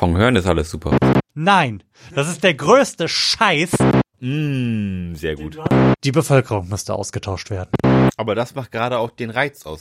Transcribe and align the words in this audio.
Von 0.00 0.16
Hören 0.16 0.34
ist 0.34 0.46
alles 0.46 0.70
super. 0.70 0.96
Nein, 1.34 1.82
das 2.14 2.26
ist 2.26 2.42
der 2.42 2.54
größte 2.54 3.06
Scheiß. 3.06 3.72
Mm, 4.20 5.14
sehr 5.14 5.36
gut. 5.36 5.58
Die 6.04 6.10
Bevölkerung 6.10 6.70
müsste 6.70 6.94
ausgetauscht 6.94 7.50
werden. 7.50 7.68
Aber 8.16 8.34
das 8.34 8.54
macht 8.54 8.72
gerade 8.72 8.96
auch 8.96 9.10
den 9.10 9.28
Reiz 9.28 9.66
aus. 9.66 9.80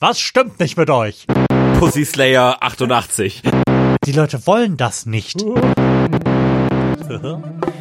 Was 0.00 0.20
stimmt 0.20 0.60
nicht 0.60 0.76
mit 0.76 0.88
euch? 0.88 1.26
Pussy 1.80 2.04
Slayer 2.04 2.58
88. 2.60 3.42
Die 4.04 4.12
Leute 4.12 4.46
wollen 4.46 4.76
das 4.76 5.04
nicht. 5.04 5.42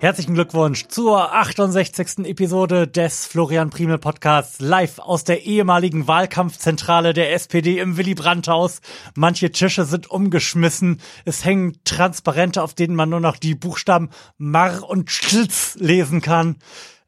Herzlichen 0.00 0.32
Glückwunsch 0.32 0.88
zur 0.88 1.34
68. 1.34 2.24
Episode 2.24 2.88
des 2.88 3.26
Florian 3.26 3.68
Primel 3.68 3.98
Podcasts 3.98 4.58
live 4.58 4.98
aus 4.98 5.24
der 5.24 5.44
ehemaligen 5.44 6.08
Wahlkampfzentrale 6.08 7.12
der 7.12 7.34
SPD 7.34 7.78
im 7.78 7.98
Willy 7.98 8.14
Brandt 8.14 8.48
Haus. 8.48 8.80
Manche 9.14 9.50
Tische 9.50 9.84
sind 9.84 10.10
umgeschmissen. 10.10 11.02
Es 11.26 11.44
hängen 11.44 11.76
Transparente, 11.84 12.62
auf 12.62 12.72
denen 12.72 12.94
man 12.94 13.10
nur 13.10 13.20
noch 13.20 13.36
die 13.36 13.54
Buchstaben 13.54 14.08
Mar 14.38 14.88
und 14.88 15.10
Schlitz 15.10 15.76
lesen 15.78 16.22
kann. 16.22 16.56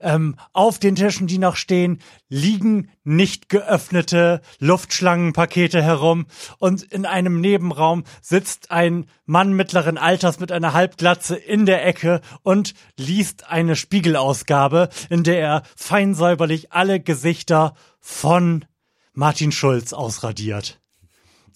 Ähm, 0.02 0.36
auf 0.52 0.78
den 0.78 0.96
Tischen, 0.96 1.26
die 1.26 1.38
noch 1.38 1.56
stehen, 1.56 2.00
liegen 2.28 2.90
nicht 3.04 3.48
geöffnete 3.48 4.42
Luftschlangenpakete 4.58 5.82
herum 5.82 6.26
und 6.58 6.82
in 6.82 7.06
einem 7.06 7.40
Nebenraum 7.40 8.04
sitzt 8.20 8.70
ein 8.70 9.06
Mann 9.24 9.52
mittleren 9.52 9.98
Alters 9.98 10.40
mit 10.40 10.52
einer 10.52 10.72
Halbglatze 10.72 11.36
in 11.36 11.66
der 11.66 11.86
Ecke 11.86 12.20
und 12.42 12.74
liest 12.98 13.48
eine 13.48 13.76
Spiegelausgabe, 13.76 14.88
in 15.08 15.22
der 15.22 15.40
er 15.40 15.62
fein 15.76 16.14
säuberlich 16.14 16.72
alle 16.72 17.00
Gesichter 17.00 17.74
von 18.00 18.64
Martin 19.12 19.52
Schulz 19.52 19.92
ausradiert. 19.92 20.80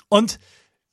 Und 0.09 0.39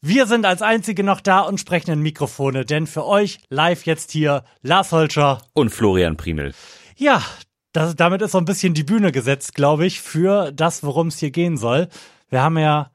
wir 0.05 0.27
sind 0.27 0.45
als 0.45 0.61
Einzige 0.61 1.03
noch 1.03 1.21
da 1.21 1.39
und 1.39 1.59
sprechen 1.59 1.91
in 1.91 2.01
Mikrofone, 2.01 2.65
denn 2.65 2.87
für 2.87 3.05
euch 3.05 3.39
live 3.49 3.85
jetzt 3.85 4.11
hier 4.11 4.43
Lars 4.61 4.91
Holscher 4.91 5.41
Und 5.53 5.69
Florian 5.69 6.17
Primel. 6.17 6.53
ja, 6.97 7.23
das, 7.73 7.95
damit 7.95 8.21
ist 8.21 8.31
so 8.31 8.37
ein 8.37 8.45
bisschen 8.45 8.73
die 8.73 8.83
Bühne 8.83 9.11
gesetzt, 9.11 9.55
glaube 9.55 9.85
ich, 9.85 9.99
für 9.99 10.51
das, 10.51 10.83
worum 10.83 11.07
es 11.07 11.19
hier 11.19 11.31
gehen 11.31 11.57
soll. 11.57 11.89
Wir 12.29 12.41
haben 12.41 12.57
ja 12.57 12.91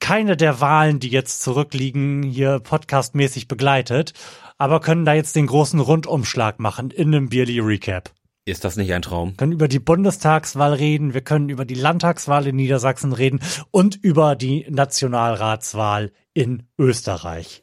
keine 0.00 0.36
der 0.36 0.60
Wahlen, 0.60 1.00
die 1.00 1.08
jetzt 1.08 1.42
zurückliegen, 1.42 2.22
hier 2.22 2.60
podcastmäßig 2.60 3.48
begleitet, 3.48 4.12
aber 4.56 4.80
können 4.80 5.04
da 5.04 5.14
jetzt 5.14 5.36
den 5.36 5.46
großen 5.46 5.80
Rundumschlag 5.80 6.60
machen 6.60 6.90
in 6.90 7.08
einem 7.08 7.28
Bierly 7.28 7.60
Recap. 7.60 8.10
Ist 8.44 8.64
das 8.64 8.76
nicht 8.76 8.92
ein 8.92 9.02
Traum? 9.02 9.30
Wir 9.30 9.36
können 9.36 9.52
über 9.52 9.68
die 9.68 9.78
Bundestagswahl 9.78 10.72
reden, 10.72 11.12
wir 11.12 11.20
können 11.20 11.48
über 11.50 11.64
die 11.64 11.74
Landtagswahl 11.74 12.46
in 12.46 12.56
Niedersachsen 12.56 13.12
reden 13.12 13.40
und 13.70 13.96
über 13.96 14.36
die 14.36 14.66
Nationalratswahl 14.70 16.12
in 16.32 16.62
Österreich. 16.78 17.62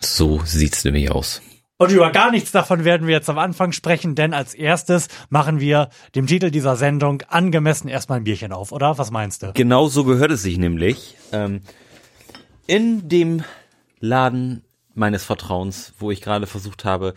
So 0.00 0.40
sieht's 0.44 0.84
nämlich 0.84 1.10
aus. 1.10 1.40
Und 1.76 1.90
über 1.90 2.12
gar 2.12 2.30
nichts 2.30 2.52
davon 2.52 2.84
werden 2.84 3.08
wir 3.08 3.14
jetzt 3.14 3.28
am 3.28 3.38
Anfang 3.38 3.72
sprechen, 3.72 4.14
denn 4.14 4.32
als 4.32 4.54
erstes 4.54 5.08
machen 5.28 5.58
wir 5.58 5.88
dem 6.14 6.28
Titel 6.28 6.52
dieser 6.52 6.76
Sendung 6.76 7.22
angemessen 7.28 7.88
erstmal 7.88 8.18
ein 8.18 8.24
Bierchen 8.24 8.52
auf, 8.52 8.70
oder? 8.70 8.96
Was 8.96 9.10
meinst 9.10 9.42
du? 9.42 9.52
Genau 9.54 9.88
so 9.88 10.04
gehört 10.04 10.30
es 10.30 10.42
sich 10.42 10.56
nämlich. 10.56 11.16
Ähm, 11.32 11.62
in 12.68 13.08
dem 13.08 13.42
Laden 13.98 14.62
meines 14.94 15.24
Vertrauens, 15.24 15.92
wo 15.98 16.12
ich 16.12 16.20
gerade 16.20 16.46
versucht 16.46 16.84
habe, 16.84 17.14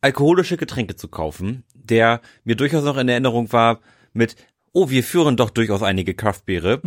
alkoholische 0.00 0.56
Getränke 0.56 0.96
zu 0.96 1.06
kaufen, 1.06 1.62
der 1.74 2.20
mir 2.42 2.56
durchaus 2.56 2.82
noch 2.82 2.96
in 2.96 3.08
Erinnerung 3.08 3.52
war 3.52 3.78
mit, 4.12 4.34
oh, 4.72 4.90
wir 4.90 5.04
führen 5.04 5.36
doch 5.36 5.50
durchaus 5.50 5.84
einige 5.84 6.14
Craftbiere, 6.14 6.80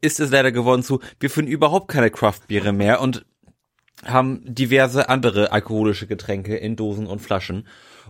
ist 0.00 0.18
es 0.18 0.30
leider 0.30 0.50
geworden 0.50 0.82
zu, 0.82 0.98
wir 1.20 1.30
führen 1.30 1.46
überhaupt 1.46 1.86
keine 1.86 2.10
Craftbiere 2.10 2.72
mehr 2.72 3.00
und 3.00 3.24
haben 4.04 4.42
diverse 4.44 5.08
andere 5.08 5.52
alkoholische 5.52 6.06
Getränke 6.06 6.56
in 6.56 6.76
Dosen 6.76 7.06
und 7.06 7.20
Flaschen. 7.20 7.66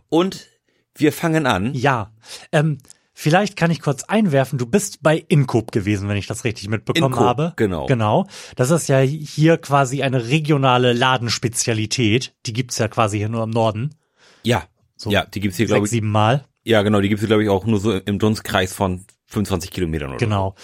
Und 0.08 0.46
wir 0.94 1.12
fangen 1.12 1.46
an. 1.46 1.74
Ja. 1.74 2.12
Ähm, 2.52 2.78
vielleicht 3.12 3.56
kann 3.56 3.70
ich 3.70 3.80
kurz 3.80 4.04
einwerfen, 4.04 4.58
du 4.58 4.66
bist 4.66 5.02
bei 5.02 5.24
Incoop 5.28 5.72
gewesen, 5.72 6.08
wenn 6.08 6.16
ich 6.16 6.26
das 6.26 6.44
richtig 6.44 6.68
mitbekommen 6.68 7.12
Incoop, 7.12 7.26
habe. 7.26 7.52
genau. 7.56 7.86
Genau. 7.86 8.26
Das 8.56 8.70
ist 8.70 8.88
ja 8.88 9.00
hier 9.00 9.58
quasi 9.58 10.02
eine 10.02 10.28
regionale 10.28 10.92
Ladenspezialität. 10.92 12.34
Die 12.46 12.52
gibt's 12.52 12.78
ja 12.78 12.88
quasi 12.88 13.18
hier 13.18 13.28
nur 13.28 13.44
im 13.44 13.50
Norden. 13.50 13.94
Ja, 14.42 14.64
So 14.96 15.10
ja, 15.10 15.24
die 15.24 15.40
gibt's 15.40 15.56
hier, 15.56 15.66
glaube 15.66 15.86
ich, 15.86 15.90
sieben 15.90 16.10
Mal. 16.10 16.44
Ja, 16.62 16.82
genau, 16.82 17.00
die 17.00 17.08
gibt's 17.08 17.24
glaube 17.24 17.42
ich, 17.42 17.48
auch 17.48 17.64
nur 17.66 17.80
so 17.80 17.92
im 17.94 18.18
Dunstkreis 18.18 18.74
von 18.74 19.04
25 19.26 19.70
Kilometern 19.70 20.10
oder 20.10 20.18
Genau. 20.18 20.54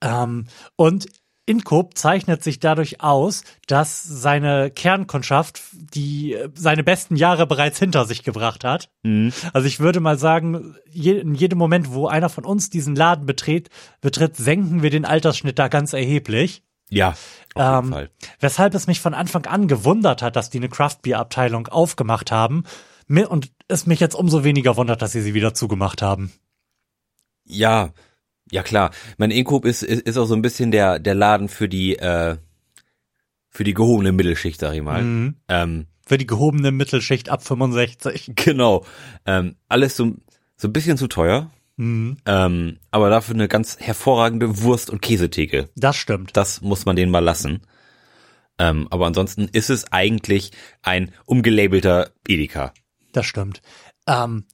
Ähm, 0.00 0.46
und 0.76 1.06
Incoop 1.46 1.96
zeichnet 1.96 2.42
sich 2.42 2.58
dadurch 2.58 3.02
aus, 3.02 3.44
dass 3.66 4.02
seine 4.02 4.70
Kernkundschaft 4.70 5.60
die 5.72 6.36
seine 6.54 6.82
besten 6.82 7.16
Jahre 7.16 7.46
bereits 7.46 7.78
hinter 7.78 8.06
sich 8.06 8.22
gebracht 8.22 8.64
hat. 8.64 8.90
Also 9.52 9.66
ich 9.66 9.80
würde 9.80 10.00
mal 10.00 10.18
sagen, 10.18 10.76
je, 10.90 11.18
in 11.18 11.34
jedem 11.34 11.58
Moment, 11.58 11.92
wo 11.92 12.06
einer 12.06 12.28
von 12.30 12.44
uns 12.44 12.70
diesen 12.70 12.96
Laden 12.96 13.26
betritt, 13.26 13.68
betritt, 14.00 14.36
senken 14.36 14.82
wir 14.82 14.90
den 14.90 15.04
Altersschnitt 15.04 15.58
da 15.58 15.68
ganz 15.68 15.92
erheblich. 15.92 16.62
Ja, 16.90 17.10
auf 17.54 17.64
jeden 17.64 17.84
Ähm, 17.86 17.92
Fall. 17.92 18.10
Weshalb 18.40 18.74
es 18.74 18.86
mich 18.86 19.00
von 19.00 19.14
Anfang 19.14 19.46
an 19.46 19.68
gewundert 19.68 20.22
hat, 20.22 20.36
dass 20.36 20.50
die 20.50 20.58
eine 20.58 20.68
Craft-Bier-Abteilung 20.68 21.68
aufgemacht 21.68 22.32
haben. 22.32 22.64
Und 23.08 23.52
es 23.68 23.86
mich 23.86 24.00
jetzt 24.00 24.14
umso 24.14 24.44
weniger 24.44 24.76
wundert, 24.76 25.02
dass 25.02 25.12
sie 25.12 25.20
sie 25.20 25.34
wieder 25.34 25.52
zugemacht 25.54 26.00
haben. 26.02 26.32
Ja, 27.44 27.90
ja 28.50 28.62
klar. 28.62 28.90
Mein 29.18 29.30
Incoop 29.30 29.64
ist, 29.64 29.82
ist, 29.82 30.02
ist 30.02 30.16
auch 30.16 30.26
so 30.26 30.34
ein 30.34 30.42
bisschen 30.42 30.70
der, 30.70 30.98
der 30.98 31.14
Laden 31.14 31.48
für 31.48 31.68
die, 31.68 31.96
äh, 31.96 32.36
für 33.50 33.64
die 33.64 33.74
gehobene 33.74 34.12
Mittelschicht, 34.12 34.60
sag 34.60 34.74
ich 34.74 34.82
mal. 34.82 35.02
Mhm. 35.02 35.36
Ähm, 35.48 35.86
Für 36.06 36.18
die 36.18 36.26
gehobene 36.26 36.70
Mittelschicht 36.72 37.28
ab 37.30 37.42
65. 37.42 38.32
genau. 38.36 38.84
Ähm, 39.24 39.56
alles 39.68 39.96
so, 39.96 40.16
so 40.56 40.68
ein 40.68 40.72
bisschen 40.72 40.98
zu 40.98 41.06
teuer. 41.06 41.50
Mhm. 41.76 42.16
Ähm, 42.26 42.78
aber 42.90 43.10
dafür 43.10 43.34
eine 43.34 43.48
ganz 43.48 43.78
hervorragende 43.80 44.62
Wurst- 44.62 44.90
und 44.90 45.02
Käsetheke. 45.02 45.70
Das 45.76 45.96
stimmt. 45.96 46.36
Das 46.36 46.60
muss 46.60 46.84
man 46.84 46.96
denen 46.96 47.10
mal 47.10 47.20
lassen. 47.20 47.62
Ähm, 48.58 48.86
aber 48.90 49.06
ansonsten 49.06 49.48
ist 49.48 49.70
es 49.70 49.90
eigentlich 49.92 50.52
ein 50.82 51.12
umgelabelter 51.24 52.10
Edeka. 52.28 52.72
Das 53.12 53.26
stimmt. 53.26 53.62
Ähm, 54.06 54.44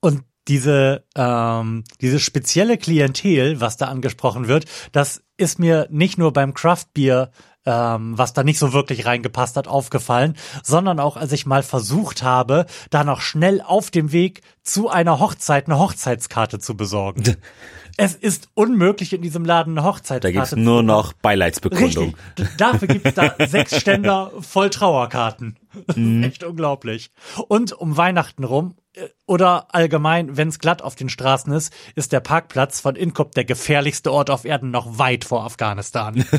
und 0.00 0.24
diese, 0.48 1.04
ähm, 1.14 1.84
diese 2.00 2.18
spezielle 2.18 2.78
Klientel, 2.78 3.60
was 3.60 3.76
da 3.76 3.86
angesprochen 3.86 4.48
wird, 4.48 4.64
das 4.92 5.22
ist 5.36 5.58
mir 5.58 5.86
nicht 5.90 6.18
nur 6.18 6.32
beim 6.32 6.54
Craftbier, 6.54 7.30
ähm, 7.66 8.16
was 8.16 8.32
da 8.32 8.42
nicht 8.44 8.58
so 8.58 8.72
wirklich 8.72 9.04
reingepasst 9.04 9.56
hat, 9.56 9.68
aufgefallen, 9.68 10.36
sondern 10.62 10.98
auch 10.98 11.16
als 11.16 11.32
ich 11.32 11.44
mal 11.44 11.62
versucht 11.62 12.22
habe, 12.22 12.66
da 12.90 13.04
noch 13.04 13.20
schnell 13.20 13.60
auf 13.60 13.90
dem 13.90 14.10
Weg 14.10 14.40
zu 14.62 14.88
einer 14.88 15.20
Hochzeit 15.20 15.66
eine 15.66 15.78
Hochzeitskarte 15.78 16.58
zu 16.58 16.76
besorgen. 16.76 17.36
es 17.98 18.14
ist 18.14 18.48
unmöglich, 18.54 19.12
in 19.12 19.20
diesem 19.20 19.44
Laden 19.44 19.76
eine 19.76 19.82
Da 19.82 19.88
Hochzeitskarte 19.90 20.32
gibt's 20.32 20.50
zu 20.50 20.56
nur 20.56 20.82
noch 20.82 21.12
Beileidsbekundung. 21.12 22.14
Richtig. 22.36 22.56
Dafür 22.56 22.88
gibt's 22.88 23.14
da 23.14 23.34
sechs 23.46 23.78
Ständer 23.78 24.32
voll 24.40 24.70
Trauerkarten. 24.70 25.58
Ist 25.88 26.24
echt 26.24 26.44
unglaublich. 26.44 27.10
Und 27.48 27.72
um 27.72 27.96
Weihnachten 27.96 28.44
rum 28.44 28.76
oder 29.26 29.74
allgemein, 29.74 30.36
wenn's 30.36 30.58
glatt 30.58 30.82
auf 30.82 30.94
den 30.94 31.08
Straßen 31.08 31.52
ist, 31.52 31.72
ist 31.94 32.12
der 32.12 32.20
Parkplatz 32.20 32.80
von 32.80 32.96
Inkop 32.96 33.32
der 33.32 33.44
gefährlichste 33.44 34.12
Ort 34.12 34.30
auf 34.30 34.44
Erden 34.44 34.70
noch 34.70 34.98
weit 34.98 35.24
vor 35.24 35.44
Afghanistan. 35.44 36.24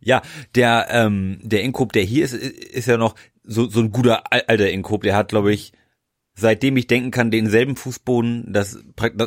Ja, 0.00 0.22
der, 0.54 0.86
ähm, 0.90 1.38
der 1.42 1.62
Inkop, 1.62 1.92
der 1.92 2.02
hier 2.02 2.24
ist, 2.24 2.32
ist 2.32 2.86
ja 2.88 2.96
noch 2.96 3.14
so, 3.44 3.68
so 3.68 3.80
ein 3.80 3.92
guter 3.92 4.32
al- 4.32 4.44
alter 4.46 4.70
Inkop. 4.70 5.02
Der 5.02 5.14
hat, 5.14 5.28
glaube 5.28 5.52
ich, 5.52 5.72
seitdem 6.34 6.76
ich 6.78 6.86
denken 6.86 7.10
kann, 7.10 7.30
denselben 7.30 7.76
Fußboden, 7.76 8.52
das, 8.52 8.78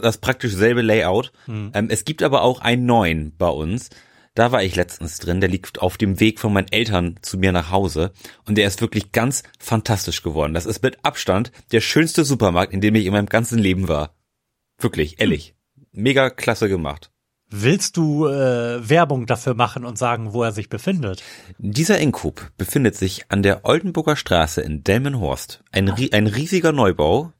das 0.01 0.17
praktisch 0.17 0.53
selbe 0.53 0.81
Layout. 0.81 1.31
Ähm, 1.47 1.87
es 1.89 2.05
gibt 2.05 2.23
aber 2.23 2.41
auch 2.41 2.59
einen 2.61 2.85
neuen 2.85 3.35
bei 3.37 3.49
uns. 3.49 3.91
Da 4.35 4.51
war 4.51 4.63
ich 4.63 4.75
letztens 4.75 5.19
drin, 5.19 5.41
der 5.41 5.49
liegt 5.49 5.79
auf 5.79 5.97
dem 5.97 6.19
Weg 6.19 6.39
von 6.39 6.53
meinen 6.53 6.71
Eltern 6.71 7.19
zu 7.21 7.37
mir 7.37 7.51
nach 7.51 7.69
Hause 7.69 8.13
und 8.47 8.57
der 8.57 8.65
ist 8.65 8.81
wirklich 8.81 9.11
ganz 9.11 9.43
fantastisch 9.59 10.23
geworden. 10.23 10.55
Das 10.55 10.65
ist 10.65 10.81
mit 10.81 11.05
Abstand 11.05 11.51
der 11.71 11.81
schönste 11.81 12.25
Supermarkt, 12.25 12.73
in 12.73 12.81
dem 12.81 12.95
ich 12.95 13.05
in 13.05 13.13
meinem 13.13 13.27
ganzen 13.27 13.59
Leben 13.59 13.87
war. 13.87 14.15
Wirklich, 14.79 15.19
ehrlich. 15.19 15.55
Mega 15.91 16.31
klasse 16.31 16.67
gemacht. 16.67 17.11
Willst 17.55 17.97
du 17.97 18.25
äh, 18.25 18.89
Werbung 18.89 19.27
dafür 19.27 19.53
machen 19.53 19.85
und 19.85 19.99
sagen, 19.99 20.33
wo 20.33 20.41
er 20.41 20.51
sich 20.51 20.69
befindet? 20.69 21.21
Dieser 21.59 21.99
Inkub 21.99 22.49
befindet 22.57 22.95
sich 22.95 23.29
an 23.29 23.43
der 23.43 23.63
Oldenburger 23.65 24.15
Straße 24.15 24.61
in 24.61 24.83
Delmenhorst. 24.83 25.63
Ein, 25.71 25.91
ein 25.91 26.25
riesiger 26.25 26.71
Neubau. 26.71 27.31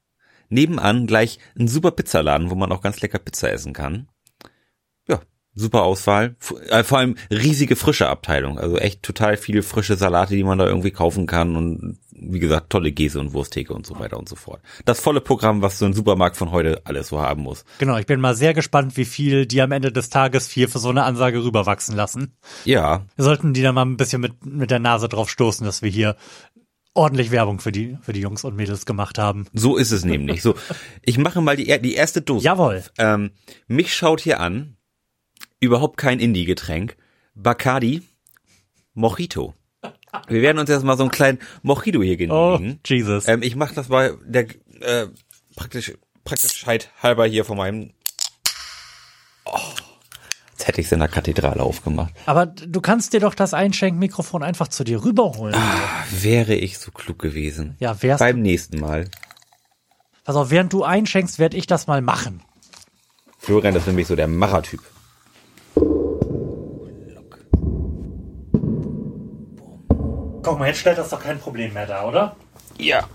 Nebenan 0.50 1.08
gleich 1.08 1.40
ein 1.58 1.68
super 1.68 1.90
Pizzaladen, 1.90 2.52
wo 2.52 2.56
man 2.56 2.72
auch 2.72 2.82
ganz 2.82 3.02
lecker 3.02 3.18
Pizza 3.18 3.52
essen 3.52 3.74
kann. 3.74 4.08
Super 5.56 5.84
Auswahl. 5.84 6.36
Äh, 6.70 6.84
vor 6.84 6.98
allem 6.98 7.16
riesige 7.30 7.76
frische 7.76 8.10
Abteilung. 8.10 8.58
Also 8.58 8.78
echt 8.78 9.04
total 9.04 9.38
viele 9.38 9.62
frische 9.62 9.96
Salate, 9.96 10.36
die 10.36 10.44
man 10.44 10.58
da 10.58 10.68
irgendwie 10.68 10.92
kaufen 10.92 11.28
kann 11.28 11.56
und 11.56 11.98
wie 12.26 12.40
gesagt, 12.40 12.70
tolle 12.70 12.92
Käse 12.92 13.20
und 13.20 13.34
Wursttheke 13.34 13.74
und 13.74 13.86
so 13.86 14.00
weiter 14.00 14.18
und 14.18 14.30
so 14.30 14.36
fort. 14.36 14.62
Das 14.86 15.00
volle 15.00 15.22
Programm, 15.22 15.62
was 15.62 15.80
so 15.80 15.86
ein 15.86 15.94
Supermarkt 15.94 16.38
von 16.38 16.52
heute 16.52 16.82
alles 16.86 17.10
so 17.10 17.20
haben 17.20 17.44
muss. 17.44 17.66
Genau, 17.80 17.98
ich 17.98 18.06
bin 18.06 18.22
mal 18.22 18.36
sehr 18.36 18.54
gespannt, 18.54 18.98
wie 18.98 19.06
viel 19.06 19.46
die 19.46 19.62
am 19.62 19.72
Ende 19.72 19.92
des 19.92 20.10
Tages 20.10 20.50
hier 20.50 20.70
für 20.70 20.80
so 20.80 20.90
eine 20.90 21.04
Ansage 21.04 21.44
rüberwachsen 21.44 21.96
lassen. 21.96 22.34
Ja. 22.66 23.04
Wir 23.16 23.26
sollten 23.26 23.54
die 23.54 23.62
da 23.62 23.72
mal 23.72 23.86
ein 23.86 23.98
bisschen 23.98 24.22
mit, 24.22 24.46
mit 24.46 24.72
der 24.72 24.80
Nase 24.80 25.10
drauf 25.10 25.30
stoßen, 25.30 25.66
dass 25.66 25.82
wir 25.82 25.90
hier 25.90 26.16
ordentlich 26.94 27.32
Werbung 27.32 27.60
für 27.60 27.72
die, 27.72 27.98
für 28.02 28.14
die 28.14 28.22
Jungs 28.22 28.44
und 28.44 28.56
Mädels 28.56 28.86
gemacht 28.86 29.18
haben. 29.18 29.48
So 29.54 29.78
ist 29.78 29.92
es 29.92 30.06
nämlich. 30.06 30.42
So, 30.42 30.56
ich 31.02 31.18
mache 31.18 31.42
mal 31.42 31.58
die, 31.58 31.82
die 31.82 31.96
erste 31.96 32.22
Dose. 32.22 32.46
Jawohl. 32.46 32.84
Ähm, 32.98 33.32
mich 33.68 33.94
schaut 33.94 34.22
hier 34.22 34.40
an, 34.40 34.78
überhaupt 35.64 35.98
kein 35.98 36.20
Indie-Getränk, 36.20 36.96
Bacardi 37.36 38.04
Mojito. 38.94 39.54
Wir 40.28 40.42
werden 40.44 40.60
uns 40.60 40.70
jetzt 40.70 40.84
mal 40.84 40.96
so 40.98 41.04
einen 41.04 41.12
kleinen 41.12 41.40
Mojito 41.64 42.02
hier 42.04 42.14
Oh, 42.32 42.58
genehmigen. 42.58 42.80
Jesus. 42.86 43.28
Ähm, 43.28 43.42
ich 43.42 43.56
mache 43.56 43.74
das 43.74 43.90
mal 43.90 44.18
der 44.26 44.48
äh, 44.82 45.08
praktisch 45.56 45.94
Praktischheit 46.24 46.92
halber 47.02 47.26
hier 47.26 47.44
von 47.46 47.58
meinem. 47.58 47.92
Oh, 49.46 49.58
jetzt 50.52 50.68
hätte 50.68 50.80
ich 50.80 50.88
es 50.88 50.92
in 50.94 51.00
der 51.00 51.08
Kathedrale 51.08 51.62
aufgemacht. 51.64 52.14
Aber 52.28 52.46
du 52.46 52.80
kannst 52.80 53.14
dir 53.14 53.20
doch 53.20 53.34
das 53.34 53.54
Einschenkmikrofon 53.56 54.44
einfach 54.44 54.68
zu 54.68 54.84
dir 54.84 55.04
rüberholen. 55.04 55.56
Wäre 56.12 56.54
ich 56.54 56.78
so 56.78 56.92
klug 56.92 57.18
gewesen. 57.20 57.76
Ja, 57.80 58.02
wär's. 58.04 58.20
Beim 58.20 58.42
nächsten 58.42 58.80
Mal. 58.80 59.10
Pass 60.24 60.36
auf, 60.36 60.52
während 60.52 60.72
du 60.72 60.84
einschenkst, 60.84 61.40
werde 61.40 61.58
ich 61.58 61.66
das 61.68 61.88
mal 61.88 62.02
machen. 62.02 62.44
Florian 63.40 63.76
ist 63.76 63.88
nämlich 63.88 64.08
so 64.08 64.16
der 64.16 64.28
Machertyp. 64.28 64.80
Guck 70.44 70.60
mal, 70.60 70.68
jetzt 70.68 70.80
stellt 70.80 70.98
das 70.98 71.10
doch 71.10 71.24
kein 71.24 71.40
Problem 71.40 71.74
mehr 71.74 71.88
dar, 71.88 72.06
oder? 72.06 72.36
Ja. 72.78 73.08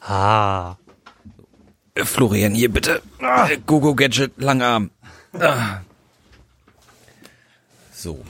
Ah. 0.00 0.76
Florian, 1.96 2.54
hier 2.54 2.72
bitte. 2.72 3.02
Äh, 3.18 3.58
Gogo 3.66 3.96
Gadget, 3.96 4.40
Langarm. 4.40 4.90
Ah. 5.38 5.80
So. 7.92 8.24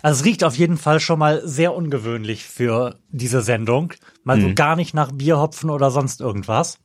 Also 0.00 0.20
es 0.20 0.24
riecht 0.24 0.44
auf 0.44 0.56
jeden 0.56 0.78
Fall 0.78 1.00
schon 1.00 1.18
mal 1.18 1.46
sehr 1.46 1.74
ungewöhnlich 1.74 2.46
für 2.46 2.98
diese 3.10 3.42
Sendung. 3.42 3.92
Mal 4.24 4.40
so 4.40 4.54
gar 4.54 4.76
nicht 4.76 4.94
nach 4.94 5.12
Bierhopfen 5.12 5.68
oder 5.68 5.90
sonst 5.90 6.22
irgendwas. 6.22 6.78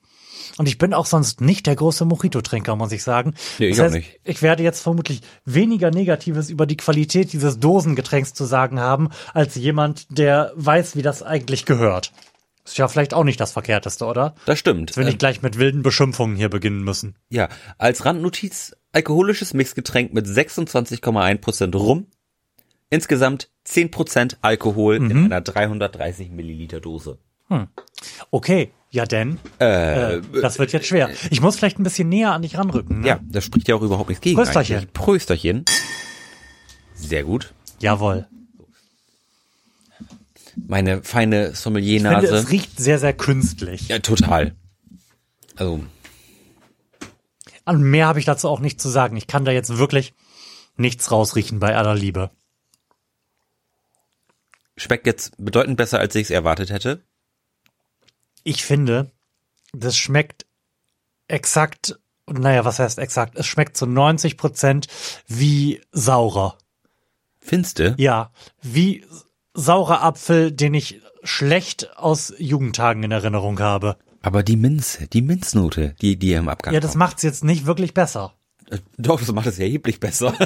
Und 0.58 0.68
ich 0.68 0.78
bin 0.78 0.94
auch 0.94 1.06
sonst 1.06 1.42
nicht 1.42 1.66
der 1.68 1.76
große 1.76 2.06
Mojito-Trinker, 2.06 2.76
muss 2.76 2.92
ich 2.92 3.04
sagen. 3.04 3.34
Nee, 3.60 3.68
ich 3.70 3.78
das 3.78 3.92
auch 3.92 3.96
nicht. 3.96 4.20
Ich 4.24 4.42
werde 4.42 4.64
jetzt 4.64 4.82
vermutlich 4.82 5.22
weniger 5.46 5.92
Negatives 5.92 6.50
über 6.50 6.66
die 6.66 6.78
Qualität 6.78 7.34
dieses 7.34 7.60
Dosengetränks 7.60 8.34
zu 8.34 8.46
sagen 8.46 8.80
haben, 8.80 9.10
als 9.34 9.56
jemand, 9.56 10.08
der 10.18 10.52
weiß, 10.56 10.96
wie 10.96 11.02
das 11.02 11.24
eigentlich 11.24 11.66
gehört. 11.66 12.12
Ist 12.66 12.78
ja 12.78 12.88
vielleicht 12.88 13.14
auch 13.14 13.26
nicht 13.26 13.40
das 13.42 13.52
Verkehrteste, 13.52 14.06
oder? 14.06 14.36
Das 14.46 14.58
stimmt. 14.58 14.90
Jetzt 14.92 14.98
will 14.98 15.08
ich 15.08 15.14
Ähm, 15.16 15.18
gleich 15.18 15.42
mit 15.42 15.58
wilden 15.60 15.84
Beschimpfungen 15.84 16.38
hier 16.38 16.50
beginnen 16.50 16.84
müssen. 16.84 17.16
ja, 17.30 17.50
als 17.78 18.06
Randnotiz 18.06 18.76
alkoholisches 18.94 19.54
Mixgetränk 19.54 20.14
mit 20.14 20.28
26,1% 20.28 21.76
Rum. 21.76 22.08
Insgesamt 22.90 23.50
10% 23.68 24.38
Alkohol 24.42 25.00
Mhm. 25.00 25.12
in 25.12 25.26
einer 25.26 25.42
330 25.42 26.30
Milliliter 26.30 26.80
Dose. 26.80 27.18
Okay, 28.32 28.72
ja 28.94 29.06
denn, 29.06 29.40
Äh, 29.60 30.16
äh, 30.18 30.22
das 30.42 30.60
wird 30.60 30.72
jetzt 30.72 30.88
schwer. 30.88 31.10
Ich 31.32 31.42
muss 31.42 31.56
vielleicht 31.58 31.80
ein 31.80 31.84
bisschen 31.84 32.10
näher 32.10 32.32
an 32.32 32.42
dich 32.44 32.58
ranrücken. 32.58 33.02
Ne? 33.02 33.08
ja, 33.08 33.20
das 33.24 33.44
spricht 33.44 33.68
ja 33.68 33.76
auch 33.76 33.82
überhaupt 33.82 34.10
nichts 34.10 34.22
gegen. 34.22 34.38
Prösterchen. 34.38 34.78
eigentlich. 34.78 34.94
Prösterchen. 34.94 35.66
Sehr 36.96 37.24
gut. 37.24 37.54
Jawohl. 37.80 38.28
Meine 40.68 41.02
feine 41.04 41.36
Ich 41.38 41.42
finde, 41.44 41.56
Sommelier-Nase. 41.56 42.36
es 42.36 42.50
riecht 42.52 42.80
sehr, 42.80 43.00
sehr 43.00 43.14
künstlich. 43.14 43.88
Ja, 43.88 44.00
total. 44.00 44.56
Also, 45.56 45.84
Und 47.66 47.82
mehr 47.82 48.08
habe 48.08 48.20
ich 48.20 48.26
dazu 48.26 48.48
auch 48.50 48.60
nicht 48.60 48.80
zu 48.80 48.90
sagen. 48.90 49.18
Ich 49.18 49.26
kann 49.28 49.46
da 49.46 49.52
jetzt 49.52 49.78
wirklich 49.78 50.14
nichts 50.78 51.12
rausriechen 51.12 51.60
bei 51.60 51.76
aller 51.76 51.96
Liebe. 51.96 52.30
schmeckt 54.78 55.06
jetzt 55.08 55.34
bedeutend 55.38 55.78
besser, 55.78 56.00
als 56.00 56.14
ich 56.16 56.24
es 56.24 56.30
erwartet 56.32 56.70
hätte. 56.72 57.04
Ich 58.44 58.64
finde, 58.64 59.12
das 59.74 59.98
schmeckt 59.98 60.46
exakt, 61.28 62.00
naja, 62.28 62.66
was 62.66 62.80
heißt 62.80 63.00
exakt? 63.00 63.38
Es 63.38 63.48
schmeckt 63.48 63.78
zu 63.78 63.86
90 63.86 64.38
Prozent 64.38 64.88
wie 65.28 65.82
saurer. 65.92 66.58
Finste? 67.40 67.96
Ja, 67.98 68.32
wie 68.62 69.06
saurer 69.54 70.02
Apfel, 70.02 70.52
den 70.52 70.74
ich 70.74 71.02
schlecht 71.24 71.98
aus 71.98 72.34
Jugendtagen 72.38 73.04
in 73.04 73.12
Erinnerung 73.12 73.60
habe. 73.60 73.98
Aber 74.22 74.44
die 74.44 74.56
Minze, 74.56 75.08
die 75.08 75.22
Minznote, 75.22 75.96
die, 76.02 76.18
die 76.18 76.34
im 76.34 76.48
Abgang 76.48 76.74
Ja, 76.74 76.80
das 76.80 76.96
macht's 76.96 77.24
jetzt 77.24 77.44
nicht 77.44 77.66
wirklich 77.66 77.94
besser. 77.94 78.34
Doch, 78.98 79.20
das 79.20 79.32
macht 79.32 79.48
es 79.48 79.60
erheblich 79.60 80.00
besser. 80.00 80.34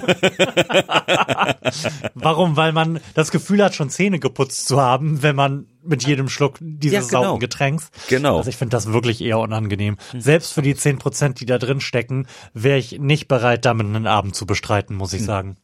Warum? 2.16 2.56
Weil 2.58 2.72
man 2.74 3.00
das 3.14 3.32
Gefühl 3.32 3.64
hat, 3.64 3.76
schon 3.76 3.90
Zähne 3.90 4.20
geputzt 4.20 4.68
zu 4.68 4.80
haben, 4.82 5.22
wenn 5.24 5.36
man 5.36 5.68
mit 5.84 6.06
jedem 6.06 6.30
Schluck 6.30 6.58
dieses 6.60 6.94
Ja, 6.94 7.02
genau. 7.20 7.24
sauren 7.30 7.40
Getränks. 7.40 7.90
Genau. 8.10 8.38
Also 8.38 8.50
ich 8.50 8.58
finde 8.58 8.72
das 8.76 8.92
wirklich 8.92 9.22
eher 9.22 9.40
unangenehm. 9.40 9.98
Selbst 10.18 10.54
für 10.54 10.62
die 10.62 10.76
10 10.76 10.98
Prozent, 11.00 11.40
die 11.40 11.46
da 11.46 11.58
drin 11.58 11.80
stecken, 11.82 12.28
wäre 12.54 12.78
ich 12.78 13.00
nicht 13.00 13.28
bereit, 13.28 13.66
damit 13.66 13.88
einen 13.88 14.08
Abend 14.08 14.36
zu 14.36 14.46
bestreiten, 14.46 14.96
muss 14.96 15.12
Hm. 15.14 15.20
ich 15.20 15.26
sagen. 15.26 15.58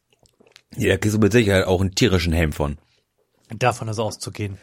ja, 0.78 0.90
da 0.92 0.98
kriegst 0.98 1.16
du 1.16 1.20
mit 1.20 1.32
Sicherheit 1.34 1.66
auch 1.68 1.82
einen 1.82 1.96
tierischen 1.96 2.34
Helm 2.34 2.54
von. 2.54 2.78
Davon 3.56 3.88
ist 3.88 4.00
auszugehen. 4.00 4.58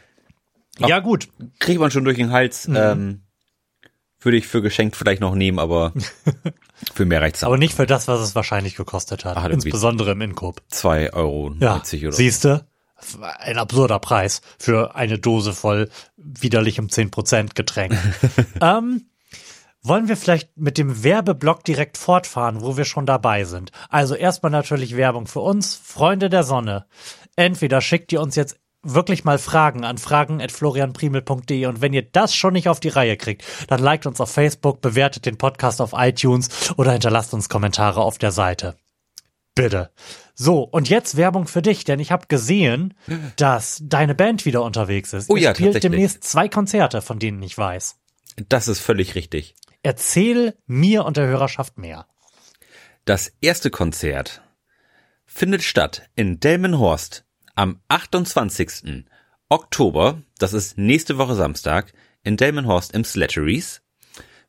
Ja, 0.79 1.00
gut. 1.00 1.29
Kriegt 1.58 1.79
man 1.81 1.91
schon 1.91 2.05
durch 2.05 2.17
den 2.17 2.32
Hals. 2.32 2.67
Mhm. 2.67 2.76
Ähm, 2.76 3.20
würde 4.23 4.37
ich 4.38 4.47
für 4.47 4.62
geschenkt 4.62 4.97
vielleicht 4.97 5.20
noch 5.20 5.35
nehmen, 5.35 5.58
aber 5.58 5.93
für 6.94 7.05
mehr 7.05 7.21
reicht's 7.21 7.43
Aber 7.44 7.59
nicht 7.59 7.75
für 7.75 7.87
das, 7.87 8.09
was 8.09 8.21
es 8.21 8.35
wahrscheinlich 8.35 8.77
gekostet 8.77 9.25
hat. 9.25 9.37
Irgendwie- 9.37 9.55
Insbesondere 9.69 10.12
im 10.12 10.21
Inkup. 10.21 10.62
Zwei 10.69 11.12
Euro 11.12 11.55
Ja, 11.61 11.77
oder 11.77 12.12
siehste, 12.12 12.67
ein 13.38 13.59
absurder 13.59 13.99
Preis 13.99 14.41
für 14.59 14.94
eine 14.94 15.19
Dose 15.19 15.53
voll 15.53 15.91
widerlichem 16.17 16.87
10% 16.88 17.55
Getränk. 17.55 17.97
ähm, 18.61 19.06
wollen 19.82 20.09
wir 20.09 20.17
vielleicht 20.19 20.56
mit 20.59 20.77
dem 20.77 21.03
Werbeblock 21.03 21.65
direkt 21.65 21.97
fortfahren, 21.97 22.61
wo 22.61 22.77
wir 22.77 22.85
schon 22.85 23.06
dabei 23.06 23.44
sind? 23.44 23.73
Also 23.88 24.14
erstmal 24.14 24.52
natürlich 24.52 24.97
Werbung 24.97 25.26
für 25.26 25.40
uns, 25.40 25.75
Freunde 25.75 26.28
der 26.28 26.43
Sonne. 26.45 26.85
Entweder 27.37 27.81
schickt 27.81 28.12
ihr 28.12 28.21
uns 28.21 28.37
jetzt 28.37 28.59
wirklich 28.83 29.25
mal 29.25 29.39
Fragen 29.39 29.85
an 29.85 29.99
fragen.florianprimel.de 29.99 31.67
und 31.67 31.81
wenn 31.81 31.93
ihr 31.93 32.03
das 32.03 32.35
schon 32.35 32.55
nicht 32.55 32.69
auf 32.69 32.81
die 32.81 32.89
Reihe 32.89 33.17
kriegt, 33.17 33.45
dann 33.69 33.81
liked 33.81 34.07
uns 34.07 34.21
auf 34.21 34.31
Facebook, 34.31 34.81
bewertet 34.81 35.27
den 35.27 35.37
Podcast 35.39 35.81
auf 35.81 35.93
iTunes 35.95 36.73
oder 36.77 36.93
hinterlasst 36.93 37.35
uns 37.35 37.49
Kommentare 37.49 38.01
auf 38.01 38.19
der 38.19 38.33
Seite. 38.33 38.77
Bitte. 39.55 39.91
So, 40.35 40.63
und 40.63 40.89
jetzt 40.89 41.17
Werbung 41.17 41.47
für 41.47 41.61
dich, 41.61 41.85
denn 41.85 42.01
ich 42.01 42.13
habe 42.13 42.27
gesehen, 42.29 42.95
dass 43.37 43.83
deine 43.83 44.15
Band 44.15 44.47
wieder 44.47 44.63
unterwegs 44.63 45.13
ist. 45.13 45.29
Oh 45.29 45.37
Ihr 45.37 45.43
ja, 45.43 45.55
spielt 45.55 45.83
demnächst 45.83 46.25
zwei 46.25 46.49
Konzerte, 46.49 47.03
von 47.03 47.19
denen 47.19 47.43
ich 47.43 47.59
weiß. 47.59 47.97
Das 48.49 48.69
ist 48.69 48.81
völlig 48.81 49.15
richtig. 49.15 49.55
Erzähl 49.83 50.57
mir 50.67 51.05
und 51.05 51.17
der 51.17 51.27
Hörerschaft 51.27 51.79
mehr. 51.79 52.07
Das 53.05 53.33
erste 53.41 53.71
Konzert 53.71 54.43
findet 55.27 55.63
statt 55.63 56.09
in 56.17 56.41
Delmenhorst 56.41 57.25
am 57.61 57.79
28. 57.88 59.05
Oktober, 59.50 60.23
das 60.38 60.55
ist 60.55 60.79
nächste 60.79 61.19
Woche 61.19 61.35
Samstag, 61.35 61.93
in 62.23 62.38
Delmenhorst 62.38 62.95
im 62.95 63.05
Slatteries 63.05 63.83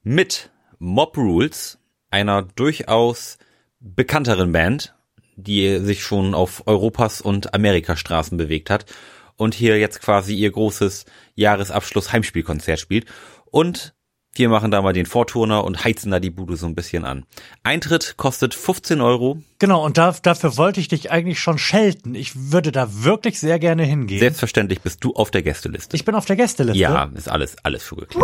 mit 0.02 0.50
Mob 0.80 1.18
Rules, 1.18 1.78
einer 2.10 2.42
durchaus 2.42 3.38
bekannteren 3.82 4.54
Band, 4.54 4.96
die 5.36 5.80
sich 5.80 6.04
schon 6.04 6.34
auf 6.34 6.66
Europas 6.68 7.20
und 7.20 7.54
Amerikastraßen 7.54 8.38
bewegt 8.38 8.70
hat 8.70 8.86
und 9.36 9.56
hier 9.56 9.78
jetzt 9.78 10.02
quasi 10.02 10.34
ihr 10.34 10.52
großes 10.54 11.04
Jahresabschluss 11.36 12.14
Heimspielkonzert 12.14 12.80
spielt 12.80 13.08
und 13.44 13.94
wir 14.34 14.48
machen 14.48 14.72
da 14.72 14.82
mal 14.82 14.94
den 14.94 15.06
Vorturner 15.06 15.66
und 15.66 15.84
heizen 15.84 16.10
da 16.12 16.20
die 16.20 16.30
Bude 16.30 16.56
so 16.56 16.66
ein 16.66 16.74
bisschen 16.74 17.04
an. 17.04 17.26
Eintritt 17.64 18.16
kostet 18.16 18.54
15 18.54 19.02
Euro. 19.02 19.42
Genau, 19.60 19.84
und 19.84 19.98
da, 19.98 20.16
dafür 20.24 20.56
wollte 20.56 20.80
ich 20.80 20.88
dich 20.88 21.12
eigentlich 21.12 21.40
schon 21.40 21.58
schelten. 21.58 22.16
Ich 22.16 22.52
würde 22.52 22.72
da 22.72 23.04
wirklich 23.04 23.40
sehr 23.40 23.60
gerne 23.60 23.84
hingehen. 23.84 24.20
Selbstverständlich 24.20 24.82
bist 24.82 25.04
du 25.04 25.14
auf 25.14 25.32
der 25.32 25.42
Gästeliste. 25.42 25.96
ich 25.96 26.06
bin 26.06 26.16
auf 26.16 26.26
der 26.26 26.38
Gästeliste. 26.38 26.80
ja, 26.80 27.12
ist 27.14 27.30
alles, 27.30 27.58
alles 27.64 27.86
zugeklärt. 27.86 28.24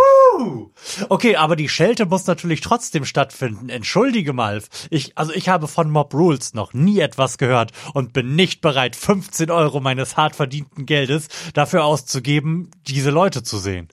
Okay, 1.09 1.35
aber 1.35 1.55
die 1.55 1.67
Schelte 1.67 2.05
muss 2.05 2.27
natürlich 2.27 2.61
trotzdem 2.61 3.05
stattfinden. 3.05 3.69
Entschuldige 3.69 4.33
mal. 4.33 4.61
Ich, 4.89 5.17
also 5.17 5.33
ich 5.33 5.49
habe 5.49 5.67
von 5.67 5.89
Mob 5.89 6.13
Rules 6.13 6.53
noch 6.53 6.73
nie 6.73 6.99
etwas 6.99 7.37
gehört 7.37 7.71
und 7.93 8.13
bin 8.13 8.35
nicht 8.35 8.61
bereit, 8.61 8.95
15 8.95 9.51
Euro 9.51 9.79
meines 9.79 10.15
hart 10.15 10.35
verdienten 10.35 10.85
Geldes 10.85 11.27
dafür 11.53 11.83
auszugeben, 11.83 12.71
diese 12.87 13.09
Leute 13.09 13.43
zu 13.43 13.57
sehen. 13.57 13.89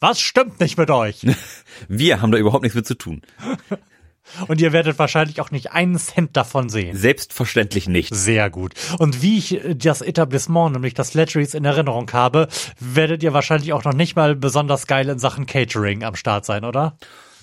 Was 0.00 0.20
stimmt 0.20 0.60
nicht 0.60 0.76
mit 0.76 0.90
euch? 0.90 1.26
Wir 1.88 2.20
haben 2.20 2.32
da 2.32 2.38
überhaupt 2.38 2.62
nichts 2.62 2.76
mit 2.76 2.86
zu 2.86 2.94
tun. 2.94 3.22
Und 4.48 4.60
ihr 4.60 4.72
werdet 4.72 4.98
wahrscheinlich 4.98 5.40
auch 5.40 5.50
nicht 5.50 5.72
einen 5.72 5.98
Cent 5.98 6.36
davon 6.36 6.70
sehen. 6.70 6.96
Selbstverständlich 6.96 7.88
nicht. 7.88 8.14
Sehr 8.14 8.48
gut. 8.48 8.72
Und 8.98 9.20
wie 9.22 9.38
ich 9.38 9.60
das 9.76 10.00
Etablissement, 10.00 10.72
nämlich 10.72 10.94
das 10.94 11.12
Letteries 11.12 11.52
in 11.52 11.64
Erinnerung 11.64 12.10
habe, 12.12 12.48
werdet 12.80 13.22
ihr 13.22 13.34
wahrscheinlich 13.34 13.74
auch 13.74 13.84
noch 13.84 13.92
nicht 13.92 14.16
mal 14.16 14.34
besonders 14.34 14.86
geil 14.86 15.08
in 15.10 15.18
Sachen 15.18 15.44
Catering 15.44 16.04
am 16.04 16.16
Start 16.16 16.46
sein, 16.46 16.64
oder? 16.64 16.96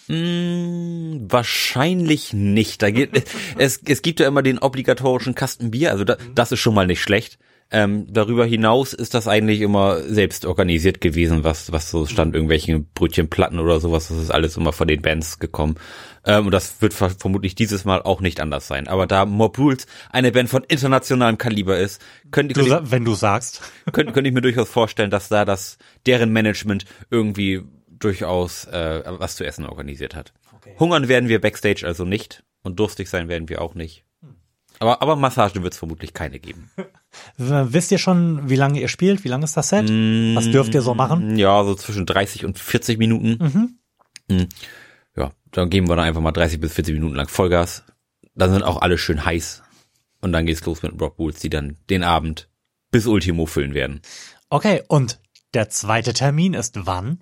Mm, 0.08 1.28
wahrscheinlich 1.32 2.34
nicht. 2.34 2.82
Da 2.82 2.90
geht, 2.90 3.30
es, 3.58 3.80
es 3.86 4.02
gibt 4.02 4.20
ja 4.20 4.28
immer 4.28 4.42
den 4.42 4.60
obligatorischen 4.60 5.36
Kasten 5.36 5.72
Bier, 5.72 5.92
also 5.92 6.04
da, 6.04 6.18
das 6.34 6.52
ist 6.52 6.60
schon 6.60 6.74
mal 6.74 6.88
nicht 6.88 7.02
schlecht. 7.02 7.38
Ähm, 7.74 8.06
darüber 8.10 8.46
hinaus 8.46 8.94
ist 8.94 9.14
das 9.14 9.30
eigentlich 9.30 9.62
immer 9.62 10.02
selbst 10.02 10.46
organisiert 10.46 11.00
gewesen, 11.00 11.46
was, 11.46 11.72
was 11.72 11.90
so 11.90 12.06
stand, 12.06 12.36
irgendwelche 12.36 12.80
Brötchenplatten 12.80 13.60
oder 13.60 13.80
sowas, 13.80 14.10
das 14.10 14.18
ist 14.18 14.30
alles 14.30 14.58
immer 14.58 14.74
von 14.74 14.90
den 14.90 15.02
Bands 15.02 15.40
gekommen. 15.40 15.76
Ähm, 16.26 16.48
und 16.48 16.52
das 16.52 16.82
wird 16.82 16.94
vermutlich 16.94 17.56
dieses 17.56 17.86
Mal 17.86 18.02
auch 18.02 18.20
nicht 18.20 18.42
anders 18.42 18.68
sein. 18.68 18.90
Aber 18.90 19.08
da 19.08 19.26
Mob 19.26 19.58
Rules 19.58 19.88
eine 20.10 20.34
Band 20.34 20.50
von 20.50 20.66
internationalem 20.66 21.38
Kaliber 21.38 21.78
ist, 21.78 22.02
könnte 22.30 22.54
könnt 22.54 22.92
wenn 22.92 23.06
du 23.06 23.16
sagst, 23.16 23.62
könnte, 23.94 24.12
könnte 24.12 24.28
ich 24.28 24.34
mir 24.34 24.42
durchaus 24.42 24.70
vorstellen, 24.70 25.10
dass 25.10 25.30
da 25.30 25.46
das 25.46 25.78
deren 26.06 26.32
Management 26.34 26.86
irgendwie 27.10 27.62
durchaus 27.88 28.66
äh, 28.66 29.04
was 29.06 29.38
zu 29.38 29.46
essen 29.46 29.66
organisiert 29.66 30.14
hat. 30.14 30.34
Okay. 30.54 30.76
Hungern 30.78 31.08
werden 31.08 31.30
wir 31.30 31.40
backstage 31.40 31.86
also 31.86 32.04
nicht 32.04 32.44
und 32.64 32.80
durstig 32.80 33.10
sein 33.10 33.30
werden 33.30 33.48
wir 33.48 33.62
auch 33.62 33.76
nicht. 33.76 34.04
Aber, 34.82 35.00
aber 35.04 35.16
Massagen 35.16 35.62
wird 35.62 35.74
es 35.74 35.80
vermutlich 35.80 36.12
keine 36.12 36.40
geben. 36.40 36.72
Wisst 37.38 37.92
ihr 37.92 38.00
schon, 38.00 38.50
wie 38.50 38.56
lange 38.56 38.82
ihr 38.82 38.88
spielt? 38.88 39.24
Wie 39.24 39.28
lange 39.28 39.44
ist 39.46 39.56
das 39.56 39.70
Set? 39.70 39.88
Mm, 39.88 40.36
Was 40.36 40.50
dürft 40.50 40.74
ihr 40.74 40.82
so 40.82 40.96
machen? 40.96 41.38
Ja, 41.38 41.64
so 41.64 41.76
zwischen 41.76 42.08
30 42.08 42.46
und 42.46 42.58
40 42.58 42.98
Minuten. 42.98 43.78
Mhm. 44.28 44.36
Mm. 44.36 44.50
Ja, 45.16 45.34
dann 45.52 45.70
geben 45.70 45.88
wir 45.88 45.96
dann 45.96 46.06
einfach 46.06 46.22
mal 46.22 46.32
30 46.32 46.60
bis 46.60 46.74
40 46.74 46.96
Minuten 46.96 47.14
lang 47.14 47.28
Vollgas. 47.28 47.84
Dann 48.34 48.52
sind 48.52 48.64
auch 48.64 48.82
alle 48.82 48.98
schön 48.98 49.24
heiß. 49.24 49.62
Und 50.20 50.32
dann 50.32 50.48
geht's 50.48 50.66
los 50.66 50.82
mit 50.82 51.00
Rock 51.00 51.16
Bulls, 51.18 51.40
die 51.40 51.52
dann 51.52 51.78
den 51.92 52.04
Abend 52.04 52.50
bis 52.90 53.06
Ultimo 53.06 53.46
füllen 53.46 53.76
werden. 53.76 54.02
Okay, 54.50 54.82
und 54.88 55.20
der 55.54 55.70
zweite 55.70 56.14
Termin 56.14 56.56
ist 56.56 56.88
wann? 56.88 57.22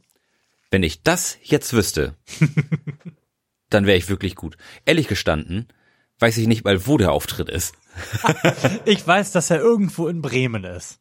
Wenn 0.72 0.84
ich 0.84 1.04
das 1.04 1.38
jetzt 1.44 1.74
wüsste, 1.74 2.16
dann 3.70 3.86
wäre 3.86 3.98
ich 3.98 4.08
wirklich 4.08 4.36
gut. 4.36 4.56
Ehrlich 4.86 5.10
gestanden, 5.10 5.68
weiß 6.20 6.38
ich 6.38 6.48
nicht 6.48 6.64
mal, 6.64 6.86
wo 6.86 6.98
der 6.98 7.12
Auftritt 7.12 7.50
ist. 7.50 7.74
ich 8.86 9.06
weiß, 9.06 9.32
dass 9.32 9.50
er 9.50 9.60
irgendwo 9.60 10.08
in 10.08 10.22
Bremen 10.22 10.64
ist. 10.64 11.00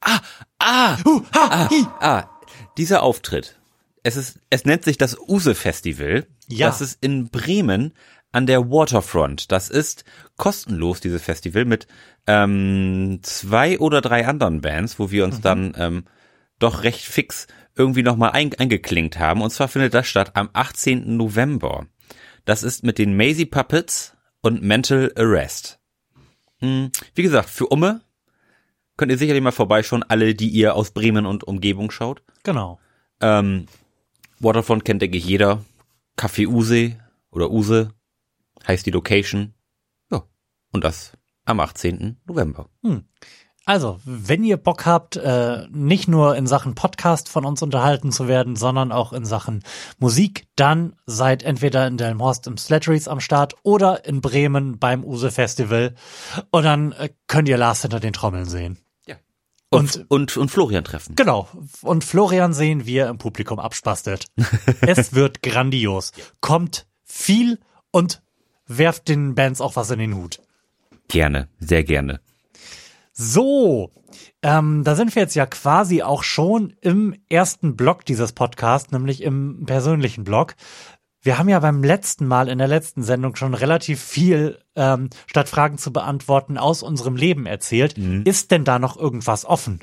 Ah, 0.00 0.20
ah, 0.58 0.98
uh, 1.06 1.22
ha, 1.34 1.68
ah, 1.70 1.96
ah, 2.00 2.30
dieser 2.76 3.02
Auftritt. 3.02 3.58
Es 4.02 4.16
ist, 4.16 4.38
es 4.50 4.66
nennt 4.66 4.84
sich 4.84 4.98
das 4.98 5.18
Use 5.18 5.54
Festival. 5.54 6.26
Ja. 6.46 6.66
Das 6.66 6.82
ist 6.82 7.02
in 7.02 7.30
Bremen 7.30 7.94
an 8.32 8.46
der 8.46 8.70
Waterfront. 8.70 9.50
Das 9.50 9.70
ist 9.70 10.04
kostenlos, 10.36 11.00
dieses 11.00 11.22
Festival, 11.22 11.64
mit 11.64 11.86
ähm, 12.26 13.20
zwei 13.22 13.78
oder 13.78 14.00
drei 14.00 14.26
anderen 14.26 14.60
Bands, 14.60 14.98
wo 14.98 15.10
wir 15.10 15.24
uns 15.24 15.38
mhm. 15.38 15.42
dann 15.42 15.74
ähm, 15.78 16.04
doch 16.58 16.82
recht 16.82 17.04
fix 17.04 17.46
irgendwie 17.76 18.02
nochmal 18.02 18.32
ein, 18.32 18.52
eingeklinkt 18.54 19.18
haben. 19.18 19.40
Und 19.40 19.50
zwar 19.50 19.68
findet 19.68 19.94
das 19.94 20.06
statt 20.06 20.32
am 20.34 20.50
18. 20.52 21.16
November. 21.16 21.86
Das 22.44 22.62
ist 22.62 22.84
mit 22.84 22.98
den 22.98 23.16
Maisie 23.16 23.46
Puppets 23.46 24.13
und 24.44 24.62
Mental 24.62 25.10
Arrest. 25.16 25.80
Hm, 26.58 26.92
wie 27.14 27.22
gesagt, 27.22 27.48
für 27.48 27.66
Umme 27.66 28.02
könnt 28.96 29.10
ihr 29.10 29.18
sicherlich 29.18 29.42
mal 29.42 29.52
vorbeischauen, 29.52 30.02
alle, 30.02 30.34
die 30.34 30.48
ihr 30.48 30.74
aus 30.74 30.90
Bremen 30.90 31.24
und 31.24 31.44
Umgebung 31.44 31.90
schaut. 31.90 32.22
Genau. 32.42 32.78
Ähm, 33.20 33.66
Waterfront 34.40 34.84
kennt, 34.84 35.00
denke 35.00 35.16
ich, 35.16 35.24
jeder. 35.24 35.64
Café 36.18 36.46
Use 36.46 36.96
oder 37.30 37.50
Use 37.50 37.94
heißt 38.66 38.84
die 38.84 38.90
Location. 38.90 39.54
Ja. 40.12 40.24
Und 40.72 40.84
das 40.84 41.16
am 41.46 41.60
18. 41.60 42.18
November. 42.26 42.68
Hm. 42.82 43.04
Also, 43.66 43.98
wenn 44.04 44.44
ihr 44.44 44.58
Bock 44.58 44.84
habt, 44.84 45.16
äh, 45.16 45.66
nicht 45.70 46.06
nur 46.06 46.36
in 46.36 46.46
Sachen 46.46 46.74
Podcast 46.74 47.30
von 47.30 47.46
uns 47.46 47.62
unterhalten 47.62 48.12
zu 48.12 48.28
werden, 48.28 48.56
sondern 48.56 48.92
auch 48.92 49.14
in 49.14 49.24
Sachen 49.24 49.62
Musik, 49.98 50.46
dann 50.54 50.96
seid 51.06 51.42
entweder 51.42 51.86
in 51.86 51.96
Delmhorst 51.96 52.46
im 52.46 52.58
Slatteries 52.58 53.08
am 53.08 53.20
Start 53.20 53.54
oder 53.62 54.04
in 54.04 54.20
Bremen 54.20 54.78
beim 54.78 55.02
Use 55.02 55.30
Festival. 55.30 55.94
Und 56.50 56.64
dann 56.64 56.92
äh, 56.92 57.08
könnt 57.26 57.48
ihr 57.48 57.56
Lars 57.56 57.80
hinter 57.80 58.00
den 58.00 58.12
Trommeln 58.12 58.44
sehen. 58.44 58.78
Ja. 59.06 59.16
Und, 59.70 59.96
und, 59.96 60.10
und, 60.10 60.36
und 60.36 60.50
Florian 60.50 60.84
treffen. 60.84 61.16
Genau. 61.16 61.48
Und 61.80 62.04
Florian 62.04 62.52
sehen, 62.52 62.84
wie 62.84 62.98
er 62.98 63.08
im 63.08 63.16
Publikum 63.16 63.58
abspastelt. 63.58 64.26
es 64.82 65.14
wird 65.14 65.42
grandios. 65.42 66.12
Kommt 66.42 66.86
viel 67.02 67.58
und 67.90 68.22
werft 68.66 69.08
den 69.08 69.34
Bands 69.34 69.62
auch 69.62 69.76
was 69.76 69.90
in 69.90 70.00
den 70.00 70.16
Hut. 70.16 70.40
Gerne, 71.08 71.48
sehr 71.60 71.84
gerne. 71.84 72.20
So, 73.16 73.92
ähm, 74.42 74.82
da 74.82 74.96
sind 74.96 75.14
wir 75.14 75.22
jetzt 75.22 75.36
ja 75.36 75.46
quasi 75.46 76.02
auch 76.02 76.24
schon 76.24 76.74
im 76.80 77.14
ersten 77.28 77.76
Block 77.76 78.04
dieses 78.04 78.32
Podcasts, 78.32 78.90
nämlich 78.90 79.22
im 79.22 79.64
persönlichen 79.66 80.24
Block. 80.24 80.56
Wir 81.22 81.38
haben 81.38 81.48
ja 81.48 81.60
beim 81.60 81.82
letzten 81.84 82.26
Mal 82.26 82.48
in 82.48 82.58
der 82.58 82.66
letzten 82.66 83.04
Sendung 83.04 83.36
schon 83.36 83.54
relativ 83.54 84.02
viel, 84.02 84.58
ähm, 84.74 85.10
statt 85.26 85.48
Fragen 85.48 85.78
zu 85.78 85.92
beantworten, 85.92 86.58
aus 86.58 86.82
unserem 86.82 87.14
Leben 87.14 87.46
erzählt. 87.46 87.96
Mhm. 87.96 88.22
Ist 88.24 88.50
denn 88.50 88.64
da 88.64 88.80
noch 88.80 88.96
irgendwas 88.96 89.44
offen, 89.44 89.80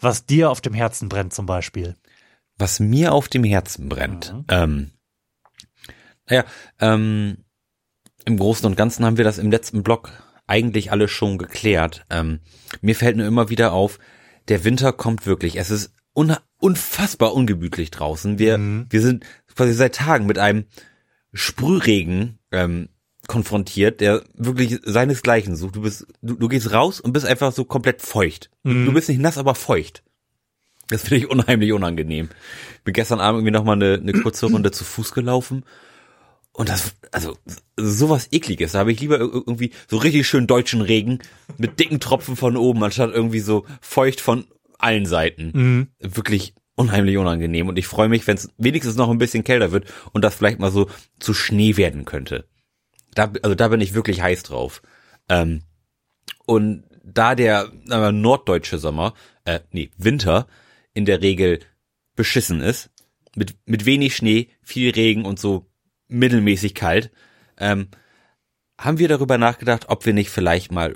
was 0.00 0.24
dir 0.24 0.50
auf 0.50 0.62
dem 0.62 0.72
Herzen 0.72 1.10
brennt 1.10 1.34
zum 1.34 1.44
Beispiel? 1.44 1.96
Was 2.56 2.80
mir 2.80 3.12
auf 3.12 3.28
dem 3.28 3.44
Herzen 3.44 3.90
brennt. 3.90 4.32
Mhm. 4.32 4.44
Ähm, 4.48 4.90
naja, 6.28 6.44
ähm, 6.80 7.44
im 8.24 8.38
Großen 8.38 8.64
und 8.66 8.76
Ganzen 8.76 9.04
haben 9.04 9.18
wir 9.18 9.24
das 9.24 9.38
im 9.38 9.50
letzten 9.50 9.82
Block 9.82 10.10
eigentlich 10.50 10.92
alles 10.92 11.10
schon 11.10 11.38
geklärt. 11.38 12.04
Ähm, 12.10 12.40
mir 12.82 12.94
fällt 12.94 13.16
nur 13.16 13.26
immer 13.26 13.48
wieder 13.48 13.72
auf, 13.72 13.98
der 14.48 14.64
Winter 14.64 14.92
kommt 14.92 15.24
wirklich. 15.26 15.56
Es 15.56 15.70
ist 15.70 15.92
unfassbar 16.12 17.34
ungemütlich 17.34 17.90
draußen. 17.90 18.38
Wir, 18.38 18.58
mhm. 18.58 18.86
wir 18.90 19.00
sind 19.00 19.24
quasi 19.54 19.72
seit 19.72 19.94
Tagen 19.94 20.26
mit 20.26 20.38
einem 20.38 20.64
Sprühregen 21.32 22.38
ähm, 22.50 22.88
konfrontiert, 23.28 24.00
der 24.00 24.24
wirklich 24.34 24.80
seinesgleichen 24.82 25.54
sucht. 25.54 25.76
Du 25.76 25.82
bist, 25.82 26.06
du, 26.20 26.34
du 26.34 26.48
gehst 26.48 26.72
raus 26.72 27.00
und 27.00 27.12
bist 27.12 27.26
einfach 27.26 27.52
so 27.52 27.64
komplett 27.64 28.02
feucht. 28.02 28.50
Mhm. 28.64 28.86
Du 28.86 28.92
bist 28.92 29.08
nicht 29.08 29.20
nass, 29.20 29.38
aber 29.38 29.54
feucht. 29.54 30.02
Das 30.88 31.02
finde 31.02 31.18
ich 31.18 31.30
unheimlich 31.30 31.72
unangenehm. 31.72 32.28
Bin 32.82 32.94
gestern 32.94 33.20
Abend 33.20 33.38
irgendwie 33.38 33.52
nochmal 33.52 33.76
eine, 33.76 33.94
eine 33.94 34.12
kurze 34.12 34.46
Runde 34.46 34.72
zu 34.72 34.82
Fuß 34.82 35.12
gelaufen 35.12 35.64
und 36.52 36.68
das, 36.68 36.94
also 37.12 37.36
sowas 37.76 38.28
ekliges. 38.32 38.72
Da 38.72 38.80
habe 38.80 38.92
ich 38.92 39.00
lieber 39.00 39.18
irgendwie 39.18 39.70
so 39.88 39.96
richtig 39.96 40.26
schön 40.26 40.46
deutschen 40.46 40.80
Regen 40.80 41.20
mit 41.58 41.78
dicken 41.78 42.00
Tropfen 42.00 42.36
von 42.36 42.56
oben, 42.56 42.82
anstatt 42.82 43.12
irgendwie 43.12 43.40
so 43.40 43.66
feucht 43.80 44.20
von 44.20 44.46
allen 44.78 45.06
Seiten. 45.06 45.52
Mhm. 45.54 45.88
Wirklich 45.98 46.54
unheimlich 46.74 47.18
unangenehm. 47.18 47.68
Und 47.68 47.78
ich 47.78 47.86
freue 47.86 48.08
mich, 48.08 48.26
wenn 48.26 48.36
es 48.36 48.50
wenigstens 48.58 48.96
noch 48.96 49.10
ein 49.10 49.18
bisschen 49.18 49.44
kälter 49.44 49.72
wird 49.72 49.92
und 50.12 50.22
das 50.22 50.34
vielleicht 50.34 50.58
mal 50.58 50.72
so 50.72 50.88
zu 51.18 51.34
Schnee 51.34 51.76
werden 51.76 52.04
könnte. 52.04 52.46
Da, 53.14 53.32
also 53.42 53.54
da 53.54 53.68
bin 53.68 53.80
ich 53.80 53.94
wirklich 53.94 54.22
heiß 54.22 54.42
drauf. 54.42 54.82
Ähm, 55.28 55.62
und 56.46 56.84
da 57.04 57.34
der 57.34 57.70
äh, 57.90 58.12
norddeutsche 58.12 58.78
Sommer, 58.78 59.14
äh, 59.44 59.60
nee, 59.72 59.90
Winter 59.96 60.46
in 60.94 61.04
der 61.04 61.22
Regel 61.22 61.60
beschissen 62.16 62.60
ist, 62.60 62.90
mit, 63.36 63.56
mit 63.66 63.84
wenig 63.86 64.16
Schnee, 64.16 64.48
viel 64.62 64.90
Regen 64.90 65.24
und 65.24 65.38
so 65.38 65.69
mittelmäßig 66.10 66.74
kalt, 66.74 67.10
ähm, 67.58 67.88
haben 68.78 68.98
wir 68.98 69.08
darüber 69.08 69.38
nachgedacht, 69.38 69.86
ob 69.88 70.06
wir 70.06 70.12
nicht 70.12 70.30
vielleicht 70.30 70.72
mal 70.72 70.92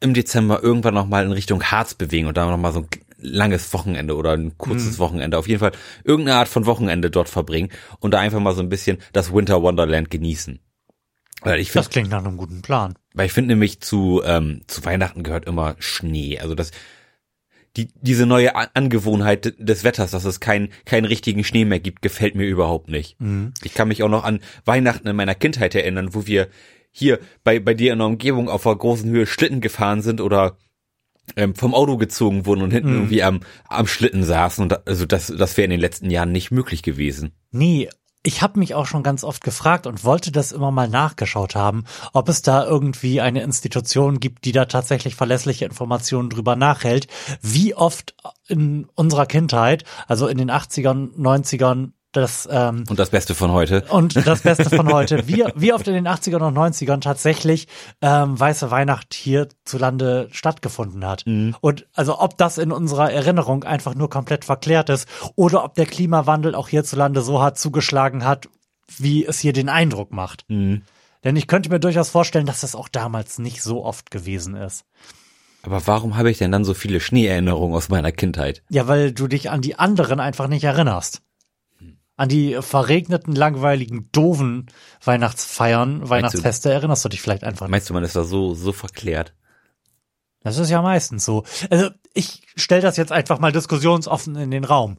im 0.00 0.14
Dezember 0.14 0.62
irgendwann 0.62 0.94
noch 0.94 1.06
mal 1.06 1.24
in 1.24 1.32
Richtung 1.32 1.62
Harz 1.62 1.94
bewegen 1.94 2.26
und 2.26 2.36
da 2.36 2.46
noch 2.46 2.56
mal 2.56 2.72
so 2.72 2.80
ein 2.80 2.88
langes 3.18 3.72
Wochenende 3.72 4.16
oder 4.16 4.32
ein 4.32 4.56
kurzes 4.58 4.94
mhm. 4.94 4.98
Wochenende, 4.98 5.38
auf 5.38 5.48
jeden 5.48 5.60
Fall 5.60 5.72
irgendeine 6.04 6.38
Art 6.38 6.48
von 6.48 6.66
Wochenende 6.66 7.10
dort 7.10 7.28
verbringen 7.28 7.70
und 8.00 8.12
da 8.12 8.20
einfach 8.20 8.40
mal 8.40 8.54
so 8.54 8.62
ein 8.62 8.68
bisschen 8.68 8.98
das 9.12 9.32
Winter 9.32 9.62
Wonderland 9.62 10.10
genießen. 10.10 10.60
Weil 11.42 11.60
ich 11.60 11.72
find, 11.72 11.84
das 11.84 11.90
klingt 11.90 12.10
nach 12.10 12.24
einem 12.24 12.36
guten 12.36 12.62
Plan. 12.62 12.94
Weil 13.12 13.26
ich 13.26 13.32
finde 13.32 13.54
nämlich 13.54 13.80
zu 13.80 14.22
ähm, 14.24 14.62
zu 14.66 14.84
Weihnachten 14.84 15.22
gehört 15.22 15.46
immer 15.46 15.76
Schnee. 15.78 16.38
Also 16.38 16.54
das 16.54 16.70
die, 17.76 17.88
diese 18.00 18.26
neue 18.26 18.54
Angewohnheit 18.54 19.54
des 19.58 19.84
Wetters, 19.84 20.12
dass 20.12 20.24
es 20.24 20.40
keinen 20.40 20.68
keinen 20.84 21.06
richtigen 21.06 21.42
Schnee 21.44 21.64
mehr 21.64 21.80
gibt, 21.80 22.02
gefällt 22.02 22.34
mir 22.34 22.46
überhaupt 22.46 22.88
nicht. 22.88 23.20
Mhm. 23.20 23.52
Ich 23.64 23.74
kann 23.74 23.88
mich 23.88 24.02
auch 24.02 24.08
noch 24.08 24.24
an 24.24 24.40
Weihnachten 24.64 25.08
in 25.08 25.16
meiner 25.16 25.34
Kindheit 25.34 25.74
erinnern, 25.74 26.14
wo 26.14 26.26
wir 26.26 26.48
hier 26.92 27.18
bei, 27.42 27.58
bei 27.58 27.74
dir 27.74 27.92
in 27.92 27.98
der 27.98 28.06
Umgebung 28.06 28.48
auf 28.48 28.66
einer 28.66 28.76
großen 28.76 29.10
Höhe 29.10 29.26
Schlitten 29.26 29.60
gefahren 29.60 30.02
sind 30.02 30.20
oder 30.20 30.56
ähm, 31.36 31.54
vom 31.54 31.74
Auto 31.74 31.96
gezogen 31.96 32.46
wurden 32.46 32.62
und 32.62 32.70
hinten 32.70 32.90
mhm. 32.90 32.96
irgendwie 32.96 33.22
am, 33.22 33.40
am 33.68 33.86
Schlitten 33.86 34.22
saßen. 34.22 34.62
Und 34.62 34.68
da, 34.70 34.82
also 34.84 35.04
das, 35.06 35.32
das 35.36 35.56
wäre 35.56 35.64
in 35.64 35.70
den 35.70 35.80
letzten 35.80 36.10
Jahren 36.10 36.30
nicht 36.30 36.52
möglich 36.52 36.82
gewesen. 36.82 37.32
Nee, 37.50 37.88
ich 38.26 38.40
habe 38.42 38.58
mich 38.58 38.74
auch 38.74 38.86
schon 38.86 39.02
ganz 39.02 39.22
oft 39.22 39.44
gefragt 39.44 39.86
und 39.86 40.02
wollte 40.02 40.32
das 40.32 40.50
immer 40.50 40.70
mal 40.70 40.88
nachgeschaut 40.88 41.54
haben, 41.54 41.84
ob 42.14 42.28
es 42.30 42.40
da 42.40 42.64
irgendwie 42.64 43.20
eine 43.20 43.42
Institution 43.42 44.18
gibt, 44.18 44.46
die 44.46 44.52
da 44.52 44.64
tatsächlich 44.64 45.14
verlässliche 45.14 45.66
Informationen 45.66 46.30
drüber 46.30 46.56
nachhält, 46.56 47.06
wie 47.42 47.74
oft 47.74 48.14
in 48.48 48.86
unserer 48.94 49.26
Kindheit, 49.26 49.84
also 50.08 50.26
in 50.26 50.38
den 50.38 50.50
80ern, 50.50 51.14
90ern, 51.16 51.92
das 52.16 52.48
ähm, 52.50 52.84
und 52.88 52.98
das 52.98 53.10
Beste 53.10 53.34
von 53.34 53.52
heute. 53.52 53.84
Und 53.88 54.26
das 54.26 54.42
Beste 54.42 54.70
von 54.70 54.92
heute. 54.92 55.26
Wie, 55.28 55.44
wie 55.54 55.72
oft 55.72 55.86
in 55.88 55.94
den 55.94 56.08
80ern 56.08 56.46
und 56.46 56.56
90ern 56.56 57.00
tatsächlich 57.00 57.68
ähm, 58.00 58.38
Weiße 58.38 58.70
Weihnacht 58.70 59.14
hierzulande 59.14 60.28
stattgefunden 60.30 61.04
hat. 61.04 61.26
Mhm. 61.26 61.54
Und 61.60 61.86
also 61.94 62.20
ob 62.20 62.38
das 62.38 62.58
in 62.58 62.72
unserer 62.72 63.12
Erinnerung 63.12 63.64
einfach 63.64 63.94
nur 63.94 64.10
komplett 64.10 64.44
verklärt 64.44 64.90
ist 64.90 65.08
oder 65.36 65.64
ob 65.64 65.74
der 65.74 65.86
Klimawandel 65.86 66.54
auch 66.54 66.68
hierzulande 66.68 67.22
so 67.22 67.40
hart 67.40 67.58
zugeschlagen 67.58 68.24
hat, 68.24 68.48
wie 68.96 69.24
es 69.24 69.40
hier 69.40 69.52
den 69.52 69.68
Eindruck 69.68 70.12
macht. 70.12 70.44
Mhm. 70.48 70.82
Denn 71.24 71.36
ich 71.36 71.46
könnte 71.46 71.70
mir 71.70 71.80
durchaus 71.80 72.10
vorstellen, 72.10 72.46
dass 72.46 72.60
das 72.60 72.74
auch 72.74 72.88
damals 72.88 73.38
nicht 73.38 73.62
so 73.62 73.84
oft 73.84 74.10
gewesen 74.10 74.54
ist. 74.54 74.84
Aber 75.62 75.86
warum 75.86 76.16
habe 76.16 76.30
ich 76.30 76.36
denn 76.36 76.52
dann 76.52 76.64
so 76.64 76.74
viele 76.74 77.00
Schneeerinnerungen 77.00 77.74
aus 77.74 77.88
meiner 77.88 78.12
Kindheit? 78.12 78.62
Ja, 78.68 78.86
weil 78.86 79.12
du 79.12 79.26
dich 79.26 79.50
an 79.50 79.62
die 79.62 79.78
anderen 79.78 80.20
einfach 80.20 80.46
nicht 80.46 80.64
erinnerst 80.64 81.22
an 82.16 82.28
die 82.28 82.58
verregneten, 82.60 83.34
langweiligen, 83.34 84.08
doofen 84.12 84.66
Weihnachtsfeiern, 85.02 86.08
Weihnachtsfeste 86.08 86.68
du, 86.68 86.74
erinnerst 86.74 87.04
du 87.04 87.08
dich 87.08 87.20
vielleicht 87.20 87.44
einfach 87.44 87.66
nicht. 87.66 87.72
Meinst 87.72 87.90
du, 87.90 87.94
man 87.94 88.04
ist 88.04 88.16
da 88.16 88.24
so, 88.24 88.54
so 88.54 88.72
verklärt? 88.72 89.34
Das 90.42 90.58
ist 90.58 90.70
ja 90.70 90.82
meistens 90.82 91.24
so. 91.24 91.44
Also 91.70 91.90
ich 92.12 92.42
stelle 92.54 92.82
das 92.82 92.96
jetzt 92.96 93.12
einfach 93.12 93.38
mal 93.40 93.50
diskussionsoffen 93.50 94.36
in 94.36 94.50
den 94.50 94.64
Raum. 94.64 94.98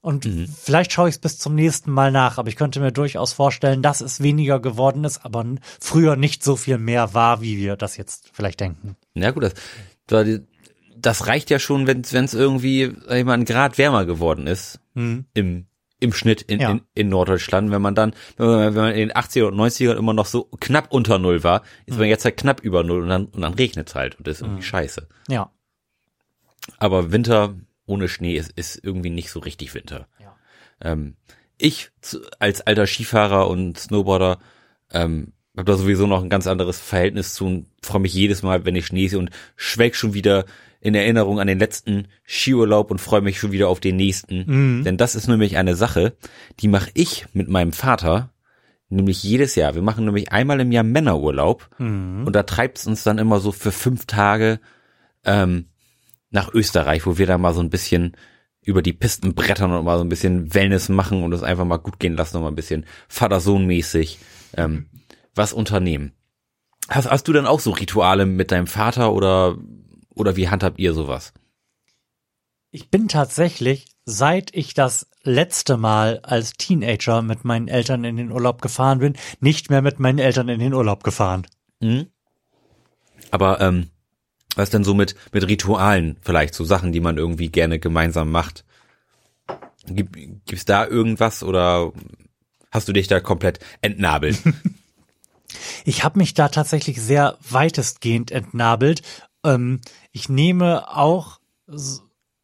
Und 0.00 0.26
mhm. 0.26 0.46
vielleicht 0.46 0.92
schaue 0.92 1.08
ich 1.08 1.14
es 1.14 1.20
bis 1.20 1.38
zum 1.38 1.54
nächsten 1.54 1.90
Mal 1.90 2.12
nach, 2.12 2.36
aber 2.36 2.48
ich 2.48 2.56
könnte 2.56 2.78
mir 2.78 2.92
durchaus 2.92 3.32
vorstellen, 3.32 3.80
dass 3.80 4.02
es 4.02 4.22
weniger 4.22 4.60
geworden 4.60 5.02
ist, 5.04 5.24
aber 5.24 5.46
früher 5.80 6.14
nicht 6.16 6.44
so 6.44 6.56
viel 6.56 6.76
mehr 6.76 7.14
war, 7.14 7.40
wie 7.40 7.56
wir 7.56 7.76
das 7.76 7.96
jetzt 7.96 8.28
vielleicht 8.34 8.60
denken. 8.60 8.96
Ja 9.14 9.30
gut, 9.30 9.50
das, 10.06 10.26
das 10.94 11.26
reicht 11.26 11.48
ja 11.48 11.58
schon, 11.58 11.86
wenn 11.86 12.02
es 12.02 12.34
irgendwie 12.34 12.94
sag 13.06 13.16
ich 13.16 13.24
mal, 13.24 13.32
ein 13.32 13.46
Grad 13.46 13.78
wärmer 13.78 14.04
geworden 14.04 14.46
ist 14.46 14.78
mhm. 14.92 15.24
im 15.32 15.66
im 16.04 16.12
Schnitt 16.12 16.42
in, 16.42 16.60
ja. 16.60 16.70
in, 16.70 16.82
in 16.94 17.08
Norddeutschland. 17.08 17.70
Wenn 17.70 17.82
man 17.82 17.94
dann, 17.94 18.14
wenn 18.36 18.46
man, 18.46 18.74
wenn 18.74 18.82
man 18.82 18.92
in 18.92 19.08
den 19.08 19.12
80er 19.12 19.44
und 19.44 19.56
90ern 19.56 19.96
immer 19.96 20.12
noch 20.12 20.26
so 20.26 20.44
knapp 20.60 20.92
unter 20.92 21.18
Null 21.18 21.42
war, 21.42 21.62
ist 21.86 21.94
mhm. 21.94 22.00
man 22.00 22.08
jetzt 22.08 22.24
halt 22.24 22.36
knapp 22.36 22.60
über 22.60 22.84
Null 22.84 23.02
und 23.02 23.08
dann, 23.08 23.26
und 23.26 23.40
dann 23.40 23.54
regnet 23.54 23.88
es 23.88 23.94
halt 23.94 24.16
und 24.16 24.26
das 24.26 24.36
ist 24.36 24.42
irgendwie 24.42 24.60
mhm. 24.60 24.66
scheiße. 24.66 25.08
Ja. 25.28 25.50
Aber 26.78 27.12
Winter 27.12 27.54
ohne 27.86 28.08
Schnee 28.08 28.36
ist, 28.36 28.52
ist 28.52 28.80
irgendwie 28.82 29.10
nicht 29.10 29.30
so 29.30 29.40
richtig 29.40 29.74
Winter. 29.74 30.06
Ja. 30.18 30.36
Ähm, 30.80 31.16
ich 31.58 31.90
als 32.38 32.60
alter 32.62 32.86
Skifahrer 32.86 33.48
und 33.48 33.78
Snowboarder 33.78 34.38
ähm, 34.90 35.32
habe 35.56 35.70
da 35.70 35.76
sowieso 35.76 36.06
noch 36.06 36.22
ein 36.22 36.30
ganz 36.30 36.46
anderes 36.46 36.80
Verhältnis 36.80 37.34
zu 37.34 37.46
und 37.46 37.66
freue 37.82 38.00
mich 38.00 38.14
jedes 38.14 38.42
Mal, 38.42 38.64
wenn 38.64 38.76
ich 38.76 38.86
Schnee 38.86 39.06
sehe 39.08 39.18
und 39.18 39.30
schwelg 39.56 39.94
schon 39.94 40.14
wieder 40.14 40.46
in 40.84 40.94
Erinnerung 40.94 41.40
an 41.40 41.46
den 41.46 41.58
letzten 41.58 42.08
Skiurlaub 42.24 42.90
und 42.90 43.00
freue 43.00 43.22
mich 43.22 43.40
schon 43.40 43.52
wieder 43.52 43.68
auf 43.68 43.80
den 43.80 43.96
nächsten. 43.96 44.44
Mhm. 44.46 44.84
Denn 44.84 44.98
das 44.98 45.14
ist 45.14 45.28
nämlich 45.28 45.56
eine 45.56 45.74
Sache, 45.74 46.12
die 46.60 46.68
mache 46.68 46.90
ich 46.92 47.24
mit 47.32 47.48
meinem 47.48 47.72
Vater 47.72 48.30
nämlich 48.90 49.22
jedes 49.22 49.54
Jahr. 49.54 49.74
Wir 49.74 49.80
machen 49.80 50.04
nämlich 50.04 50.30
einmal 50.30 50.60
im 50.60 50.70
Jahr 50.70 50.84
Männerurlaub 50.84 51.70
mhm. 51.78 52.26
und 52.26 52.36
da 52.36 52.42
treibt 52.42 52.78
es 52.78 52.86
uns 52.86 53.02
dann 53.02 53.16
immer 53.16 53.40
so 53.40 53.50
für 53.50 53.72
fünf 53.72 54.04
Tage 54.04 54.60
ähm, 55.24 55.70
nach 56.30 56.52
Österreich, 56.52 57.06
wo 57.06 57.16
wir 57.16 57.26
da 57.26 57.38
mal 57.38 57.54
so 57.54 57.60
ein 57.60 57.70
bisschen 57.70 58.14
über 58.60 58.82
die 58.82 58.92
Pisten 58.92 59.34
brettern 59.34 59.72
und 59.72 59.86
mal 59.86 59.96
so 59.96 60.04
ein 60.04 60.10
bisschen 60.10 60.52
Wellness 60.52 60.90
machen 60.90 61.22
und 61.22 61.32
es 61.32 61.42
einfach 61.42 61.64
mal 61.64 61.78
gut 61.78 61.98
gehen 61.98 62.14
lassen 62.14 62.36
und 62.36 62.42
mal 62.42 62.50
ein 62.50 62.56
bisschen 62.56 62.84
Vater-Sohn-mäßig 63.08 64.18
ähm, 64.58 64.86
was 65.34 65.54
unternehmen. 65.54 66.12
Hast, 66.90 67.10
hast 67.10 67.26
du 67.26 67.32
dann 67.32 67.46
auch 67.46 67.60
so 67.60 67.70
Rituale 67.70 68.26
mit 68.26 68.52
deinem 68.52 68.66
Vater 68.66 69.14
oder 69.14 69.56
oder 70.14 70.36
wie 70.36 70.48
handhabt 70.48 70.78
ihr 70.78 70.94
sowas? 70.94 71.32
Ich 72.70 72.90
bin 72.90 73.08
tatsächlich, 73.08 73.86
seit 74.04 74.54
ich 74.54 74.74
das 74.74 75.06
letzte 75.22 75.76
Mal 75.76 76.20
als 76.22 76.54
Teenager 76.54 77.22
mit 77.22 77.44
meinen 77.44 77.68
Eltern 77.68 78.04
in 78.04 78.16
den 78.16 78.32
Urlaub 78.32 78.62
gefahren 78.62 78.98
bin, 78.98 79.16
nicht 79.40 79.70
mehr 79.70 79.80
mit 79.80 80.00
meinen 80.00 80.18
Eltern 80.18 80.48
in 80.48 80.58
den 80.58 80.74
Urlaub 80.74 81.04
gefahren. 81.04 81.46
Mhm. 81.80 82.08
Aber 83.30 83.60
ähm, 83.60 83.90
was 84.56 84.70
denn 84.70 84.84
so 84.84 84.94
mit 84.94 85.14
mit 85.32 85.46
Ritualen 85.46 86.16
vielleicht 86.20 86.54
so 86.54 86.64
Sachen, 86.64 86.92
die 86.92 87.00
man 87.00 87.16
irgendwie 87.16 87.48
gerne 87.48 87.78
gemeinsam 87.78 88.30
macht? 88.30 88.64
Gibt 89.86 90.16
gibt's 90.46 90.64
da 90.64 90.86
irgendwas 90.86 91.42
oder 91.42 91.92
hast 92.70 92.88
du 92.88 92.92
dich 92.92 93.06
da 93.06 93.20
komplett 93.20 93.60
entnabelt? 93.82 94.38
ich 95.84 96.04
habe 96.04 96.18
mich 96.18 96.34
da 96.34 96.48
tatsächlich 96.48 97.00
sehr 97.00 97.38
weitestgehend 97.48 98.30
entnabelt 98.30 99.02
ähm, 99.44 99.80
ich 100.14 100.28
nehme 100.28 100.96
auch, 100.96 101.40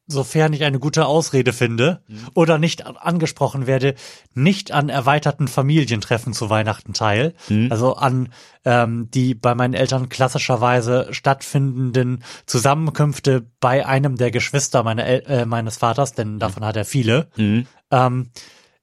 sofern 0.09 0.53
ich 0.53 0.65
eine 0.65 0.81
gute 0.81 1.07
Ausrede 1.07 1.53
finde 1.53 2.03
mhm. 2.09 2.27
oder 2.35 2.59
nicht 2.59 2.85
angesprochen 2.85 3.69
werde, 3.69 3.95
nicht 4.35 4.73
an 4.73 4.89
erweiterten 4.89 5.47
Familientreffen 5.47 6.33
zu 6.33 6.51
Weihnachten 6.51 6.95
teil. 6.95 7.33
Mhm. 7.49 7.69
Also 7.71 7.95
an 7.95 8.31
ähm, 8.65 9.09
die 9.13 9.37
bei 9.37 9.55
meinen 9.55 9.75
Eltern 9.75 10.09
klassischerweise 10.09 11.09
stattfindenden 11.13 12.25
Zusammenkünfte 12.45 13.47
bei 13.61 13.87
einem 13.87 14.17
der 14.17 14.33
Geschwister 14.33 14.83
meine 14.83 15.05
El 15.05 15.23
äh, 15.27 15.47
meines 15.47 15.77
Vaters, 15.77 16.13
denn 16.13 16.41
davon 16.41 16.65
mhm. 16.65 16.67
hat 16.67 16.77
er 16.77 16.85
viele. 16.85 17.29
Mhm. 17.37 17.69
Ähm, 17.93 18.31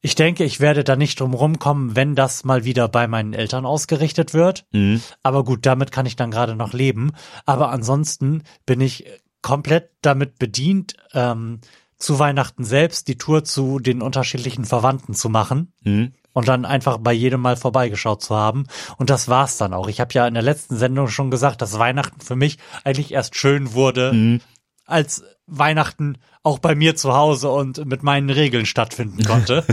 ich 0.02 0.16
denke, 0.16 0.44
ich 0.44 0.60
werde 0.60 0.84
da 0.84 0.96
nicht 0.96 1.20
drum 1.20 1.34
rumkommen, 1.34 1.96
wenn 1.96 2.16
das 2.16 2.44
mal 2.44 2.64
wieder 2.64 2.88
bei 2.88 3.08
meinen 3.08 3.34
Eltern 3.34 3.66
ausgerichtet 3.66 4.34
wird. 4.34 4.66
Mhm. 4.72 5.02
Aber 5.24 5.44
gut, 5.44 5.66
damit 5.66 5.92
kann 5.92 6.06
ich 6.06 6.16
dann 6.16 6.32
gerade 6.32 6.56
noch 6.56 6.74
leben. 6.74 7.12
Aber 7.46 7.72
ansonsten 7.72 8.44
bin 8.66 8.80
ich 8.80 9.06
komplett 9.42 9.92
damit 10.02 10.40
bedient, 10.40 10.96
ähm, 11.14 11.62
zu 11.98 12.20
Weihnachten 12.20 12.64
selbst 12.64 13.08
die 13.08 13.18
Tour 13.18 13.44
zu 13.44 13.80
den 13.80 14.02
unterschiedlichen 14.02 14.66
Verwandten 14.66 15.16
zu 15.16 15.30
machen. 15.30 15.74
Mhm. 15.84 16.14
Und 16.32 16.48
dann 16.48 16.66
einfach 16.66 17.00
bei 17.00 17.14
jedem 17.14 17.42
Mal 17.42 17.58
vorbeigeschaut 17.58 18.22
zu 18.22 18.36
haben. 18.36 18.68
Und 18.98 19.10
das 19.10 19.28
war's 19.28 19.58
dann 19.58 19.74
auch. 19.74 19.88
Ich 19.88 20.00
habe 20.00 20.14
ja 20.14 20.28
in 20.28 20.36
der 20.36 20.44
letzten 20.44 20.78
Sendung 20.78 21.08
schon 21.08 21.32
gesagt, 21.32 21.64
dass 21.64 21.80
Weihnachten 21.80 22.22
für 22.22 22.36
mich 22.36 22.60
eigentlich 22.84 23.12
erst 23.12 23.36
schön 23.36 23.74
wurde, 23.74 24.14
mhm. 24.14 24.42
Als 24.88 25.24
Weihnachten 25.46 26.18
auch 26.44 26.60
bei 26.60 26.76
mir 26.76 26.96
zu 26.96 27.14
Hause 27.14 27.50
und 27.50 27.86
mit 27.86 28.04
meinen 28.04 28.30
Regeln 28.30 28.66
stattfinden 28.66 29.24
konnte. 29.24 29.64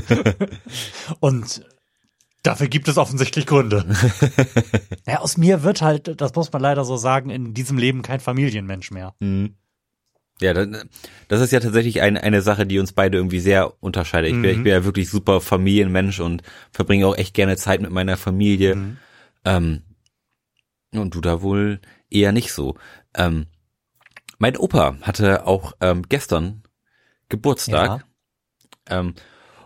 und 1.20 1.64
dafür 2.42 2.68
gibt 2.68 2.88
es 2.88 2.98
offensichtlich 2.98 3.46
Gründe. 3.46 3.87
ja, 5.07 5.20
aus 5.20 5.37
mir 5.37 5.62
wird 5.62 5.83
halt, 5.83 6.20
das 6.20 6.35
muss 6.35 6.53
man 6.53 6.62
leider 6.62 6.85
so 6.85 6.96
sagen, 6.96 7.31
in 7.31 7.55
diesem 7.55 7.79
Leben 7.79 8.03
kein 8.03 8.20
Familienmensch 8.20 8.90
mehr. 8.90 9.14
Mhm. 9.20 9.55
Ja, 10.40 10.53
das 10.53 11.40
ist 11.40 11.53
ja 11.53 11.61
tatsächlich 11.61 12.03
eine, 12.03 12.20
eine 12.22 12.42
Sache, 12.42 12.66
die 12.66 12.81
uns 12.81 12.92
beide 12.92 13.16
irgendwie 13.16 13.38
sehr 13.38 13.81
unterscheidet. 13.81 14.33
Ich, 14.33 14.42
bin, 14.42 14.50
ich 14.50 14.57
mhm. 14.59 14.64
bin 14.64 14.72
ja 14.72 14.85
wirklich 14.85 15.09
super 15.09 15.40
Familienmensch 15.40 16.18
und 16.18 16.42
verbringe 16.72 17.07
auch 17.07 17.16
echt 17.16 17.35
gerne 17.35 17.57
Zeit 17.57 17.81
mit 17.81 17.92
meiner 17.92 18.16
Familie. 18.16 18.74
Mhm. 18.74 18.96
Ähm, 19.44 19.83
und 20.92 21.14
du 21.14 21.20
da 21.20 21.40
wohl 21.40 21.81
eher 22.11 22.33
nicht 22.33 22.53
so. 22.53 22.77
Ähm, 23.14 23.46
mein 24.44 24.59
Opa 24.59 24.98
hatte 25.00 25.46
auch 25.46 25.72
ähm, 25.80 26.02
gestern 26.07 26.64
Geburtstag. 27.30 28.04
Ja. 28.90 28.98
Ähm, 28.98 29.14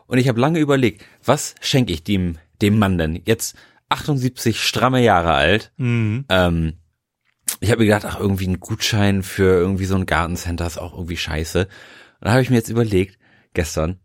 und 0.07 0.19
ich 0.19 0.29
habe 0.29 0.41
lange 0.41 0.61
überlegt, 0.61 1.05
was 1.25 1.57
schenke 1.61 1.93
ich 1.93 2.05
dem, 2.05 2.39
dem 2.63 2.79
Mann 2.79 2.97
denn? 2.97 3.21
Jetzt 3.25 3.57
78 3.89 4.63
stramme 4.63 5.03
Jahre 5.03 5.33
alt. 5.33 5.73
Mhm. 5.79 6.27
Ähm, 6.29 6.75
ich 7.59 7.73
habe 7.73 7.81
mir 7.81 7.87
gedacht, 7.87 8.05
ach, 8.05 8.21
irgendwie 8.21 8.47
ein 8.47 8.61
Gutschein 8.61 9.25
für 9.25 9.59
irgendwie 9.59 9.87
so 9.87 9.97
ein 9.97 10.07
Gartencenter 10.07 10.69
ist 10.69 10.79
auch 10.79 10.93
irgendwie 10.93 11.17
scheiße. 11.17 11.63
Und 11.65 11.69
dann 12.21 12.31
habe 12.31 12.43
ich 12.43 12.51
mir 12.51 12.57
jetzt 12.59 12.71
überlegt, 12.71 13.19
gestern, 13.55 13.99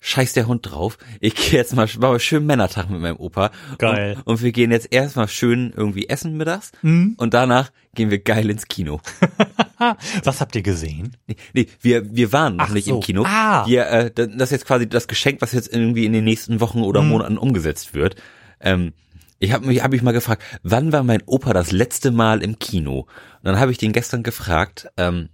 scheiß 0.00 0.34
der 0.34 0.46
Hund 0.46 0.70
drauf. 0.70 0.98
Ich 1.20 1.34
gehe 1.34 1.58
jetzt 1.58 1.74
mal, 1.74 1.88
mal 1.98 2.20
schön 2.20 2.46
Männertag 2.46 2.90
mit 2.90 3.00
meinem 3.00 3.16
Opa. 3.16 3.50
Geil. 3.78 4.16
Und, 4.16 4.26
und 4.26 4.42
wir 4.42 4.52
gehen 4.52 4.70
jetzt 4.70 4.92
erstmal 4.92 5.28
schön 5.28 5.72
irgendwie 5.76 6.08
essen 6.08 6.36
mittags 6.36 6.72
mhm. 6.82 7.14
und 7.16 7.34
danach 7.34 7.72
gehen 7.94 8.10
wir 8.10 8.18
geil 8.18 8.48
ins 8.50 8.68
Kino. 8.68 9.00
Was 10.24 10.40
habt 10.40 10.54
ihr 10.54 10.62
gesehen? 10.62 11.16
Nee, 11.26 11.36
nee 11.54 11.66
wir, 11.80 12.14
wir 12.14 12.32
waren 12.32 12.56
noch 12.56 12.68
Ach 12.68 12.72
nicht 12.72 12.86
so. 12.86 12.96
im 12.96 13.00
Kino. 13.00 13.24
Ah. 13.26 13.66
Wir, 13.66 13.88
äh, 13.88 14.10
das 14.12 14.28
ist 14.34 14.52
jetzt 14.52 14.66
quasi 14.66 14.88
das 14.88 15.08
Geschenk, 15.08 15.40
was 15.40 15.52
jetzt 15.52 15.72
irgendwie 15.72 16.06
in 16.06 16.12
den 16.12 16.24
nächsten 16.24 16.60
Wochen 16.60 16.82
oder 16.82 17.02
mhm. 17.02 17.08
Monaten 17.08 17.38
umgesetzt 17.38 17.94
wird. 17.94 18.16
Ähm, 18.60 18.92
ich 19.38 19.52
habe 19.52 19.66
mich, 19.66 19.82
hab 19.82 19.90
mich 19.90 20.02
mal 20.02 20.12
gefragt, 20.12 20.42
wann 20.62 20.92
war 20.92 21.02
mein 21.02 21.22
Opa 21.26 21.52
das 21.52 21.72
letzte 21.72 22.10
Mal 22.10 22.42
im 22.42 22.58
Kino? 22.58 23.00
Und 23.00 23.44
dann 23.44 23.58
habe 23.58 23.70
ich 23.70 23.78
den 23.78 23.92
gestern 23.92 24.22
gefragt, 24.22 24.88
ähm, 24.96 25.28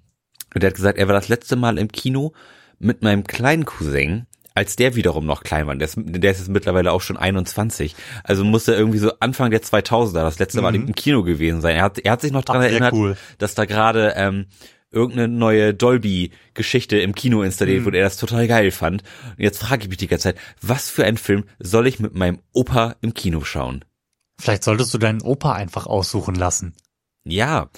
und 0.54 0.62
er 0.62 0.68
hat 0.68 0.76
gesagt, 0.76 0.98
er 0.98 1.06
war 1.08 1.14
das 1.14 1.28
letzte 1.28 1.56
Mal 1.56 1.78
im 1.78 1.88
Kino 1.88 2.32
mit 2.78 3.02
meinem 3.02 3.24
kleinen 3.24 3.64
Cousin 3.64 4.26
als 4.54 4.76
der 4.76 4.94
wiederum 4.94 5.26
noch 5.26 5.42
klein 5.42 5.66
war. 5.66 5.74
Der 5.76 5.86
ist, 5.88 5.96
der 5.98 6.30
ist 6.30 6.38
jetzt 6.38 6.48
mittlerweile 6.48 6.92
auch 6.92 7.00
schon 7.00 7.16
21. 7.16 7.94
Also 8.24 8.44
musste 8.44 8.74
irgendwie 8.74 8.98
so 8.98 9.12
Anfang 9.20 9.50
der 9.50 9.62
2000er 9.62 10.12
das 10.22 10.38
letzte 10.38 10.60
Mal 10.62 10.72
mhm. 10.72 10.88
im 10.88 10.94
Kino 10.94 11.22
gewesen 11.22 11.60
sein. 11.60 11.76
Er 11.76 11.82
hat, 11.82 11.98
er 11.98 12.12
hat 12.12 12.20
sich 12.20 12.32
noch 12.32 12.44
dran 12.44 12.58
Ach, 12.58 12.64
erinnert, 12.64 12.92
cool. 12.92 13.16
dass 13.38 13.54
da 13.54 13.64
gerade 13.64 14.14
ähm, 14.16 14.46
irgendeine 14.90 15.28
neue 15.28 15.72
Dolby-Geschichte 15.74 16.98
im 16.98 17.14
Kino 17.14 17.42
installiert, 17.42 17.80
Mhm. 17.80 17.86
wo 17.86 17.90
er 17.90 18.04
das 18.04 18.16
total 18.16 18.46
geil 18.46 18.70
fand. 18.70 19.02
Und 19.30 19.42
jetzt 19.42 19.58
frage 19.58 19.82
ich 19.84 19.88
mich 19.88 19.98
die 19.98 20.06
ganze 20.06 20.24
Zeit, 20.34 20.38
was 20.60 20.88
für 20.90 21.04
einen 21.04 21.16
Film 21.16 21.44
soll 21.58 21.86
ich 21.86 21.98
mit 22.00 22.14
meinem 22.14 22.40
Opa 22.52 22.96
im 23.00 23.14
Kino 23.14 23.42
schauen? 23.42 23.84
Vielleicht 24.38 24.64
solltest 24.64 24.92
du 24.92 24.98
deinen 24.98 25.22
Opa 25.22 25.52
einfach 25.52 25.86
aussuchen 25.86 26.34
lassen. 26.34 26.74
Ja, 27.24 27.68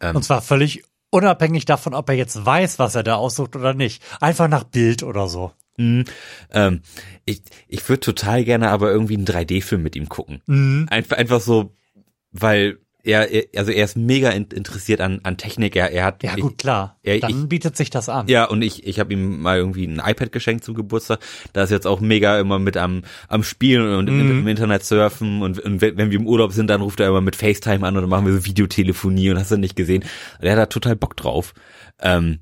ähm, 0.00 0.16
Und 0.16 0.24
zwar 0.24 0.42
völlig 0.42 0.84
unabhängig 1.10 1.64
davon, 1.64 1.94
ob 1.94 2.08
er 2.08 2.16
jetzt 2.16 2.44
weiß, 2.44 2.78
was 2.78 2.94
er 2.94 3.02
da 3.02 3.14
aussucht 3.14 3.56
oder 3.56 3.72
nicht. 3.72 4.02
Einfach 4.20 4.48
nach 4.48 4.64
Bild 4.64 5.02
oder 5.02 5.28
so. 5.28 5.52
Mh, 5.78 6.04
ähm, 6.52 6.80
ich, 7.24 7.40
ich 7.68 7.88
würde 7.88 8.00
total 8.00 8.44
gerne 8.44 8.68
aber 8.68 8.90
irgendwie 8.92 9.16
einen 9.16 9.26
3D-Film 9.26 9.82
mit 9.82 9.96
ihm 9.96 10.08
gucken. 10.08 10.42
Mhm. 10.46 10.86
Einfach, 10.90 11.16
einfach 11.16 11.40
so, 11.40 11.74
weil 12.32 12.78
er, 13.04 13.30
er, 13.30 13.44
also 13.58 13.70
er 13.70 13.84
ist 13.84 13.96
mega 13.96 14.28
in, 14.30 14.44
interessiert 14.48 15.00
an, 15.00 15.20
an 15.22 15.36
Technik. 15.38 15.76
Er, 15.76 15.90
er 15.92 16.04
hat, 16.04 16.22
Ja, 16.22 16.34
ich, 16.36 16.42
gut, 16.42 16.58
klar. 16.58 16.98
Ja, 17.04 17.16
Dann 17.18 17.30
ich- 17.44 17.48
bietet 17.48 17.76
sich 17.76 17.88
das 17.90 18.08
an. 18.08 18.26
Ja, 18.28 18.44
und 18.44 18.60
ich, 18.60 18.86
ich 18.86 18.98
habe 19.00 19.12
ihm 19.14 19.40
mal 19.40 19.56
irgendwie 19.56 19.86
ein 19.86 20.02
iPad 20.04 20.30
geschenkt 20.32 20.64
zum 20.64 20.74
Geburtstag. 20.74 21.20
Da 21.54 21.62
ist 21.62 21.70
jetzt 21.70 21.86
auch 21.86 22.00
mega 22.00 22.38
immer 22.38 22.58
mit 22.58 22.76
am, 22.76 23.02
am 23.28 23.44
Spielen 23.44 23.94
und 23.94 24.08
im, 24.08 24.16
Mhm. 24.24 24.38
im 24.40 24.48
Internet 24.48 24.84
surfen. 24.84 25.40
Und, 25.42 25.58
und 25.60 25.80
wenn, 25.80 25.96
wenn 25.96 26.10
wir 26.10 26.18
im 26.18 26.26
Urlaub 26.26 26.52
sind, 26.52 26.68
dann 26.68 26.82
ruft 26.82 27.00
er 27.00 27.08
immer 27.08 27.20
mit 27.22 27.36
FaceTime 27.36 27.86
an 27.86 27.96
und 27.96 28.02
dann 28.02 28.10
machen 28.10 28.26
wir 28.26 28.32
so 28.34 28.44
Videotelefonie 28.44 29.30
und 29.30 29.38
hast 29.38 29.52
du 29.52 29.56
nicht 29.56 29.76
gesehen. 29.76 30.02
Und 30.40 30.44
er 30.44 30.52
hat 30.52 30.58
da 30.58 30.66
total 30.66 30.96
Bock 30.96 31.16
drauf. 31.16 31.54
Ähm, 32.02 32.40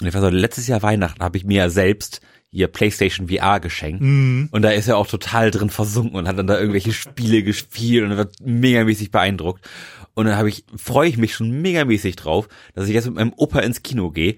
und 0.00 0.06
ich 0.06 0.14
weiß 0.14 0.22
auch, 0.22 0.30
letztes 0.30 0.68
Jahr 0.68 0.82
Weihnachten 0.82 1.22
habe 1.24 1.38
ich 1.38 1.44
mir 1.44 1.56
ja 1.56 1.70
selbst 1.70 2.20
hier 2.50 2.68
PlayStation 2.68 3.28
VR 3.28 3.60
geschenkt. 3.60 4.00
Mhm. 4.00 4.48
Und 4.50 4.62
da 4.62 4.70
ist 4.70 4.88
er 4.88 4.96
auch 4.96 5.06
total 5.06 5.50
drin 5.50 5.70
versunken 5.70 6.16
und 6.16 6.28
hat 6.28 6.38
dann 6.38 6.46
da 6.46 6.58
irgendwelche 6.58 6.92
Spiele 6.92 7.42
gespielt 7.42 8.04
und 8.04 8.16
wird 8.16 8.36
megamäßig 8.40 9.10
beeindruckt. 9.10 9.68
Und 10.14 10.26
dann 10.26 10.36
habe 10.36 10.48
ich, 10.48 10.64
freue 10.76 11.08
ich 11.08 11.18
mich 11.18 11.34
schon 11.34 11.62
megamäßig 11.62 12.16
drauf, 12.16 12.48
dass 12.74 12.88
ich 12.88 12.94
jetzt 12.94 13.06
mit 13.06 13.14
meinem 13.14 13.34
Opa 13.36 13.60
ins 13.60 13.82
Kino 13.82 14.10
gehe 14.10 14.36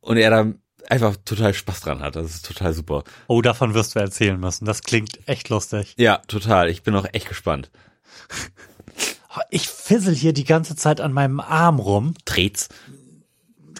und 0.00 0.16
er 0.16 0.30
da 0.30 0.52
einfach 0.88 1.16
total 1.24 1.54
Spaß 1.54 1.80
dran 1.80 2.00
hat. 2.00 2.16
Das 2.16 2.34
ist 2.34 2.46
total 2.46 2.72
super. 2.72 3.04
Oh, 3.26 3.40
davon 3.40 3.74
wirst 3.74 3.94
du 3.94 4.00
erzählen 4.00 4.38
müssen. 4.38 4.64
Das 4.64 4.82
klingt 4.82 5.20
echt 5.26 5.48
lustig. 5.48 5.94
Ja, 5.96 6.18
total. 6.28 6.68
Ich 6.68 6.82
bin 6.82 6.94
auch 6.94 7.06
echt 7.12 7.28
gespannt. 7.28 7.70
Ich 9.50 9.68
fissel 9.68 10.14
hier 10.14 10.32
die 10.32 10.44
ganze 10.44 10.74
Zeit 10.74 11.00
an 11.00 11.12
meinem 11.12 11.40
Arm 11.40 11.78
rum. 11.78 12.14
Dreht's. 12.24 12.68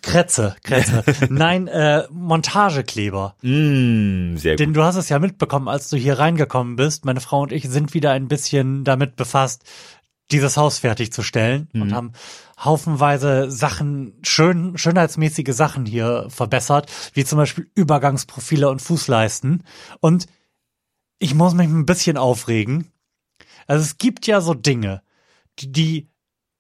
Kretze, 0.09 0.57
Kretze. 0.63 1.05
Nein, 1.31 1.69
äh, 1.69 2.05
Montagekleber. 2.11 3.37
Mm, 3.43 4.37
sehr 4.37 4.53
gut. 4.53 4.61
Denn 4.61 4.75
du 4.75 4.83
hast 4.83 4.97
es 4.97 5.09
ja 5.09 5.19
mitbekommen, 5.19 5.69
als 5.69 5.91
du 5.91 5.97
hier 5.97 6.19
reingekommen 6.19 6.77
bist. 6.77 7.05
Meine 7.05 7.21
Frau 7.21 7.43
und 7.43 7.53
ich 7.53 7.69
sind 7.69 7.95
wieder 7.95 8.13
ein 8.13 8.29
bisschen 8.29 8.85
damit 8.85 9.17
befasst, 9.17 9.65
dieses 10.31 10.57
Haus 10.57 10.79
fertigzustellen 10.79 11.69
und 11.73 11.95
haben 11.95 12.13
haufenweise 12.63 13.51
Sachen, 13.51 14.15
schön, 14.23 14.77
schönheitsmäßige 14.77 15.55
Sachen 15.55 15.87
hier 15.87 16.27
verbessert, 16.29 16.91
wie 17.15 17.25
zum 17.25 17.39
Beispiel 17.39 17.71
Übergangsprofile 17.75 18.69
und 18.69 18.83
Fußleisten. 18.83 19.65
Und 20.01 20.27
ich 21.19 21.35
muss 21.35 21.55
mich 21.55 21.69
ein 21.69 21.87
bisschen 21.87 22.17
aufregen. 22.17 22.93
Also 23.67 23.83
es 23.83 23.99
gibt 23.99 24.27
ja 24.27 24.41
so 24.41 24.55
Dinge, 24.55 25.03
die, 25.61 25.73
die 25.73 26.11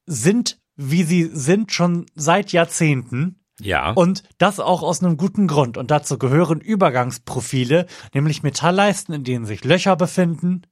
sind, 0.06 0.58
wie 0.76 1.02
sie 1.02 1.30
sind, 1.32 1.72
schon 1.72 2.06
seit 2.14 2.52
Jahrzehnten. 2.52 3.38
Ja. 3.60 3.90
Und 3.90 4.22
das 4.38 4.60
auch 4.60 4.82
aus 4.82 5.02
einem 5.02 5.16
guten 5.16 5.46
Grund. 5.46 5.76
Und 5.76 5.90
dazu 5.90 6.18
gehören 6.18 6.60
Übergangsprofile, 6.60 7.86
nämlich 8.14 8.42
Metallleisten, 8.42 9.14
in 9.14 9.24
denen 9.24 9.46
sich 9.46 9.64
Löcher 9.64 9.96
befinden. 9.96 10.62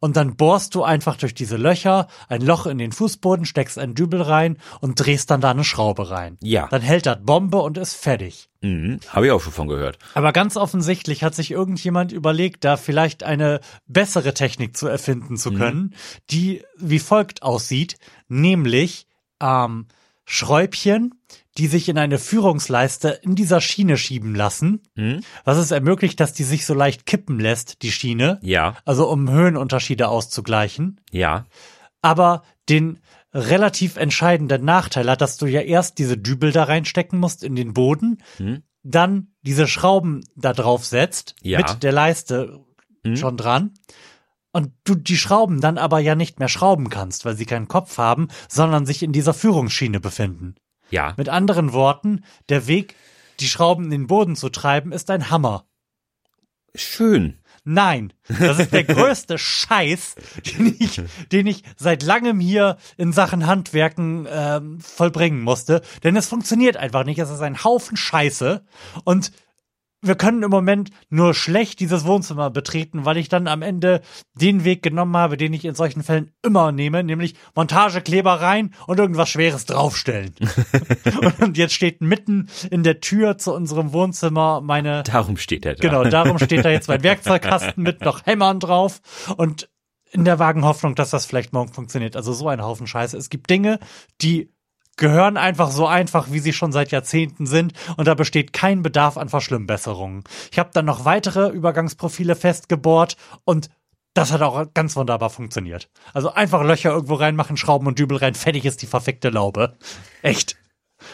Und 0.00 0.16
dann 0.16 0.36
bohrst 0.36 0.74
du 0.74 0.84
einfach 0.84 1.16
durch 1.16 1.34
diese 1.34 1.56
Löcher 1.56 2.08
ein 2.28 2.40
Loch 2.40 2.66
in 2.66 2.78
den 2.78 2.92
Fußboden, 2.92 3.44
steckst 3.44 3.78
einen 3.78 3.94
Dübel 3.94 4.22
rein 4.22 4.58
und 4.80 4.94
drehst 4.98 5.30
dann 5.30 5.40
da 5.40 5.50
eine 5.50 5.64
Schraube 5.64 6.10
rein. 6.10 6.38
Ja. 6.40 6.66
Dann 6.68 6.82
hält 6.82 7.04
das 7.06 7.18
Bombe 7.20 7.58
und 7.58 7.76
ist 7.76 7.94
fertig. 7.94 8.48
Mhm, 8.62 9.00
Habe 9.08 9.26
ich 9.26 9.32
auch 9.32 9.40
schon 9.40 9.52
von 9.52 9.68
gehört. 9.68 9.98
Aber 10.14 10.32
ganz 10.32 10.56
offensichtlich 10.56 11.22
hat 11.22 11.34
sich 11.34 11.50
irgendjemand 11.50 12.12
überlegt, 12.12 12.64
da 12.64 12.76
vielleicht 12.76 13.22
eine 13.22 13.60
bessere 13.86 14.32
Technik 14.34 14.76
zu 14.76 14.86
erfinden 14.88 15.36
zu 15.36 15.52
können, 15.52 15.94
die 16.30 16.62
wie 16.78 16.98
folgt 16.98 17.42
aussieht, 17.42 17.98
nämlich 18.28 19.06
ähm, 19.40 19.86
Schräubchen, 20.24 21.14
die 21.58 21.66
sich 21.66 21.88
in 21.88 21.98
eine 21.98 22.18
Führungsleiste 22.18 23.08
in 23.22 23.34
dieser 23.34 23.60
Schiene 23.60 23.96
schieben 23.96 24.34
lassen, 24.34 24.82
Mhm. 24.94 25.20
was 25.44 25.58
es 25.58 25.70
ermöglicht, 25.70 26.20
dass 26.20 26.32
die 26.32 26.44
sich 26.44 26.66
so 26.66 26.74
leicht 26.74 27.06
kippen 27.06 27.38
lässt, 27.40 27.82
die 27.82 27.92
Schiene, 27.92 28.38
Ja, 28.42 28.76
also 28.84 29.08
um 29.08 29.30
Höhenunterschiede 29.30 30.08
auszugleichen, 30.08 31.00
ja. 31.10 31.46
aber 32.02 32.42
den 32.68 32.98
relativ 33.32 33.96
entscheidenden 33.96 34.64
Nachteil 34.64 35.10
hat, 35.10 35.20
dass 35.20 35.36
du 35.36 35.46
ja 35.46 35.60
erst 35.60 35.98
diese 35.98 36.16
Dübel 36.16 36.52
da 36.52 36.64
reinstecken 36.64 37.18
musst 37.18 37.42
in 37.44 37.54
den 37.56 37.74
Boden, 37.74 38.22
Mhm. 38.38 38.62
dann 38.82 39.28
diese 39.42 39.66
Schrauben 39.66 40.22
da 40.36 40.52
drauf 40.52 40.84
setzt, 40.86 41.34
Ja. 41.42 41.58
mit 41.58 41.82
der 41.82 41.92
Leiste 41.92 42.60
Mhm. 43.04 43.16
schon 43.16 43.36
dran. 43.36 43.72
Und 44.52 44.72
du 44.84 44.94
die 44.94 45.18
Schrauben 45.18 45.60
dann 45.60 45.76
aber 45.76 45.98
ja 45.98 46.14
nicht 46.14 46.38
mehr 46.38 46.48
schrauben 46.48 46.88
kannst, 46.88 47.24
weil 47.26 47.36
sie 47.36 47.44
keinen 47.44 47.68
Kopf 47.68 47.98
haben, 47.98 48.28
sondern 48.48 48.86
sich 48.86 49.02
in 49.02 49.12
dieser 49.12 49.34
Führungsschiene 49.34 50.00
befinden. 50.00 50.54
Ja. 50.90 51.14
Mit 51.16 51.28
anderen 51.28 51.72
Worten, 51.72 52.24
der 52.48 52.66
Weg, 52.66 52.94
die 53.40 53.48
Schrauben 53.48 53.84
in 53.84 53.90
den 53.90 54.06
Boden 54.06 54.36
zu 54.36 54.48
treiben, 54.48 54.92
ist 54.92 55.10
ein 55.10 55.30
Hammer. 55.30 55.66
Schön. 56.74 57.38
Nein, 57.68 58.12
das 58.28 58.60
ist 58.60 58.72
der 58.72 58.84
größte 58.84 59.38
Scheiß, 59.38 60.14
den 60.56 60.76
ich, 60.78 61.02
den 61.32 61.48
ich 61.48 61.64
seit 61.76 62.04
langem 62.04 62.38
hier 62.38 62.76
in 62.96 63.12
Sachen 63.12 63.46
Handwerken 63.46 64.28
ähm, 64.30 64.78
vollbringen 64.80 65.42
musste. 65.42 65.82
Denn 66.04 66.14
es 66.14 66.28
funktioniert 66.28 66.76
einfach 66.76 67.04
nicht. 67.04 67.18
Es 67.18 67.28
ist 67.28 67.40
ein 67.40 67.64
Haufen 67.64 67.96
Scheiße. 67.96 68.64
Und 69.02 69.32
wir 70.02 70.14
können 70.14 70.42
im 70.42 70.50
Moment 70.50 70.90
nur 71.08 71.34
schlecht 71.34 71.80
dieses 71.80 72.04
Wohnzimmer 72.04 72.50
betreten, 72.50 73.04
weil 73.04 73.16
ich 73.16 73.28
dann 73.28 73.48
am 73.48 73.62
Ende 73.62 74.02
den 74.34 74.64
Weg 74.64 74.82
genommen 74.82 75.16
habe, 75.16 75.36
den 75.36 75.52
ich 75.52 75.64
in 75.64 75.74
solchen 75.74 76.02
Fällen 76.02 76.32
immer 76.42 76.72
nehme, 76.72 77.02
nämlich 77.02 77.34
Montagekleber 77.54 78.40
rein 78.40 78.74
und 78.86 78.98
irgendwas 78.98 79.28
Schweres 79.28 79.64
draufstellen. 79.66 80.34
und 81.40 81.56
jetzt 81.56 81.74
steht 81.74 82.00
mitten 82.00 82.48
in 82.70 82.82
der 82.82 83.00
Tür 83.00 83.38
zu 83.38 83.54
unserem 83.54 83.92
Wohnzimmer 83.92 84.60
meine 84.60 85.02
Darum 85.02 85.36
steht 85.36 85.66
er 85.66 85.74
da. 85.74 85.80
Genau, 85.80 86.04
darum 86.04 86.38
steht 86.38 86.64
da 86.64 86.70
jetzt 86.70 86.88
mein 86.88 87.02
Werkzeugkasten 87.02 87.82
mit 87.82 88.02
noch 88.02 88.26
Hämmern 88.26 88.60
drauf 88.60 89.00
und 89.36 89.68
in 90.10 90.24
der 90.24 90.38
vagen 90.38 90.64
Hoffnung, 90.64 90.94
dass 90.94 91.10
das 91.10 91.26
vielleicht 91.26 91.52
morgen 91.52 91.72
funktioniert. 91.72 92.16
Also 92.16 92.32
so 92.32 92.48
ein 92.48 92.62
Haufen 92.62 92.86
Scheiße. 92.86 93.16
Es 93.16 93.28
gibt 93.28 93.50
Dinge, 93.50 93.78
die 94.22 94.52
gehören 94.96 95.36
einfach 95.36 95.70
so 95.70 95.86
einfach, 95.86 96.30
wie 96.30 96.38
sie 96.38 96.52
schon 96.52 96.72
seit 96.72 96.90
Jahrzehnten 96.90 97.46
sind 97.46 97.72
und 97.96 98.06
da 98.08 98.14
besteht 98.14 98.52
kein 98.52 98.82
Bedarf 98.82 99.16
an 99.16 99.28
Verschlimmbesserungen. 99.28 100.24
Ich 100.50 100.58
habe 100.58 100.70
dann 100.72 100.86
noch 100.86 101.04
weitere 101.04 101.48
Übergangsprofile 101.48 102.34
festgebohrt 102.34 103.16
und 103.44 103.70
das 104.14 104.32
hat 104.32 104.40
auch 104.40 104.66
ganz 104.72 104.96
wunderbar 104.96 105.28
funktioniert. 105.28 105.90
Also 106.14 106.32
einfach 106.32 106.62
Löcher 106.62 106.90
irgendwo 106.90 107.14
reinmachen, 107.14 107.58
Schrauben 107.58 107.86
und 107.86 107.98
Dübel 107.98 108.16
rein, 108.16 108.34
fertig 108.34 108.64
ist 108.64 108.80
die 108.80 108.86
verfickte 108.86 109.28
Laube. 109.28 109.76
Echt. 110.22 110.56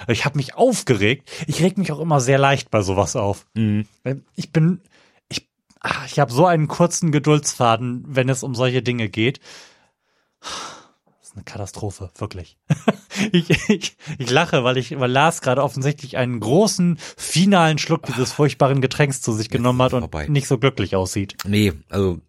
Ich 0.06 0.24
habe 0.24 0.36
mich 0.36 0.54
aufgeregt. 0.54 1.28
Ich 1.48 1.60
reg 1.60 1.76
mich 1.78 1.90
auch 1.90 1.98
immer 1.98 2.20
sehr 2.20 2.38
leicht 2.38 2.70
bei 2.70 2.82
sowas 2.82 3.16
auf. 3.16 3.46
Mhm. 3.54 3.86
Ich 4.36 4.52
bin, 4.52 4.80
ich, 5.28 5.48
ah, 5.80 6.04
ich 6.06 6.20
habe 6.20 6.32
so 6.32 6.46
einen 6.46 6.68
kurzen 6.68 7.10
Geduldsfaden, 7.10 8.04
wenn 8.06 8.28
es 8.28 8.44
um 8.44 8.54
solche 8.54 8.82
Dinge 8.82 9.08
geht. 9.08 9.40
Das 10.40 11.28
ist 11.30 11.34
eine 11.34 11.44
Katastrophe, 11.44 12.10
wirklich. 12.16 12.56
ich, 13.32 13.50
ich, 13.68 13.96
ich 14.18 14.30
lache, 14.30 14.64
weil 14.64 14.76
ich, 14.76 14.98
weil 14.98 15.10
Lars 15.10 15.40
gerade 15.40 15.62
offensichtlich 15.62 16.16
einen 16.16 16.40
großen 16.40 16.98
finalen 17.16 17.78
Schluck 17.78 18.04
dieses 18.06 18.32
furchtbaren 18.32 18.80
Getränks 18.80 19.20
zu 19.20 19.32
sich 19.32 19.48
genommen 19.50 19.82
hat 19.82 19.92
und 19.94 20.00
vorbei. 20.00 20.26
nicht 20.28 20.46
so 20.46 20.58
glücklich 20.58 20.96
aussieht. 20.96 21.36
Nee, 21.46 21.72
also 21.88 22.20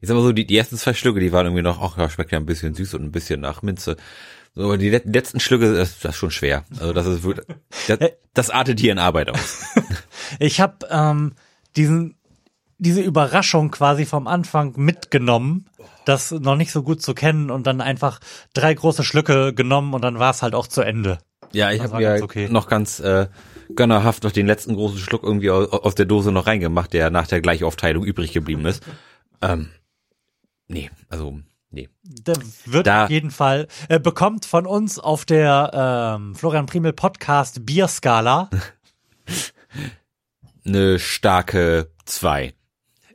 ich 0.00 0.08
sag 0.08 0.14
mal 0.16 0.22
so, 0.22 0.32
die, 0.32 0.46
die 0.46 0.56
ersten 0.56 0.76
zwei 0.76 0.94
Schlücke, 0.94 1.20
die 1.20 1.32
waren 1.32 1.46
irgendwie 1.46 1.62
noch, 1.62 1.82
ach 1.82 1.98
ja, 1.98 2.08
schmeckt 2.08 2.30
ja 2.32 2.38
ein 2.38 2.46
bisschen 2.46 2.74
süß 2.74 2.94
und 2.94 3.02
ein 3.02 3.12
bisschen 3.12 3.40
nach 3.40 3.62
Minze. 3.62 3.96
So, 4.54 4.64
aber 4.64 4.78
die 4.78 4.90
let- 4.90 5.06
letzten 5.06 5.40
Schlücke, 5.40 5.74
das, 5.74 5.98
das 6.00 6.14
ist 6.14 6.18
schon 6.18 6.30
schwer. 6.30 6.64
Also 6.78 6.92
das 6.92 7.06
ist 7.06 7.22
wirklich, 7.22 7.46
das, 7.88 7.98
das 8.34 8.50
artet 8.50 8.78
hier 8.80 8.92
in 8.92 8.98
Arbeit 8.98 9.30
aus. 9.30 9.64
Ich 10.40 10.60
habe 10.60 10.86
ähm, 10.90 11.32
diesen 11.74 12.17
diese 12.78 13.00
Überraschung 13.02 13.70
quasi 13.70 14.06
vom 14.06 14.26
Anfang 14.26 14.74
mitgenommen, 14.76 15.66
das 16.04 16.30
noch 16.30 16.56
nicht 16.56 16.70
so 16.72 16.82
gut 16.82 17.02
zu 17.02 17.12
kennen 17.12 17.50
und 17.50 17.66
dann 17.66 17.80
einfach 17.80 18.20
drei 18.54 18.72
große 18.72 19.04
Schlücke 19.04 19.52
genommen 19.52 19.94
und 19.94 20.02
dann 20.02 20.18
war 20.18 20.30
es 20.30 20.42
halt 20.42 20.54
auch 20.54 20.68
zu 20.68 20.82
Ende. 20.82 21.18
Ja, 21.52 21.70
ich 21.72 21.82
habe 21.82 21.96
mir 21.96 22.02
ganz 22.02 22.22
okay. 22.22 22.48
noch 22.48 22.68
ganz 22.68 23.00
äh, 23.00 23.28
gönnerhaft 23.74 24.22
noch 24.22 24.32
den 24.32 24.46
letzten 24.46 24.74
großen 24.74 24.98
Schluck 24.98 25.22
irgendwie 25.22 25.50
aus, 25.50 25.68
aus 25.70 25.94
der 25.94 26.06
Dose 26.06 26.30
noch 26.30 26.46
reingemacht, 26.46 26.92
der 26.92 27.10
nach 27.10 27.26
der 27.26 27.40
Gleichaufteilung 27.40 28.04
übrig 28.04 28.32
geblieben 28.32 28.64
ist. 28.66 28.82
Ähm, 29.40 29.70
nee, 30.68 30.90
also 31.08 31.40
nee. 31.70 31.88
Der 32.02 32.36
wird 32.66 32.86
Da- 32.86 33.04
auf 33.04 33.10
jeden 33.10 33.30
Fall, 33.30 33.66
äh, 33.88 33.98
bekommt 33.98 34.44
von 34.44 34.66
uns 34.66 34.98
auf 34.98 35.24
der 35.24 36.16
ähm, 36.18 36.34
Florian 36.34 36.66
Primel 36.66 36.92
Podcast 36.92 37.66
Bierskala. 37.66 38.50
Eine 40.64 40.98
starke 40.98 41.90
zwei. 42.04 42.54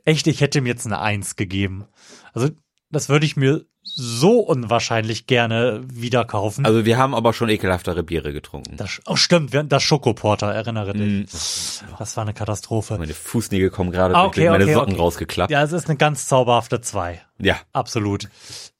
Echt, 0.04 0.26
ich 0.26 0.40
hätte 0.40 0.58
ihm 0.58 0.66
jetzt 0.66 0.86
eine 0.86 1.00
Eins 1.00 1.36
gegeben. 1.36 1.84
Also, 2.32 2.50
das 2.90 3.08
würde 3.08 3.26
ich 3.26 3.36
mir 3.36 3.64
so 3.86 4.38
unwahrscheinlich 4.40 5.26
gerne 5.26 5.82
wieder 5.86 6.24
kaufen. 6.24 6.64
Also 6.64 6.86
wir 6.86 6.96
haben 6.96 7.14
aber 7.14 7.34
schon 7.34 7.50
ekelhaftere 7.50 8.02
Biere 8.02 8.32
getrunken. 8.32 8.76
das, 8.78 9.02
oh 9.04 9.16
stimmt, 9.16 9.52
wir- 9.52 9.62
das 9.64 9.82
Schokoporter, 9.82 10.52
erinnere 10.54 10.94
dich. 10.94 11.24
Mm. 11.24 11.86
Das 11.98 12.16
war 12.16 12.22
eine 12.22 12.32
Katastrophe. 12.32 12.96
Meine 12.96 13.12
Fußnägel 13.12 13.68
kommen 13.68 13.90
gerade 13.90 14.14
Ah, 14.16 14.24
okay, 14.24 14.48
meine 14.48 14.64
okay, 14.64 14.72
Socken 14.74 14.92
okay. 14.94 15.00
rausgeklappt. 15.02 15.50
Ja, 15.50 15.62
es 15.62 15.72
ist 15.72 15.88
eine 15.88 15.98
ganz 15.98 16.26
zauberhafte 16.28 16.80
zwei. 16.80 17.20
ja. 17.38 17.56
Absolut. 17.74 18.28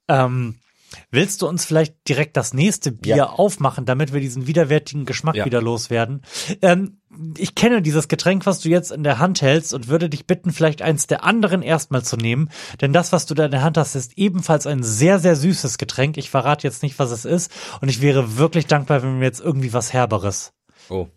Ähm, 0.09 0.57
willst 1.11 1.43
du 1.43 1.49
uns 1.49 1.65
vielleicht 1.67 2.09
direkt 2.09 2.37
das 2.39 2.55
nächste 2.55 2.91
Bier 2.91 3.17
Ja. 3.17 3.27
aufmachen, 3.31 3.85
damit 3.85 4.13
wir 4.15 4.21
diesen 4.21 4.47
widerwärtigen 4.47 5.05
Geschmack 5.05 5.35
Ja. 5.37 5.45
wieder 5.45 5.61
loswerden? 5.61 6.23
Ähm, 6.63 7.01
ich 7.37 7.55
kenne 7.55 7.83
dieses 7.83 8.09
Getränk, 8.09 8.47
was 8.47 8.61
du 8.61 8.69
jetzt 8.69 8.91
in 8.93 9.05
der 9.05 9.19
Hand 9.19 9.43
hältst 9.43 9.75
und 9.75 9.89
würde 9.89 10.09
dich 10.09 10.27
bitten, 10.27 10.53
vielleicht 10.53 10.83
eins 10.83 11.07
der 11.07 11.25
anderen 11.25 11.63
erstmal 11.63 12.03
zu 12.05 12.17
nehmen. 12.17 12.51
Denn 12.81 12.93
das, 12.93 13.13
was 13.13 13.27
du 13.27 13.35
da 13.35 13.45
in 13.47 13.51
der 13.51 13.63
Hand 13.63 13.77
hast, 13.79 13.95
ist 13.95 14.17
ebenfalls 14.17 14.67
ein 14.67 14.83
sehr, 14.83 15.19
sehr 15.19 15.37
süßes 15.37 15.79
Getränk. 15.79 16.17
Ich 16.17 16.31
verrate 16.31 16.67
jetzt 16.67 16.83
nicht, 16.83 16.99
was 16.99 17.11
es 17.11 17.25
ist. 17.25 17.53
Und 17.81 17.89
ich 17.89 18.01
wäre 18.01 18.37
wirklich 18.39 18.67
dankbar, 18.67 19.03
wenn 19.03 19.21
wir 19.21 19.27
jetzt 19.27 19.41
irgendwie 19.41 19.73
was 19.73 19.93
Herberes 19.93 20.53
Oh. 20.91 21.09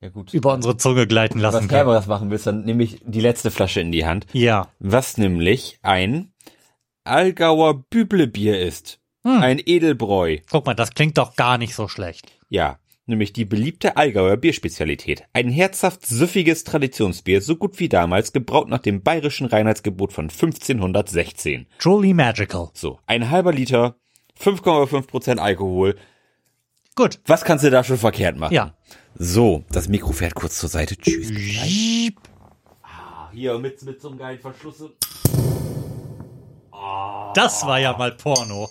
Ja 0.00 0.10
gut. 0.10 0.34
über 0.34 0.52
unsere 0.52 0.76
Zunge 0.76 1.06
gleiten 1.06 1.38
lassen 1.38 1.54
was 1.54 1.60
können. 1.62 1.70
Herberes 1.70 2.06
machen 2.06 2.30
willst, 2.30 2.46
dann 2.46 2.64
nehme 2.64 2.82
ich 2.82 3.00
die 3.04 3.20
letzte 3.20 3.50
Flasche 3.50 3.80
in 3.80 3.92
die 3.92 4.04
Hand. 4.04 4.26
Ja. 4.32 4.68
Was 4.78 5.16
nämlich 5.16 5.78
ein 5.82 6.32
Allgauer 7.04 7.82
Büblebier 7.88 8.60
ist. 8.60 8.98
Hm. 9.24 9.40
Ein 9.40 9.60
Edelbräu. 9.64 10.38
Guck 10.50 10.66
mal, 10.66 10.74
das 10.74 10.92
klingt 10.92 11.18
doch 11.18 11.34
gar 11.36 11.56
nicht 11.58 11.74
so 11.74 11.88
schlecht. 11.88 12.30
Ja, 12.48 12.78
nämlich 13.06 13.32
die 13.32 13.44
beliebte 13.44 13.96
Allgäuer 13.96 14.36
Bierspezialität. 14.36 15.24
Ein 15.32 15.48
herzhaft 15.48 16.04
süffiges 16.06 16.64
Traditionsbier, 16.64 17.40
so 17.40 17.56
gut 17.56 17.78
wie 17.78 17.88
damals, 17.88 18.32
gebraut 18.32 18.68
nach 18.68 18.80
dem 18.80 19.02
bayerischen 19.02 19.46
Reinheitsgebot 19.46 20.12
von 20.12 20.24
1516. 20.28 21.66
Truly 21.78 22.12
magical. 22.14 22.70
So, 22.74 22.98
ein 23.06 23.30
halber 23.30 23.52
Liter, 23.52 23.96
5,5% 24.40 25.38
Alkohol. 25.38 25.96
Gut. 26.94 27.20
Was 27.26 27.44
kannst 27.44 27.64
du 27.64 27.70
da 27.70 27.84
schon 27.84 27.98
verkehrt 27.98 28.36
machen? 28.36 28.54
Ja. 28.54 28.74
So, 29.14 29.64
das 29.70 29.88
Mikro 29.88 30.12
fährt 30.12 30.34
kurz 30.34 30.58
zur 30.58 30.68
Seite. 30.68 30.96
Tschüss. 30.96 31.30
Ah, 32.82 33.30
Hier 33.32 33.58
mit, 33.58 33.82
mit 33.82 34.00
so 34.00 34.08
einem 34.08 34.18
geilen 34.18 34.40
Verschluss. 34.40 34.82
Das 37.34 37.66
war 37.66 37.78
ja 37.80 37.96
mal 37.96 38.12
Porno. 38.12 38.68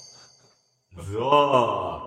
So. 1.12 2.02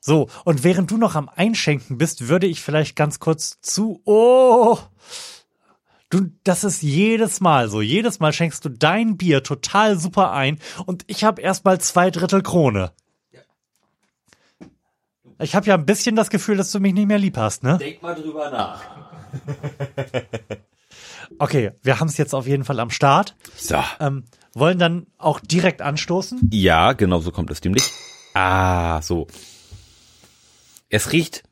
So, 0.00 0.28
ah, 0.28 0.40
und 0.44 0.64
während 0.64 0.90
du 0.90 0.96
noch 0.96 1.14
am 1.14 1.28
Einschenken 1.28 1.98
bist, 1.98 2.28
würde 2.28 2.46
ich 2.46 2.62
vielleicht 2.62 2.96
ganz 2.96 3.18
kurz 3.18 3.60
zu. 3.60 4.00
Oh! 4.04 4.78
Du, 6.08 6.30
das 6.44 6.62
ist 6.62 6.82
jedes 6.82 7.40
Mal 7.40 7.68
so. 7.68 7.80
Jedes 7.82 8.20
Mal 8.20 8.32
schenkst 8.32 8.64
du 8.64 8.68
dein 8.68 9.16
Bier 9.16 9.42
total 9.42 9.98
super 9.98 10.32
ein 10.32 10.60
und 10.86 11.04
ich 11.08 11.24
habe 11.24 11.42
erstmal 11.42 11.80
zwei 11.80 12.10
Drittel 12.10 12.42
Krone. 12.42 12.92
Ich 15.38 15.54
habe 15.54 15.66
ja 15.66 15.74
ein 15.74 15.84
bisschen 15.84 16.16
das 16.16 16.30
Gefühl, 16.30 16.56
dass 16.56 16.70
du 16.70 16.80
mich 16.80 16.94
nicht 16.94 17.08
mehr 17.08 17.18
lieb 17.18 17.36
hast, 17.36 17.62
ne? 17.62 17.76
Denk 17.78 18.00
mal 18.00 18.14
drüber 18.14 18.50
nach. 18.50 18.80
Okay, 21.38 21.72
wir 21.82 22.00
haben 22.00 22.08
es 22.08 22.16
jetzt 22.16 22.34
auf 22.34 22.46
jeden 22.46 22.64
Fall 22.64 22.80
am 22.80 22.90
Start. 22.90 23.36
So. 23.56 23.82
Ähm, 24.00 24.24
wollen 24.54 24.78
dann 24.78 25.06
auch 25.18 25.40
direkt 25.40 25.82
anstoßen? 25.82 26.48
Ja, 26.52 26.92
genau 26.92 27.20
so 27.20 27.30
kommt 27.30 27.50
es 27.50 27.62
nämlich. 27.62 27.84
Ah, 28.34 29.00
so. 29.02 29.26
Es 30.88 31.12
riecht 31.12 31.42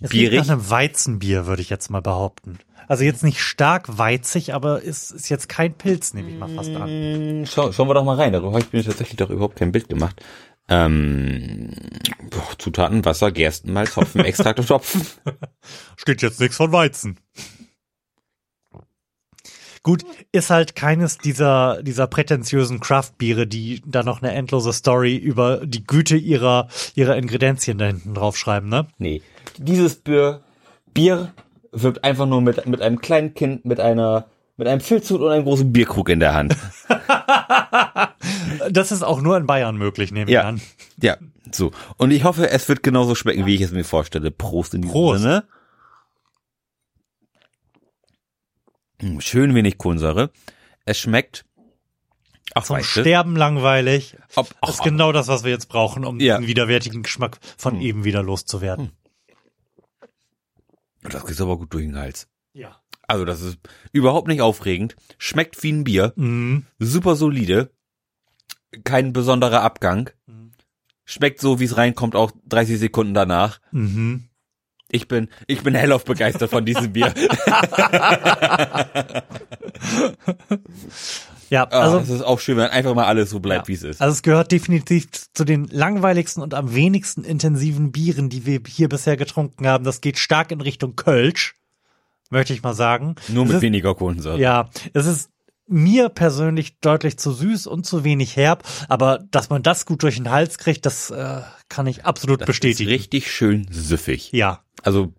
Es 0.00 0.10
Bierig? 0.10 0.38
riecht 0.38 0.46
nach 0.48 0.54
einem 0.54 0.70
Weizenbier, 0.70 1.46
würde 1.46 1.62
ich 1.62 1.70
jetzt 1.70 1.90
mal 1.90 2.02
behaupten. 2.02 2.58
Also 2.88 3.04
jetzt 3.04 3.22
nicht 3.22 3.40
stark 3.42 3.98
weizig, 3.98 4.54
aber 4.54 4.80
ist, 4.80 5.10
ist 5.10 5.28
jetzt 5.28 5.48
kein 5.48 5.74
Pilz, 5.74 6.14
nehme 6.14 6.30
ich 6.30 6.38
mal 6.38 6.48
fast 6.48 6.70
an. 6.70 7.42
Mm, 7.42 7.46
Schau, 7.46 7.70
schauen 7.70 7.88
wir 7.88 7.94
doch 7.94 8.04
mal 8.04 8.16
rein. 8.16 8.32
Darüber 8.32 8.52
habe 8.52 8.60
ich 8.60 8.72
mir 8.72 8.82
tatsächlich 8.82 9.16
doch 9.16 9.28
überhaupt 9.30 9.56
kein 9.56 9.72
Bild 9.72 9.88
gemacht. 9.90 10.22
Ähm, 10.70 11.70
boah, 12.30 12.58
Zutaten, 12.58 13.04
Wasser, 13.04 13.30
Gerstenmalz, 13.30 13.96
Hopfen, 13.96 14.24
Extrakt 14.24 14.58
und 14.58 14.70
Hopfen. 14.70 15.06
Steht 15.96 16.22
jetzt 16.22 16.40
nichts 16.40 16.56
von 16.56 16.72
Weizen. 16.72 17.18
Gut, 19.88 20.04
ist 20.32 20.50
halt 20.50 20.76
keines 20.76 21.16
dieser, 21.16 21.82
dieser 21.82 22.06
prätentiösen 22.08 22.78
Craft-Biere, 22.78 23.46
die 23.46 23.80
da 23.86 24.02
noch 24.02 24.20
eine 24.20 24.32
endlose 24.34 24.74
Story 24.74 25.16
über 25.16 25.64
die 25.64 25.82
Güte 25.82 26.14
ihrer, 26.14 26.68
ihrer 26.94 27.16
Ingredienzien 27.16 27.78
da 27.78 27.86
hinten 27.86 28.12
draufschreiben, 28.12 28.68
ne? 28.68 28.86
Nee, 28.98 29.22
dieses 29.56 29.96
Bier, 29.96 30.42
Bier 30.92 31.32
wirbt 31.72 32.04
einfach 32.04 32.26
nur 32.26 32.42
mit, 32.42 32.66
mit 32.66 32.82
einem 32.82 33.00
kleinen 33.00 33.32
Kind, 33.32 33.64
mit 33.64 33.80
einer, 33.80 34.26
mit 34.58 34.68
einem 34.68 34.82
Filzhut 34.82 35.22
und 35.22 35.30
einem 35.32 35.44
großen 35.44 35.72
Bierkrug 35.72 36.10
in 36.10 36.20
der 36.20 36.34
Hand. 36.34 36.54
Das 38.70 38.92
ist 38.92 39.02
auch 39.02 39.22
nur 39.22 39.38
in 39.38 39.46
Bayern 39.46 39.76
möglich, 39.78 40.12
nehme 40.12 40.26
ich 40.30 40.34
Ja. 40.34 40.42
an. 40.42 40.60
Ja, 41.00 41.16
so. 41.50 41.70
Und 41.96 42.10
ich 42.10 42.24
hoffe, 42.24 42.50
es 42.50 42.68
wird 42.68 42.82
genauso 42.82 43.14
schmecken, 43.14 43.46
wie 43.46 43.54
ich 43.54 43.62
es 43.62 43.70
mir 43.70 43.84
vorstelle. 43.84 44.30
Prost 44.30 44.74
in 44.74 44.82
diesem 44.82 44.92
Prost. 44.92 45.22
Sinne. 45.22 45.44
Hm, 45.44 45.44
Schön 49.20 49.54
wenig 49.54 49.78
Kohlensäure. 49.78 50.30
Es 50.84 50.98
schmeckt. 50.98 51.44
Ach, 52.54 52.64
Zum 52.64 52.82
Sterben 52.82 53.36
langweilig. 53.36 54.16
ob, 54.34 54.54
ach, 54.60 54.70
ist 54.70 54.82
genau 54.82 55.12
das, 55.12 55.28
was 55.28 55.44
wir 55.44 55.50
jetzt 55.50 55.68
brauchen, 55.68 56.04
um 56.04 56.18
Ja. 56.18 56.38
diesen 56.38 56.48
widerwärtigen 56.48 57.02
Geschmack 57.02 57.38
von 57.56 57.80
eben 57.80 58.04
wieder 58.04 58.22
loszuwerden. 58.22 58.92
das 61.02 61.24
geht 61.26 61.40
aber 61.40 61.58
gut 61.58 61.72
durch 61.72 61.84
den 61.84 61.96
Hals. 61.96 62.28
Ja. 62.54 62.80
Also 63.06 63.24
das 63.24 63.40
ist 63.40 63.58
überhaupt 63.92 64.28
nicht 64.28 64.40
aufregend. 64.42 64.96
Schmeckt 65.18 65.62
wie 65.62 65.72
ein 65.72 65.84
Bier. 65.84 66.12
Mhm. 66.16 66.66
Super 66.78 67.14
solide. 67.16 67.70
Kein 68.84 69.12
besonderer 69.12 69.62
Abgang. 69.62 70.10
Mhm. 70.26 70.52
Schmeckt 71.04 71.40
so, 71.40 71.60
wie 71.60 71.64
es 71.64 71.76
reinkommt, 71.76 72.16
auch 72.16 72.32
30 72.46 72.78
Sekunden 72.78 73.14
danach. 73.14 73.60
Mhm. 73.72 74.27
Ich 74.90 75.06
bin, 75.08 75.28
ich 75.46 75.62
bin 75.62 75.74
hellauf 75.74 76.04
begeistert 76.04 76.50
von 76.50 76.64
diesem 76.64 76.92
Bier. 76.92 77.12
Ja, 81.50 81.64
Also, 81.64 81.98
also 81.98 82.12
es 82.12 82.20
ist 82.20 82.26
auch 82.26 82.40
schön, 82.40 82.58
wenn 82.58 82.66
einfach 82.68 82.94
mal 82.94 83.06
alles 83.06 83.30
so 83.30 83.40
bleibt, 83.40 83.66
Ja. 83.66 83.68
wie 83.68 83.72
es 83.76 83.82
ist. 83.82 84.02
Also 84.02 84.12
es 84.12 84.22
gehört 84.22 84.52
definitiv 84.52 85.08
zu 85.32 85.44
den 85.44 85.64
langweiligsten 85.68 86.42
und 86.42 86.52
am 86.52 86.74
wenigsten 86.74 87.24
intensiven 87.24 87.90
Bieren, 87.90 88.28
die 88.28 88.44
wir 88.44 88.60
hier 88.66 88.88
bisher 88.90 89.16
getrunken 89.16 89.66
haben. 89.66 89.82
Das 89.84 90.02
geht 90.02 90.18
stark 90.18 90.50
in 90.50 90.60
Richtung 90.60 90.94
Kölsch, 90.94 91.54
möchte 92.28 92.52
ich 92.52 92.62
mal 92.62 92.74
sagen. 92.74 93.14
Nur 93.28 93.44
Es 93.44 93.48
mit 93.48 93.56
ist, 93.56 93.62
weniger 93.62 93.94
Kohlensäure. 93.94 94.38
Ja, 94.38 94.68
es 94.92 95.06
ist 95.06 95.30
mir 95.66 96.10
persönlich 96.10 96.80
deutlich 96.80 97.18
zu 97.18 97.32
süß 97.32 97.66
und 97.66 97.86
zu 97.86 98.04
wenig 98.04 98.36
herb, 98.36 98.62
aber 98.88 99.18
dass 99.30 99.48
man 99.48 99.62
das 99.62 99.86
gut 99.86 100.02
durch 100.02 100.16
den 100.16 100.30
Hals 100.30 100.58
kriegt, 100.58 100.84
das 100.84 101.10
äh, 101.10 101.40
kann 101.70 101.86
ich 101.86 102.04
absolut 102.04 102.42
Das 102.42 102.46
bestätigen. 102.46 102.90
Ist 102.90 102.94
richtig 102.94 103.30
schön 103.32 103.66
süffig. 103.70 104.32
Ja, 104.32 104.60
Also, 104.88 105.12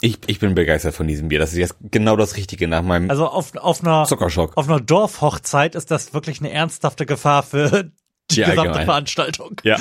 ich, 0.00 0.18
ich 0.26 0.38
bin 0.38 0.54
begeistert 0.54 0.94
von 0.94 1.06
diesem 1.06 1.28
Bier. 1.28 1.38
Das 1.38 1.52
ist 1.52 1.58
jetzt 1.58 1.76
genau 1.82 2.16
das 2.16 2.36
Richtige 2.36 2.66
nach 2.66 2.80
meinem 2.82 3.10
also 3.10 3.26
auf, 3.28 3.54
auf 3.56 3.84
einer 3.84 4.04
Zuckerschock. 4.04 4.56
auf 4.56 4.66
einer 4.66 4.80
Dorfhochzeit 4.80 5.74
ist 5.74 5.90
das 5.90 6.14
wirklich 6.14 6.40
eine 6.40 6.50
ernsthafte 6.50 7.04
Gefahr 7.04 7.42
für 7.42 7.90
die 8.30 8.40
Ja, 8.40 8.46
gesamte 8.48 8.70
allgemein. 8.70 8.84
Veranstaltung. 8.86 9.60
Ja. 9.64 9.76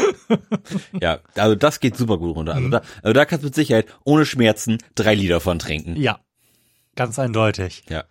ja, 1.01 1.19
also 1.35 1.55
das 1.55 1.79
geht 1.79 1.95
super 1.95 2.17
gut 2.17 2.35
runter. 2.35 2.55
Also 2.55 2.67
da, 2.67 2.81
also 3.03 3.13
da 3.13 3.23
kannst 3.23 3.43
du 3.43 3.47
mit 3.47 3.55
Sicherheit 3.55 3.87
ohne 4.03 4.25
Schmerzen 4.25 4.79
drei 4.95 5.15
Liter 5.15 5.39
von 5.39 5.59
trinken. 5.59 5.95
Ja, 5.95 6.19
ganz 6.97 7.17
eindeutig. 7.19 7.83
Ja. 7.87 8.03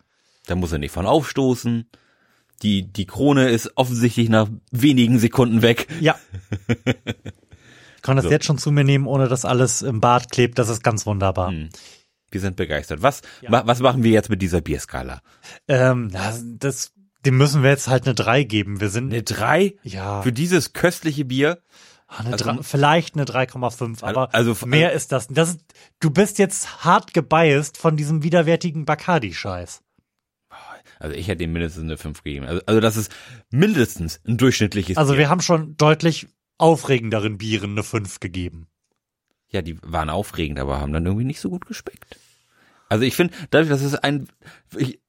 Da 0.46 0.54
muss 0.54 0.72
er 0.72 0.78
nicht 0.78 0.92
von 0.92 1.04
aufstoßen. 1.06 1.90
Die, 2.62 2.90
die 2.90 3.04
Krone 3.04 3.50
ist 3.50 3.72
offensichtlich 3.74 4.30
nach 4.30 4.48
wenigen 4.70 5.18
Sekunden 5.18 5.60
weg. 5.60 5.86
Ja. 6.00 6.14
Ich 8.06 8.08
kann 8.08 8.16
das 8.16 8.26
So. 8.26 8.30
jetzt 8.30 8.44
schon 8.44 8.56
zu 8.58 8.70
mir 8.70 8.84
nehmen, 8.84 9.08
ohne 9.08 9.26
dass 9.26 9.44
alles 9.44 9.82
im 9.82 10.00
Bart 10.00 10.30
klebt. 10.30 10.60
Das 10.60 10.68
ist 10.68 10.84
ganz 10.84 11.06
wunderbar. 11.06 11.50
Hm. 11.50 11.70
Wir 12.30 12.40
sind 12.40 12.54
begeistert. 12.54 13.02
Was, 13.02 13.22
wa, 13.48 13.64
was 13.66 13.80
machen 13.80 14.04
wir 14.04 14.12
jetzt 14.12 14.30
mit 14.30 14.40
dieser 14.42 14.60
Bierskala? 14.60 15.22
Ähm, 15.66 16.10
das, 16.12 16.44
das, 16.44 16.92
dem 17.24 17.36
müssen 17.36 17.64
wir 17.64 17.70
jetzt 17.70 17.88
halt 17.88 18.04
eine 18.06 18.14
3 18.14 18.44
geben. 18.44 18.80
Wir 18.80 18.90
sind 18.90 19.12
Eine 19.12 19.24
drei 19.24 19.74
ja 19.82 20.22
für 20.22 20.30
dieses 20.32 20.72
köstliche 20.72 21.24
Bier? 21.24 21.58
eine 22.06 22.34
also- 22.34 22.44
drei, 22.44 22.58
vielleicht 22.62 23.16
eine 23.16 23.24
3,5, 23.24 24.04
aber 24.04 24.32
Also- 24.32 24.64
mehr 24.66 24.92
ist 24.92 25.10
das. 25.10 25.26
das 25.26 25.48
ist, 25.50 25.60
du 25.98 26.10
bist 26.10 26.38
jetzt 26.38 26.84
hart 26.84 27.12
gebiased 27.12 27.76
von 27.76 27.96
diesem 27.96 28.22
widerwärtigen 28.22 28.84
Bacardi-Scheiß. 28.84 29.82
Also 30.98 31.14
ich 31.16 31.28
hätte 31.28 31.42
ihm 31.44 31.52
mindestens 31.52 31.82
eine 31.82 31.98
fünf 31.98 32.22
gegeben. 32.22 32.46
Also, 32.46 32.62
also 32.66 32.80
das 32.80 32.96
ist 32.96 33.12
mindestens 33.50 34.20
ein 34.26 34.38
durchschnittliches 34.38 34.96
Also 34.96 35.12
Bier. 35.12 35.18
wir 35.22 35.28
haben 35.28 35.40
schon 35.42 35.76
deutlich 35.76 36.26
aufregenderen 36.58 37.38
Bieren 37.38 37.72
eine 37.72 37.82
5 37.82 38.20
gegeben. 38.20 38.68
Ja, 39.48 39.62
die 39.62 39.78
waren 39.82 40.10
aufregend, 40.10 40.58
aber 40.58 40.80
haben 40.80 40.92
dann 40.92 41.06
irgendwie 41.06 41.24
nicht 41.24 41.40
so 41.40 41.50
gut 41.50 41.66
geschmeckt. 41.66 42.18
Also 42.88 43.04
ich 43.04 43.14
finde, 43.14 43.34
dadurch, 43.50 43.70
dass 43.70 43.82
es 43.82 43.94
ein, 43.94 44.28
ich, 44.76 45.00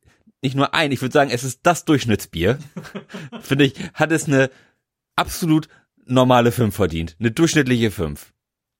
nicht 0.41 0.55
nur 0.55 0.73
ein, 0.73 0.91
ich 0.91 1.01
würde 1.01 1.13
sagen, 1.13 1.31
es 1.31 1.43
ist 1.43 1.61
das 1.63 1.85
Durchschnittsbier, 1.85 2.59
finde 3.41 3.65
ich, 3.65 3.75
hat 3.93 4.11
es 4.11 4.25
eine 4.25 4.49
absolut 5.15 5.67
normale 6.05 6.51
5 6.51 6.75
verdient. 6.75 7.15
Eine 7.19 7.31
durchschnittliche 7.31 7.91
5. 7.91 8.33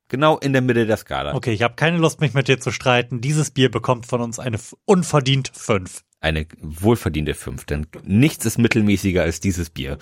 Genau 0.10 0.38
in 0.38 0.54
der 0.54 0.62
Mitte 0.62 0.86
der 0.86 0.98
Skala. 0.98 1.34
Okay, 1.36 1.52
ich 1.52 1.64
habe 1.64 1.76
keine 1.76 1.98
Lust, 1.98 2.22
mich 2.22 2.34
mit 2.34 2.48
dir 2.48 2.60
zu 2.60 2.72
streiten. 2.72 3.20
Dieses 3.20 3.52
Bier 3.52 3.70
bekommt 3.70 4.06
von 4.06 4.22
uns 4.22 4.40
eine 4.40 4.58
unverdient 4.86 5.52
5. 5.54 6.04
Eine 6.20 6.48
wohlverdiente 6.62 7.34
5, 7.34 7.66
denn 7.66 7.88
nichts 8.04 8.46
ist 8.46 8.58
mittelmäßiger 8.58 9.22
als 9.22 9.40
dieses 9.40 9.70
Bier. 9.70 9.98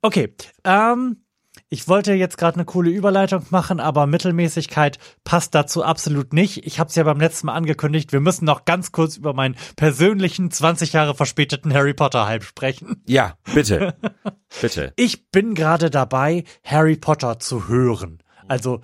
Okay, 0.00 0.34
ähm, 0.64 1.24
ich 1.70 1.86
wollte 1.88 2.14
jetzt 2.14 2.38
gerade 2.38 2.56
eine 2.56 2.64
coole 2.64 2.90
Überleitung 2.90 3.44
machen, 3.50 3.80
aber 3.80 4.06
Mittelmäßigkeit 4.06 4.98
passt 5.24 5.54
dazu 5.54 5.84
absolut 5.84 6.32
nicht. 6.32 6.66
Ich 6.66 6.78
habe 6.78 6.88
es 6.88 6.96
ja 6.96 7.02
beim 7.02 7.20
letzten 7.20 7.48
Mal 7.48 7.54
angekündigt, 7.54 8.12
wir 8.12 8.20
müssen 8.20 8.44
noch 8.44 8.64
ganz 8.64 8.92
kurz 8.92 9.16
über 9.16 9.34
meinen 9.34 9.56
persönlichen 9.76 10.50
20 10.50 10.92
Jahre 10.92 11.14
verspäteten 11.14 11.74
Harry 11.74 11.94
Potter 11.94 12.26
Hype 12.26 12.44
sprechen. 12.44 13.02
Ja, 13.06 13.36
bitte. 13.54 13.96
bitte. 14.60 14.92
Ich 14.96 15.30
bin 15.30 15.54
gerade 15.54 15.90
dabei, 15.90 16.44
Harry 16.64 16.96
Potter 16.96 17.38
zu 17.38 17.68
hören. 17.68 18.22
Also 18.46 18.80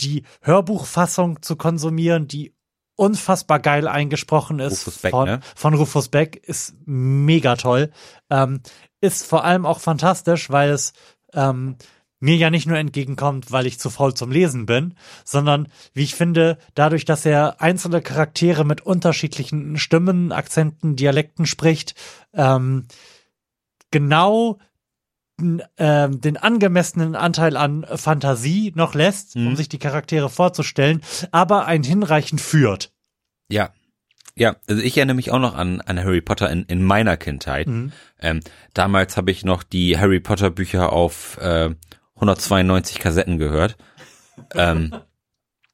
die 0.00 0.24
Hörbuchfassung 0.42 1.40
zu 1.42 1.56
konsumieren, 1.56 2.28
die 2.28 2.54
unfassbar 2.96 3.60
geil 3.60 3.88
eingesprochen 3.88 4.60
ist 4.60 4.86
Rufus 4.86 4.98
Beck, 4.98 5.10
von, 5.10 5.24
ne? 5.26 5.40
von 5.56 5.74
Rufus 5.74 6.08
Beck, 6.08 6.36
ist 6.36 6.74
mega 6.84 7.56
toll. 7.56 7.90
Ähm, 8.30 8.60
ist 9.04 9.26
vor 9.26 9.44
allem 9.44 9.66
auch 9.66 9.80
fantastisch, 9.80 10.50
weil 10.50 10.70
es 10.70 10.92
ähm, 11.34 11.76
mir 12.20 12.36
ja 12.36 12.48
nicht 12.50 12.66
nur 12.66 12.78
entgegenkommt, 12.78 13.52
weil 13.52 13.66
ich 13.66 13.78
zu 13.78 13.90
faul 13.90 14.14
zum 14.14 14.30
Lesen 14.30 14.64
bin, 14.66 14.94
sondern 15.24 15.68
wie 15.92 16.04
ich 16.04 16.14
finde, 16.14 16.56
dadurch, 16.74 17.04
dass 17.04 17.26
er 17.26 17.60
einzelne 17.60 18.00
Charaktere 18.00 18.64
mit 18.64 18.80
unterschiedlichen 18.80 19.76
Stimmen, 19.76 20.32
Akzenten, 20.32 20.96
Dialekten 20.96 21.44
spricht, 21.44 21.94
ähm, 22.32 22.86
genau 23.90 24.58
ähm, 25.76 26.20
den 26.20 26.36
angemessenen 26.36 27.16
Anteil 27.16 27.56
an 27.56 27.84
Fantasie 27.94 28.72
noch 28.76 28.94
lässt, 28.94 29.36
um 29.36 29.50
Mhm. 29.50 29.56
sich 29.56 29.68
die 29.68 29.78
Charaktere 29.80 30.30
vorzustellen, 30.30 31.02
aber 31.32 31.66
ein 31.66 31.82
hinreichend 31.82 32.40
führt. 32.40 32.92
Ja. 33.48 33.70
Ja, 34.36 34.56
also 34.68 34.82
ich 34.82 34.96
erinnere 34.96 35.14
mich 35.16 35.30
auch 35.30 35.38
noch 35.38 35.54
an, 35.54 35.80
an 35.82 35.98
Harry 36.02 36.20
Potter 36.20 36.50
in, 36.50 36.64
in 36.64 36.82
meiner 36.82 37.16
Kindheit. 37.16 37.68
Mhm. 37.68 37.92
Ähm, 38.20 38.40
damals 38.72 39.16
habe 39.16 39.30
ich 39.30 39.44
noch 39.44 39.62
die 39.62 39.96
Harry 39.98 40.18
Potter 40.20 40.50
Bücher 40.50 40.92
auf 40.92 41.38
äh, 41.40 41.70
192 42.16 42.98
Kassetten 42.98 43.38
gehört. 43.38 43.76
ähm, 44.54 44.94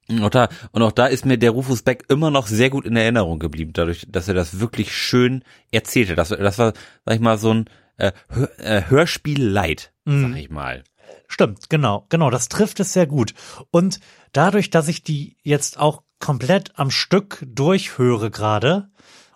und, 0.09 0.23
auch 0.23 0.31
da, 0.31 0.49
und 0.73 0.83
auch 0.83 0.92
da 0.92 1.07
ist 1.07 1.25
mir 1.25 1.38
der 1.38 1.53
Rufus 1.53 1.83
Beck 1.83 2.05
immer 2.09 2.31
noch 2.31 2.46
sehr 2.49 2.68
gut 2.68 2.85
in 2.85 2.96
Erinnerung 2.96 3.38
geblieben, 3.38 3.73
dadurch, 3.73 4.05
dass 4.09 4.29
er 4.29 4.35
das 4.35 4.61
wirklich 4.61 4.94
schön 4.94 5.42
erzählte. 5.70 6.14
Das, 6.14 6.29
das 6.29 6.59
war, 6.59 6.73
sag 7.07 7.14
ich 7.14 7.20
mal, 7.20 7.38
so 7.38 7.55
ein 7.55 7.64
äh, 7.96 8.12
Hör, 8.29 8.51
äh, 8.59 8.83
Hörspiel 8.88 9.42
Light, 9.42 9.92
Mhm. 10.05 10.33
sag 10.33 10.40
ich 10.40 10.51
mal. 10.51 10.85
Stimmt, 11.29 11.70
genau, 11.70 12.07
genau, 12.09 12.29
das 12.31 12.49
trifft 12.49 12.81
es 12.81 12.92
sehr 12.92 13.07
gut. 13.07 13.35
Und 13.70 14.01
dadurch, 14.33 14.70
dass 14.70 14.88
ich 14.88 15.03
die 15.03 15.37
jetzt 15.42 15.79
auch 15.79 16.03
komplett 16.21 16.79
am 16.79 16.91
Stück 16.91 17.43
durchhöre 17.47 18.31
gerade 18.31 18.91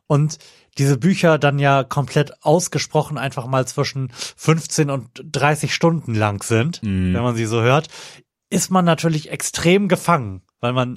und 0.06 0.38
diese 0.78 0.98
Bücher 0.98 1.38
dann 1.38 1.58
ja 1.58 1.84
komplett 1.84 2.42
ausgesprochen 2.44 3.16
einfach 3.18 3.46
mal 3.46 3.66
zwischen 3.66 4.10
15 4.36 4.90
und 4.90 5.08
30 5.24 5.74
Stunden 5.74 6.14
lang 6.14 6.42
sind, 6.42 6.82
Mhm. 6.82 7.14
wenn 7.14 7.22
man 7.22 7.34
sie 7.36 7.46
so 7.46 7.60
hört, 7.62 7.88
ist 8.50 8.70
man 8.70 8.84
natürlich 8.84 9.30
extrem 9.30 9.88
gefangen, 9.88 10.42
weil 10.60 10.72
man 10.72 10.96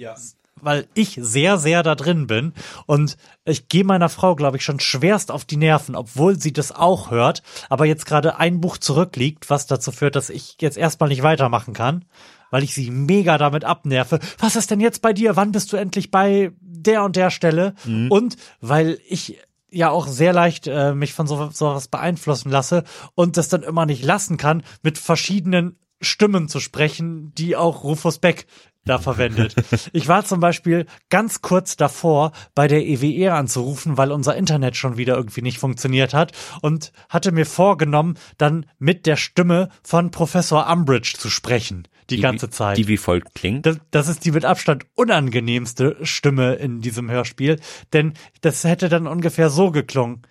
weil 0.61 0.87
ich 0.93 1.19
sehr, 1.21 1.57
sehr 1.57 1.83
da 1.83 1.95
drin 1.95 2.27
bin. 2.27 2.53
Und 2.85 3.17
ich 3.45 3.69
gehe 3.69 3.83
meiner 3.83 4.09
Frau, 4.09 4.35
glaube 4.35 4.57
ich, 4.57 4.63
schon 4.63 4.79
schwerst 4.79 5.31
auf 5.31 5.45
die 5.45 5.57
Nerven, 5.57 5.95
obwohl 5.95 6.39
sie 6.39 6.53
das 6.53 6.71
auch 6.71 7.11
hört, 7.11 7.43
aber 7.69 7.85
jetzt 7.85 8.05
gerade 8.05 8.37
ein 8.37 8.61
Buch 8.61 8.77
zurückliegt, 8.77 9.49
was 9.49 9.67
dazu 9.67 9.91
führt, 9.91 10.15
dass 10.15 10.29
ich 10.29 10.57
jetzt 10.61 10.77
erstmal 10.77 11.09
nicht 11.09 11.23
weitermachen 11.23 11.73
kann, 11.73 12.05
weil 12.51 12.63
ich 12.63 12.73
sie 12.73 12.91
mega 12.91 13.37
damit 13.37 13.65
abnerve. 13.65 14.19
Was 14.39 14.55
ist 14.55 14.71
denn 14.71 14.79
jetzt 14.79 15.01
bei 15.01 15.13
dir? 15.13 15.35
Wann 15.35 15.51
bist 15.51 15.71
du 15.73 15.77
endlich 15.77 16.11
bei 16.11 16.51
der 16.61 17.03
und 17.03 17.15
der 17.15 17.29
Stelle? 17.29 17.73
Und 18.09 18.37
weil 18.61 18.99
ich 19.07 19.39
ja 19.69 19.89
auch 19.89 20.07
sehr 20.07 20.33
leicht 20.33 20.67
äh, 20.67 20.93
mich 20.93 21.13
von 21.13 21.27
so, 21.27 21.49
sowas 21.51 21.87
beeinflussen 21.87 22.49
lasse 22.49 22.83
und 23.15 23.37
das 23.37 23.49
dann 23.49 23.63
immer 23.63 23.85
nicht 23.85 24.03
lassen 24.03 24.37
kann, 24.37 24.63
mit 24.81 24.97
verschiedenen 24.97 25.77
Stimmen 25.99 26.47
zu 26.47 26.59
sprechen, 26.59 27.33
die 27.35 27.55
auch 27.55 27.83
Rufus 27.83 28.19
Beck 28.19 28.47
da 28.87 28.97
verwendet. 28.99 29.55
Ich 29.93 30.07
war 30.07 30.25
zum 30.25 30.39
Beispiel 30.39 30.85
ganz 31.09 31.41
kurz 31.41 31.75
davor, 31.75 32.31
bei 32.55 32.67
der 32.67 32.85
EWE 32.85 33.33
anzurufen, 33.33 33.97
weil 33.97 34.11
unser 34.11 34.35
Internet 34.35 34.75
schon 34.75 34.97
wieder 34.97 35.15
irgendwie 35.15 35.41
nicht 35.41 35.59
funktioniert 35.59 36.13
hat 36.13 36.31
und 36.61 36.91
hatte 37.09 37.31
mir 37.31 37.45
vorgenommen, 37.45 38.17
dann 38.37 38.65
mit 38.79 39.05
der 39.05 39.15
Stimme 39.15 39.69
von 39.83 40.11
Professor 40.11 40.69
Umbridge 40.69 41.15
zu 41.17 41.29
sprechen, 41.29 41.87
die, 42.09 42.19
ganze 42.19 42.47
wie, 42.47 42.51
Zeit. 42.51 42.77
Die 42.77 42.87
wie 42.87 42.97
folgt 42.97 43.35
klingt. 43.35 43.65
Das, 43.65 43.79
das 43.91 44.07
ist 44.07 44.25
die 44.25 44.31
mit 44.31 44.45
Abstand 44.45 44.85
unangenehmste 44.95 45.97
Stimme 46.01 46.55
in 46.55 46.81
diesem 46.81 47.09
Hörspiel, 47.09 47.59
denn 47.93 48.13
das 48.41 48.63
hätte 48.63 48.89
dann 48.89 49.07
ungefähr 49.07 49.49
so 49.49 49.71
geklungen. 49.71 50.21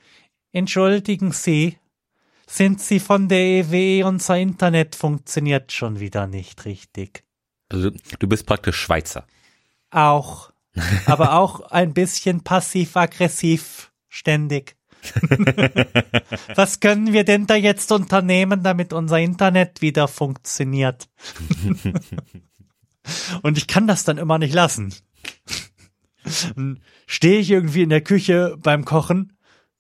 Entschuldigen 0.53 1.33
Sie, 1.33 1.77
sind 2.47 2.81
Sie 2.81 3.01
von 3.01 3.29
der 3.29 3.41
EWE? 3.41 4.07
Unser 4.07 4.39
Internet 4.39 4.95
funktioniert 4.95 5.73
schon 5.73 6.01
wieder 6.01 6.27
nicht 6.27 6.65
richtig. 6.65 7.26
Also, 7.69 7.91
du 7.91 8.29
bist 8.29 8.47
praktisch 8.47 8.77
Schweizer. 8.77 9.27
Auch, 9.91 10.53
aber 11.07 11.35
auch 11.35 11.61
ein 11.71 11.95
bisschen 11.95 12.43
passiv-aggressiv 12.43 13.93
ständig. 14.09 14.77
Was 16.55 16.81
können 16.81 17.13
wir 17.13 17.25
denn 17.25 17.47
da 17.47 17.55
jetzt 17.55 17.93
unternehmen, 17.93 18.63
damit 18.63 18.93
unser 18.93 19.19
Internet 19.19 19.83
wieder 19.83 20.09
funktioniert? 20.09 21.09
Und 23.43 23.57
ich 23.57 23.67
kann 23.67 23.87
das 23.87 24.05
dann 24.05 24.19
immer 24.19 24.39
nicht 24.39 24.55
lassen. 24.55 24.95
Stehe 27.07 27.39
ich 27.39 27.51
irgendwie 27.51 27.83
in 27.83 27.91
der 27.91 28.01
Küche 28.01 28.57
beim 28.59 28.85
Kochen. 28.85 29.33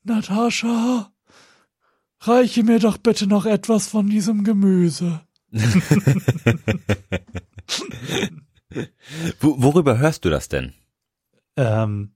Natascha, 0.04 1.10
reiche 2.20 2.62
mir 2.62 2.78
doch 2.78 2.98
bitte 2.98 3.26
noch 3.26 3.46
etwas 3.46 3.88
von 3.88 4.08
diesem 4.08 4.44
Gemüse. 4.44 5.22
Wo, 9.40 9.62
worüber 9.62 9.98
hörst 9.98 10.24
du 10.24 10.30
das 10.30 10.48
denn? 10.48 10.74
Ähm, 11.56 12.12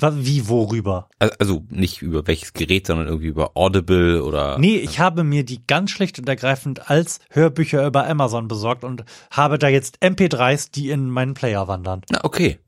wie, 0.00 0.48
worüber? 0.48 1.08
Also, 1.18 1.64
nicht 1.70 2.02
über 2.02 2.26
welches 2.26 2.52
Gerät, 2.52 2.86
sondern 2.86 3.06
irgendwie 3.06 3.28
über 3.28 3.56
Audible 3.56 4.22
oder. 4.22 4.58
Nee, 4.58 4.76
ich 4.76 4.98
habe 4.98 5.24
mir 5.24 5.44
die 5.44 5.66
ganz 5.66 5.92
schlicht 5.92 6.18
und 6.18 6.28
ergreifend 6.28 6.90
als 6.90 7.20
Hörbücher 7.30 7.86
über 7.86 8.06
Amazon 8.06 8.48
besorgt 8.48 8.84
und 8.84 9.04
habe 9.30 9.58
da 9.58 9.68
jetzt 9.68 10.02
MP3s, 10.02 10.72
die 10.72 10.90
in 10.90 11.08
meinen 11.08 11.34
Player 11.34 11.68
wandern. 11.68 12.02
Na, 12.10 12.24
okay. 12.24 12.58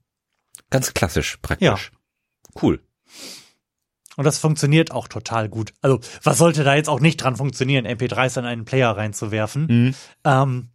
Ganz 0.70 0.94
klassisch, 0.94 1.36
praktisch. 1.42 1.92
Cool. 2.60 2.80
Und 4.16 4.24
das 4.24 4.38
funktioniert 4.38 4.92
auch 4.92 5.08
total 5.08 5.48
gut. 5.48 5.74
Also, 5.82 6.00
was 6.22 6.38
sollte 6.38 6.64
da 6.64 6.74
jetzt 6.74 6.88
auch 6.88 7.00
nicht 7.00 7.18
dran 7.18 7.36
funktionieren, 7.36 7.86
MP3s 7.86 8.38
in 8.38 8.46
einen 8.46 8.64
Player 8.64 8.96
reinzuwerfen? 8.96 9.66
Mhm. 9.66 9.94
Ähm, 10.24 10.68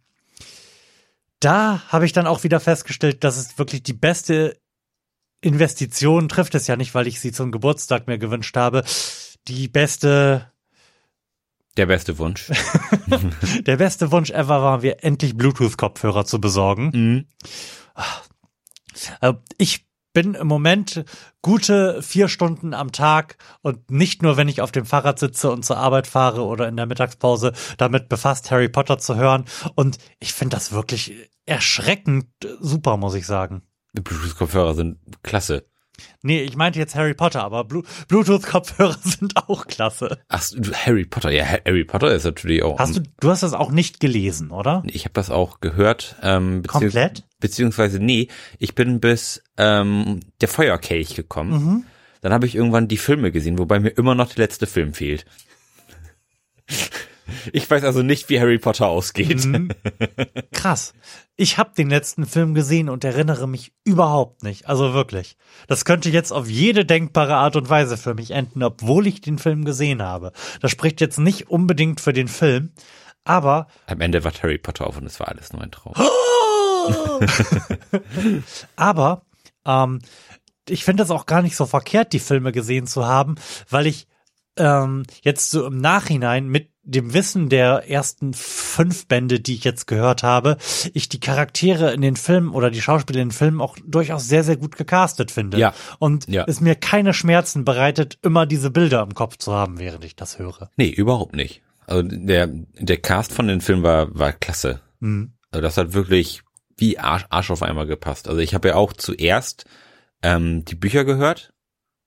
da 1.44 1.82
habe 1.88 2.06
ich 2.06 2.12
dann 2.12 2.26
auch 2.26 2.44
wieder 2.44 2.60
festgestellt, 2.60 3.24
dass 3.24 3.36
es 3.36 3.58
wirklich 3.58 3.82
die 3.82 3.92
beste 3.92 4.56
Investition 5.40 6.28
trifft 6.28 6.54
es 6.54 6.68
ja 6.68 6.76
nicht, 6.76 6.94
weil 6.94 7.08
ich 7.08 7.20
sie 7.20 7.32
zum 7.32 7.50
Geburtstag 7.50 8.06
mir 8.06 8.18
gewünscht 8.18 8.56
habe. 8.56 8.84
Die 9.48 9.66
beste, 9.66 10.52
Der 11.76 11.86
beste 11.86 12.18
Wunsch. 12.18 12.50
der 13.66 13.76
beste 13.76 14.12
Wunsch 14.12 14.30
ever 14.30 14.62
war, 14.62 14.82
mir 14.82 15.02
endlich 15.02 15.36
Bluetooth-Kopfhörer 15.36 16.24
zu 16.24 16.40
besorgen. 16.40 16.90
mhm. 16.94 17.26
Also 19.20 19.38
ich 19.58 19.86
bin 20.12 20.34
im 20.34 20.46
Moment 20.46 21.04
gute 21.40 22.02
vier 22.02 22.28
Stunden 22.28 22.74
am 22.74 22.92
Tag 22.92 23.36
und 23.62 23.90
nicht 23.90 24.22
nur, 24.22 24.36
wenn 24.36 24.48
ich 24.48 24.60
auf 24.60 24.72
dem 24.72 24.84
Fahrrad 24.84 25.18
sitze 25.18 25.50
und 25.50 25.64
zur 25.64 25.78
Arbeit 25.78 26.06
fahre 26.06 26.44
oder 26.44 26.68
in 26.68 26.76
der 26.76 26.86
Mittagspause 26.86 27.52
damit 27.78 28.08
befasst, 28.08 28.50
Harry 28.50 28.68
Potter 28.68 28.98
zu 28.98 29.16
hören. 29.16 29.46
Und 29.74 29.98
ich 30.20 30.34
finde 30.34 30.56
das 30.56 30.72
wirklich 30.72 31.30
erschreckend 31.46 32.26
super, 32.60 32.96
muss 32.96 33.14
ich 33.14 33.26
sagen. 33.26 33.62
Bluetooth-Kopfhörer 33.94 34.74
sind 34.74 34.98
klasse. 35.22 35.66
Nee, 36.22 36.42
ich 36.42 36.56
meinte 36.56 36.78
jetzt 36.78 36.94
Harry 36.94 37.12
Potter, 37.14 37.42
aber 37.44 37.64
Blu 37.64 37.82
Bluetooth-Kopfhörer 38.08 38.96
sind 39.04 39.36
auch 39.36 39.66
klasse. 39.66 40.18
Ach, 40.28 40.42
Harry 40.86 41.04
Potter. 41.04 41.30
Ja, 41.30 41.44
Harry 41.44 41.84
Potter 41.84 42.12
ist 42.14 42.24
natürlich 42.24 42.62
auch. 42.62 42.78
Hast 42.78 42.96
du, 42.96 43.02
du 43.20 43.30
hast 43.30 43.42
das 43.42 43.52
auch 43.52 43.70
nicht 43.70 44.00
gelesen, 44.00 44.50
oder? 44.50 44.82
Ich 44.86 45.04
habe 45.04 45.12
das 45.12 45.30
auch 45.30 45.60
gehört. 45.60 46.16
Ähm, 46.22 46.62
beziehungs- 46.62 46.68
Komplett? 46.72 47.24
Beziehungsweise, 47.40 47.98
nee, 47.98 48.28
ich 48.58 48.74
bin 48.74 49.00
bis 49.00 49.42
ähm, 49.58 50.20
der 50.40 50.48
Feuerkelch 50.48 51.14
gekommen. 51.14 51.52
Mhm. 51.52 51.84
Dann 52.22 52.32
habe 52.32 52.46
ich 52.46 52.54
irgendwann 52.54 52.88
die 52.88 52.96
Filme 52.96 53.30
gesehen, 53.32 53.58
wobei 53.58 53.78
mir 53.80 53.90
immer 53.90 54.14
noch 54.14 54.28
der 54.32 54.44
letzte 54.44 54.66
Film 54.66 54.94
fehlt. 54.94 55.26
Ich 57.52 57.70
weiß 57.70 57.84
also 57.84 58.02
nicht, 58.02 58.28
wie 58.28 58.40
Harry 58.40 58.58
Potter 58.58 58.88
ausgeht. 58.88 59.44
Mhm. 59.44 59.70
Krass. 60.52 60.92
Ich 61.36 61.58
habe 61.58 61.72
den 61.76 61.88
letzten 61.88 62.26
Film 62.26 62.54
gesehen 62.54 62.88
und 62.88 63.04
erinnere 63.04 63.48
mich 63.48 63.72
überhaupt 63.84 64.42
nicht. 64.42 64.68
Also 64.68 64.94
wirklich. 64.94 65.36
Das 65.66 65.84
könnte 65.84 66.10
jetzt 66.10 66.32
auf 66.32 66.48
jede 66.48 66.84
denkbare 66.84 67.34
Art 67.34 67.56
und 67.56 67.70
Weise 67.70 67.96
für 67.96 68.14
mich 68.14 68.32
enden, 68.32 68.62
obwohl 68.62 69.06
ich 69.06 69.20
den 69.20 69.38
Film 69.38 69.64
gesehen 69.64 70.02
habe. 70.02 70.32
Das 70.60 70.70
spricht 70.70 71.00
jetzt 71.00 71.18
nicht 71.18 71.50
unbedingt 71.50 72.00
für 72.00 72.12
den 72.12 72.28
Film, 72.28 72.72
aber 73.24 73.68
Am 73.86 74.00
Ende 74.00 74.24
war 74.24 74.32
Harry 74.42 74.58
Potter 74.58 74.86
auf 74.86 74.98
und 74.98 75.06
es 75.06 75.20
war 75.20 75.28
alles 75.28 75.52
nur 75.52 75.62
ein 75.62 75.70
Traum. 75.70 75.94
Aber 78.76 79.22
ähm, 79.64 80.00
ich 80.68 80.84
finde 80.84 81.04
es 81.04 81.10
auch 81.10 81.26
gar 81.26 81.42
nicht 81.42 81.56
so 81.56 81.66
verkehrt, 81.66 82.12
die 82.12 82.18
Filme 82.18 82.52
gesehen 82.52 82.86
zu 82.86 83.06
haben, 83.06 83.36
weil 83.68 83.86
ich 83.86 84.06
ähm, 84.56 85.04
jetzt 85.22 85.50
so 85.50 85.66
im 85.66 85.78
Nachhinein 85.78 86.48
mit 86.48 86.71
dem 86.84 87.14
Wissen 87.14 87.48
der 87.48 87.88
ersten 87.88 88.34
fünf 88.34 89.06
Bände, 89.06 89.38
die 89.40 89.54
ich 89.54 89.64
jetzt 89.64 89.86
gehört 89.86 90.22
habe, 90.22 90.56
ich 90.94 91.08
die 91.08 91.20
Charaktere 91.20 91.92
in 91.92 92.00
den 92.00 92.16
Filmen 92.16 92.50
oder 92.50 92.70
die 92.70 92.82
Schauspieler 92.82 93.20
in 93.20 93.28
den 93.28 93.34
Filmen 93.34 93.60
auch 93.60 93.76
durchaus 93.86 94.26
sehr, 94.26 94.42
sehr 94.42 94.56
gut 94.56 94.76
gecastet 94.76 95.30
finde. 95.30 95.58
Ja. 95.58 95.74
Und 96.00 96.26
Ja. 96.28 96.44
es 96.48 96.60
mir 96.60 96.74
keine 96.74 97.14
Schmerzen 97.14 97.64
bereitet, 97.64 98.18
immer 98.22 98.46
diese 98.46 98.70
Bilder 98.70 99.02
im 99.02 99.14
Kopf 99.14 99.36
zu 99.36 99.52
haben, 99.52 99.78
während 99.78 100.04
ich 100.04 100.16
das 100.16 100.38
höre. 100.38 100.70
Nee, 100.76 100.88
überhaupt 100.90 101.36
nicht. 101.36 101.62
Also 101.86 102.02
der, 102.02 102.48
der 102.48 102.96
Cast 102.98 103.32
von 103.32 103.46
den 103.46 103.60
Filmen 103.60 103.82
war, 103.84 104.08
war 104.18 104.32
klasse. 104.32 104.80
Mhm. 105.00 105.34
Also 105.50 105.62
das 105.62 105.76
hat 105.76 105.94
wirklich 105.94 106.42
wie 106.78 106.98
Arsch, 106.98 107.26
Arsch 107.30 107.50
auf 107.50 107.62
einmal 107.62 107.86
gepasst. 107.86 108.26
Also 108.28 108.40
ich 108.40 108.54
habe 108.54 108.68
ja 108.68 108.74
auch 108.74 108.92
zuerst 108.92 109.66
ähm, 110.22 110.64
die 110.64 110.74
Bücher 110.74 111.04
gehört 111.04 111.52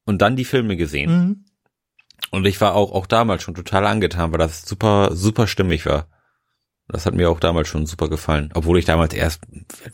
und 0.05 0.21
dann 0.21 0.35
die 0.35 0.45
Filme 0.45 0.75
gesehen. 0.75 1.11
Mhm. 1.11 1.44
Und 2.31 2.45
ich 2.45 2.59
war 2.61 2.75
auch, 2.75 2.91
auch 2.91 3.05
damals 3.07 3.43
schon 3.43 3.55
total 3.55 3.85
angetan, 3.85 4.31
weil 4.31 4.39
das 4.39 4.63
super, 4.63 5.15
super 5.15 5.47
stimmig 5.47 5.85
war. 5.85 6.07
Das 6.87 7.05
hat 7.05 7.13
mir 7.15 7.29
auch 7.29 7.39
damals 7.39 7.67
schon 7.67 7.85
super 7.85 8.09
gefallen. 8.09 8.51
Obwohl 8.53 8.77
ich 8.77 8.85
damals 8.85 9.13
erst, 9.13 9.41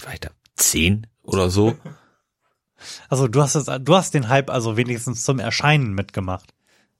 war 0.05 0.13
ich 0.13 0.19
da, 0.19 0.29
zehn 0.55 1.07
oder 1.23 1.49
so? 1.49 1.77
Also 3.09 3.27
du 3.27 3.43
hast 3.43 3.53
es, 3.53 3.65
du 3.65 3.95
hast 3.95 4.15
den 4.15 4.27
Hype 4.27 4.49
also 4.49 4.75
wenigstens 4.75 5.23
zum 5.23 5.37
Erscheinen 5.37 5.93
mitgemacht. 5.93 6.51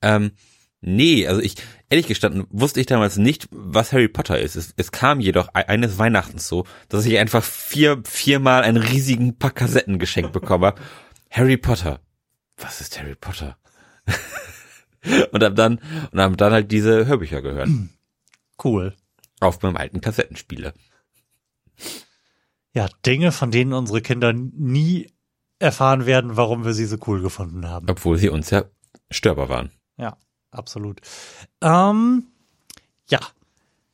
ähm, 0.03 0.33
nee, 0.79 1.25
also 1.27 1.41
ich, 1.41 1.55
ehrlich 1.89 2.05
gestanden, 2.05 2.45
wusste 2.51 2.79
ich 2.79 2.85
damals 2.85 3.17
nicht, 3.17 3.47
was 3.49 3.91
Harry 3.91 4.07
Potter 4.07 4.37
ist. 4.37 4.55
Es, 4.55 4.75
es 4.77 4.91
kam 4.91 5.19
jedoch 5.19 5.47
e- 5.55 5.65
eines 5.65 5.97
Weihnachtens 5.97 6.47
so, 6.47 6.67
dass 6.87 7.07
ich 7.07 7.17
einfach 7.17 7.43
vier, 7.43 7.99
viermal 8.05 8.61
einen 8.61 8.77
riesigen 8.77 9.39
Pack 9.39 9.55
Kassetten 9.55 9.97
geschenkt 9.97 10.33
bekomme. 10.33 10.75
Harry 11.31 11.57
Potter. 11.57 11.99
Was 12.57 12.79
ist 12.79 12.99
Harry 12.99 13.15
Potter? 13.15 13.57
und 15.31 15.43
hab 15.43 15.55
dann, 15.55 15.79
und 16.11 16.19
hab 16.19 16.37
dann 16.37 16.53
halt 16.53 16.71
diese 16.71 17.05
Hörbücher 17.05 17.41
gehört. 17.41 17.69
Cool. 18.63 18.95
Auf 19.39 19.59
meinem 19.63 19.75
alten 19.75 20.01
Kassettenspieler. 20.01 20.73
Ja, 22.75 22.89
Dinge, 23.03 23.31
von 23.31 23.49
denen 23.49 23.73
unsere 23.73 24.01
Kinder 24.01 24.33
nie 24.33 25.09
erfahren 25.57 26.05
werden, 26.05 26.37
warum 26.37 26.63
wir 26.63 26.73
sie 26.73 26.85
so 26.85 26.97
cool 27.07 27.23
gefunden 27.23 27.67
haben. 27.67 27.89
Obwohl 27.89 28.19
sie 28.19 28.29
uns 28.29 28.51
ja 28.51 28.65
Störber 29.09 29.49
waren. 29.49 29.71
Ja, 29.97 30.15
absolut. 30.51 31.01
Ähm, 31.61 32.27
ja, 33.09 33.19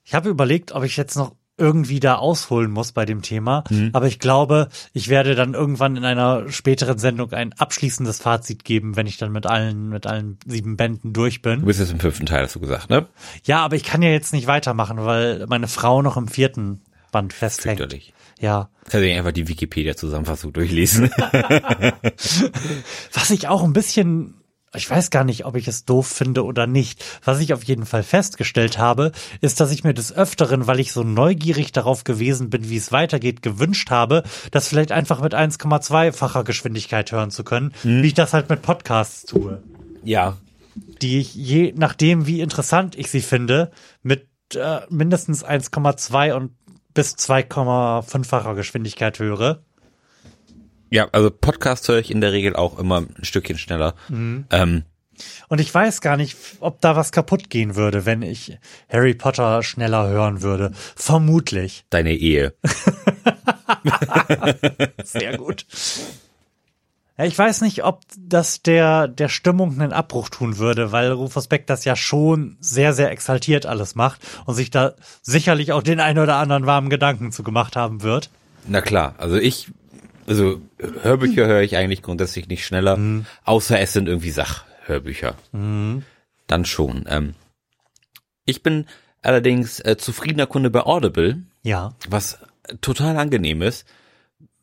ich 0.04 0.14
habe 0.14 0.28
überlegt, 0.28 0.74
ob 0.74 0.84
ich 0.84 0.98
jetzt 0.98 1.16
noch 1.16 1.37
irgendwie 1.58 2.00
da 2.00 2.16
ausholen 2.16 2.70
muss 2.72 2.92
bei 2.92 3.06
dem 3.06 3.22
Thema, 3.22 3.64
aber 3.94 4.08
ich 4.08 4.20
glaube, 4.20 4.70
ich 4.94 5.10
werde 5.10 5.34
dann 5.36 5.54
irgendwann 5.56 5.96
in 5.96 6.06
einer 6.06 6.50
späteren 6.50 6.98
Sendung 7.00 7.34
ein 7.34 7.54
abschließendes 7.54 8.20
Fazit 8.20 8.64
geben, 8.64 8.96
wenn 8.96 9.08
ich 9.08 9.18
dann 9.18 9.32
mit 9.32 9.46
allen 9.48 9.90
mit 9.90 10.06
allen 10.06 10.38
sieben 10.46 10.78
Bänden 10.78 11.14
durch 11.14 11.42
Du 11.42 11.50
bin. 11.50 11.66
bist 11.66 11.80
jetzt 11.80 11.92
im 11.92 12.00
fünften 12.00 12.26
Teil, 12.28 12.44
hast 12.44 12.56
du 12.56 12.60
gesagt, 12.60 12.90
ne? 12.90 13.08
Ja, 13.44 13.64
aber 13.66 13.76
ich 13.76 13.84
kann 13.84 14.02
ja 14.02 14.10
jetzt 14.10 14.34
nicht 14.34 14.48
weitermachen, 14.48 14.98
weil 15.04 15.46
meine 15.48 15.68
Frau 15.68 16.02
noch 16.02 16.16
im 16.18 16.28
vierten 16.28 16.82
Band 17.12 17.34
festhängt. 17.34 17.80
Fürchterlich. 17.80 18.14
Ja, 18.40 18.70
Kannst 18.90 19.06
du 19.06 19.12
einfach 19.14 19.32
die 19.32 19.48
Wikipedia-Zusammenfassung 19.48 20.54
durchlesen. 20.54 21.10
Was 23.14 23.32
ich 23.32 23.48
auch 23.48 23.64
ein 23.64 23.74
bisschen, 23.74 24.36
ich 24.74 24.90
weiß 24.90 25.10
gar 25.10 25.24
nicht, 25.24 25.46
ob 25.46 25.56
ich 25.56 25.68
es 25.68 25.86
doof 25.86 26.08
finde 26.08 26.44
oder 26.44 26.68
nicht. 26.68 27.04
Was 27.24 27.40
ich 27.40 27.54
auf 27.54 27.64
jeden 27.64 27.86
Fall 27.86 28.04
festgestellt 28.04 28.78
habe, 28.78 29.12
ist, 29.40 29.60
dass 29.60 29.72
ich 29.72 29.84
mir 29.84 29.94
des 29.94 30.14
Öfteren, 30.14 30.68
weil 30.68 30.80
ich 30.80 30.92
so 30.92 31.04
neugierig 31.04 31.72
darauf 31.72 32.04
gewesen 32.04 32.50
bin, 32.50 32.70
wie 32.70 32.78
es 32.78 32.92
weitergeht, 32.92 33.42
gewünscht 33.42 33.92
habe, 33.92 34.24
das 34.52 34.68
vielleicht 34.68 34.92
einfach 34.92 35.22
mit 35.22 35.34
1,2-facher 35.34 36.44
Geschwindigkeit 36.44 37.12
hören 37.12 37.32
zu 37.32 37.44
können, 37.44 37.74
wie 37.84 38.08
ich 38.08 38.14
das 38.14 38.34
halt 38.34 38.50
mit 38.50 38.62
Podcasts 38.62 39.24
tue. 39.24 39.62
ja. 40.04 40.38
Die 41.02 41.20
ich 41.20 41.34
je 41.34 41.74
nachdem, 41.76 42.28
wie 42.28 42.42
interessant 42.42 42.96
ich 42.96 43.10
sie 43.10 43.22
finde, 43.22 43.72
mit 44.04 44.28
äh, 44.54 44.82
mindestens 44.90 45.44
1,2 45.44 46.34
und 46.34 46.52
bis 46.94 47.16
2,5-facher 47.16 48.54
Geschwindigkeit 48.54 49.18
höre. 49.18 49.64
Ja, 50.90 51.08
also 51.12 51.30
Podcast 51.30 51.88
höre 51.88 52.00
ich 52.00 52.12
in 52.12 52.22
der 52.22 52.32
Regel 52.32 52.56
auch 52.56 52.80
immer 52.80 53.02
ein 53.02 53.24
Stückchen 53.24 53.58
schneller. 53.58 53.96
Ähm, 54.10 54.84
Und 55.50 55.60
ich 55.60 55.74
weiß 55.74 56.02
gar 56.02 56.18
nicht, 56.18 56.38
ob 56.60 56.82
da 56.82 56.96
was 56.96 57.12
kaputt 57.12 57.50
gehen 57.50 57.76
würde, 57.76 58.06
wenn 58.06 58.22
ich 58.22 58.58
Harry 58.90 59.14
Potter 59.14 59.64
schneller 59.64 60.08
hören 60.08 60.42
würde. 60.42 60.72
Vermutlich. 60.96 61.86
deine 61.90 62.14
Ehe. 62.14 62.54
Sehr 65.04 65.38
gut. 65.38 65.66
Ich 67.20 67.38
weiß 67.38 67.62
nicht, 67.62 67.84
ob 67.84 68.02
das 68.16 68.62
der, 68.62 69.08
der 69.08 69.28
Stimmung 69.28 69.82
einen 69.82 69.92
Abbruch 69.92 70.30
tun 70.30 70.60
würde, 70.60 70.92
weil 70.92 71.12
Rufus 71.12 71.48
Beck 71.48 71.66
das 71.66 71.84
ja 71.84 71.96
schon 71.96 72.58
sehr, 72.60 72.94
sehr 72.94 73.10
exaltiert 73.10 73.66
alles 73.66 73.96
macht 73.96 74.22
und 74.46 74.54
sich 74.54 74.70
da 74.70 74.94
sicherlich 75.24 75.72
auch 75.72 75.82
den 75.82 76.00
ein 76.00 76.20
oder 76.20 76.36
anderen 76.36 76.68
warmen 76.68 76.92
Gedanken 76.92 77.32
zu 77.32 77.42
gemacht 77.42 77.76
haben 77.76 78.04
wird. 78.04 78.30
Na 78.68 78.82
klar, 78.82 79.16
also 79.18 79.38
ich, 79.38 79.72
also 80.28 80.62
Hörbücher 81.02 81.48
höre 81.48 81.62
ich 81.62 81.76
eigentlich 81.78 82.02
grundsätzlich 82.04 82.48
nicht 82.48 82.66
schneller, 82.66 83.00
außer 83.44 83.80
es 83.80 83.94
sind 83.94 84.08
irgendwie 84.08 84.32
Sachhörbücher. 84.32 85.36
Dann 85.54 86.66
schon. 86.66 87.06
Ähm, 87.10 87.34
ich 88.46 88.62
bin 88.64 88.86
allerdings 89.22 89.80
äh, 89.80 89.98
zufriedener 89.98 90.46
Kunde 90.48 90.70
bei 90.70 90.82
Audible, 90.86 91.44
Ja. 91.64 91.94
was 92.08 92.40
total 92.82 93.18
angenehm 93.18 93.62
ist, 93.62 93.86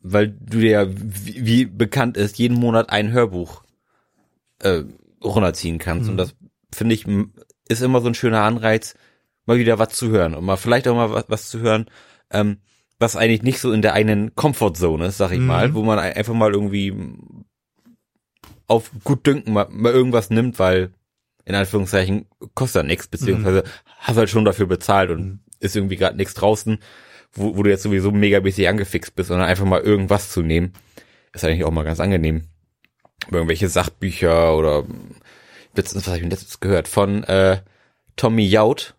weil 0.01 0.27
du 0.29 0.59
dir 0.59 0.69
ja, 0.71 0.85
wie, 0.89 1.45
wie 1.45 1.65
bekannt 1.65 2.15
ist, 2.17 2.37
jeden 2.37 2.57
Monat 2.57 2.89
ein 2.89 3.11
Hörbuch 3.11 3.63
äh, 4.59 4.83
runterziehen 5.23 5.77
kannst. 5.79 6.09
Und 6.09 6.17
das 6.17 6.35
finde 6.73 6.95
ich 6.95 7.05
ist 7.67 7.81
immer 7.81 8.01
so 8.01 8.07
ein 8.07 8.13
schöner 8.15 8.41
Anreiz, 8.43 8.95
mal 9.45 9.57
wieder 9.57 9.79
was 9.79 9.89
zu 9.89 10.09
hören 10.09 10.35
und 10.35 10.45
mal 10.45 10.57
vielleicht 10.57 10.87
auch 10.87 10.95
mal 10.95 11.11
was, 11.11 11.25
was 11.27 11.49
zu 11.49 11.59
hören, 11.59 11.87
ähm, 12.31 12.57
was 12.99 13.15
eigentlich 13.15 13.43
nicht 13.43 13.59
so 13.59 13.71
in 13.71 13.81
der 13.81 13.93
eigenen 13.93 14.33
Comfortzone 14.35 15.07
ist, 15.07 15.17
sag 15.17 15.31
ich 15.31 15.39
mal, 15.39 15.73
wo 15.73 15.83
man 15.83 15.99
ein- 15.99 16.13
einfach 16.13 16.33
mal 16.33 16.53
irgendwie 16.53 16.93
auf 18.67 18.91
gut 19.03 19.25
dünken 19.27 19.53
mal, 19.53 19.67
mal 19.69 19.91
irgendwas 19.93 20.29
nimmt, 20.29 20.57
weil 20.59 20.91
in 21.45 21.55
Anführungszeichen 21.55 22.25
kostet 22.55 22.81
ja 22.81 22.87
nichts, 22.87 23.07
beziehungsweise 23.07 23.63
hast 23.99 24.17
halt 24.17 24.29
schon 24.29 24.45
dafür 24.45 24.65
bezahlt 24.65 25.11
und 25.11 25.41
ist 25.59 25.75
irgendwie 25.75 25.97
gerade 25.97 26.17
nichts 26.17 26.33
draußen, 26.33 26.79
wo, 27.33 27.55
wo 27.57 27.63
du 27.63 27.69
jetzt 27.69 27.83
sowieso 27.83 28.11
megamäßig 28.11 28.67
angefixt 28.67 29.15
bist, 29.15 29.27
sondern 29.27 29.47
einfach 29.47 29.65
mal 29.65 29.81
irgendwas 29.81 30.31
zu 30.31 30.41
nehmen, 30.41 30.73
ist 31.33 31.43
eigentlich 31.43 31.63
auch 31.65 31.71
mal 31.71 31.83
ganz 31.83 31.99
angenehm. 31.99 32.45
Irgendwelche 33.29 33.69
Sachbücher 33.69 34.55
oder 34.57 34.85
letztens, 35.75 36.03
was 36.07 36.13
habe 36.13 36.23
ich 36.23 36.29
letztens 36.29 36.59
gehört? 36.59 36.87
Von 36.87 37.23
äh, 37.25 37.61
Tommy 38.15 38.45
Jaud. 38.47 38.95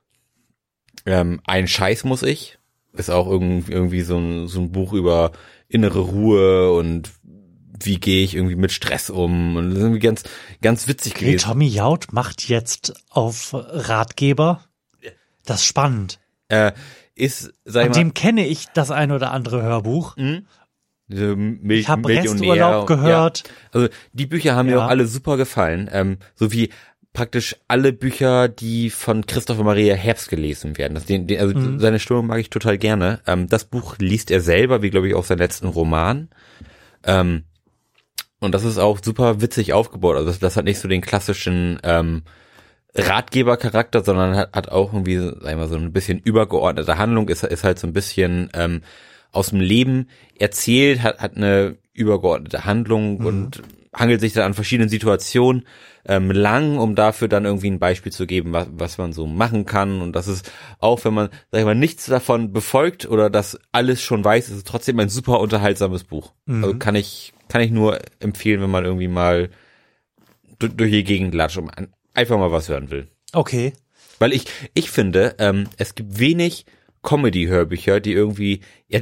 Ähm, 1.05 1.41
ein 1.47 1.67
Scheiß 1.69 2.05
muss 2.05 2.23
ich. 2.23 2.59
Ist 2.97 3.11
auch 3.11 3.27
irgendwie, 3.29 3.73
irgendwie 3.73 4.03
so, 4.03 4.17
ein, 4.19 4.49
so 4.49 4.61
ein 4.61 4.73
Buch 4.73 4.93
über 4.93 5.33
innere 5.69 6.01
Ruhe 6.01 6.73
und 6.73 7.11
wie 7.83 7.99
gehe 8.01 8.25
ich 8.25 8.35
irgendwie 8.35 8.57
mit 8.57 8.73
Stress 8.73 9.11
um. 9.11 9.57
Und 9.57 9.69
das 9.71 9.79
ist 9.79 9.83
irgendwie 9.83 10.01
ganz, 10.01 10.23
ganz 10.63 10.89
witzig 10.89 11.15
gewesen. 11.15 11.39
Tommy 11.39 11.67
Jaud 11.67 12.13
macht 12.13 12.49
jetzt 12.49 12.95
auf 13.11 13.51
Ratgeber. 13.53 14.65
Das 15.45 15.61
ist 15.61 15.67
spannend. 15.67 16.19
Äh, 16.49 16.73
ist, 17.15 17.53
sag 17.65 17.83
ich 17.83 17.87
Von 17.89 17.91
mal, 17.91 17.99
dem 18.05 18.15
kenne 18.15 18.47
ich 18.47 18.67
das 18.75 18.91
ein 18.91 19.13
oder 19.13 19.31
andere 19.33 19.63
Hörbuch. 19.63 20.17
so 20.17 21.37
Mil 21.37 21.79
Ich 21.79 21.89
hab 21.89 22.01
Millionär 22.01 22.25
Resturlaub 22.33 22.87
gehört. 22.87 23.45
Ja. 23.47 23.55
Also 23.73 23.89
die 24.13 24.27
Bücher 24.27 24.55
haben 24.55 24.67
mir 24.67 24.77
Ja. 24.77 24.87
auch 24.87 24.89
alle 24.91 25.07
super 25.07 25.37
gefallen. 25.37 25.89
Ähm, 25.93 26.19
so 26.35 26.53
wie 26.53 26.71
praktisch 27.17 27.57
alle 27.67 27.95
Bücher, 27.95 28.47
die 28.49 28.91
von 28.91 29.27
Christopher 29.27 29.65
Maria 29.65 29.95
Herbst 29.95 30.29
gelesen 30.29 30.77
werden. 30.77 30.95
Das, 30.95 31.07
den, 31.07 31.27
den, 31.27 31.41
also 31.41 31.57
Mhm. 31.59 31.81
seine 31.81 31.99
Stimme 31.99 32.23
mag 32.23 32.39
ich 32.41 32.51
total 32.51 32.77
gerne. 32.77 33.21
Ähm, 33.27 33.49
das 33.49 33.65
Buch 33.65 33.97
liest 33.99 34.31
er 34.31 34.43
selber, 34.43 34.83
wie 34.83 34.91
glaube 34.91 35.09
ich 35.09 35.15
auch 35.15 35.25
seinen 35.25 35.39
letzten 35.39 35.67
Roman. 35.67 36.29
Ähm, 37.05 37.45
und 38.39 38.55
das 38.55 38.65
ist 38.65 38.77
auch 38.77 38.99
super 39.03 39.41
witzig 39.41 39.73
aufgebaut. 39.73 40.17
Also 40.17 40.29
das, 40.29 40.39
das 40.41 40.57
hat 40.59 40.67
nicht 40.67 40.79
so 40.79 40.89
den 40.89 41.01
klassischen 41.01 41.79
ähm, 41.85 42.23
Ratgebercharakter, 42.95 44.05
sondern 44.05 44.37
hat, 44.37 44.55
hat 44.55 44.69
auch 44.69 44.93
irgendwie, 44.93 45.17
sag 45.19 45.51
ich 45.51 45.57
mal, 45.57 45.69
so 45.69 45.77
ein 45.77 45.93
bisschen 45.95 46.19
übergeordnete 46.19 46.99
Handlung, 46.99 47.31
ist, 47.31 47.45
ist 47.45 47.65
halt 47.65 47.79
so 47.79 47.87
ein 47.87 47.95
bisschen 47.95 48.51
ähm, 48.53 48.83
aus 49.33 49.51
dem 49.51 49.61
Leben 49.61 50.09
erzählt, 50.39 51.03
hat, 51.03 51.19
hat 51.21 51.37
eine 51.37 51.77
übergeordnete 51.95 52.67
Handlung 52.67 53.19
und 53.19 53.63
hangelt 53.97 54.21
sich 54.21 54.35
dann 54.35 54.45
an 54.45 54.55
verschiedenen 54.55 54.89
Situationen 54.91 55.67
ähm, 56.07 56.31
lang, 56.31 56.79
um 56.79 56.95
dafür 56.95 57.27
dann 57.29 57.45
irgendwie 57.47 57.71
ein 57.71 57.79
Beispiel 57.81 58.13
zu 58.13 58.27
geben, 58.27 58.53
was, 58.53 58.69
was 58.71 58.99
man 58.99 59.13
so 59.13 59.27
machen 59.27 59.65
kann. 59.65 60.01
Und 60.03 60.13
das 60.15 60.29
ist 60.29 60.53
auch, 60.79 61.05
wenn 61.05 61.15
man, 61.15 61.31
sag 61.51 61.61
ich 61.61 61.65
mal, 61.65 61.75
nichts 61.75 62.07
davon 62.07 62.53
befolgt 62.53 63.07
oder 63.09 63.31
das 63.31 63.59
alles 63.73 64.03
schon 64.03 64.23
weiß, 64.25 64.51
ist 64.51 64.57
es 64.59 64.65
trotzdem 64.65 65.01
ein 65.01 65.09
super 65.09 65.41
unterhaltsames 65.41 66.05
Buch. 66.05 66.33
Also 66.47 66.77
kann 66.79 66.95
ich, 66.95 67.33
kann 67.49 67.61
ich 67.63 67.71
nur 67.71 67.99
empfehlen, 68.21 68.61
wenn 68.61 68.71
man 68.71 68.85
irgendwie 68.85 69.09
mal 69.09 69.49
du- 70.59 70.69
durch 70.69 70.91
die 70.93 71.03
Gegend 71.05 71.35
latscht 71.35 71.57
und 71.59 71.71
ein- 71.71 71.93
einfach 72.15 72.39
mal 72.39 72.53
was 72.53 72.69
hören 72.69 72.91
will. 72.91 73.09
Okay. 73.33 73.73
Weil 74.19 74.33
ich, 74.33 74.45
ich 74.75 74.91
finde, 74.91 75.35
ähm, 75.39 75.69
es 75.79 75.95
gibt 75.95 76.19
wenig 76.19 76.67
Comedy-Hörbücher, 77.03 78.01
die 78.01 78.13
irgendwie, 78.13 78.61
ja, 78.89 79.01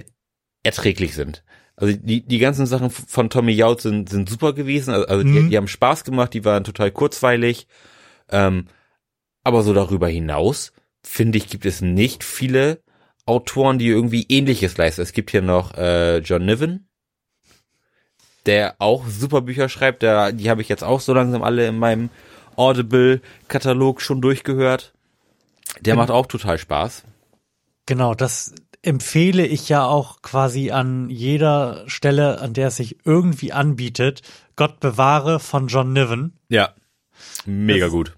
erträglich 0.63 1.15
sind. 1.15 1.43
Also 1.77 1.97
die, 1.97 2.22
die 2.22 2.39
ganzen 2.39 2.66
Sachen 2.66 2.91
von 2.91 3.31
Tommy 3.31 3.53
Jaud 3.53 3.81
sind, 3.81 4.09
sind 4.09 4.29
super 4.29 4.53
gewesen. 4.53 4.95
Also, 4.95 5.07
also 5.07 5.27
mhm. 5.27 5.33
die, 5.33 5.49
die 5.51 5.57
haben 5.57 5.68
Spaß 5.68 6.05
gemacht, 6.05 6.35
die 6.35 6.45
waren 6.45 6.64
total 6.64 6.91
kurzweilig. 6.91 7.66
Ähm, 8.31 8.66
aber 9.43 9.62
so 9.62 9.75
darüber 9.75 10.09
hinaus, 10.09 10.72
finde 11.03 11.39
ich, 11.39 11.49
gibt 11.49 11.66
es 11.66 11.81
nicht 11.81 12.25
viele 12.25 12.81
Autoren, 13.27 13.79
die 13.79 13.89
irgendwie 13.89 14.27
ähnliches 14.29 14.77
leisten. 14.77 15.03
Es 15.03 15.12
gibt 15.12 15.31
hier 15.31 15.43
noch 15.43 15.75
äh, 15.77 16.18
John 16.18 16.45
Niven, 16.45 16.89
der 18.47 18.77
auch 18.79 19.07
super 19.07 19.43
Bücher 19.43 19.68
schreibt. 19.68 20.03
Der, 20.03 20.33
die 20.33 20.51
habe 20.51 20.62
ich 20.62 20.68
jetzt 20.68 20.85
auch 20.85 21.01
so 21.01 21.12
langsam 21.12 21.43
alle 21.43 21.66
in 21.66 21.79
meinem 21.79 22.11
Audible-Katalog 22.57 24.01
schon 24.01 24.20
durchgehört. 24.20 24.95
Der 25.81 25.97
macht 25.97 26.11
auch 26.11 26.27
total 26.27 26.59
Spaß. 26.59 27.05
Genau, 27.87 28.14
das 28.14 28.55
empfehle 28.87 29.47
ich 29.47 29.68
ja 29.68 29.85
auch 29.85 30.22
quasi 30.22 30.70
an 30.70 31.11
jeder 31.11 31.85
Stelle, 31.89 32.41
an 32.41 32.53
der 32.53 32.68
es 32.68 32.76
sich 32.76 32.99
irgendwie 33.05 33.53
anbietet. 33.53 34.22
Gott 34.57 34.80
bewahre 34.80 35.41
von 35.41 35.68
John 35.68 35.93
Niven. 35.93 36.39
Ja, 36.49 36.74
mega 37.45 37.87
das, 37.87 37.93
gut. 37.93 38.16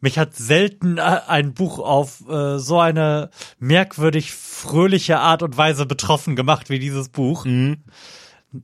Mich 0.00 0.18
hat 0.18 0.34
selten 0.34 0.98
äh, 0.98 1.20
ein 1.26 1.54
Buch 1.54 1.78
auf 1.78 2.28
äh, 2.28 2.58
so 2.58 2.80
eine 2.80 3.30
merkwürdig 3.58 4.32
fröhliche 4.32 5.18
Art 5.18 5.42
und 5.42 5.56
Weise 5.56 5.86
betroffen 5.86 6.36
gemacht 6.36 6.70
wie 6.70 6.78
dieses 6.78 7.08
Buch. 7.08 7.44
Mhm. 7.44 7.84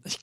Ich 0.05 0.18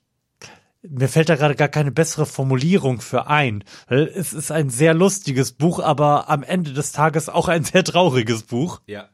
mir 0.81 1.09
fällt 1.09 1.29
da 1.29 1.35
gerade 1.35 1.55
gar 1.55 1.67
keine 1.67 1.91
bessere 1.91 2.25
Formulierung 2.25 3.01
für 3.01 3.27
ein. 3.27 3.63
Es 3.87 4.33
ist 4.33 4.51
ein 4.51 4.69
sehr 4.69 4.93
lustiges 4.93 5.51
Buch, 5.51 5.79
aber 5.79 6.29
am 6.29 6.41
Ende 6.41 6.71
des 6.71 6.93
Tages 6.93 7.27
auch 7.27 7.49
ein 7.49 7.65
sehr 7.65 7.83
trauriges 7.83 8.43
Buch. 8.43 8.81
Ja. 8.87 9.09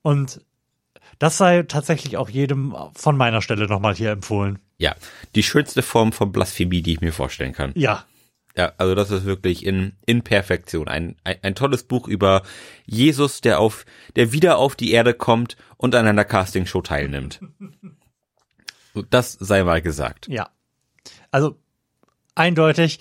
Und 0.00 0.40
das 1.22 1.38
sei 1.38 1.62
tatsächlich 1.62 2.16
auch 2.16 2.28
jedem 2.28 2.74
von 2.94 3.16
meiner 3.16 3.42
Stelle 3.42 3.68
nochmal 3.68 3.94
hier 3.94 4.10
empfohlen. 4.10 4.58
Ja, 4.78 4.96
die 5.36 5.44
schönste 5.44 5.80
Form 5.80 6.10
von 6.10 6.32
Blasphemie, 6.32 6.82
die 6.82 6.94
ich 6.94 7.00
mir 7.00 7.12
vorstellen 7.12 7.52
kann. 7.52 7.70
Ja. 7.76 8.04
Ja, 8.56 8.72
also 8.76 8.96
das 8.96 9.12
ist 9.12 9.24
wirklich 9.24 9.64
in, 9.64 9.92
in 10.04 10.22
Perfektion. 10.22 10.88
Ein, 10.88 11.14
ein, 11.22 11.36
ein 11.42 11.54
tolles 11.54 11.84
Buch 11.84 12.08
über 12.08 12.42
Jesus, 12.86 13.40
der 13.40 13.60
auf, 13.60 13.86
der 14.16 14.32
wieder 14.32 14.58
auf 14.58 14.74
die 14.74 14.90
Erde 14.90 15.14
kommt 15.14 15.56
und 15.76 15.94
an 15.94 16.08
einer 16.08 16.24
Castingshow 16.24 16.82
teilnimmt. 16.82 17.38
das 19.10 19.34
sei 19.34 19.62
mal 19.62 19.80
gesagt. 19.80 20.26
Ja. 20.26 20.50
Also 21.30 21.56
eindeutig, 22.34 22.98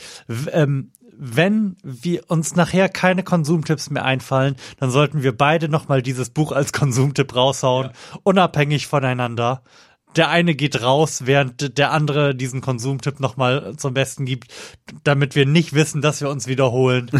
ähm, 0.51 0.91
wenn 1.23 1.77
wir 1.83 2.31
uns 2.31 2.55
nachher 2.55 2.89
keine 2.89 3.21
Konsumtipps 3.21 3.91
mehr 3.91 4.03
einfallen, 4.03 4.55
dann 4.79 4.89
sollten 4.89 5.21
wir 5.21 5.37
beide 5.37 5.69
nochmal 5.69 6.01
dieses 6.01 6.31
Buch 6.31 6.51
als 6.51 6.73
Konsumtipp 6.73 7.35
raushauen, 7.35 7.91
ja. 7.91 8.19
unabhängig 8.23 8.87
voneinander. 8.87 9.61
Der 10.15 10.29
eine 10.29 10.55
geht 10.55 10.81
raus, 10.81 11.27
während 11.27 11.77
der 11.77 11.91
andere 11.91 12.33
diesen 12.33 12.59
Konsumtipp 12.59 13.19
nochmal 13.19 13.75
zum 13.77 13.93
Besten 13.93 14.25
gibt, 14.25 14.51
damit 15.03 15.35
wir 15.35 15.45
nicht 15.45 15.73
wissen, 15.73 16.01
dass 16.01 16.21
wir 16.21 16.29
uns 16.29 16.47
wiederholen. 16.47 17.11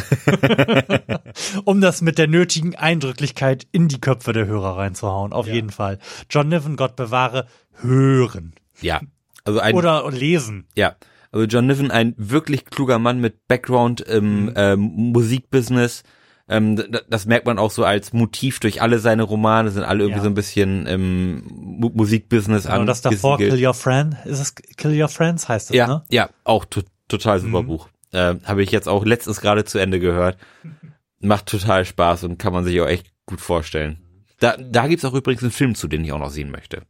um 1.64 1.80
das 1.80 2.02
mit 2.02 2.18
der 2.18 2.28
nötigen 2.28 2.76
Eindrücklichkeit 2.76 3.68
in 3.72 3.88
die 3.88 4.02
Köpfe 4.02 4.34
der 4.34 4.47
Hörer 4.47 4.78
reinzuhauen, 4.78 5.32
auf 5.32 5.45
ja. 5.45 5.54
jeden 5.54 5.70
Fall. 5.70 5.99
John 6.28 6.49
Niven, 6.49 6.76
Gott 6.76 6.95
bewahre, 6.95 7.45
hören. 7.82 8.56
Ja. 8.82 8.99
Also 9.43 9.60
ein, 9.60 9.76
Oder 9.76 10.10
lesen. 10.10 10.66
Ja. 10.76 10.95
Also 11.32 11.45
John 11.45 11.67
Niven, 11.67 11.91
ein 11.91 12.13
wirklich 12.17 12.65
kluger 12.65 12.99
Mann 12.99 13.19
mit 13.19 13.47
Background 13.47 14.01
im 14.01 14.45
mhm. 14.45 14.53
ähm, 14.55 14.79
Musikbusiness. 14.79 16.03
Ähm, 16.49 16.84
das 17.07 17.25
merkt 17.25 17.45
man 17.45 17.57
auch 17.57 17.71
so 17.71 17.86
als 17.86 18.11
Motiv 18.11 18.59
durch 18.59 18.82
alle 18.82 18.99
seine 18.99 19.23
Romane, 19.23 19.71
sind 19.71 19.84
alle 19.84 20.03
irgendwie 20.03 20.17
ja. 20.17 20.23
so 20.23 20.29
ein 20.29 20.34
bisschen 20.34 20.86
im 20.86 21.45
Mu 21.47 21.89
Musikbusiness 21.93 22.65
an. 22.65 22.82
Und 22.82 22.88
das 22.88 23.01
davor 23.01 23.38
Kill 23.38 23.65
Your 23.65 23.73
Friend, 23.73 24.17
ist 24.25 24.39
es 24.39 24.55
Kill 24.55 25.01
Your 25.01 25.07
Friends 25.07 25.47
heißt 25.47 25.69
das, 25.69 25.77
ja, 25.77 25.88
ne? 25.88 26.03
Ja, 26.09 26.29
auch 26.43 26.65
to 26.65 26.82
total 27.07 27.39
super 27.39 27.61
mhm. 27.63 27.67
Buch. 27.67 27.89
Äh, 28.11 28.36
Habe 28.43 28.63
ich 28.63 28.71
jetzt 28.71 28.89
auch 28.89 29.05
letztens 29.05 29.39
gerade 29.39 29.63
zu 29.63 29.77
Ende 29.77 29.99
gehört. 29.99 30.38
Macht 31.19 31.45
total 31.45 31.86
Spaß 31.86 32.25
und 32.25 32.38
kann 32.38 32.51
man 32.51 32.65
sich 32.65 32.82
auch 32.82 32.88
echt 32.88 33.13
gut 33.25 33.39
vorstellen. 33.39 34.01
Da, 34.39 34.57
da 34.57 34.88
gibt's 34.88 35.05
auch 35.05 35.13
übrigens 35.13 35.43
einen 35.43 35.51
Film 35.51 35.75
zu, 35.75 35.88
den 35.88 36.03
ich 36.03 36.11
auch 36.11 36.19
noch 36.19 36.32
sehen 36.32 36.51
möchte. 36.51 36.82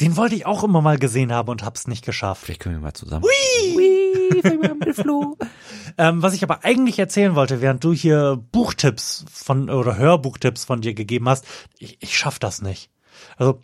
Den 0.00 0.16
wollte 0.16 0.34
ich 0.34 0.44
auch 0.44 0.62
immer 0.62 0.82
mal 0.82 0.98
gesehen 0.98 1.32
haben 1.32 1.48
und 1.48 1.64
hab's 1.64 1.86
nicht 1.86 2.04
geschafft. 2.04 2.44
Vielleicht 2.44 2.60
können 2.60 2.74
wir 2.74 2.82
mal 2.82 2.92
zusammen. 2.92 3.24
Hui! 3.24 3.74
Hui, 3.74 4.92
Flo. 4.92 5.36
ähm, 5.98 6.22
was 6.22 6.34
ich 6.34 6.42
aber 6.42 6.64
eigentlich 6.64 6.98
erzählen 6.98 7.34
wollte, 7.34 7.62
während 7.62 7.82
du 7.82 7.92
hier 7.92 8.42
Buchtipps 8.52 9.24
von 9.30 9.70
oder 9.70 9.96
Hörbuchtipps 9.96 10.64
von 10.64 10.82
dir 10.82 10.92
gegeben 10.92 11.28
hast, 11.28 11.46
ich, 11.78 11.96
ich 12.00 12.16
schaff 12.16 12.38
das 12.38 12.60
nicht. 12.60 12.90
Also 13.38 13.60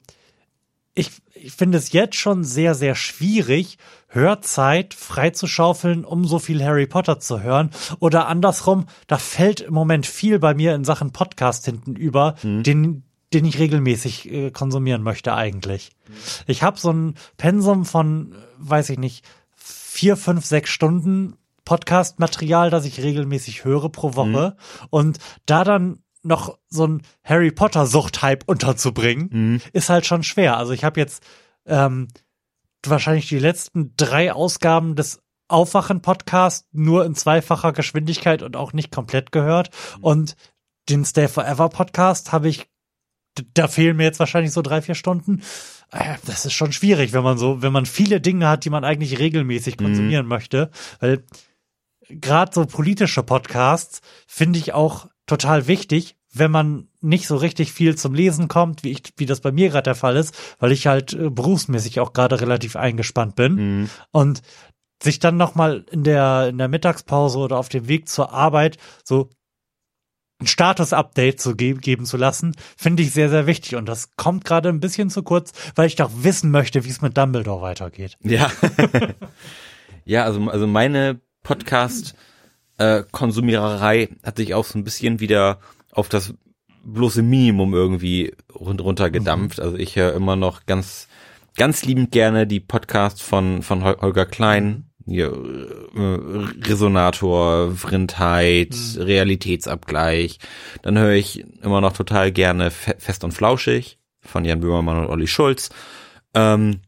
ich, 0.94 1.10
ich 1.34 1.52
finde 1.52 1.78
es 1.78 1.92
jetzt 1.92 2.16
schon 2.16 2.44
sehr, 2.44 2.74
sehr 2.74 2.94
schwierig, 2.94 3.78
Hörzeit 4.08 4.94
freizuschaufeln, 4.94 6.04
um 6.04 6.26
so 6.26 6.38
viel 6.38 6.62
Harry 6.62 6.86
Potter 6.86 7.18
zu 7.18 7.42
hören. 7.42 7.70
Oder 7.98 8.28
andersrum, 8.28 8.86
da 9.06 9.18
fällt 9.18 9.60
im 9.60 9.74
Moment 9.74 10.06
viel 10.06 10.38
bei 10.38 10.54
mir 10.54 10.74
in 10.74 10.84
Sachen 10.84 11.12
Podcast 11.12 11.64
hinten 11.64 11.96
über, 11.96 12.36
mhm. 12.42 12.62
den, 12.62 13.04
den 13.32 13.44
ich 13.44 13.58
regelmäßig 13.58 14.30
äh, 14.30 14.50
konsumieren 14.50 15.02
möchte 15.02 15.34
eigentlich. 15.34 15.90
Ich 16.46 16.62
habe 16.62 16.78
so 16.78 16.92
ein 16.92 17.14
Pensum 17.36 17.84
von, 17.84 18.34
weiß 18.58 18.90
ich 18.90 18.98
nicht, 18.98 19.24
vier, 19.54 20.16
fünf, 20.16 20.44
sechs 20.44 20.70
Stunden 20.70 21.36
Podcast-Material, 21.64 22.70
das 22.70 22.84
ich 22.84 23.02
regelmäßig 23.02 23.64
höre 23.64 23.88
pro 23.88 24.14
Woche. 24.14 24.56
Mhm. 24.56 24.86
Und 24.90 25.18
da 25.46 25.64
dann 25.64 26.02
noch 26.22 26.58
so 26.68 26.86
ein 26.86 27.02
Harry 27.24 27.50
Potter-Sucht-Hype 27.50 28.44
unterzubringen, 28.46 29.28
mhm. 29.32 29.60
ist 29.72 29.88
halt 29.88 30.06
schon 30.06 30.22
schwer. 30.22 30.56
Also 30.56 30.72
ich 30.72 30.84
habe 30.84 31.00
jetzt 31.00 31.22
ähm, 31.66 32.08
wahrscheinlich 32.84 33.28
die 33.28 33.38
letzten 33.38 33.94
drei 33.96 34.32
Ausgaben 34.32 34.96
des 34.96 35.20
Aufwachen-Podcast 35.48 36.66
nur 36.72 37.04
in 37.04 37.14
zweifacher 37.14 37.72
Geschwindigkeit 37.72 38.42
und 38.42 38.56
auch 38.56 38.72
nicht 38.72 38.90
komplett 38.90 39.32
gehört. 39.32 39.70
Mhm. 39.98 40.04
Und 40.04 40.36
den 40.88 41.04
Stay 41.04 41.28
Forever 41.28 41.68
Podcast 41.68 42.32
habe 42.32 42.48
ich 42.48 42.71
da 43.54 43.68
fehlen 43.68 43.96
mir 43.96 44.04
jetzt 44.04 44.18
wahrscheinlich 44.18 44.52
so 44.52 44.62
drei, 44.62 44.82
vier 44.82 44.94
Stunden. 44.94 45.42
Äh, 45.90 46.16
das 46.26 46.44
ist 46.44 46.52
schon 46.52 46.72
schwierig, 46.72 47.12
wenn 47.12 47.22
man 47.22 47.38
so, 47.38 47.62
wenn 47.62 47.72
man 47.72 47.86
viele 47.86 48.20
Dinge 48.20 48.48
hat, 48.48 48.64
die 48.64 48.70
man 48.70 48.84
eigentlich 48.84 49.18
regelmäßig 49.18 49.78
mhm. 49.78 49.84
konsumieren 49.84 50.26
mhm. 50.26 50.30
möchte. 50.30 50.70
Weil 51.00 51.24
gerade 52.08 52.52
so 52.54 52.66
politische 52.66 53.22
Podcasts 53.22 54.00
finde 54.26 54.58
ich 54.58 54.74
auch 54.74 55.08
total 55.26 55.66
wichtig, 55.66 56.16
wenn 56.34 56.50
man 56.50 56.88
nicht 57.00 57.26
so 57.26 57.36
richtig 57.36 57.72
viel 57.72 57.96
zum 57.96 58.14
Lesen 58.14 58.48
kommt, 58.48 58.84
wie 58.84 58.90
ich, 58.90 59.02
wie 59.16 59.26
das 59.26 59.40
bei 59.40 59.52
mir 59.52 59.68
gerade 59.68 59.84
der 59.84 59.94
Fall 59.94 60.16
ist, 60.16 60.34
weil 60.58 60.72
ich 60.72 60.86
halt 60.86 61.12
äh, 61.12 61.30
berufsmäßig 61.30 62.00
auch 62.00 62.12
gerade 62.12 62.40
relativ 62.40 62.76
eingespannt 62.76 63.36
bin 63.36 63.54
mhm. 63.54 63.90
und 64.10 64.42
sich 65.02 65.18
dann 65.18 65.36
noch 65.36 65.54
mal 65.54 65.84
in 65.90 66.04
der 66.04 66.48
in 66.48 66.58
der 66.58 66.68
Mittagspause 66.68 67.38
oder 67.38 67.58
auf 67.58 67.68
dem 67.68 67.88
Weg 67.88 68.08
zur 68.08 68.32
Arbeit 68.32 68.78
so 69.04 69.30
ein 70.42 70.46
Status-Update 70.46 71.40
zu 71.40 71.56
ge 71.56 71.74
geben 71.74 72.04
zu 72.04 72.16
lassen, 72.16 72.54
finde 72.76 73.02
ich 73.02 73.10
sehr, 73.12 73.28
sehr 73.28 73.46
wichtig. 73.46 73.76
Und 73.76 73.86
das 73.86 74.16
kommt 74.16 74.44
gerade 74.44 74.68
ein 74.68 74.80
bisschen 74.80 75.10
zu 75.10 75.22
kurz, 75.22 75.52
weil 75.74 75.86
ich 75.86 75.96
doch 75.96 76.10
wissen 76.14 76.50
möchte, 76.50 76.84
wie 76.84 76.90
es 76.90 77.00
mit 77.00 77.16
Dumbledore 77.16 77.62
weitergeht. 77.62 78.18
Ja. 78.22 78.50
ja, 80.04 80.24
also, 80.24 80.48
also 80.48 80.66
meine 80.66 81.20
Podcast-Konsumiererei 81.42 84.02
äh, 84.02 84.08
hat 84.22 84.36
sich 84.36 84.54
auch 84.54 84.64
so 84.64 84.78
ein 84.78 84.84
bisschen 84.84 85.20
wieder 85.20 85.58
auf 85.92 86.08
das 86.08 86.34
bloße 86.84 87.22
Minimum 87.22 87.74
irgendwie 87.74 88.34
runtergedampft. 88.54 89.58
Mhm. 89.58 89.64
Also 89.64 89.76
ich 89.76 89.96
höre 89.96 90.14
immer 90.14 90.36
noch 90.36 90.66
ganz, 90.66 91.08
ganz 91.56 91.84
liebend 91.84 92.10
gerne 92.10 92.46
die 92.46 92.60
Podcasts 92.60 93.22
von, 93.22 93.62
von 93.62 93.84
Holger 93.84 94.26
Klein. 94.26 94.90
Hier, 95.06 95.32
äh, 95.94 96.68
Resonator, 96.68 97.72
Vrindheit, 97.74 98.70
mhm. 98.70 99.02
Realitätsabgleich. 99.02 100.38
Dann 100.82 100.98
höre 100.98 101.14
ich 101.14 101.44
immer 101.62 101.80
noch 101.80 101.92
total 101.92 102.32
gerne 102.32 102.70
Fest 102.70 103.24
und 103.24 103.32
Flauschig 103.32 103.98
von 104.20 104.44
Jan 104.44 104.60
Böhmermann 104.60 104.98
und 104.98 105.06
Olli 105.06 105.26
Schulz. 105.26 105.70
Ähm, 106.34 106.80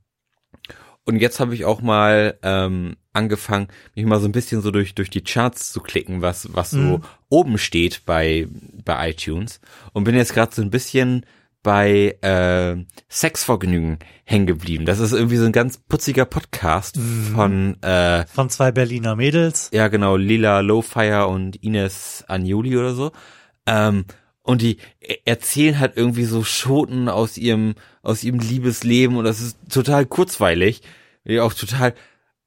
und 1.04 1.16
jetzt 1.20 1.38
habe 1.38 1.54
ich 1.54 1.64
auch 1.64 1.82
mal 1.82 2.38
ähm, 2.42 2.96
angefangen, 3.12 3.68
mich 3.94 4.06
mal 4.06 4.20
so 4.20 4.26
ein 4.26 4.32
bisschen 4.32 4.62
so 4.62 4.70
durch 4.70 4.94
durch 4.94 5.10
die 5.10 5.22
Charts 5.22 5.70
zu 5.70 5.80
klicken, 5.80 6.22
was 6.22 6.54
was 6.54 6.70
so 6.70 6.78
mhm. 6.78 7.02
oben 7.28 7.58
steht 7.58 8.06
bei 8.06 8.48
bei 8.84 9.10
iTunes 9.10 9.60
und 9.92 10.04
bin 10.04 10.14
jetzt 10.14 10.32
gerade 10.32 10.54
so 10.54 10.62
ein 10.62 10.70
bisschen 10.70 11.26
bei 11.64 12.16
äh, 12.20 12.76
Sexvergnügen 13.10 13.98
hängen 14.22 14.46
geblieben. 14.46 14.84
Das 14.84 15.00
ist 15.00 15.12
irgendwie 15.12 15.38
so 15.38 15.46
ein 15.46 15.52
ganz 15.52 15.78
putziger 15.78 16.26
Podcast 16.26 16.98
mhm. 16.98 17.34
von 17.34 17.82
äh, 17.82 18.26
von 18.26 18.50
zwei 18.50 18.70
Berliner 18.70 19.16
Mädels. 19.16 19.70
Ja, 19.72 19.88
genau, 19.88 20.16
Lila 20.16 20.60
Lowfire 20.60 21.26
und 21.26 21.56
Ines 21.56 22.24
Agnoli 22.28 22.76
oder 22.76 22.94
so. 22.94 23.10
Ähm, 23.66 24.04
und 24.42 24.60
die 24.60 24.76
e-, 25.00 25.16
erzählen 25.24 25.80
halt 25.80 25.96
irgendwie 25.96 26.24
so 26.24 26.44
Schoten 26.44 27.08
aus 27.08 27.38
ihrem 27.38 27.74
aus 28.02 28.22
ihrem 28.22 28.38
Liebesleben 28.38 29.16
und 29.16 29.24
das 29.24 29.40
ist 29.40 29.56
total 29.70 30.04
kurzweilig, 30.04 30.82
die 31.24 31.40
auch 31.40 31.54
total 31.54 31.94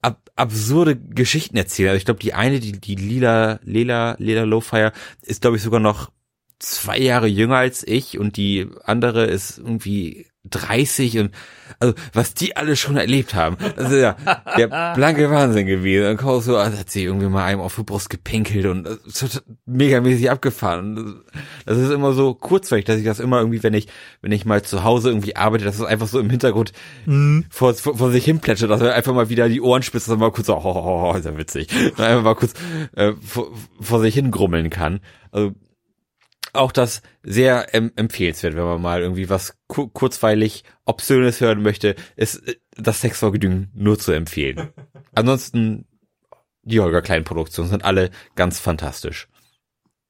ab 0.01 0.29
absurde 0.35 0.95
Geschichten 0.95 1.57
erzählen. 1.57 1.89
Also 1.89 1.97
ich 1.97 2.05
glaube, 2.05 2.19
die 2.19 2.35
eine, 2.35 2.59
die 2.59 2.73
die 2.73 2.95
Lila 2.95 3.59
Lila 3.63 4.15
Lila 4.19 4.43
Lowfire 4.43 4.93
ist 5.23 5.41
glaube 5.41 5.57
ich 5.57 5.63
sogar 5.63 5.79
noch 5.79 6.11
zwei 6.59 6.97
Jahre 6.97 7.27
jünger 7.27 7.57
als 7.57 7.85
ich 7.85 8.17
und 8.17 8.37
die 8.37 8.67
andere 8.83 9.25
ist 9.25 9.57
irgendwie 9.57 10.27
30 10.49 11.19
und 11.19 11.31
also 11.79 11.93
was 12.13 12.33
die 12.33 12.55
alle 12.55 12.75
schon 12.75 12.97
erlebt 12.97 13.35
haben, 13.35 13.57
ist 13.75 13.91
ja 13.91 14.15
der 14.57 14.93
blanke 14.95 15.29
Wahnsinn 15.29 15.67
gewesen. 15.67 16.03
Dann 16.03 16.17
kommt 16.17 16.43
so, 16.43 16.57
als 16.57 16.77
hat 16.77 16.89
sie 16.89 17.03
irgendwie 17.03 17.27
mal 17.27 17.43
einem 17.43 17.61
auf 17.61 17.75
die 17.75 17.83
Brust 17.83 18.09
gepinkelt 18.09 18.65
und 18.65 18.87
megamäßig 19.65 20.31
abgefahren. 20.31 21.21
Das 21.65 21.77
ist 21.77 21.91
immer 21.91 22.13
so 22.13 22.33
kurzweilig, 22.33 22.85
dass 22.85 22.97
ich 22.97 23.05
das 23.05 23.19
immer 23.19 23.39
irgendwie, 23.39 23.61
wenn 23.63 23.73
ich, 23.73 23.87
wenn 24.21 24.31
ich 24.31 24.45
mal 24.45 24.61
zu 24.61 24.83
Hause 24.83 25.09
irgendwie 25.09 25.35
arbeite, 25.35 25.65
dass 25.65 25.75
es 25.75 25.85
einfach 25.85 26.07
so 26.07 26.19
im 26.19 26.29
Hintergrund 26.29 26.71
mhm. 27.05 27.45
vor, 27.49 27.73
vor, 27.73 27.97
vor, 27.97 28.11
sich 28.11 28.25
hin 28.25 28.39
plätschert, 28.39 28.71
dass 28.71 28.81
wir 28.81 28.93
einfach 28.93 29.13
mal 29.13 29.29
wieder 29.29 29.49
die 29.49 29.61
Ohren 29.61 29.83
spitzt 29.83 30.09
und 30.09 30.19
mal 30.19 30.31
kurz 30.31 30.47
so, 30.47 30.55
oh, 30.55 30.63
oh, 30.63 31.11
oh, 31.11 31.17
ist 31.17 31.25
ja 31.25 31.37
witzig. 31.37 31.67
Und 31.97 31.99
einfach 31.99 32.23
mal 32.23 32.35
kurz 32.35 32.53
äh, 32.95 33.13
vor, 33.21 33.51
vor 33.79 33.99
sich 33.99 34.15
hin 34.15 34.31
grummeln 34.31 34.69
kann. 34.69 35.01
Also 35.31 35.53
auch 36.53 36.71
das 36.71 37.01
sehr 37.23 37.73
ähm, 37.73 37.91
empfehlenswert, 37.95 38.55
wenn 38.55 38.63
man 38.63 38.81
mal 38.81 39.01
irgendwie 39.01 39.29
was 39.29 39.57
ku 39.67 39.87
kurzweilig 39.87 40.63
Obszönes 40.85 41.41
hören 41.41 41.61
möchte, 41.61 41.95
ist 42.15 42.47
äh, 42.47 42.55
das 42.75 43.01
Sexvergnügen 43.01 43.71
nur 43.73 43.99
zu 43.99 44.11
empfehlen. 44.11 44.69
Ansonsten, 45.15 45.85
die 46.63 46.79
Holger 46.79 47.01
Klein 47.01 47.23
Produktionen 47.23 47.69
sind 47.69 47.85
alle 47.85 48.11
ganz 48.35 48.59
fantastisch. 48.59 49.27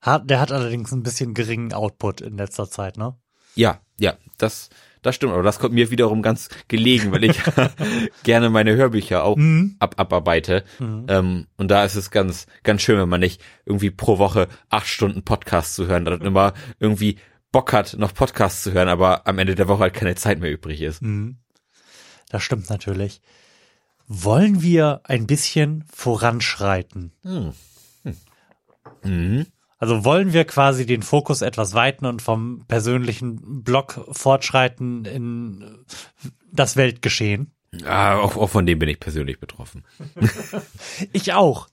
Hat, 0.01 0.29
der 0.29 0.39
hat 0.39 0.51
allerdings 0.51 0.91
ein 0.91 1.03
bisschen 1.03 1.33
geringen 1.33 1.73
Output 1.73 2.21
in 2.21 2.38
letzter 2.38 2.69
Zeit, 2.69 2.97
ne? 2.97 3.17
Ja, 3.55 3.81
ja, 3.99 4.17
das, 4.38 4.69
das 5.01 5.15
stimmt, 5.15 5.33
aber 5.33 5.43
das 5.43 5.59
kommt 5.59 5.73
mir 5.73 5.91
wiederum 5.91 6.21
ganz 6.21 6.49
gelegen, 6.67 7.11
weil 7.11 7.23
ich 7.23 7.39
gerne 8.23 8.49
meine 8.49 8.75
Hörbücher 8.75 9.23
auch 9.23 9.35
mhm. 9.35 9.75
ab, 9.79 9.95
abarbeite. 9.97 10.63
Mhm. 10.79 11.05
Ähm, 11.07 11.47
und 11.57 11.69
da 11.69 11.83
ist 11.83 11.95
es 11.95 12.11
ganz, 12.11 12.47
ganz 12.63 12.81
schön, 12.81 12.99
wenn 12.99 13.09
man 13.09 13.19
nicht 13.19 13.41
irgendwie 13.65 13.91
pro 13.91 14.17
Woche 14.17 14.47
acht 14.69 14.87
Stunden 14.87 15.23
Podcast 15.23 15.75
zu 15.75 15.87
hören, 15.87 16.05
dann 16.05 16.21
immer 16.21 16.53
irgendwie 16.79 17.17
Bock 17.51 17.73
hat, 17.73 17.95
noch 17.97 18.13
Podcasts 18.13 18.63
zu 18.63 18.73
hören, 18.73 18.89
aber 18.89 19.27
am 19.27 19.39
Ende 19.39 19.55
der 19.55 19.67
Woche 19.67 19.81
halt 19.81 19.93
keine 19.93 20.15
Zeit 20.15 20.39
mehr 20.39 20.51
übrig 20.51 20.81
ist. 20.81 21.01
Mhm. 21.01 21.37
Das 22.29 22.43
stimmt 22.43 22.69
natürlich. 22.69 23.21
Wollen 24.07 24.61
wir 24.61 25.01
ein 25.03 25.27
bisschen 25.27 25.83
voranschreiten? 25.91 27.11
Hm. 27.23 27.53
Hm. 28.03 28.17
Mhm. 29.03 29.45
Also 29.80 30.03
wollen 30.03 30.34
wir 30.34 30.45
quasi 30.45 30.86
den 30.86 31.03
Fokus 31.03 31.41
etwas 31.41 31.73
weiten 31.73 32.05
und 32.05 32.21
vom 32.21 32.65
persönlichen 32.67 33.63
Blog 33.63 33.99
fortschreiten 34.11 35.05
in 35.05 35.86
das 36.51 36.75
Weltgeschehen? 36.75 37.51
Ja, 37.71 38.17
auch, 38.17 38.38
auch 38.38 38.49
von 38.49 38.65
dem 38.65 38.80
bin 38.80 38.89
ich 38.89 38.99
persönlich 38.99 39.39
betroffen. 39.39 39.84
ich 41.13 41.34
auch. 41.34 41.67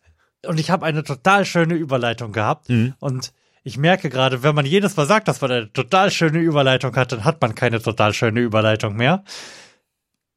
Und 0.47 0.61
ich 0.61 0.71
habe 0.71 0.85
eine 0.85 1.03
total 1.03 1.45
schöne 1.47 1.75
Überleitung 1.75 2.33
gehabt. 2.33 2.69
Mhm. 2.69 2.95
Und 2.99 3.33
ich 3.63 3.79
merke 3.79 4.11
gerade, 4.11 4.43
wenn 4.43 4.55
man 4.55 4.67
jedes 4.67 4.97
Mal 4.97 5.07
sagt, 5.07 5.29
dass 5.29 5.41
man 5.41 5.51
eine 5.51 5.73
total 5.73 6.11
schöne 6.11 6.39
Überleitung 6.39 6.95
hat, 6.97 7.13
dann 7.13 7.25
hat 7.25 7.41
man 7.41 7.55
keine 7.55 7.81
total 7.81 8.13
schöne 8.13 8.41
Überleitung 8.41 8.97
mehr. 8.97 9.25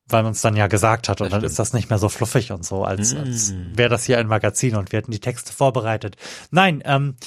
Weil 0.07 0.23
man 0.23 0.31
es 0.31 0.41
dann 0.41 0.55
ja 0.55 0.67
gesagt 0.67 1.09
hat 1.09 1.19
und 1.19 1.33
dann 1.33 1.43
ist 1.43 1.59
das 1.59 1.73
nicht 1.73 1.89
mehr 1.89 1.99
so 1.99 2.07
fluffig 2.07 2.53
und 2.53 2.63
so, 2.63 2.85
als, 2.85 3.13
als 3.13 3.51
mhm. 3.51 3.77
wäre 3.77 3.89
das 3.89 4.05
hier 4.05 4.17
ein 4.19 4.27
Magazin 4.27 4.77
und 4.77 4.93
wir 4.93 4.99
hätten 4.99 5.11
die 5.11 5.19
Texte 5.19 5.51
vorbereitet. 5.51 6.15
Nein, 6.49 6.81
ähm, 6.85 7.17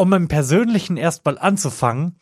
um 0.00 0.14
im 0.14 0.28
Persönlichen 0.28 0.96
erstmal 0.96 1.38
anzufangen, 1.38 2.18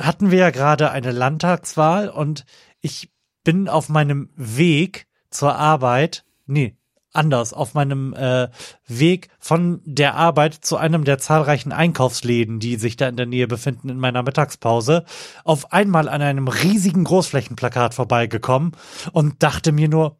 hatten 0.00 0.30
wir 0.30 0.38
ja 0.38 0.50
gerade 0.50 0.90
eine 0.90 1.12
Landtagswahl 1.12 2.08
und 2.08 2.46
ich 2.80 3.12
bin 3.44 3.68
auf 3.68 3.90
meinem 3.90 4.30
Weg 4.36 5.06
zur 5.28 5.54
Arbeit, 5.54 6.24
nee, 6.46 6.74
anders, 7.12 7.52
auf 7.52 7.74
meinem 7.74 8.14
äh, 8.14 8.48
Weg 8.86 9.28
von 9.38 9.82
der 9.84 10.14
Arbeit 10.14 10.54
zu 10.54 10.78
einem 10.78 11.04
der 11.04 11.18
zahlreichen 11.18 11.72
Einkaufsläden, 11.72 12.58
die 12.58 12.76
sich 12.76 12.96
da 12.96 13.06
in 13.06 13.16
der 13.16 13.26
Nähe 13.26 13.48
befinden 13.48 13.90
in 13.90 13.98
meiner 13.98 14.22
Mittagspause, 14.22 15.04
auf 15.44 15.74
einmal 15.74 16.08
an 16.08 16.22
einem 16.22 16.48
riesigen 16.48 17.04
Großflächenplakat 17.04 17.92
vorbeigekommen 17.92 18.72
und 19.12 19.42
dachte 19.42 19.72
mir 19.72 19.88
nur, 19.88 20.18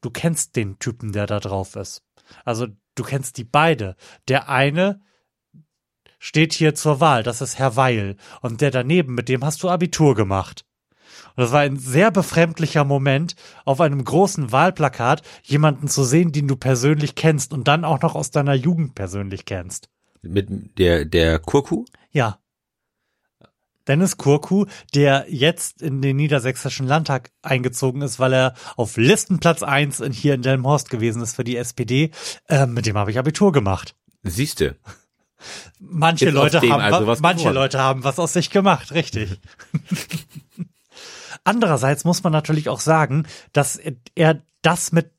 du 0.00 0.10
kennst 0.10 0.56
den 0.56 0.80
Typen, 0.80 1.12
der 1.12 1.28
da 1.28 1.38
drauf 1.38 1.76
ist. 1.76 2.02
Also 2.44 2.66
du 2.96 3.04
kennst 3.04 3.38
die 3.38 3.44
beide. 3.44 3.94
Der 4.26 4.48
eine 4.48 5.00
steht 6.22 6.52
hier 6.52 6.76
zur 6.76 7.00
Wahl, 7.00 7.24
das 7.24 7.40
ist 7.40 7.58
Herr 7.58 7.74
Weil. 7.74 8.16
Und 8.42 8.60
der 8.60 8.70
daneben, 8.70 9.14
mit 9.14 9.28
dem 9.28 9.44
hast 9.44 9.62
du 9.64 9.68
Abitur 9.68 10.14
gemacht. 10.14 10.64
Und 11.34 11.42
das 11.42 11.50
war 11.50 11.60
ein 11.60 11.78
sehr 11.78 12.12
befremdlicher 12.12 12.84
Moment, 12.84 13.34
auf 13.64 13.80
einem 13.80 14.04
großen 14.04 14.52
Wahlplakat 14.52 15.22
jemanden 15.42 15.88
zu 15.88 16.04
sehen, 16.04 16.30
den 16.30 16.46
du 16.46 16.54
persönlich 16.54 17.16
kennst 17.16 17.52
und 17.52 17.66
dann 17.66 17.84
auch 17.84 18.00
noch 18.02 18.14
aus 18.14 18.30
deiner 18.30 18.54
Jugend 18.54 18.94
persönlich 18.94 19.46
kennst. 19.46 19.88
Mit 20.22 20.78
der, 20.78 21.04
der 21.06 21.40
Kurku? 21.40 21.86
Ja. 22.12 22.38
Dennis 23.88 24.16
Kurku, 24.16 24.66
der 24.94 25.26
jetzt 25.28 25.82
in 25.82 26.02
den 26.02 26.16
niedersächsischen 26.16 26.86
Landtag 26.86 27.32
eingezogen 27.42 28.00
ist, 28.00 28.20
weil 28.20 28.32
er 28.32 28.54
auf 28.76 28.96
Listenplatz 28.96 29.64
eins 29.64 30.00
hier 30.12 30.34
in 30.34 30.42
Delmhorst 30.42 30.88
gewesen 30.88 31.20
ist 31.20 31.34
für 31.34 31.42
die 31.42 31.56
SPD. 31.56 32.12
Äh, 32.46 32.66
mit 32.66 32.86
dem 32.86 32.96
habe 32.96 33.10
ich 33.10 33.18
Abitur 33.18 33.50
gemacht. 33.50 33.96
Siehste. 34.22 34.76
Manche 35.78 36.30
Leute 36.30 36.60
haben 36.60 36.80
also 36.80 37.06
was 37.06 37.20
manche 37.20 37.44
geworden. 37.44 37.54
Leute 37.54 37.80
haben 37.80 38.04
was 38.04 38.18
aus 38.18 38.32
sich 38.32 38.50
gemacht, 38.50 38.92
richtig. 38.92 39.40
Andererseits 41.44 42.04
muss 42.04 42.22
man 42.22 42.32
natürlich 42.32 42.68
auch 42.68 42.80
sagen, 42.80 43.26
dass 43.52 43.80
er 44.14 44.42
das 44.62 44.92
mit 44.92 45.12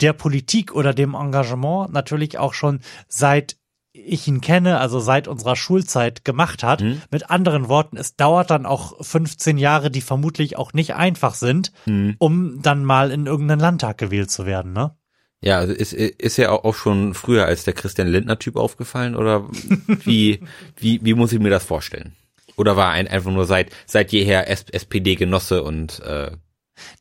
der 0.00 0.12
Politik 0.12 0.74
oder 0.74 0.92
dem 0.94 1.14
Engagement 1.14 1.92
natürlich 1.92 2.38
auch 2.38 2.54
schon 2.54 2.80
seit 3.08 3.56
ich 3.94 4.26
ihn 4.26 4.40
kenne, 4.40 4.80
also 4.80 4.98
seit 4.98 5.28
unserer 5.28 5.54
Schulzeit 5.54 6.24
gemacht 6.24 6.64
hat. 6.64 6.82
Mhm. 6.82 7.00
Mit 7.10 7.30
anderen 7.30 7.68
Worten, 7.68 7.96
es 7.96 8.16
dauert 8.16 8.50
dann 8.50 8.66
auch 8.66 9.02
15 9.04 9.56
Jahre, 9.56 9.90
die 9.90 10.00
vermutlich 10.00 10.56
auch 10.58 10.72
nicht 10.72 10.96
einfach 10.96 11.34
sind, 11.34 11.72
mhm. 11.86 12.16
um 12.18 12.60
dann 12.60 12.84
mal 12.84 13.12
in 13.12 13.26
irgendeinen 13.26 13.60
Landtag 13.60 13.98
gewählt 13.98 14.32
zu 14.32 14.46
werden, 14.46 14.72
ne? 14.72 14.96
Ja, 15.44 15.60
ist, 15.60 15.92
ist 15.92 16.38
ja 16.38 16.50
auch 16.52 16.74
schon 16.74 17.12
früher 17.12 17.44
als 17.44 17.64
der 17.64 17.74
Christian 17.74 18.08
Lindner-Typ 18.08 18.56
aufgefallen 18.56 19.14
oder 19.14 19.46
wie, 19.86 20.40
wie, 20.76 21.04
wie 21.04 21.12
muss 21.12 21.34
ich 21.34 21.38
mir 21.38 21.50
das 21.50 21.64
vorstellen? 21.64 22.14
Oder 22.56 22.76
war 22.76 22.96
er 22.96 23.10
einfach 23.10 23.30
nur 23.30 23.44
seit, 23.44 23.70
seit 23.84 24.10
jeher 24.12 24.48
SPD-Genosse 24.48 25.62
und 25.62 26.00
äh, 26.00 26.30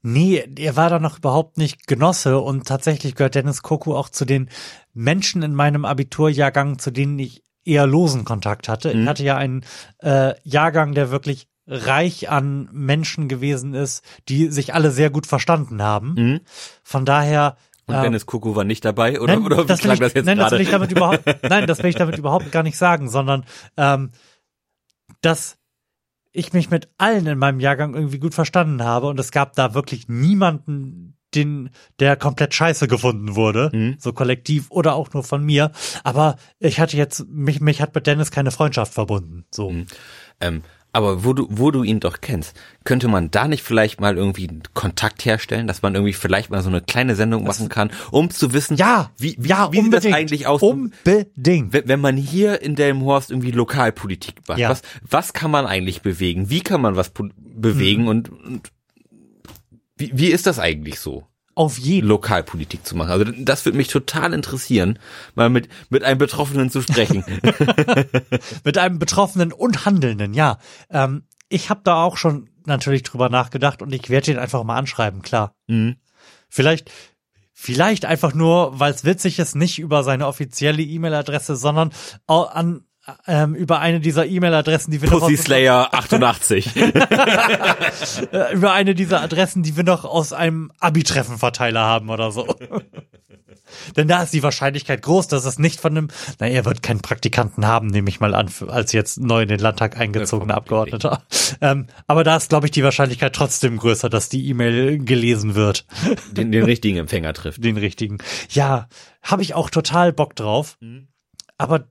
Nee, 0.02 0.44
er 0.58 0.76
war 0.76 0.90
da 0.90 1.00
noch 1.00 1.20
überhaupt 1.20 1.58
nicht 1.58 1.88
Genosse 1.88 2.38
und 2.40 2.68
tatsächlich 2.68 3.16
gehört 3.16 3.36
Dennis 3.36 3.62
Koku 3.62 3.96
auch 3.96 4.10
zu 4.10 4.26
den 4.26 4.50
Menschen 4.94 5.42
in 5.42 5.56
meinem 5.56 5.86
Abiturjahrgang, 5.86 6.80
zu 6.80 6.92
denen 6.92 7.18
ich 7.18 7.44
eher 7.64 7.88
losen 7.88 8.26
Kontakt 8.26 8.68
hatte. 8.68 8.94
Mhm. 8.94 9.04
Ich 9.04 9.08
hatte 9.08 9.24
ja 9.24 9.38
einen 9.38 9.66
äh, 10.00 10.34
Jahrgang, 10.44 10.94
der 10.94 11.12
wirklich 11.12 11.48
reich 11.66 12.30
an 12.30 12.68
Menschen 12.74 13.30
gewesen 13.30 13.74
ist, 13.74 14.04
die 14.28 14.48
sich 14.48 14.74
alle 14.74 14.92
sehr 14.92 15.10
gut 15.10 15.26
verstanden 15.26 15.82
haben. 15.82 16.14
Mhm. 16.16 16.40
Von 16.84 17.06
daher 17.06 17.56
und 17.86 17.96
ähm, 17.96 18.04
Dennis 18.04 18.26
Kuku 18.26 18.56
war 18.56 18.64
nicht 18.64 18.86
dabei, 18.86 19.20
oder? 19.20 19.36
Nein, 19.36 19.46
oder 19.46 19.66
das, 19.66 19.84
will 19.84 19.92
ich, 19.92 20.00
das 20.00 20.14
jetzt 20.14 20.26
nein, 20.26 20.38
das 20.38 20.52
will 20.52 20.62
ich 20.62 20.70
damit 20.70 20.92
überhaupt, 20.92 21.24
nein, 21.50 21.68
das 21.68 21.80
will 21.80 21.90
ich 21.90 21.96
damit 21.96 22.18
überhaupt 22.18 22.52
gar 22.52 22.64
nicht 22.64 22.78
sagen, 22.78 23.10
sondern 23.10 23.46
ähm, 23.78 24.12
dass 25.22 25.58
ich 26.32 26.54
mich 26.54 26.70
mit 26.70 26.90
allen 26.98 27.28
in 27.28 27.38
meinem 27.38 27.60
Jahrgang 27.60 27.94
irgendwie 27.94 28.20
gut 28.20 28.34
verstanden 28.34 28.84
habe 28.84 29.08
und 29.08 29.20
es 29.20 29.32
gab 29.32 29.56
da 29.56 29.74
wirklich 29.74 30.08
niemanden, 30.08 31.18
den, 31.36 31.70
der 32.00 32.16
komplett 32.16 32.54
scheiße 32.54 32.88
gefunden 32.88 33.36
wurde, 33.36 33.70
mhm. 33.74 33.96
so 34.00 34.14
kollektiv 34.14 34.68
oder 34.70 34.96
auch 34.96 35.14
nur 35.14 35.24
von 35.24 35.44
mir. 35.44 35.72
Aber 36.04 36.38
ich 36.60 36.80
hatte 36.80 36.98
jetzt, 36.98 37.28
mich, 37.28 37.60
mich 37.60 37.82
hat 37.82 37.96
mit 37.96 38.08
Dennis 38.08 38.32
keine 38.32 38.52
Freundschaft 38.52 38.94
verbunden. 38.94 39.46
So. 39.52 39.72
Mhm. 39.72 39.88
Ähm, 40.40 40.64
aber 40.94 41.26
wo 41.26 41.34
du, 41.34 41.48
wo 41.50 41.72
du 41.72 41.82
ihn 41.84 42.00
doch 42.00 42.22
kennst, 42.22 42.56
könnte 42.84 43.08
man 43.08 43.32
da 43.32 43.48
nicht 43.48 43.64
vielleicht 43.64 44.00
mal 44.00 44.16
irgendwie 44.16 44.48
einen 44.48 44.62
Kontakt 44.76 45.26
herstellen, 45.26 45.66
dass 45.66 45.82
man 45.82 45.96
irgendwie 45.96 46.14
vielleicht 46.14 46.52
mal 46.52 46.62
so 46.62 46.70
eine 46.70 46.82
kleine 46.82 47.16
Sendung 47.16 47.44
machen 47.44 47.68
kann, 47.68 47.92
um 48.12 48.30
zu 48.30 48.54
wissen, 48.54 48.78
ja, 48.78 49.12
wie, 49.18 49.36
wie, 49.40 49.50
ja, 49.50 49.72
wie 49.72 49.82
sieht 49.82 49.92
das 49.92 50.06
eigentlich 50.06 50.46
aus? 50.46 50.62
Unbedingt. 50.62 51.74
Wenn, 51.74 51.88
wenn 51.88 52.00
man 52.00 52.16
hier 52.16 52.62
in 52.62 52.76
Delmhorst 52.76 53.32
irgendwie 53.32 53.52
Lokalpolitik 53.52 54.36
macht, 54.48 54.60
ja. 54.60 54.70
was, 54.70 54.84
was 55.02 55.34
kann 55.34 55.50
man 55.50 55.66
eigentlich 55.66 56.04
bewegen? 56.04 56.52
Wie 56.52 56.62
kann 56.62 56.80
man 56.80 56.96
was 56.96 57.12
bewegen 57.12 58.04
hm. 58.04 58.08
und, 58.08 58.30
und 58.30 58.72
wie, 59.98 60.12
wie 60.14 60.30
ist 60.30 60.46
das 60.46 60.60
eigentlich 60.60 61.00
so? 61.00 61.26
Auf 61.56 61.78
jeden 61.78 62.08
Lokalpolitik 62.08 62.86
zu 62.86 62.96
machen. 62.96 63.12
Also 63.12 63.26
das 63.26 63.64
würde 63.66 63.78
mich 63.78 63.88
total 63.88 64.34
interessieren, 64.34 65.00
mal 65.36 65.50
mit 65.50 65.70
mit 65.90 66.04
einem 66.04 66.18
Betroffenen 66.18 66.70
zu 66.70 66.82
sprechen. 66.82 67.24
mit 68.64 68.78
einem 68.78 69.00
Betroffenen 69.00 69.54
und 69.54 69.86
Handelnden, 69.86 70.34
ja. 70.34 70.58
Ähm, 70.90 71.24
ich 71.50 71.70
habe 71.70 71.82
da 71.84 72.04
auch 72.04 72.18
schon 72.18 72.50
natürlich 72.66 73.04
drüber 73.04 73.30
nachgedacht 73.30 73.82
und 73.82 73.94
ich 73.94 74.10
werde 74.10 74.32
ihn 74.32 74.40
einfach 74.40 74.64
mal 74.64 74.78
anschreiben, 74.78 75.22
klar. 75.22 75.56
Mhm. 75.68 75.98
Vielleicht 76.50 76.92
Vielleicht 77.56 78.04
einfach 78.04 78.34
nur, 78.34 78.80
weil 78.80 78.92
es 78.92 79.06
witzig 79.06 79.40
ist, 79.40 79.56
nicht 79.56 79.80
über 79.80 80.04
seine 80.04 80.28
offizielle 80.28 80.82
E-Mail-Adresse, 80.82 81.56
sondern 81.56 81.92
an 82.28 82.84
ähm, 83.28 83.56
über 83.56 83.80
eine 83.80 84.00
dieser 84.00 84.26
E-Mail-Adressen, 84.26 84.92
die 84.92 85.02
wir 85.02 85.10
Pussy 85.10 85.34
noch 85.34 85.40
Slayer 85.40 85.94
88. 85.94 86.72
Äh, 88.32 88.54
über 88.54 88.74
eine 88.74 88.96
dieser 88.96 89.22
Adressen, 89.22 89.64
die 89.64 89.76
wir 89.76 89.84
noch 89.84 90.06
aus 90.06 90.34
einem 90.34 90.72
Abi-Treffen-Verteiler 90.80 91.82
haben 91.82 92.10
oder 92.10 92.32
so. 92.32 92.56
Denn 93.96 94.08
da 94.08 94.24
ist 94.24 94.34
die 94.34 94.44
Wahrscheinlichkeit 94.44 95.02
groß, 95.02 95.28
dass 95.28 95.46
es 95.46 95.60
nicht 95.60 95.80
von 95.80 95.98
einem, 95.98 96.08
na, 96.40 96.48
er 96.48 96.66
wird 96.66 96.84
keinen 96.84 97.02
Praktikanten 97.02 97.66
haben, 97.68 97.88
nehme 97.88 98.10
ich 98.10 98.20
mal 98.20 98.36
an, 98.36 98.50
als 98.68 98.92
jetzt 98.92 99.20
neu 99.20 99.44
in 99.44 99.48
den 99.48 99.60
Landtag 99.60 99.98
eingezogener 100.00 100.56
Abgeordneter. 100.56 101.24
Ähm, 101.62 101.88
aber 102.08 102.24
da 102.24 102.38
ist, 102.38 102.50
glaube 102.50 102.68
ich, 102.68 102.72
die 102.72 102.84
Wahrscheinlichkeit 102.84 103.34
trotzdem 103.34 103.78
größer, 103.78 104.10
dass 104.10 104.30
die 104.30 104.48
E-Mail 104.48 105.00
gelesen 105.04 105.56
wird, 105.56 105.86
Den, 106.32 106.52
den 106.52 106.64
richtigen 106.64 106.98
Empfänger 106.98 107.34
trifft. 107.34 107.64
den 107.64 107.78
richtigen. 107.78 108.18
Ja, 108.50 108.88
habe 109.22 109.42
ich 109.42 109.54
auch 109.54 109.70
total 109.70 110.14
Bock 110.14 110.36
drauf. 110.36 110.78
Mhm. 110.80 111.08
Aber 111.58 111.86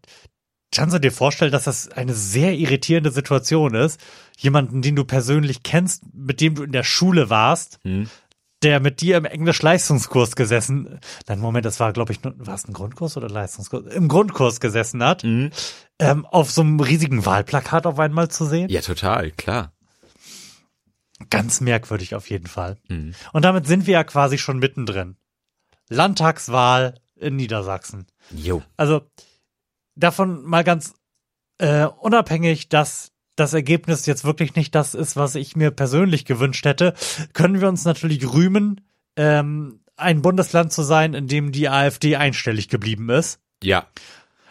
kannst 0.74 0.94
du 0.94 0.98
dir 1.00 1.12
vorstellen, 1.12 1.52
dass 1.52 1.64
das 1.64 1.88
eine 1.90 2.14
sehr 2.14 2.54
irritierende 2.54 3.10
Situation 3.10 3.74
ist? 3.74 4.00
Jemanden, 4.38 4.82
den 4.82 4.96
du 4.96 5.04
persönlich 5.04 5.62
kennst, 5.62 6.02
mit 6.14 6.40
dem 6.40 6.54
du 6.54 6.62
in 6.64 6.72
der 6.72 6.82
Schule 6.84 7.30
warst, 7.30 7.78
Hm. 7.84 8.08
der 8.62 8.80
mit 8.80 9.00
dir 9.00 9.16
im 9.16 9.24
Englisch-Leistungskurs 9.24 10.36
gesessen, 10.36 11.00
nein, 11.28 11.40
Moment, 11.40 11.64
das 11.66 11.80
war, 11.80 11.92
glaube 11.92 12.12
ich, 12.12 12.20
war 12.24 12.54
es 12.54 12.66
ein 12.66 12.72
Grundkurs 12.72 13.16
oder 13.16 13.28
Leistungskurs? 13.28 13.92
Im 13.94 14.08
Grundkurs 14.08 14.60
gesessen 14.60 15.02
hat, 15.02 15.24
Mhm. 15.24 15.50
ähm, 15.98 16.24
auf 16.26 16.50
so 16.50 16.60
einem 16.62 16.78
riesigen 16.80 17.26
Wahlplakat 17.26 17.86
auf 17.86 17.98
einmal 17.98 18.28
zu 18.30 18.44
sehen. 18.44 18.68
Ja, 18.70 18.80
total, 18.80 19.30
klar. 19.32 19.72
Ganz 21.30 21.60
merkwürdig 21.60 22.14
auf 22.14 22.30
jeden 22.30 22.46
Fall. 22.46 22.76
Mhm. 22.88 23.14
Und 23.32 23.44
damit 23.44 23.66
sind 23.66 23.86
wir 23.86 23.94
ja 23.94 24.04
quasi 24.04 24.38
schon 24.38 24.58
mittendrin. 24.58 25.16
Landtagswahl 25.88 26.94
in 27.16 27.36
Niedersachsen. 27.36 28.06
Jo. 28.34 28.62
Also 28.76 29.02
davon 29.94 30.42
mal 30.44 30.64
ganz 30.64 30.94
äh, 31.58 31.84
unabhängig, 31.86 32.68
dass 32.68 33.12
das 33.36 33.54
Ergebnis 33.54 34.06
jetzt 34.06 34.24
wirklich 34.24 34.56
nicht 34.56 34.74
das 34.74 34.94
ist, 34.94 35.16
was 35.16 35.34
ich 35.34 35.56
mir 35.56 35.70
persönlich 35.70 36.24
gewünscht 36.24 36.64
hätte, 36.66 36.94
können 37.32 37.60
wir 37.60 37.68
uns 37.68 37.84
natürlich 37.84 38.30
rühmen, 38.32 38.80
ähm, 39.16 39.80
ein 39.96 40.22
Bundesland 40.22 40.72
zu 40.72 40.82
sein, 40.82 41.14
in 41.14 41.28
dem 41.28 41.52
die 41.52 41.68
AfD 41.68 42.16
einstellig 42.16 42.68
geblieben 42.68 43.08
ist. 43.10 43.40
Ja. 43.62 43.86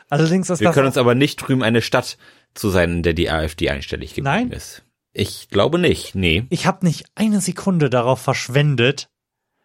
Allerdings 0.09 0.49
ist 0.49 0.59
Wir 0.59 0.65
das 0.65 0.73
können 0.73 0.87
auch- 0.87 0.91
uns 0.91 0.97
aber 0.97 1.15
nicht 1.15 1.47
rühmen, 1.47 1.63
eine 1.63 1.81
Stadt 1.81 2.17
zu 2.53 2.69
sein, 2.69 2.91
in 2.97 3.03
der 3.03 3.13
die 3.13 3.29
AfD 3.29 3.69
einstellig 3.69 4.15
geblieben 4.15 4.49
Nein? 4.49 4.51
ist. 4.51 4.83
Ich 5.13 5.49
glaube 5.49 5.77
nicht, 5.77 6.15
nee. 6.15 6.45
ich 6.49 6.65
habe 6.65 6.85
nicht 6.85 7.05
eine 7.15 7.41
Sekunde 7.41 7.89
darauf 7.89 8.21
verschwendet, 8.21 9.09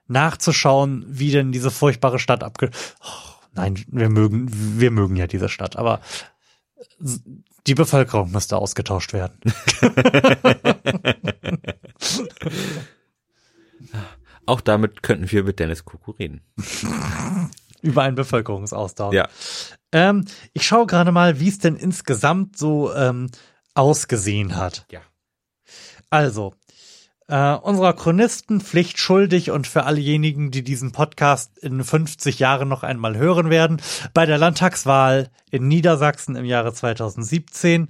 nachzuschauen, 0.08 1.04
wie 1.08 1.30
denn 1.30 1.52
diese 1.52 1.70
furchtbare 1.70 2.18
Stadt 2.18 2.42
abge... 2.44 2.70
Oh, 3.00 3.35
nein, 3.56 3.84
wir 3.88 4.08
mögen, 4.08 4.48
wir 4.50 4.90
mögen 4.90 5.16
ja 5.16 5.26
diese 5.26 5.48
Stadt, 5.48 5.76
aber 5.76 6.00
die 7.66 7.74
Bevölkerung 7.74 8.30
müsste 8.30 8.56
ausgetauscht 8.56 9.12
werden. 9.12 9.38
Auch 14.46 14.60
damit 14.60 15.02
könnten 15.02 15.30
wir 15.30 15.42
mit 15.42 15.58
Dennis 15.58 15.84
Kuku 15.84 16.12
reden. 16.12 16.40
Über 17.82 18.02
einen 18.02 18.14
Bevölkerungsaustausch. 18.14 19.14
Ja. 19.14 19.28
Ähm, 19.92 20.24
ich 20.52 20.66
schaue 20.66 20.86
gerade 20.86 21.12
mal, 21.12 21.40
wie 21.40 21.48
es 21.48 21.58
denn 21.58 21.76
insgesamt 21.76 22.56
so 22.56 22.94
ähm, 22.94 23.30
ausgesehen 23.74 24.56
hat. 24.56 24.86
Ja. 24.90 25.00
Also, 26.10 26.54
äh, 27.28 27.54
unserer 27.54 27.94
Chronisten 27.94 28.60
Pflicht 28.60 28.98
schuldig 28.98 29.50
und 29.50 29.66
für 29.66 29.84
allejenigen, 29.84 30.50
die 30.50 30.62
diesen 30.62 30.92
Podcast 30.92 31.58
in 31.58 31.82
50 31.82 32.38
Jahren 32.38 32.68
noch 32.68 32.82
einmal 32.82 33.16
hören 33.16 33.50
werden, 33.50 33.80
bei 34.14 34.26
der 34.26 34.38
Landtagswahl 34.38 35.28
in 35.50 35.68
Niedersachsen 35.68 36.36
im 36.36 36.44
Jahre 36.44 36.72
2017 36.72 37.88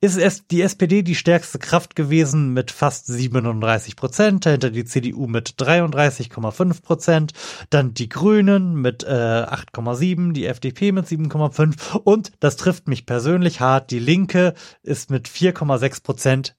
ist 0.00 0.18
es 0.18 0.46
die 0.46 0.60
SPD 0.60 1.02
die 1.02 1.14
stärkste 1.14 1.58
Kraft 1.58 1.96
gewesen 1.96 2.52
mit 2.52 2.70
fast 2.70 3.06
37 3.06 3.96
Prozent, 3.96 4.44
dahinter 4.44 4.70
die 4.70 4.84
CDU 4.84 5.26
mit 5.26 5.54
33,5 5.58 6.82
Prozent, 6.82 7.32
dann 7.70 7.94
die 7.94 8.10
Grünen 8.10 8.74
mit 8.74 9.02
äh, 9.04 9.06
8,7, 9.06 10.32
die 10.32 10.44
FDP 10.44 10.92
mit 10.92 11.06
7,5 11.06 11.96
und, 11.96 12.32
das 12.40 12.56
trifft 12.56 12.86
mich 12.86 13.06
persönlich 13.06 13.60
hart, 13.60 13.90
die 13.90 13.98
Linke 13.98 14.52
ist 14.82 15.10
mit 15.10 15.26
4,6 15.26 16.02
Prozent 16.02 16.56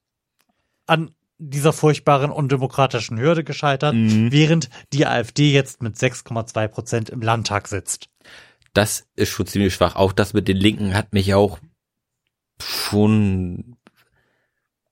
an 0.88 1.12
dieser 1.38 1.74
furchtbaren 1.74 2.32
undemokratischen 2.32 3.20
Hürde 3.20 3.44
gescheitert, 3.44 3.94
Mhm. 3.94 4.32
während 4.32 4.70
die 4.94 5.06
AfD 5.06 5.52
jetzt 5.52 5.82
mit 5.82 5.98
6,2 5.98 6.68
Prozent 6.68 7.10
im 7.10 7.22
Landtag 7.22 7.68
sitzt. 7.68 8.08
Das 8.74 9.06
ist 9.16 9.30
schon 9.30 9.48
ziemlich 9.48 9.74
schwach. 9.74 9.96
Auch 9.96 10.12
das 10.14 10.34
mit 10.34 10.48
den 10.48 10.58
Linken 10.58 10.94
hat 10.94 11.14
mich 11.14 11.34
auch 11.34 11.60
schon 12.62 13.76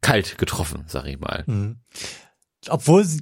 kalt 0.01 0.37
getroffen, 0.37 0.83
sag 0.87 1.05
ich 1.05 1.19
mal. 1.19 1.43
Mhm. 1.47 1.77
Obwohl 2.69 3.03
sie, 3.05 3.21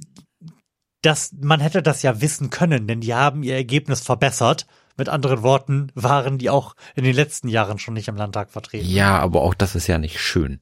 das, 1.02 1.32
man 1.40 1.60
hätte 1.60 1.82
das 1.82 2.02
ja 2.02 2.20
wissen 2.20 2.50
können, 2.50 2.86
denn 2.86 3.00
die 3.00 3.14
haben 3.14 3.42
ihr 3.42 3.54
Ergebnis 3.54 4.00
verbessert. 4.00 4.66
Mit 4.96 5.08
anderen 5.08 5.42
Worten 5.42 5.90
waren 5.94 6.38
die 6.38 6.50
auch 6.50 6.74
in 6.94 7.04
den 7.04 7.14
letzten 7.14 7.48
Jahren 7.48 7.78
schon 7.78 7.94
nicht 7.94 8.08
im 8.08 8.16
Landtag 8.16 8.50
vertreten. 8.50 8.86
Ja, 8.86 9.18
aber 9.18 9.40
auch 9.42 9.54
das 9.54 9.74
ist 9.74 9.86
ja 9.86 9.98
nicht 9.98 10.20
schön. 10.20 10.60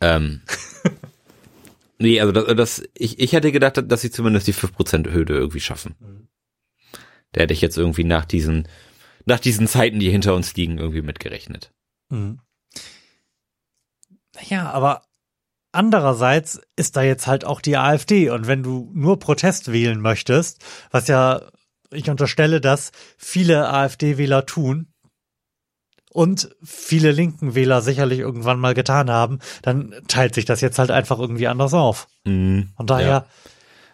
Ähm. 0.00 0.42
nee, 2.02 2.20
also 2.20 2.32
das, 2.32 2.54
das 2.56 2.82
ich, 2.94 3.18
ich 3.18 3.32
hätte 3.32 3.52
gedacht, 3.52 3.82
dass 3.84 4.00
sie 4.00 4.10
zumindest 4.10 4.46
die 4.46 4.54
5% 4.54 5.12
Hürde 5.12 5.34
irgendwie 5.34 5.60
schaffen. 5.60 6.28
Da 7.32 7.42
hätte 7.42 7.54
ich 7.54 7.62
jetzt 7.62 7.78
irgendwie 7.78 8.04
nach 8.04 8.24
diesen, 8.24 8.68
nach 9.24 9.40
diesen 9.40 9.66
Zeiten, 9.66 9.98
die 9.98 10.10
hinter 10.10 10.34
uns 10.34 10.54
liegen, 10.54 10.78
irgendwie 10.78 11.02
mitgerechnet. 11.02 11.72
Mhm. 12.10 12.40
Ja, 14.48 14.70
aber 14.70 15.02
andererseits 15.72 16.60
ist 16.76 16.96
da 16.96 17.02
jetzt 17.02 17.26
halt 17.26 17.44
auch 17.44 17.60
die 17.60 17.76
AfD 17.76 18.30
und 18.30 18.46
wenn 18.46 18.62
du 18.62 18.90
nur 18.94 19.18
Protest 19.18 19.72
wählen 19.72 20.00
möchtest, 20.00 20.62
was 20.90 21.08
ja 21.08 21.50
ich 21.90 22.08
unterstelle, 22.08 22.60
dass 22.60 22.92
viele 23.16 23.68
AfD-Wähler 23.68 24.46
tun 24.46 24.91
und 26.12 26.54
viele 26.62 27.10
linken 27.12 27.54
Wähler 27.54 27.80
sicherlich 27.80 28.18
irgendwann 28.18 28.60
mal 28.60 28.74
getan 28.74 29.10
haben, 29.10 29.38
dann 29.62 29.94
teilt 30.08 30.34
sich 30.34 30.44
das 30.44 30.60
jetzt 30.60 30.78
halt 30.78 30.90
einfach 30.90 31.18
irgendwie 31.18 31.48
anders 31.48 31.72
auf. 31.74 32.06
Mhm. 32.24 32.70
Von 32.76 32.86
daher 32.86 33.08
Ja. 33.08 33.26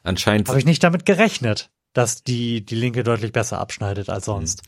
Anscheinend 0.03 0.49
habe 0.49 0.59
ich 0.59 0.65
nicht 0.65 0.83
damit 0.83 1.07
gerechnet, 1.07 1.71
dass 1.93 2.23
die 2.23 2.65
die 2.65 2.75
Linke 2.77 3.05
deutlich 3.05 3.33
besser 3.33 3.59
abschneidet 3.59 4.09
als 4.09 4.25
sonst. 4.25 4.63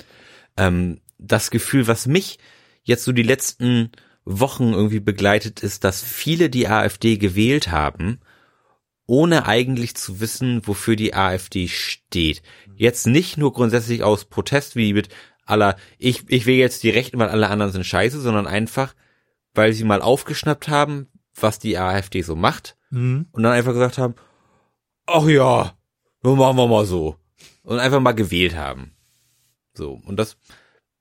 ähm, 0.56 1.00
das 1.18 1.50
Gefühl, 1.50 1.86
was 1.86 2.06
mich 2.06 2.38
jetzt 2.82 3.04
so 3.04 3.12
die 3.12 3.22
letzten 3.22 3.90
Wochen 4.24 4.72
irgendwie 4.72 5.00
begleitet, 5.00 5.60
ist, 5.60 5.84
dass 5.84 6.02
viele 6.02 6.50
die 6.50 6.68
AfD 6.68 7.16
gewählt 7.18 7.70
haben, 7.70 8.20
ohne 9.06 9.46
eigentlich 9.46 9.96
zu 9.96 10.20
wissen, 10.20 10.66
wofür 10.66 10.96
die 10.96 11.14
AfD 11.14 11.68
steht. 11.68 12.42
Jetzt 12.76 13.06
nicht 13.06 13.36
nur 13.36 13.52
grundsätzlich 13.52 14.02
aus 14.02 14.24
Protest, 14.24 14.76
wie 14.76 14.92
mit 14.92 15.08
aller, 15.50 15.76
ich, 15.98 16.24
ich 16.28 16.46
wähle 16.46 16.58
jetzt 16.58 16.82
die 16.82 16.90
Rechten, 16.90 17.18
weil 17.18 17.28
alle 17.28 17.48
anderen 17.48 17.72
sind 17.72 17.84
scheiße, 17.84 18.20
sondern 18.20 18.46
einfach, 18.46 18.94
weil 19.54 19.72
sie 19.72 19.84
mal 19.84 20.00
aufgeschnappt 20.02 20.68
haben, 20.68 21.08
was 21.38 21.58
die 21.58 21.76
AfD 21.78 22.22
so 22.22 22.36
macht 22.36 22.76
Mhm. 22.90 23.26
und 23.32 23.42
dann 23.42 23.52
einfach 23.52 23.72
gesagt 23.72 23.98
haben, 23.98 24.14
ach 25.06 25.26
ja, 25.26 25.76
nun 26.22 26.38
machen 26.38 26.56
wir 26.56 26.66
mal 26.66 26.84
so. 26.86 27.16
Und 27.62 27.78
einfach 27.78 28.00
mal 28.00 28.12
gewählt 28.12 28.56
haben. 28.56 28.92
So. 29.74 30.00
Und 30.04 30.16
das 30.16 30.36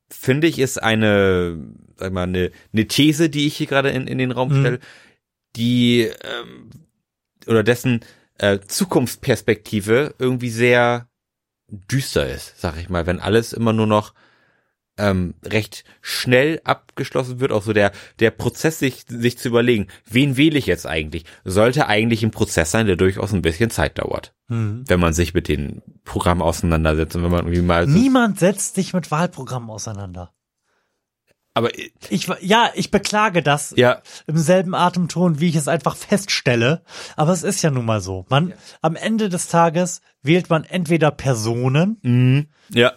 finde 0.10 0.48
ich 0.48 0.60
ist 0.60 0.82
eine, 0.82 1.58
sag 1.96 2.12
mal, 2.14 2.24
eine, 2.24 2.52
eine 2.74 2.88
These, 2.88 3.30
die 3.30 3.48
ich 3.48 3.58
hier 3.58 3.68
gerade 3.68 3.90
in, 3.90 4.08
in 4.08 4.18
den 4.20 4.32
Raum 4.32 4.50
Mhm. 4.50 4.60
stelle, 4.60 4.80
die, 5.56 6.02
ähm, 6.02 6.70
oder 7.48 7.64
dessen 7.64 8.02
äh, 8.38 8.60
Zukunftsperspektive 8.60 10.16
irgendwie 10.20 10.50
sehr 10.50 11.08
düster 11.68 12.28
ist, 12.28 12.60
sag 12.60 12.78
ich 12.78 12.90
mal, 12.90 13.06
wenn 13.06 13.20
alles 13.20 13.54
immer 13.54 13.74
nur 13.74 13.88
noch 13.88 14.14
ähm, 15.00 15.34
recht 15.44 15.84
schnell 16.02 16.62
abgeschlossen 16.64 17.40
wird, 17.40 17.52
auch 17.52 17.64
so 17.64 17.74
der, 17.74 17.92
der 18.20 18.30
Prozess, 18.32 18.78
sich, 18.80 19.06
sich 19.08 19.38
zu 19.38 19.48
überlegen, 19.48 19.88
wen 20.06 20.38
wähle 20.38 20.60
ich 20.60 20.66
jetzt 20.68 20.86
eigentlich, 20.86 21.26
sollte 21.46 21.88
eigentlich 21.88 22.22
ein 22.24 22.32
Prozess 22.32 22.70
sein, 22.72 22.86
der 22.86 22.96
durchaus 22.98 23.34
ein 23.34 23.42
bisschen 23.42 23.70
Zeit 23.72 23.98
dauert, 23.98 24.34
Mhm. 24.48 24.84
wenn 24.88 25.00
man 25.00 25.14
sich 25.14 25.34
mit 25.34 25.48
den 25.48 25.82
Programmen 26.04 26.42
auseinandersetzt 26.42 27.16
und 27.16 27.24
wenn 27.24 27.32
man 27.32 27.46
irgendwie 27.46 27.62
mal 27.62 27.88
so, 27.88 27.98
Niemand 27.98 28.40
setzt 28.40 28.76
sich 28.76 28.94
mit 28.94 29.10
Wahlprogrammen 29.12 29.70
auseinander. 29.70 30.34
aber 31.54 31.70
Ich, 32.10 32.28
ja, 32.42 32.70
ich 32.76 32.90
beklage 32.92 33.42
das 33.44 33.74
ja, 33.76 34.02
im 34.28 34.38
selben 34.38 34.74
Atemton, 34.76 35.40
wie 35.40 35.50
ich 35.50 35.56
es 35.56 35.68
einfach 35.68 35.96
feststelle. 35.96 36.84
Aber 37.16 37.32
es 37.34 37.44
ist 37.44 37.62
ja 37.62 37.70
nun 37.72 37.86
mal 37.86 38.02
so. 38.02 38.26
Man, 38.30 38.54
am 38.82 38.96
Ende 38.96 39.30
des 39.30 39.48
Tages 39.50 40.02
wählt 40.24 40.50
man 40.50 40.64
entweder 40.64 41.12
Personen, 41.12 41.98
mhm, 42.02 42.48
ja, 42.70 42.94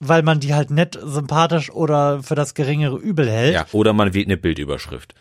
weil 0.00 0.22
man 0.22 0.40
die 0.40 0.54
halt 0.54 0.70
nett, 0.70 0.98
sympathisch 1.00 1.70
oder 1.70 2.22
für 2.22 2.34
das 2.34 2.54
geringere 2.54 2.98
Übel 2.98 3.30
hält. 3.30 3.54
ja, 3.54 3.66
oder 3.72 3.92
man 3.92 4.12
wählt 4.14 4.26
eine 4.26 4.36
Bildüberschrift. 4.36 5.14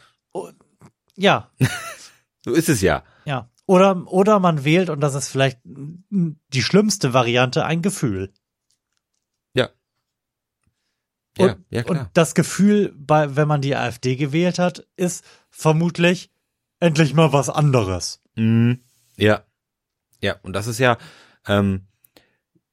Ja, 1.15 1.51
So 2.45 2.53
ist 2.53 2.69
es 2.69 2.81
ja. 2.81 3.03
ja. 3.25 3.49
Oder, 3.65 4.07
oder 4.07 4.39
man 4.39 4.63
wählt, 4.63 4.89
und 4.89 5.01
das 5.01 5.13
ist 5.13 5.27
vielleicht 5.29 5.59
die 5.63 6.63
schlimmste 6.63 7.13
Variante, 7.13 7.65
ein 7.65 7.81
Gefühl. 7.81 8.33
Ja. 9.53 9.69
Ja, 11.37 11.45
Und, 11.53 11.65
ja 11.69 11.83
klar. 11.83 11.99
und 11.99 12.09
das 12.13 12.33
Gefühl, 12.33 12.93
bei, 12.97 13.35
wenn 13.35 13.47
man 13.47 13.61
die 13.61 13.75
AfD 13.75 14.15
gewählt 14.15 14.57
hat, 14.57 14.87
ist 14.95 15.23
vermutlich 15.49 16.31
endlich 16.79 17.13
mal 17.13 17.33
was 17.33 17.49
anderes. 17.49 18.21
Mhm. 18.35 18.79
Ja. 19.17 19.43
Ja, 20.21 20.37
und 20.41 20.53
das 20.53 20.67
ist 20.67 20.79
ja, 20.79 20.97
ähm, 21.45 21.87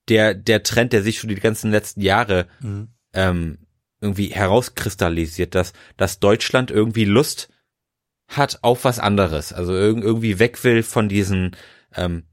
der, 0.08 0.34
der 0.34 0.62
Trend, 0.62 0.92
der 0.92 1.02
sich 1.02 1.18
schon 1.18 1.28
die 1.28 1.34
ganzen 1.36 1.70
letzten 1.70 2.00
Jahre 2.00 2.46
Mhm. 2.60 2.88
ähm, 3.12 3.58
irgendwie 4.00 4.28
herauskristallisiert, 4.28 5.54
dass, 5.54 5.72
dass 5.96 6.20
Deutschland 6.20 6.70
irgendwie 6.70 7.04
Lust 7.06 7.48
hat 8.28 8.58
auf 8.62 8.84
was 8.84 8.98
anderes. 8.98 9.52
Also 9.52 9.72
irg 9.74 10.02
irgendwie 10.02 10.38
weg 10.38 10.62
will 10.64 10.82
von 10.82 11.08
diesen 11.08 11.56
ähm, 11.94 12.24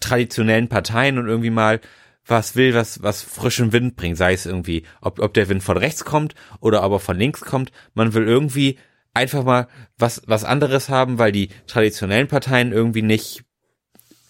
traditionellen 0.00 0.68
Parteien 0.68 1.18
und 1.18 1.26
irgendwie 1.26 1.50
mal 1.50 1.80
was 2.24 2.56
will, 2.56 2.74
was, 2.74 3.02
was 3.02 3.22
frischen 3.22 3.72
Wind 3.72 3.96
bringt, 3.96 4.18
sei 4.18 4.34
es 4.34 4.44
irgendwie, 4.44 4.84
ob, 5.00 5.18
ob 5.18 5.32
der 5.34 5.48
Wind 5.48 5.62
von 5.62 5.78
rechts 5.78 6.04
kommt 6.04 6.34
oder 6.60 6.84
ob 6.84 6.92
er 6.92 7.00
von 7.00 7.16
links 7.16 7.40
kommt. 7.40 7.72
Man 7.94 8.12
will 8.12 8.24
irgendwie 8.24 8.78
einfach 9.14 9.44
mal 9.44 9.66
was, 9.96 10.22
was 10.26 10.44
anderes 10.44 10.90
haben, 10.90 11.18
weil 11.18 11.32
die 11.32 11.48
traditionellen 11.66 12.28
Parteien 12.28 12.72
irgendwie 12.72 13.02
nicht 13.02 13.44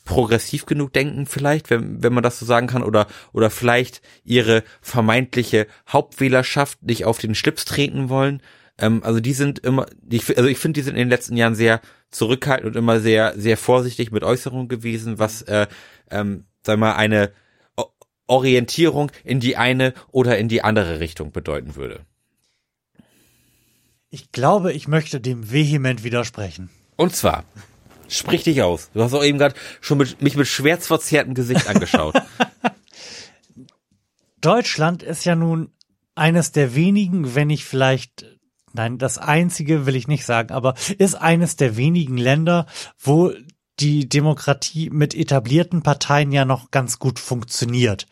progressiv 0.09 0.65
genug 0.65 0.95
denken 0.95 1.27
vielleicht, 1.27 1.69
wenn, 1.69 2.03
wenn 2.03 2.15
man 2.15 2.23
das 2.23 2.39
so 2.39 2.47
sagen 2.47 2.67
kann, 2.67 2.83
oder, 2.83 3.07
oder 3.35 3.51
vielleicht 3.51 4.01
ihre 4.25 4.65
vermeintliche 4.81 5.67
Hauptwählerschaft 5.87 6.83
nicht 6.83 7.05
auf 7.05 7.19
den 7.19 7.35
Schlips 7.35 7.67
treten 7.67 8.09
wollen. 8.09 8.43
Ähm, 8.79 9.03
also 9.05 9.21
die 9.21 9.35
sind 9.35 9.59
immer, 9.59 9.85
ich, 10.09 10.37
also 10.39 10.49
ich 10.49 10.57
finde, 10.57 10.81
die 10.81 10.85
sind 10.85 10.95
in 10.95 11.01
den 11.01 11.11
letzten 11.11 11.37
Jahren 11.37 11.55
sehr 11.55 11.83
zurückhaltend 12.11 12.75
und 12.75 12.77
immer 12.77 13.01
sehr, 13.01 13.39
sehr 13.39 13.59
vorsichtig 13.59 14.11
mit 14.11 14.25
Äußerungen 14.25 14.69
gewesen, 14.69 15.19
was, 15.19 15.43
äh, 15.43 15.67
ähm, 16.11 16.47
sag 16.63 16.79
mal, 16.79 16.95
eine 16.95 17.31
Orientierung 18.27 19.13
in 19.25 19.41
die 19.41 19.59
eine 19.59 19.93
oder 20.11 20.39
in 20.39 20.49
die 20.49 20.65
andere 20.65 21.01
Richtung 21.01 21.33
bedeuten 21.33 21.77
würde. 21.77 22.01
Ich 24.09 24.33
glaube, 24.33 24.73
ich 24.73 24.89
möchte 24.89 25.21
dem 25.21 25.51
vehement 25.51 26.03
widersprechen. 26.03 26.71
Und 26.97 27.15
zwar, 27.15 27.45
sprich 28.09 28.45
dich 28.45 28.63
aus. 28.63 28.91
Du 28.95 29.03
hast 29.03 29.15
auch 29.15 29.25
eben 29.25 29.39
gerade 29.39 29.55
schon 29.81 29.99
mit, 29.99 30.23
mich 30.23 30.37
mit 30.37 30.47
schmerzverzerrtem 30.47 31.35
Gesicht 31.35 31.69
angeschaut. 31.69 32.15
Deutschland 34.41 35.03
ist 35.03 35.25
ja 35.25 35.35
nun 35.35 35.71
eines 36.15 36.53
der 36.53 36.75
wenigen, 36.75 37.35
wenn 37.35 37.49
nicht 37.49 37.65
vielleicht, 37.65 38.27
nein, 38.73 38.99
das 38.99 39.19
einzige 39.19 39.87
will 39.87 39.97
ich 39.97 40.09
nicht 40.09 40.25
sagen, 40.25 40.53
aber 40.53 40.75
ist 40.99 41.15
eines 41.15 41.57
der 41.57 41.77
wenigen 41.77 42.17
Länder, 42.17 42.67
wo 42.99 43.33
die 43.81 44.09
Demokratie 44.09 44.91
mit 44.91 45.15
etablierten 45.15 45.83
Parteien 45.83 46.33
ja 46.33 46.45
noch 46.45 46.71
ganz 46.71 46.99
gut 46.99 47.21
funktioniert. 47.21 48.07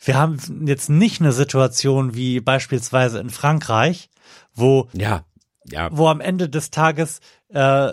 Wir 0.00 0.16
haben 0.16 0.66
jetzt 0.66 0.88
nicht 0.88 1.20
eine 1.20 1.32
Situation 1.32 2.14
wie 2.14 2.40
beispielsweise 2.40 3.18
in 3.18 3.30
Frankreich, 3.30 4.10
wo 4.54 4.88
ja, 4.92 5.24
ja, 5.64 5.90
wo 5.92 6.06
am 6.06 6.20
Ende 6.20 6.48
des 6.48 6.70
Tages 6.70 7.20
äh, 7.48 7.92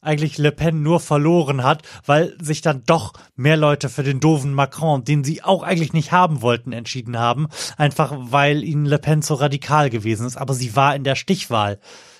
eigentlich 0.00 0.38
Le 0.38 0.52
Pen 0.52 0.82
nur 0.82 1.00
verloren 1.00 1.62
hat, 1.62 1.82
weil 2.06 2.36
sich 2.40 2.62
dann 2.62 2.84
doch 2.84 3.12
mehr 3.36 3.56
Leute 3.56 3.88
für 3.88 4.02
den 4.02 4.20
doofen 4.20 4.54
Macron, 4.54 5.04
den 5.04 5.24
sie 5.24 5.42
auch 5.42 5.62
eigentlich 5.62 5.92
nicht 5.92 6.12
haben 6.12 6.42
wollten, 6.42 6.72
entschieden 6.72 7.18
haben, 7.18 7.48
einfach 7.76 8.12
weil 8.16 8.64
ihnen 8.64 8.86
Le 8.86 8.98
Pen 8.98 9.22
so 9.22 9.34
radikal 9.34 9.90
gewesen 9.90 10.26
ist. 10.26 10.36
Aber 10.36 10.54
sie 10.54 10.74
war 10.76 10.94
in 10.94 11.04
der 11.04 11.16
Stichwahl. 11.16 11.78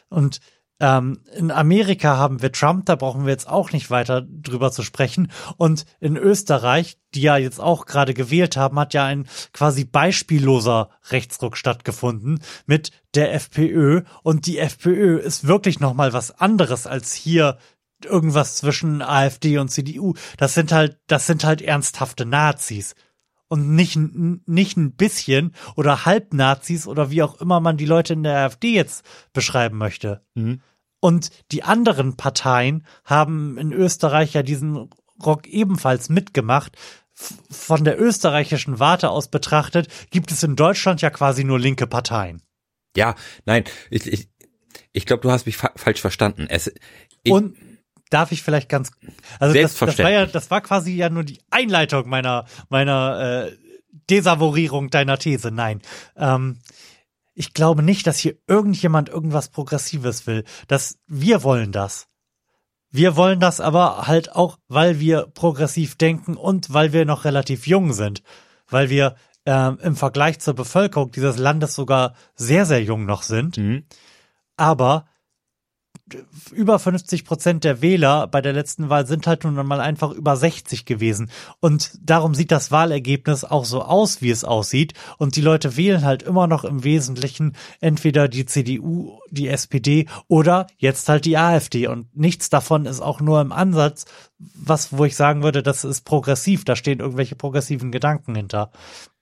Und 0.09 0.41
ähm, 0.81 1.21
in 1.37 1.51
Amerika 1.51 2.17
haben 2.17 2.41
wir 2.41 2.53
Trump, 2.53 2.87
da 2.87 2.97
brauchen 2.97 3.27
wir 3.27 3.33
jetzt 3.33 3.49
auch 3.49 3.71
nicht 3.73 3.91
weiter 3.91 4.23
drüber 4.23 4.73
zu 4.73 4.83
sprechen. 4.83 5.31
Und 5.59 5.85
in 6.01 6.17
Österreich, 6.17 6.99
die 7.15 7.21
ja 7.21 7.37
jetzt 7.37 7.61
auch 7.61 7.87
gerade 7.87 8.15
gewählt 8.15 8.57
haben, 8.57 8.79
hat 8.79 8.95
ja 8.95 9.05
ein 9.05 9.27
quasi 9.53 9.85
beispielloser 9.85 10.91
Rechtsruck 11.11 11.57
stattgefunden 11.57 12.41
mit 12.67 12.93
der 13.15 13.35
FPÖ. 13.35 14.03
Und 14.23 14.47
die 14.47 14.59
FPÖ 14.59 15.19
ist 15.19 15.47
wirklich 15.47 15.81
noch 15.81 15.95
mal 15.95 16.13
was 16.15 16.31
anderes 16.31 16.87
als 16.87 17.13
hier 17.13 17.59
irgendwas 18.03 18.57
zwischen 18.57 19.03
AfD 19.03 19.59
und 19.59 19.69
CDU. 19.69 20.15
Das 20.39 20.55
sind 20.55 20.73
halt, 20.73 20.99
das 21.07 21.27
sind 21.27 21.45
halt 21.45 21.61
ernsthafte 21.61 22.25
Nazis 22.25 22.95
und 23.49 23.75
nicht, 23.75 23.97
nicht 23.97 24.77
ein 24.77 24.93
bisschen 24.95 25.55
oder 25.77 26.07
Halbnazis 26.07 26.87
oder 26.87 27.11
wie 27.11 27.23
auch 27.23 27.41
immer 27.41 27.61
man 27.61 27.77
die 27.77 27.85
Leute 27.85 28.13
in 28.15 28.23
der 28.23 28.39
AfD 28.39 28.73
jetzt 28.73 29.05
beschreiben 29.33 29.77
möchte. 29.77 30.25
Mhm. 30.35 30.63
Und 31.01 31.31
die 31.51 31.63
anderen 31.63 32.17
Parteien 32.17 32.87
haben 33.05 33.59
in 33.59 33.73
Österreich 33.73 34.35
ja 34.35 34.43
diesen 34.43 34.91
Rock 35.25 35.47
ebenfalls 35.49 36.09
mitgemacht. 36.09 36.77
Von 37.51 37.85
der 37.85 38.01
österreichischen 38.01 38.79
Warte 38.79 39.11
aus 39.11 39.29
betrachtet, 39.29 39.89
gibt 40.11 40.31
es 40.31 40.43
in 40.43 40.57
Deutschland 40.57 41.03
ja 41.03 41.11
quasi 41.11 41.45
nur 41.45 41.59
linke 41.59 41.87
Parteien. 41.87 42.43
ja, 42.97 43.15
nein, 43.45 43.65
ich, 43.91 44.07
ich, 44.07 44.29
ich 44.93 45.07
glaube, 45.07 45.23
du 45.23 45.31
hast 45.31 45.45
mich 45.45 45.57
fa 45.57 45.71
falsch 45.77 46.01
verstanden. 46.01 46.47
Es, 46.49 46.73
ich, 47.23 47.33
Und 47.33 47.57
darf 48.11 48.33
ich 48.33 48.43
vielleicht 48.43 48.69
ganz, 48.69 48.91
also 49.39 49.55
das, 49.55 49.77
das 49.77 49.99
war 49.99 50.11
ja, 50.11 50.27
das 50.27 50.51
war 50.51 50.61
quasi 50.61 50.93
ja 50.93 51.11
nur 51.11 51.25
die 51.25 51.41
Einleitung 51.51 52.09
meiner 52.09 52.47
meiner 52.69 53.49
äh, 53.49 53.57
Desavouierung 54.09 54.91
deiner 54.91 55.19
These. 55.19 55.51
Nein, 55.51 55.81
ähm, 56.17 56.59
ich 57.41 57.55
glaube 57.55 57.83
nicht, 57.83 58.07
dass 58.07 58.19
hier 58.19 58.37
irgendjemand 58.47 59.09
irgendwas 59.09 59.49
Progressives 59.49 60.27
will. 60.27 60.45
Das 60.69 60.99
wir 61.07 61.43
wollen 61.43 61.73
das. 61.73 62.07
Wir 62.91 63.17
wollen 63.17 63.41
das 63.41 63.61
aber 63.61 64.07
halt 64.07 64.37
auch, 64.37 64.59
weil 64.69 65.01
wir 65.01 65.27
progressiv 65.33 65.97
denken 65.97 66.37
und 66.37 66.75
weil 66.75 66.93
wir 66.93 67.07
noch 67.07 67.25
relativ 67.25 67.67
jung 67.67 67.95
sind, 67.95 68.23
weil 68.69 68.91
wir 68.91 69.15
ähm, 69.47 69.79
im 69.83 69.97
Vergleich 69.97 70.39
zur 70.41 70.53
Bevölkerung 70.53 71.13
dieses 71.13 71.39
Landes 71.39 71.75
sogar 71.75 72.15
sehr 72.35 72.67
sehr 72.67 72.83
jung 72.83 73.07
noch 73.07 73.23
sind 73.23 73.57
Mhm. 73.57 73.85
aber 74.59 75.07
über 76.53 76.79
50 76.79 77.25
Prozent 77.25 77.65
der 77.65 77.83
Wähler 77.83 78.27
bei 78.27 78.41
der 78.41 78.53
letzten 78.53 78.89
Wahl 78.89 79.07
sind 79.07 79.27
halt 79.27 79.45
nun 79.45 79.55
mal 79.55 79.81
einfach 79.81 80.11
über 80.13 80.37
60 80.37 80.85
gewesen. 80.85 81.31
Und 81.61 81.93
darum 82.03 82.35
sieht 82.35 82.51
das 82.51 82.71
Wahlergebnis 82.71 83.45
auch 83.45 83.65
so 83.65 83.83
aus, 83.83 84.23
wie 84.23 84.31
es 84.31 84.45
aussieht. 84.45 84.95
Und 85.19 85.37
die 85.37 85.41
Leute 85.41 85.77
wählen 85.77 86.05
halt 86.05 86.23
immer 86.23 86.47
noch 86.47 86.65
im 86.65 86.85
Wesentlichen 86.85 87.57
entweder 87.81 88.29
die 88.29 88.47
CDU, 88.47 89.19
die 89.31 89.49
SPD 89.49 90.07
oder 90.29 90.67
jetzt 90.79 91.09
halt 91.09 91.25
die 91.25 91.37
AfD. 91.37 91.87
Und 91.87 92.15
nichts 92.17 92.51
davon 92.51 92.87
ist 92.87 93.01
auch 93.01 93.21
nur 93.21 93.41
im 93.41 93.53
Ansatz, 93.53 94.05
was, 94.39 94.97
wo 94.97 95.05
ich 95.05 95.17
sagen 95.17 95.43
würde, 95.43 95.63
das 95.63 95.85
ist 95.85 96.03
progressiv. 96.03 96.65
Da 96.65 96.77
stehen 96.77 97.01
irgendwelche 97.01 97.37
progressiven 97.37 97.93
Gedanken 97.93 98.35
hinter. 98.35 98.71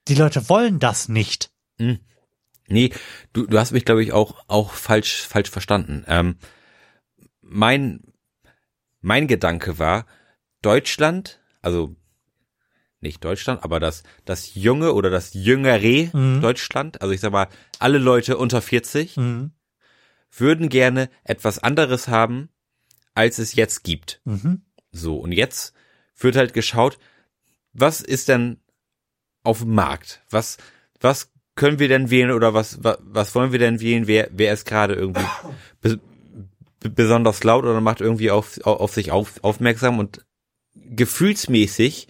Die 0.08 0.14
Leute 0.14 0.48
wollen 0.48 0.78
das 0.78 1.08
nicht. 1.08 1.50
Nee, 2.68 2.92
du, 3.32 3.46
du 3.46 3.58
hast 3.58 3.72
mich, 3.72 3.84
glaube 3.84 4.02
ich, 4.02 4.12
auch, 4.12 4.36
auch 4.46 4.72
falsch, 4.72 5.26
falsch 5.26 5.50
verstanden. 5.50 6.04
Ähm, 6.06 6.36
mein, 7.48 8.02
mein 9.00 9.26
Gedanke 9.26 9.78
war, 9.78 10.06
Deutschland, 10.62 11.40
also 11.62 11.94
nicht 13.00 13.24
Deutschland, 13.24 13.62
aber 13.62 13.78
das, 13.80 14.02
das 14.24 14.54
junge 14.54 14.92
oder 14.92 15.08
das 15.10 15.32
jüngere 15.34 16.10
Mhm. 16.12 16.40
Deutschland, 16.40 17.00
also 17.00 17.14
ich 17.14 17.20
sag 17.20 17.32
mal, 17.32 17.48
alle 17.78 17.98
Leute 17.98 18.36
unter 18.36 18.60
40 18.60 19.16
Mhm. 19.16 19.52
würden 20.36 20.68
gerne 20.68 21.08
etwas 21.24 21.58
anderes 21.60 22.08
haben, 22.08 22.48
als 23.14 23.38
es 23.38 23.54
jetzt 23.54 23.84
gibt. 23.84 24.20
Mhm. 24.24 24.62
So, 24.90 25.16
und 25.18 25.32
jetzt 25.32 25.74
wird 26.16 26.36
halt 26.36 26.54
geschaut, 26.54 26.98
was 27.72 28.00
ist 28.00 28.28
denn 28.28 28.60
auf 29.44 29.60
dem 29.60 29.74
Markt? 29.74 30.22
Was, 30.30 30.56
was 31.00 31.30
können 31.54 31.78
wir 31.78 31.88
denn 31.88 32.10
wählen 32.10 32.32
oder 32.32 32.54
was, 32.54 32.82
was, 32.82 32.98
was 33.02 33.34
wollen 33.34 33.52
wir 33.52 33.58
denn 33.58 33.80
wählen? 33.80 34.06
Wer, 34.06 34.28
wer 34.32 34.52
ist 34.52 34.64
gerade 34.64 34.94
irgendwie 34.94 35.24
be, 35.80 36.00
besonders 36.80 37.42
laut 37.44 37.64
oder 37.64 37.80
macht 37.80 38.00
irgendwie 38.00 38.30
auf, 38.30 38.60
auf, 38.64 38.92
sich 38.94 39.10
auf, 39.10 39.42
aufmerksam 39.42 39.98
und 39.98 40.24
gefühlsmäßig 40.74 42.08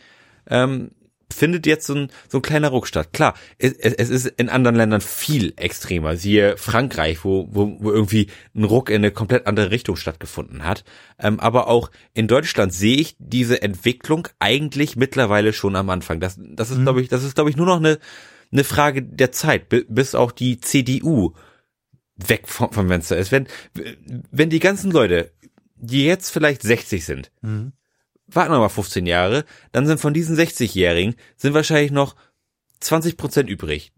ähm, 0.48 0.90
findet 1.30 1.66
jetzt 1.66 1.86
so 1.86 1.94
ein, 1.94 2.08
so 2.28 2.38
ein 2.38 2.42
kleiner 2.42 2.68
Ruck 2.68 2.86
statt. 2.86 3.12
Klar, 3.12 3.34
es, 3.58 3.72
es 3.72 4.08
ist 4.08 4.26
in 4.26 4.48
anderen 4.48 4.76
Ländern 4.76 5.02
viel 5.02 5.52
extremer. 5.56 6.16
Siehe 6.16 6.56
Frankreich, 6.56 7.22
wo, 7.22 7.46
wo, 7.50 7.76
wo 7.80 7.90
irgendwie 7.90 8.28
ein 8.54 8.64
Ruck 8.64 8.88
in 8.88 8.96
eine 8.96 9.10
komplett 9.10 9.46
andere 9.46 9.70
Richtung 9.70 9.96
stattgefunden 9.96 10.64
hat. 10.64 10.84
Ähm, 11.18 11.38
aber 11.38 11.68
auch 11.68 11.90
in 12.14 12.28
Deutschland 12.28 12.72
sehe 12.72 12.96
ich 12.96 13.14
diese 13.18 13.60
Entwicklung 13.60 14.28
eigentlich 14.38 14.96
mittlerweile 14.96 15.52
schon 15.52 15.76
am 15.76 15.90
Anfang. 15.90 16.18
Das, 16.18 16.38
das 16.40 16.70
ist, 16.70 16.78
Mhm. 16.78 16.84
glaube 16.84 17.02
ich, 17.02 17.08
das 17.08 17.24
ist, 17.24 17.34
glaube 17.34 17.50
ich, 17.50 17.56
nur 17.56 17.66
noch 17.66 17.76
eine, 17.78 17.98
eine 18.50 18.64
Frage 18.64 19.02
der 19.02 19.30
Zeit, 19.30 19.68
bi- 19.68 19.84
bis 19.86 20.14
auch 20.14 20.32
die 20.32 20.60
CDU 20.60 21.34
weg 22.18 22.48
vom, 22.48 22.72
vom 22.72 22.88
Fenster 22.88 23.16
ist. 23.16 23.32
Wenn, 23.32 23.46
wenn 24.30 24.50
die 24.50 24.58
ganzen 24.60 24.90
Leute, 24.90 25.32
die 25.76 26.04
jetzt 26.04 26.30
vielleicht 26.30 26.62
60 26.62 27.04
sind, 27.04 27.30
Mhm. 27.42 27.72
warten 28.26 28.52
wir 28.52 28.58
mal 28.58 28.68
15 28.68 29.06
Jahre, 29.06 29.44
dann 29.72 29.86
sind 29.86 30.00
von 30.00 30.12
diesen 30.12 30.36
60-Jährigen 30.36 31.14
sind 31.36 31.54
wahrscheinlich 31.54 31.92
noch 31.92 32.16
20 32.80 33.16
Prozent 33.16 33.48
übrig. 33.48 33.92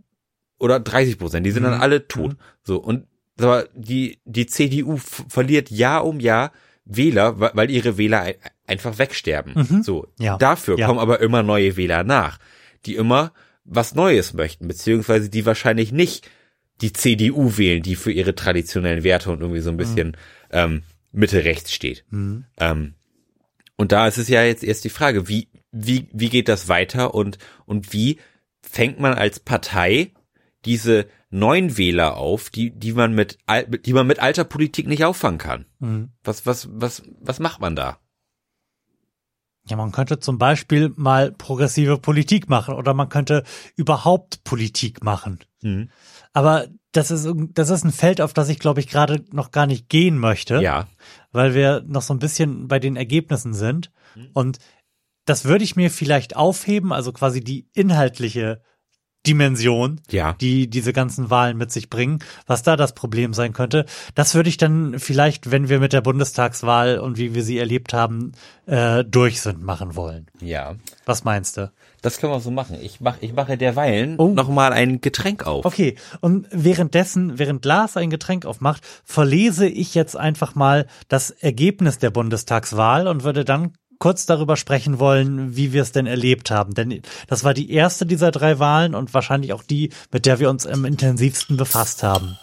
Oder 0.58 0.78
30 0.78 1.18
Prozent, 1.18 1.46
die 1.46 1.50
sind 1.50 1.62
dann 1.64 1.76
Mhm. 1.76 1.80
alle 1.82 2.06
tot. 2.06 2.36
So, 2.62 2.76
und 2.78 3.06
aber 3.38 3.66
die, 3.74 4.18
die 4.26 4.44
CDU 4.46 4.98
verliert 4.98 5.70
Jahr 5.70 6.04
um 6.04 6.20
Jahr 6.20 6.52
Wähler, 6.84 7.40
weil 7.40 7.70
ihre 7.70 7.96
Wähler 7.96 8.20
ein, 8.20 8.34
einfach 8.66 8.98
wegsterben. 8.98 9.54
Mhm. 9.54 9.82
So, 9.82 10.08
Ja. 10.18 10.36
dafür 10.36 10.76
Ja. 10.78 10.86
kommen 10.86 10.98
aber 10.98 11.20
immer 11.20 11.42
neue 11.42 11.76
Wähler 11.78 12.04
nach, 12.04 12.38
die 12.84 12.96
immer 12.96 13.32
was 13.64 13.94
Neues 13.94 14.34
möchten, 14.34 14.68
beziehungsweise 14.68 15.30
die 15.30 15.46
wahrscheinlich 15.46 15.90
nicht 15.92 16.28
die 16.80 16.92
CDU 16.92 17.56
wählen, 17.56 17.82
die 17.82 17.96
für 17.96 18.12
ihre 18.12 18.34
traditionellen 18.34 19.04
Werte 19.04 19.30
und 19.30 19.40
irgendwie 19.40 19.60
so 19.60 19.70
ein 19.70 19.76
bisschen 19.76 20.16
ähm, 20.50 20.82
Mitte 21.12 21.44
rechts 21.44 21.72
steht. 21.72 22.04
Mhm. 22.10 22.44
Ähm, 22.58 22.94
und 23.76 23.92
da 23.92 24.06
ist 24.06 24.18
es 24.18 24.28
ja 24.28 24.42
jetzt 24.42 24.62
erst 24.62 24.84
die 24.84 24.90
Frage, 24.90 25.28
wie, 25.28 25.48
wie, 25.72 26.08
wie 26.12 26.28
geht 26.28 26.48
das 26.48 26.68
weiter 26.68 27.14
und, 27.14 27.38
und 27.66 27.92
wie 27.92 28.18
fängt 28.60 29.00
man 29.00 29.14
als 29.14 29.40
Partei 29.40 30.12
diese 30.64 31.06
neuen 31.30 31.78
Wähler 31.78 32.16
auf, 32.16 32.50
die, 32.50 32.70
die 32.70 32.92
man 32.92 33.14
mit, 33.14 33.38
die 33.86 33.92
man 33.92 34.06
mit 34.06 34.18
alter 34.18 34.44
Politik 34.44 34.86
nicht 34.86 35.04
auffangen 35.04 35.38
kann? 35.38 35.66
Mhm. 35.78 36.10
Was, 36.24 36.44
was, 36.46 36.68
was, 36.72 37.02
was 37.20 37.38
macht 37.38 37.60
man 37.60 37.76
da? 37.76 37.98
Ja, 39.64 39.76
man 39.76 39.92
könnte 39.92 40.18
zum 40.18 40.38
Beispiel 40.38 40.92
mal 40.96 41.32
progressive 41.32 41.98
Politik 41.98 42.48
machen 42.48 42.74
oder 42.74 42.92
man 42.92 43.08
könnte 43.08 43.44
überhaupt 43.76 44.42
Politik 44.42 45.04
machen. 45.04 45.40
Mhm. 45.62 45.90
Aber 46.32 46.68
das 46.92 47.10
ist, 47.10 47.28
das 47.54 47.70
ist 47.70 47.84
ein 47.84 47.92
Feld, 47.92 48.20
auf 48.20 48.32
das 48.32 48.48
ich, 48.48 48.58
glaube 48.58 48.80
ich, 48.80 48.88
gerade 48.88 49.24
noch 49.32 49.50
gar 49.50 49.66
nicht 49.66 49.88
gehen 49.88 50.18
möchte. 50.18 50.60
Ja. 50.60 50.88
weil 51.32 51.54
wir 51.54 51.82
noch 51.86 52.02
so 52.02 52.12
ein 52.14 52.18
bisschen 52.18 52.68
bei 52.68 52.78
den 52.78 52.96
Ergebnissen 52.96 53.54
sind. 53.54 53.90
Und 54.32 54.58
das 55.24 55.44
würde 55.44 55.64
ich 55.64 55.76
mir 55.76 55.90
vielleicht 55.90 56.34
aufheben, 56.36 56.92
also 56.92 57.12
quasi 57.12 57.40
die 57.42 57.68
inhaltliche 57.72 58.62
Dimension, 59.26 60.00
Ja. 60.10 60.34
die 60.40 60.68
diese 60.68 60.92
ganzen 60.92 61.30
Wahlen 61.30 61.56
mit 61.58 61.70
sich 61.70 61.90
bringen, 61.90 62.20
was 62.46 62.62
da 62.62 62.76
das 62.76 62.94
Problem 62.94 63.34
sein 63.34 63.52
könnte. 63.52 63.84
Das 64.14 64.34
würde 64.34 64.48
ich 64.48 64.56
dann 64.56 64.98
vielleicht, 64.98 65.50
wenn 65.50 65.68
wir 65.68 65.78
mit 65.78 65.92
der 65.92 66.00
Bundestagswahl 66.00 66.98
und 66.98 67.18
wie 67.18 67.34
wir 67.34 67.42
sie 67.42 67.58
erlebt 67.58 67.92
haben, 67.92 68.32
äh, 68.66 69.04
durch 69.04 69.40
sind, 69.40 69.62
machen 69.62 69.94
wollen. 69.96 70.26
Ja. 70.40 70.76
Was 71.04 71.24
meinst 71.24 71.56
du? 71.56 71.70
Das 72.02 72.18
können 72.18 72.32
wir 72.32 72.40
so 72.40 72.50
machen. 72.50 72.78
Ich 72.80 73.00
mach, 73.02 73.18
ich 73.20 73.34
mache 73.34 73.58
derweilen 73.58 74.14
Oh. 74.18 74.28
noch 74.28 74.48
mal 74.48 74.72
ein 74.72 75.02
Getränk 75.02 75.46
auf. 75.46 75.66
Okay, 75.66 75.96
und 76.20 76.46
währenddessen, 76.50 77.38
während 77.38 77.64
Lars 77.66 77.98
ein 77.98 78.08
Getränk 78.08 78.46
aufmacht, 78.46 78.82
verlese 79.04 79.66
ich 79.66 79.94
jetzt 79.94 80.16
einfach 80.16 80.54
mal 80.54 80.86
das 81.08 81.30
Ergebnis 81.30 81.98
der 81.98 82.10
Bundestagswahl 82.10 83.06
und 83.06 83.22
würde 83.22 83.44
dann 83.44 83.72
kurz 84.00 84.26
darüber 84.26 84.56
sprechen 84.56 84.98
wollen, 84.98 85.54
wie 85.54 85.72
wir 85.72 85.82
es 85.82 85.92
denn 85.92 86.06
erlebt 86.06 86.50
haben. 86.50 86.74
Denn 86.74 87.02
das 87.28 87.44
war 87.44 87.54
die 87.54 87.70
erste 87.70 88.06
dieser 88.06 88.32
drei 88.32 88.58
Wahlen 88.58 88.96
und 88.96 89.14
wahrscheinlich 89.14 89.52
auch 89.52 89.62
die, 89.62 89.90
mit 90.10 90.26
der 90.26 90.40
wir 90.40 90.50
uns 90.50 90.66
am 90.66 90.84
intensivsten 90.84 91.56
befasst 91.56 92.02
haben. 92.02 92.36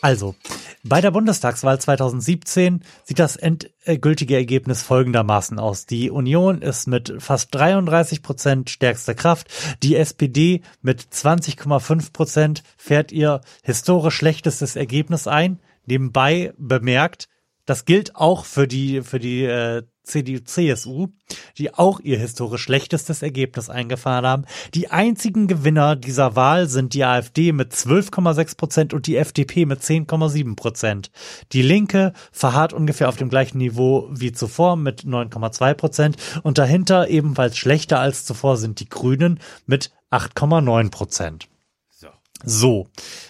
Also, 0.00 0.36
bei 0.84 1.00
der 1.00 1.10
Bundestagswahl 1.10 1.80
2017 1.80 2.84
sieht 3.02 3.18
das 3.18 3.34
endgültige 3.34 4.36
Ergebnis 4.36 4.82
folgendermaßen 4.82 5.58
aus. 5.58 5.86
Die 5.86 6.08
Union 6.08 6.62
ist 6.62 6.86
mit 6.86 7.14
fast 7.18 7.52
33 7.52 8.22
Prozent 8.22 8.70
stärkster 8.70 9.14
Kraft. 9.14 9.48
Die 9.82 9.96
SPD 9.96 10.62
mit 10.82 11.02
20,5 11.02 12.12
Prozent 12.12 12.62
fährt 12.76 13.10
ihr 13.10 13.40
historisch 13.64 14.14
schlechtestes 14.14 14.76
Ergebnis 14.76 15.26
ein. 15.26 15.58
Nebenbei 15.84 16.52
bemerkt, 16.58 17.28
das 17.66 17.84
gilt 17.84 18.14
auch 18.14 18.44
für 18.44 18.68
die, 18.68 19.02
für 19.02 19.18
die 19.18 19.44
äh, 19.44 19.82
CDU, 20.08 20.40
CSU, 20.44 21.08
die 21.56 21.74
auch 21.74 22.00
ihr 22.00 22.18
historisch 22.18 22.62
schlechtestes 22.62 23.22
Ergebnis 23.22 23.70
eingefahren 23.70 24.26
haben. 24.26 24.44
Die 24.74 24.90
einzigen 24.90 25.46
Gewinner 25.46 25.96
dieser 25.96 26.34
Wahl 26.36 26.68
sind 26.68 26.94
die 26.94 27.04
AfD 27.04 27.52
mit 27.52 27.72
12,6 27.72 28.56
Prozent 28.56 28.94
und 28.94 29.06
die 29.06 29.16
FDP 29.16 29.66
mit 29.66 29.80
10,7 29.80 30.56
Prozent. 30.56 31.10
Die 31.52 31.62
Linke 31.62 32.12
verharrt 32.32 32.72
ungefähr 32.72 33.08
auf 33.08 33.16
dem 33.16 33.28
gleichen 33.28 33.58
Niveau 33.58 34.08
wie 34.10 34.32
zuvor 34.32 34.76
mit 34.76 35.02
9,2 35.02 35.74
Prozent 35.74 36.16
und 36.42 36.58
dahinter 36.58 37.08
ebenfalls 37.08 37.56
schlechter 37.56 38.00
als 38.00 38.24
zuvor 38.24 38.56
sind 38.56 38.80
die 38.80 38.88
Grünen 38.88 39.40
mit 39.66 39.92
8,9 40.10 40.90
Prozent. 40.90 41.48
So. 41.90 42.08
So, 42.44 42.88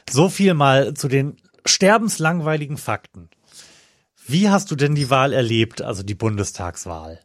so 0.08 0.28
viel 0.28 0.54
mal 0.54 0.94
zu 0.94 1.08
den 1.08 1.36
sterbenslangweiligen 1.64 2.76
Fakten. 2.76 3.28
Wie 4.28 4.48
hast 4.50 4.70
du 4.70 4.76
denn 4.76 4.94
die 4.94 5.10
Wahl 5.10 5.32
erlebt, 5.32 5.82
also 5.82 6.02
die 6.02 6.14
Bundestagswahl? 6.14 7.20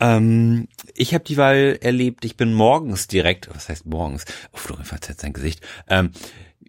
Ähm, 0.00 0.68
ich 0.94 1.14
habe 1.14 1.24
die 1.24 1.36
Wahl 1.36 1.78
erlebt. 1.80 2.24
Ich 2.24 2.36
bin 2.36 2.52
morgens 2.52 3.06
direkt, 3.06 3.48
was 3.54 3.68
heißt 3.68 3.86
morgens? 3.86 4.24
Oh, 4.52 4.56
Florian 4.58 4.84
verzerrt 4.84 5.20
sein 5.20 5.32
Gesicht. 5.32 5.66
Ähm, 5.88 6.10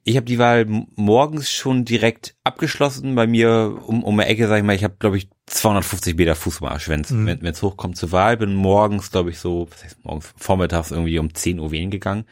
ich 0.04 0.16
habe 0.16 0.26
die 0.26 0.40
Wahl 0.40 0.66
morgens 0.96 1.52
schon 1.52 1.84
direkt 1.84 2.36
abgeschlossen. 2.46 3.16
Bei 3.16 3.28
mir 3.28 3.82
um, 3.88 4.04
um 4.04 4.18
die 4.18 4.24
Ecke, 4.24 4.48
sag 4.48 4.60
ich 4.60 4.64
mal, 4.64 4.76
ich 4.76 4.86
habe, 4.86 4.96
glaube 5.00 5.18
ich, 5.18 5.30
250 5.48 6.16
Meter 6.16 6.36
Fußmarsch, 6.36 6.88
wenn's 6.88 7.12
Mhm. 7.12 7.26
wenn 7.28 7.46
es 7.46 7.62
hochkommt 7.62 7.98
zur 7.98 8.14
Wahl. 8.14 8.38
Bin 8.38 8.54
morgens, 8.54 9.12
glaube 9.12 9.32
ich, 9.32 9.40
so, 9.40 9.68
was 9.70 9.84
heißt 9.84 10.06
morgens, 10.06 10.34
vormittags 10.38 10.92
irgendwie 10.92 11.20
um 11.20 11.34
10 11.34 11.60
Uhr 11.60 11.72
wählen 11.72 11.92
gegangen. 11.92 12.26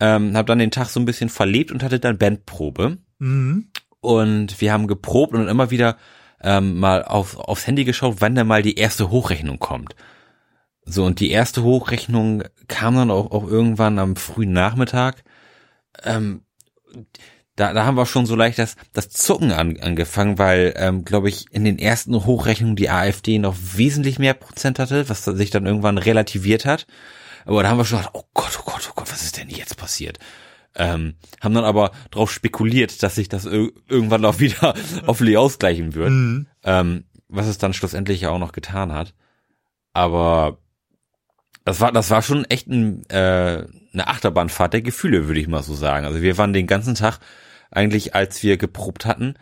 Ähm, 0.00 0.36
habe 0.36 0.46
dann 0.46 0.58
den 0.58 0.70
Tag 0.70 0.88
so 0.88 0.98
ein 0.98 1.04
bisschen 1.04 1.28
verlebt 1.28 1.70
und 1.70 1.82
hatte 1.84 2.00
dann 2.00 2.18
Bandprobe. 2.18 2.98
Mhm. 3.18 3.68
Und 4.00 4.60
wir 4.60 4.72
haben 4.72 4.86
geprobt 4.86 5.34
und 5.34 5.48
immer 5.48 5.70
wieder 5.70 5.96
ähm, 6.42 6.78
mal 6.78 7.04
auf, 7.04 7.38
aufs 7.38 7.66
Handy 7.66 7.84
geschaut, 7.84 8.16
wann 8.20 8.34
denn 8.34 8.46
mal 8.46 8.62
die 8.62 8.76
erste 8.76 9.10
Hochrechnung 9.10 9.58
kommt. 9.58 9.94
So, 10.84 11.04
und 11.04 11.20
die 11.20 11.30
erste 11.30 11.62
Hochrechnung 11.62 12.42
kam 12.68 12.96
dann 12.96 13.10
auch, 13.10 13.30
auch 13.30 13.46
irgendwann 13.46 13.98
am 13.98 14.16
frühen 14.16 14.52
Nachmittag. 14.52 15.22
Ähm, 16.02 16.42
da, 17.56 17.74
da 17.74 17.84
haben 17.84 17.96
wir 17.96 18.06
schon 18.06 18.26
so 18.26 18.34
leicht 18.34 18.58
das, 18.58 18.76
das 18.92 19.10
Zucken 19.10 19.52
an, 19.52 19.78
angefangen, 19.80 20.38
weil, 20.38 20.72
ähm, 20.76 21.04
glaube 21.04 21.28
ich, 21.28 21.46
in 21.52 21.64
den 21.64 21.78
ersten 21.78 22.24
Hochrechnungen 22.24 22.76
die 22.76 22.88
AfD 22.88 23.38
noch 23.38 23.54
wesentlich 23.74 24.18
mehr 24.18 24.34
Prozent 24.34 24.78
hatte, 24.78 25.08
was 25.08 25.24
sich 25.24 25.50
dann 25.50 25.66
irgendwann 25.66 25.98
relativiert 25.98 26.64
hat. 26.64 26.86
Aber 27.44 27.62
da 27.62 27.68
haben 27.68 27.78
wir 27.78 27.84
schon 27.84 27.98
gedacht, 27.98 28.14
oh 28.14 28.24
Gott, 28.32 28.58
oh 28.60 28.64
Gott, 28.64 28.88
oh 28.90 28.92
Gott, 28.96 29.12
was 29.12 29.22
ist 29.22 29.36
denn 29.36 29.50
jetzt 29.50 29.76
passiert? 29.76 30.18
Ähm, 30.76 31.14
haben 31.40 31.54
dann 31.54 31.64
aber 31.64 31.90
darauf 32.10 32.30
spekuliert, 32.30 33.02
dass 33.02 33.16
sich 33.16 33.28
das 33.28 33.44
ir 33.44 33.70
irgendwann 33.88 34.24
auch 34.24 34.38
wieder 34.40 34.74
auf 35.06 35.20
Lee 35.20 35.36
ausgleichen 35.36 35.94
wird. 35.94 36.10
Mhm. 36.10 36.46
Ähm, 36.64 37.04
was 37.28 37.46
es 37.46 37.58
dann 37.58 37.74
schlussendlich 37.74 38.22
ja 38.22 38.30
auch 38.30 38.38
noch 38.38 38.52
getan 38.52 38.92
hat. 38.92 39.14
Aber 39.92 40.58
das 41.64 41.80
war, 41.80 41.92
das 41.92 42.10
war 42.10 42.22
schon 42.22 42.44
echt 42.46 42.68
ein, 42.68 43.08
äh, 43.08 43.64
eine 43.92 44.08
Achterbahnfahrt 44.08 44.72
der 44.72 44.82
Gefühle, 44.82 45.26
würde 45.26 45.40
ich 45.40 45.48
mal 45.48 45.62
so 45.62 45.74
sagen. 45.74 46.06
Also 46.06 46.22
wir 46.22 46.38
waren 46.38 46.52
den 46.52 46.66
ganzen 46.66 46.94
Tag 46.94 47.18
eigentlich, 47.70 48.14
als 48.14 48.42
wir 48.42 48.56
geprobt 48.56 49.06
hatten, 49.06 49.34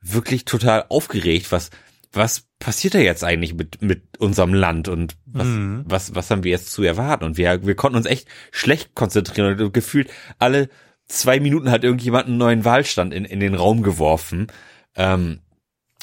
wirklich 0.00 0.44
total 0.44 0.84
aufgeregt, 0.88 1.52
was, 1.52 1.70
was 2.12 2.44
passiert 2.58 2.94
da 2.94 2.98
jetzt 2.98 3.22
eigentlich 3.24 3.54
mit, 3.54 3.80
mit 3.82 4.18
unserem 4.18 4.52
Land 4.54 4.88
und 4.88 5.16
was, 5.26 5.46
Mhm. 5.46 5.84
was, 5.86 6.14
was 6.14 6.30
haben 6.30 6.42
wir 6.44 6.50
jetzt 6.50 6.72
zu 6.72 6.82
erwarten? 6.82 7.24
Und 7.24 7.36
wir, 7.36 7.64
wir 7.64 7.74
konnten 7.76 7.96
uns 7.96 8.06
echt 8.06 8.26
schlecht 8.50 8.94
konzentrieren 8.94 9.60
und 9.60 9.72
gefühlt 9.74 10.10
alle 10.38 10.68
zwei 11.06 11.40
Minuten 11.40 11.70
hat 11.70 11.84
irgendjemand 11.84 12.26
einen 12.26 12.38
neuen 12.38 12.64
Wahlstand 12.64 13.14
in, 13.14 13.24
in 13.24 13.40
den 13.40 13.54
Raum 13.54 13.82
geworfen. 13.82 14.48
Ähm, 14.96 15.40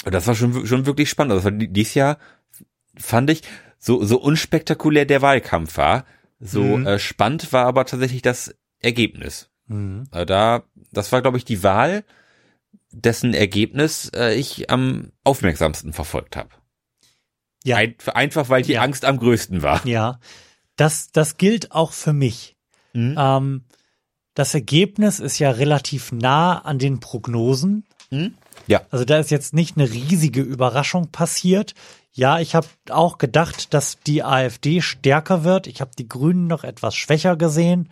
und 0.04 0.14
das 0.14 0.26
war 0.26 0.34
schon, 0.34 0.66
schon 0.66 0.86
wirklich 0.86 1.10
spannend. 1.10 1.44
Di- 1.60 1.68
dieses 1.68 1.94
Jahr, 1.94 2.18
fand 2.96 3.30
ich, 3.30 3.42
so, 3.78 4.02
so 4.04 4.18
unspektakulär 4.20 5.04
der 5.06 5.22
Wahlkampf 5.22 5.76
war. 5.76 6.04
So 6.40 6.62
Mhm. 6.62 6.86
äh, 6.86 6.98
spannend 6.98 7.52
war 7.52 7.66
aber 7.66 7.84
tatsächlich 7.84 8.22
das 8.22 8.54
Ergebnis. 8.80 9.50
Mhm. 9.66 10.04
Äh, 10.12 10.24
da, 10.24 10.62
das 10.92 11.12
war, 11.12 11.20
glaube 11.22 11.36
ich, 11.36 11.44
die 11.44 11.62
Wahl, 11.62 12.04
dessen 12.90 13.34
Ergebnis 13.34 14.10
äh, 14.14 14.34
ich 14.34 14.70
am 14.70 15.12
aufmerksamsten 15.24 15.92
verfolgt 15.92 16.36
habe. 16.36 16.50
Ja. 17.64 17.76
Ein, 17.76 17.94
einfach 18.14 18.48
weil 18.48 18.62
die 18.62 18.72
Ja. 18.72 18.82
Angst 18.82 19.04
am 19.04 19.18
größten 19.18 19.62
war. 19.62 19.86
Ja, 19.86 20.20
das, 20.76 21.10
das 21.10 21.36
gilt 21.36 21.72
auch 21.72 21.92
für 21.92 22.12
mich. 22.12 22.56
Mhm. 22.92 23.14
Ähm, 23.18 23.64
das 24.34 24.54
Ergebnis 24.54 25.18
ist 25.18 25.38
ja 25.38 25.50
relativ 25.50 26.12
nah 26.12 26.58
an 26.60 26.78
den 26.78 27.00
Prognosen. 27.00 27.84
Ja. 28.66 28.82
Also 28.90 29.04
da 29.04 29.18
ist 29.18 29.30
jetzt 29.30 29.52
nicht 29.52 29.76
eine 29.76 29.90
riesige 29.90 30.40
Überraschung 30.40 31.10
passiert. 31.10 31.74
Ja, 32.18 32.40
ich 32.40 32.56
habe 32.56 32.66
auch 32.90 33.18
gedacht, 33.18 33.72
dass 33.72 34.00
die 34.04 34.24
AfD 34.24 34.80
stärker 34.80 35.44
wird. 35.44 35.68
Ich 35.68 35.80
habe 35.80 35.92
die 35.96 36.08
Grünen 36.08 36.48
noch 36.48 36.64
etwas 36.64 36.96
schwächer 36.96 37.36
gesehen, 37.36 37.90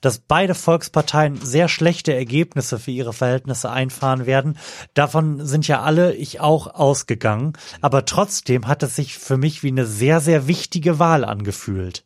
dass 0.00 0.18
beide 0.18 0.56
Volksparteien 0.56 1.36
sehr 1.40 1.68
schlechte 1.68 2.12
Ergebnisse 2.12 2.80
für 2.80 2.90
ihre 2.90 3.12
Verhältnisse 3.12 3.70
einfahren 3.70 4.26
werden. 4.26 4.58
Davon 4.94 5.46
sind 5.46 5.68
ja 5.68 5.80
alle, 5.80 6.12
ich 6.12 6.40
auch, 6.40 6.66
ausgegangen. 6.66 7.52
Aber 7.80 8.04
trotzdem 8.04 8.66
hat 8.66 8.82
es 8.82 8.96
sich 8.96 9.16
für 9.16 9.36
mich 9.36 9.62
wie 9.62 9.68
eine 9.68 9.86
sehr, 9.86 10.18
sehr 10.18 10.48
wichtige 10.48 10.98
Wahl 10.98 11.24
angefühlt. 11.24 12.04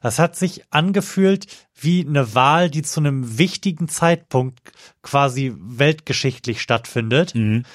Es 0.00 0.18
hat 0.18 0.36
sich 0.36 0.62
angefühlt 0.70 1.48
wie 1.78 2.06
eine 2.06 2.34
Wahl, 2.34 2.70
die 2.70 2.80
zu 2.80 3.00
einem 3.00 3.36
wichtigen 3.36 3.88
Zeitpunkt 3.88 4.72
quasi 5.02 5.54
weltgeschichtlich 5.58 6.62
stattfindet. 6.62 7.34
Mhm. 7.34 7.66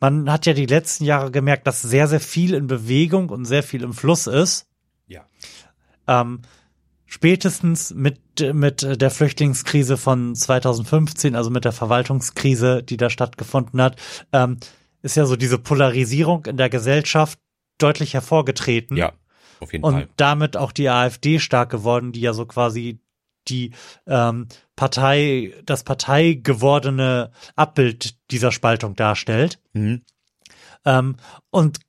Man 0.00 0.30
hat 0.30 0.46
ja 0.46 0.52
die 0.52 0.66
letzten 0.66 1.04
Jahre 1.04 1.30
gemerkt, 1.30 1.66
dass 1.66 1.82
sehr, 1.82 2.08
sehr 2.08 2.20
viel 2.20 2.54
in 2.54 2.66
Bewegung 2.66 3.28
und 3.30 3.44
sehr 3.44 3.62
viel 3.62 3.82
im 3.82 3.92
Fluss 3.92 4.26
ist. 4.26 4.66
Ja. 5.06 5.26
Ähm, 6.06 6.42
spätestens 7.06 7.92
mit, 7.94 8.18
mit 8.54 9.00
der 9.00 9.10
Flüchtlingskrise 9.10 9.96
von 9.96 10.34
2015, 10.34 11.36
also 11.36 11.50
mit 11.50 11.64
der 11.64 11.72
Verwaltungskrise, 11.72 12.82
die 12.82 12.96
da 12.96 13.10
stattgefunden 13.10 13.80
hat, 13.80 13.96
ähm, 14.32 14.58
ist 15.02 15.16
ja 15.16 15.26
so 15.26 15.36
diese 15.36 15.58
Polarisierung 15.58 16.46
in 16.46 16.56
der 16.56 16.70
Gesellschaft 16.70 17.38
deutlich 17.78 18.14
hervorgetreten. 18.14 18.96
Ja, 18.96 19.12
auf 19.60 19.72
jeden 19.72 19.84
Und 19.84 19.92
Fall. 19.94 20.08
damit 20.16 20.56
auch 20.56 20.72
die 20.72 20.88
AfD 20.88 21.38
stark 21.38 21.70
geworden, 21.70 22.12
die 22.12 22.20
ja 22.20 22.32
so 22.32 22.46
quasi 22.46 22.98
die 23.48 23.72
ähm, 24.06 24.48
Partei, 24.76 25.54
das 25.64 25.84
Partei 25.84 26.34
gewordene 26.34 27.30
Abbild 27.56 28.16
dieser 28.30 28.52
Spaltung 28.52 28.96
darstellt. 28.96 29.58
Mhm. 29.72 30.02
Ähm, 30.84 31.16
und 31.50 31.80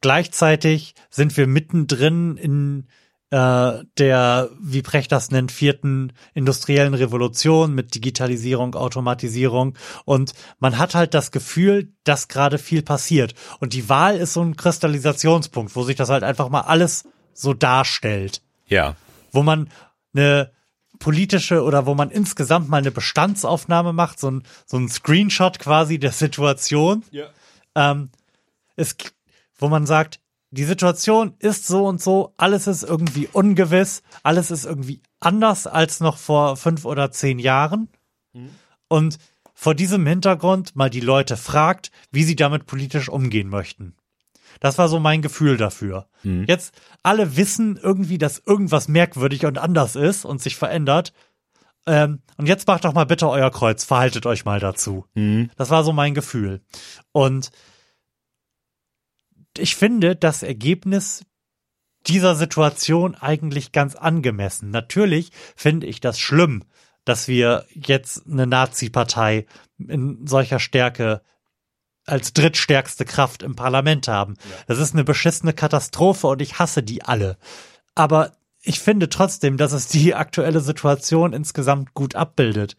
gleichzeitig 0.00 0.94
sind 1.10 1.36
wir 1.36 1.46
mittendrin 1.46 2.36
in 2.36 2.88
äh, 3.30 3.84
der, 3.96 4.50
wie 4.60 4.82
Precht 4.82 5.10
das 5.10 5.30
nennt, 5.30 5.50
vierten 5.50 6.12
industriellen 6.34 6.92
Revolution 6.92 7.74
mit 7.74 7.94
Digitalisierung, 7.94 8.74
Automatisierung 8.74 9.74
und 10.04 10.34
man 10.58 10.76
hat 10.76 10.94
halt 10.94 11.14
das 11.14 11.30
Gefühl, 11.30 11.94
dass 12.04 12.28
gerade 12.28 12.58
viel 12.58 12.82
passiert 12.82 13.34
und 13.60 13.72
die 13.72 13.88
Wahl 13.88 14.16
ist 14.16 14.34
so 14.34 14.42
ein 14.42 14.56
Kristallisationspunkt, 14.56 15.74
wo 15.74 15.82
sich 15.82 15.96
das 15.96 16.10
halt 16.10 16.24
einfach 16.24 16.50
mal 16.50 16.62
alles 16.62 17.08
so 17.32 17.54
darstellt. 17.54 18.42
Ja. 18.66 18.96
Wo 19.30 19.42
man 19.42 19.70
eine 20.14 20.52
politische 21.02 21.64
oder 21.64 21.84
wo 21.84 21.96
man 21.96 22.10
insgesamt 22.10 22.68
mal 22.68 22.76
eine 22.76 22.92
Bestandsaufnahme 22.92 23.92
macht, 23.92 24.20
so 24.20 24.30
ein, 24.30 24.44
so 24.66 24.76
ein 24.76 24.88
Screenshot 24.88 25.58
quasi 25.58 25.98
der 25.98 26.12
Situation. 26.12 27.02
Ja. 27.10 27.26
Ähm, 27.74 28.10
es, 28.76 28.94
wo 29.58 29.68
man 29.68 29.84
sagt, 29.84 30.20
die 30.52 30.62
Situation 30.62 31.34
ist 31.40 31.66
so 31.66 31.86
und 31.86 32.00
so, 32.00 32.34
alles 32.36 32.68
ist 32.68 32.84
irgendwie 32.84 33.28
ungewiss, 33.32 34.04
alles 34.22 34.52
ist 34.52 34.64
irgendwie 34.64 35.02
anders 35.18 35.66
als 35.66 35.98
noch 35.98 36.18
vor 36.18 36.56
fünf 36.56 36.84
oder 36.84 37.10
zehn 37.10 37.40
Jahren. 37.40 37.88
Und 38.86 39.18
vor 39.54 39.74
diesem 39.74 40.06
Hintergrund 40.06 40.76
mal 40.76 40.90
die 40.90 41.00
Leute 41.00 41.36
fragt, 41.36 41.90
wie 42.12 42.22
sie 42.22 42.36
damit 42.36 42.66
politisch 42.66 43.08
umgehen 43.08 43.48
möchten. 43.48 43.96
Das 44.60 44.78
war 44.78 44.88
so 44.88 44.98
mein 45.00 45.22
Gefühl 45.22 45.56
dafür. 45.56 46.06
Jetzt 46.46 46.74
alle 47.02 47.36
wissen 47.36 47.78
irgendwie, 47.82 48.18
dass 48.18 48.42
irgendwas 48.44 48.88
merkwürdig 48.88 49.44
und 49.46 49.58
anders 49.58 49.96
ist 49.96 50.24
und 50.24 50.40
sich 50.40 50.56
verändert. 50.56 51.12
Ähm, 51.86 52.20
und 52.36 52.46
jetzt 52.46 52.66
macht 52.68 52.84
doch 52.84 52.94
mal 52.94 53.06
bitte 53.06 53.28
euer 53.28 53.50
Kreuz, 53.50 53.84
verhaltet 53.84 54.24
euch 54.26 54.44
mal 54.44 54.60
dazu. 54.60 55.04
Das 55.56 55.70
war 55.70 55.82
so 55.84 55.92
mein 55.92 56.14
Gefühl. 56.14 56.60
Und 57.10 57.50
ich 59.58 59.76
finde 59.76 60.16
das 60.16 60.42
Ergebnis 60.42 61.24
dieser 62.06 62.34
Situation 62.34 63.14
eigentlich 63.14 63.72
ganz 63.72 63.94
angemessen. 63.94 64.70
Natürlich 64.70 65.30
finde 65.56 65.86
ich 65.86 66.00
das 66.00 66.18
schlimm, 66.18 66.64
dass 67.04 67.28
wir 67.28 67.66
jetzt 67.74 68.26
eine 68.26 68.46
Nazi-Partei 68.46 69.46
in 69.78 70.26
solcher 70.26 70.58
Stärke 70.58 71.22
als 72.06 72.32
drittstärkste 72.32 73.04
Kraft 73.04 73.42
im 73.42 73.54
Parlament 73.54 74.08
haben. 74.08 74.34
Das 74.66 74.78
ist 74.78 74.92
eine 74.92 75.04
beschissene 75.04 75.52
Katastrophe 75.52 76.26
und 76.26 76.42
ich 76.42 76.58
hasse 76.58 76.82
die 76.82 77.04
alle. 77.04 77.36
Aber 77.94 78.32
ich 78.62 78.80
finde 78.80 79.08
trotzdem, 79.08 79.56
dass 79.56 79.72
es 79.72 79.88
die 79.88 80.14
aktuelle 80.14 80.60
Situation 80.60 81.32
insgesamt 81.32 81.94
gut 81.94 82.14
abbildet. 82.14 82.76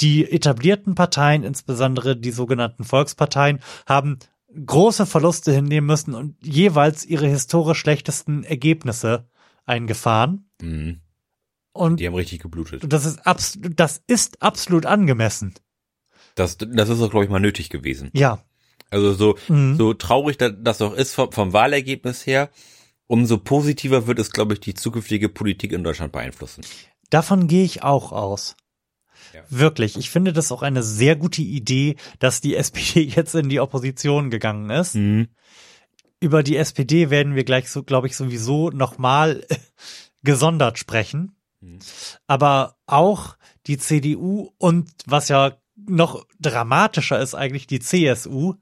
Die 0.00 0.30
etablierten 0.30 0.94
Parteien, 0.94 1.44
insbesondere 1.44 2.16
die 2.16 2.32
sogenannten 2.32 2.84
Volksparteien, 2.84 3.60
haben 3.86 4.18
große 4.66 5.06
Verluste 5.06 5.52
hinnehmen 5.52 5.86
müssen 5.86 6.14
und 6.14 6.36
jeweils 6.40 7.04
ihre 7.04 7.26
historisch 7.26 7.78
schlechtesten 7.78 8.44
Ergebnisse 8.44 9.28
eingefahren. 9.66 10.48
Mhm. 10.60 11.00
Und 11.72 11.98
Die 11.98 12.06
haben 12.06 12.14
richtig 12.14 12.40
geblutet. 12.40 12.84
das 12.86 13.04
ist, 13.04 13.26
abs 13.26 13.58
das 13.60 14.02
ist 14.06 14.42
absolut 14.42 14.86
angemessen. 14.86 15.54
Das, 16.34 16.56
das 16.58 16.88
ist 16.88 17.00
auch, 17.00 17.10
glaube 17.10 17.24
ich, 17.24 17.30
mal 17.30 17.38
nötig 17.40 17.70
gewesen. 17.70 18.10
Ja. 18.12 18.42
Also 18.90 19.12
so, 19.12 19.36
Mhm. 19.48 19.76
so 19.76 19.94
traurig 19.94 20.36
da- 20.38 20.48
das 20.50 20.80
auch 20.82 20.92
ist 20.94 21.14
vom, 21.14 21.32
vom 21.32 21.52
Wahlergebnis 21.52 22.26
her, 22.26 22.50
umso 23.06 23.38
positiver 23.38 24.06
wird 24.06 24.18
es, 24.18 24.30
glaube 24.30 24.54
ich, 24.54 24.60
die 24.60 24.74
zukünftige 24.74 25.28
Politik 25.28 25.72
in 25.72 25.84
Deutschland 25.84 26.12
beeinflussen. 26.12 26.64
Davon 27.10 27.46
gehe 27.48 27.64
ich 27.64 27.82
auch 27.82 28.12
aus. 28.12 28.56
Ja. 29.32 29.42
Wirklich. 29.50 29.96
Ich 29.96 30.10
finde 30.10 30.32
das 30.32 30.52
auch 30.52 30.62
eine 30.62 30.82
sehr 30.82 31.16
gute 31.16 31.42
Idee, 31.42 31.96
dass 32.18 32.40
die 32.40 32.54
SPD 32.56 33.02
jetzt 33.02 33.34
in 33.34 33.48
die 33.48 33.60
Opposition 33.60 34.30
gegangen 34.30 34.70
ist. 34.70 34.94
Mhm. 34.94 35.28
Über 36.20 36.42
die 36.42 36.56
SPD 36.56 37.10
werden 37.10 37.34
wir 37.34 37.44
gleich 37.44 37.68
so, 37.70 37.82
glaube 37.82 38.06
ich, 38.06 38.16
sowieso 38.16 38.70
nochmal 38.70 39.44
gesondert 40.22 40.78
sprechen. 40.78 41.36
Mhm. 41.60 41.78
Aber 42.26 42.76
auch 42.86 43.36
die 43.66 43.78
CDU 43.78 44.50
und 44.58 44.90
was 45.06 45.28
ja 45.28 45.56
noch 45.76 46.24
dramatischer 46.40 47.20
ist 47.20 47.34
eigentlich 47.34 47.66
die 47.66 47.80
CSU, 47.80 48.54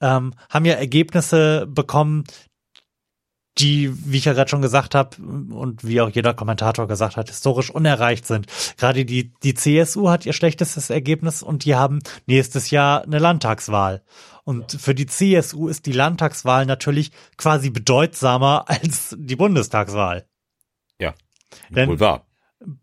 ähm, 0.00 0.34
haben 0.48 0.64
ja 0.64 0.74
Ergebnisse 0.74 1.66
bekommen, 1.66 2.24
die, 3.58 3.92
wie 4.10 4.18
ich 4.18 4.24
ja 4.24 4.32
gerade 4.32 4.48
schon 4.48 4.62
gesagt 4.62 4.94
habe 4.94 5.16
und 5.20 5.84
wie 5.84 6.00
auch 6.00 6.08
jeder 6.08 6.34
Kommentator 6.34 6.86
gesagt 6.86 7.16
hat, 7.16 7.28
historisch 7.28 7.70
unerreicht 7.70 8.26
sind. 8.26 8.46
Gerade 8.78 9.04
die, 9.04 9.32
die 9.42 9.54
CSU 9.54 10.08
hat 10.08 10.24
ihr 10.24 10.32
schlechtestes 10.32 10.88
Ergebnis 10.88 11.42
und 11.42 11.64
die 11.64 11.74
haben 11.74 11.98
nächstes 12.26 12.70
Jahr 12.70 13.02
eine 13.02 13.18
Landtagswahl. 13.18 14.02
Und 14.44 14.72
für 14.72 14.94
die 14.94 15.06
CSU 15.06 15.68
ist 15.68 15.86
die 15.86 15.92
Landtagswahl 15.92 16.64
natürlich 16.64 17.10
quasi 17.36 17.70
bedeutsamer 17.70 18.64
als 18.68 19.14
die 19.18 19.36
Bundestagswahl. 19.36 20.26
Ja, 20.98 21.14
Denn- 21.68 21.88
wohl 21.88 22.00
wahr. 22.00 22.26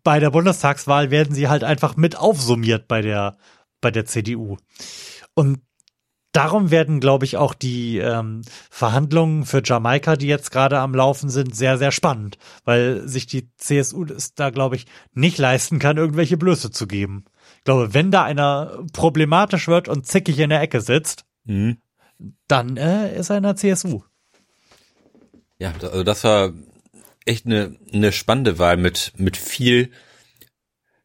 Bei 0.02 0.18
der 0.20 0.30
Bundestagswahl 0.30 1.10
werden 1.10 1.34
sie 1.34 1.48
halt 1.48 1.64
einfach 1.64 1.96
mit 1.96 2.16
aufsummiert 2.16 2.88
bei 2.88 3.00
der, 3.00 3.38
bei 3.80 3.90
der 3.90 4.04
CDU. 4.04 4.56
Und 5.34 5.60
darum 6.32 6.70
werden, 6.70 7.00
glaube 7.00 7.24
ich, 7.24 7.36
auch 7.36 7.54
die 7.54 7.98
ähm, 7.98 8.42
Verhandlungen 8.70 9.44
für 9.44 9.62
Jamaika, 9.64 10.16
die 10.16 10.26
jetzt 10.26 10.50
gerade 10.50 10.78
am 10.78 10.94
Laufen 10.94 11.30
sind, 11.30 11.54
sehr, 11.54 11.78
sehr 11.78 11.92
spannend, 11.92 12.38
weil 12.64 13.06
sich 13.08 13.26
die 13.26 13.50
CSU 13.56 14.04
es 14.04 14.34
da, 14.34 14.50
glaube 14.50 14.76
ich, 14.76 14.86
nicht 15.14 15.38
leisten 15.38 15.78
kann, 15.78 15.96
irgendwelche 15.96 16.36
Blöße 16.36 16.70
zu 16.70 16.86
geben. 16.86 17.24
Ich 17.58 17.64
glaube, 17.64 17.94
wenn 17.94 18.10
da 18.10 18.24
einer 18.24 18.84
problematisch 18.92 19.68
wird 19.68 19.88
und 19.88 20.06
zickig 20.06 20.38
in 20.38 20.50
der 20.50 20.60
Ecke 20.60 20.80
sitzt, 20.80 21.24
Mhm. 21.44 21.78
dann 22.46 22.76
äh, 22.76 23.16
ist 23.18 23.30
er 23.30 23.38
in 23.38 23.42
der 23.44 23.56
CSU. 23.56 24.02
Ja, 25.58 25.72
also 25.80 26.04
das 26.04 26.22
war 26.24 26.52
echt 27.28 27.46
eine, 27.46 27.76
eine 27.92 28.12
spannende 28.12 28.58
Wahl 28.58 28.76
mit, 28.76 29.12
mit 29.16 29.36
viel 29.36 29.90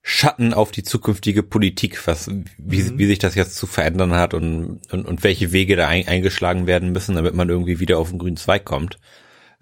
Schatten 0.02 0.54
auf 0.54 0.72
die 0.72 0.84
zukünftige 0.84 1.44
Politik, 1.44 2.08
was, 2.08 2.30
wie, 2.58 2.98
wie 2.98 3.06
sich 3.06 3.20
das 3.20 3.36
jetzt 3.36 3.56
zu 3.56 3.68
verändern 3.68 4.14
hat 4.14 4.34
und, 4.34 4.82
und, 4.92 5.06
und 5.06 5.24
welche 5.24 5.54
Wege 5.54 5.76
da 5.78 5.88
ein, 5.88 6.08
eingeschlagen 6.08 6.68
werden 6.68 6.92
müssen, 6.92 7.16
damit 7.16 7.36
man 7.36 7.50
irgendwie 7.50 7.80
wieder 7.80 8.00
auf 8.00 8.10
den 8.10 8.20
grünen 8.20 8.38
Zweig 8.38 8.66
kommt. 8.66 9.00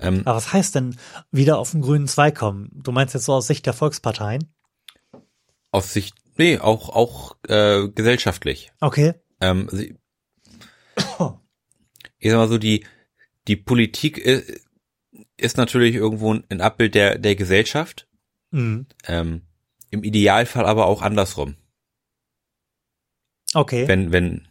Aber 0.01 0.36
was 0.36 0.51
heißt 0.51 0.74
denn 0.74 0.95
wieder 1.32 1.59
auf 1.59 1.72
den 1.72 1.82
grünen 1.82 2.07
Zweig 2.07 2.36
kommen? 2.36 2.72
Du 2.74 2.91
meinst 2.91 3.14
jetzt 3.14 3.26
so 3.26 3.34
aus 3.34 3.45
Sicht 3.45 3.68
der 3.68 3.74
Volksparteien? 3.74 4.51
Aus 5.72 5.93
Sicht, 5.93 6.16
nee, 6.38 6.57
auch, 6.57 6.89
auch 6.89 7.36
äh, 7.47 7.88
gesellschaftlich. 7.89 8.72
Okay. 8.80 9.14
Ähm, 9.39 9.68
sie, 9.72 9.95
ich 12.18 12.32
sag 12.32 12.38
mal 12.38 12.49
so, 12.49 12.57
die, 12.57 12.86
die 13.47 13.57
Politik 13.57 14.18
ist, 14.18 14.66
ist 15.41 15.57
natürlich 15.57 15.95
irgendwo 15.95 16.33
ein 16.33 16.61
Abbild 16.61 16.95
der, 16.95 17.17
der 17.17 17.35
Gesellschaft, 17.35 18.07
Mhm. 18.51 18.85
ähm, 19.07 19.41
im 19.89 20.03
Idealfall 20.03 20.65
aber 20.65 20.85
auch 20.87 21.01
andersrum. 21.01 21.55
Okay. 23.53 23.87
Wenn, 23.87 24.11
wenn, 24.11 24.47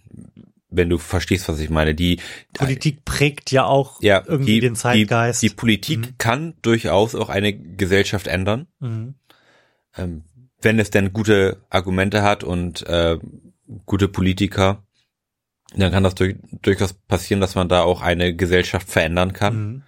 wenn 0.68 0.88
du 0.88 0.98
verstehst, 0.98 1.48
was 1.48 1.60
ich 1.60 1.70
meine. 1.70 1.94
Die, 1.94 2.20
Politik 2.52 3.04
prägt 3.04 3.50
ja 3.50 3.64
auch 3.64 4.02
ja, 4.02 4.22
irgendwie 4.26 4.54
die, 4.54 4.60
den 4.60 4.76
Zeitgeist. 4.76 5.42
Die, 5.42 5.48
die 5.48 5.54
Politik 5.54 6.18
kann 6.18 6.54
durchaus 6.62 7.14
auch 7.14 7.28
eine 7.28 7.52
Gesellschaft 7.52 8.26
ändern, 8.26 8.66
mhm. 8.78 9.14
ähm, 9.96 10.24
wenn 10.60 10.78
es 10.78 10.90
denn 10.90 11.12
gute 11.12 11.64
Argumente 11.70 12.22
hat 12.22 12.44
und 12.44 12.86
äh, 12.86 13.18
gute 13.86 14.08
Politiker. 14.08 14.82
Dann 15.74 15.92
kann 15.92 16.02
das 16.02 16.16
durch, 16.16 16.36
durchaus 16.62 16.92
passieren, 16.92 17.40
dass 17.40 17.54
man 17.54 17.68
da 17.68 17.82
auch 17.82 18.02
eine 18.02 18.34
Gesellschaft 18.34 18.90
verändern 18.90 19.32
kann. 19.32 19.56
Mhm. 19.56 19.82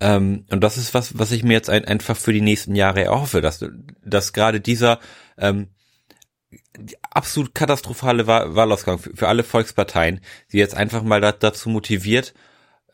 Ähm, 0.00 0.46
und 0.50 0.60
das 0.62 0.76
ist 0.78 0.94
was, 0.94 1.18
was 1.18 1.30
ich 1.32 1.42
mir 1.42 1.52
jetzt 1.52 1.70
ein, 1.70 1.84
einfach 1.84 2.16
für 2.16 2.32
die 2.32 2.40
nächsten 2.40 2.74
Jahre 2.74 3.04
erhoffe, 3.04 3.40
dass, 3.40 3.64
dass 4.04 4.32
gerade 4.32 4.60
dieser 4.60 4.98
ähm, 5.38 5.68
die 6.78 6.96
absolut 7.02 7.54
katastrophale 7.54 8.26
Wahl 8.26 8.54
Wahlausgang 8.56 8.98
für, 8.98 9.14
für 9.14 9.28
alle 9.28 9.44
Volksparteien, 9.44 10.20
sie 10.48 10.58
jetzt 10.58 10.74
einfach 10.74 11.02
mal 11.02 11.20
da, 11.20 11.32
dazu 11.32 11.68
motiviert, 11.68 12.34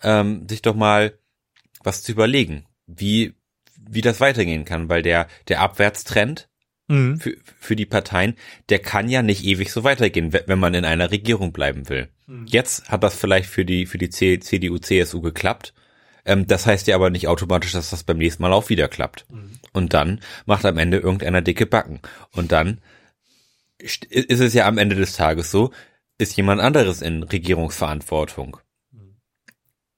ähm, 0.03 0.47
sich 0.49 0.63
doch 0.63 0.75
mal 0.75 1.19
was 1.83 2.03
zu 2.03 2.13
überlegen, 2.13 2.67
wie, 2.87 3.35
wie 3.79 4.01
das 4.03 4.21
weitergehen 4.21 4.65
kann, 4.65 4.89
weil 4.89 5.03
der, 5.03 5.29
der 5.49 5.61
Abwärtstrend 5.61 6.49
Mhm. 6.89 7.19
für, 7.19 7.37
für 7.59 7.75
die 7.75 7.85
Parteien, 7.85 8.37
der 8.69 8.79
kann 8.79 9.09
ja 9.09 9.21
nicht 9.21 9.45
ewig 9.45 9.73
so 9.73 9.83
weitergehen, 9.83 10.33
we- 10.33 10.45
wenn 10.47 10.61
man 10.61 10.73
in 10.73 10.85
einer 10.85 11.11
Regierung 11.11 11.53
bleiben 11.53 11.89
will. 11.89 12.09
Jetzt 12.47 12.89
hat 12.89 13.03
das 13.03 13.17
vielleicht 13.17 13.49
für 13.51 13.65
die, 13.65 13.87
für 13.87 13.99
die 13.99 14.09
CDU, 14.11 14.79
CSU 14.79 15.21
geklappt. 15.21 15.75
Ähm, 16.27 16.47
das 16.47 16.67
heißt 16.67 16.87
ja 16.89 16.97
aber 16.97 17.09
nicht 17.09 17.29
automatisch, 17.29 17.73
dass 17.73 17.89
das 17.91 18.03
beim 18.05 18.19
nächsten 18.19 18.43
Mal 18.43 18.53
auch 18.53 18.69
wieder 18.69 18.89
klappt. 18.89 19.25
Und 19.73 19.95
dann 19.95 20.21
macht 20.45 20.65
am 20.67 20.77
Ende 20.77 20.99
irgendeiner 20.99 21.41
dicke 21.41 21.65
Backen. 21.67 22.01
Und 22.33 22.53
dann 22.53 22.81
st- 23.81 24.09
ist 24.11 24.41
es 24.41 24.53
ja 24.53 24.67
am 24.67 24.77
Ende 24.77 24.97
des 24.97 25.15
Tages 25.15 25.51
so, 25.51 25.73
ist 26.19 26.37
jemand 26.37 26.61
anderes 26.61 27.01
in 27.01 27.23
Regierungsverantwortung. 27.23 28.59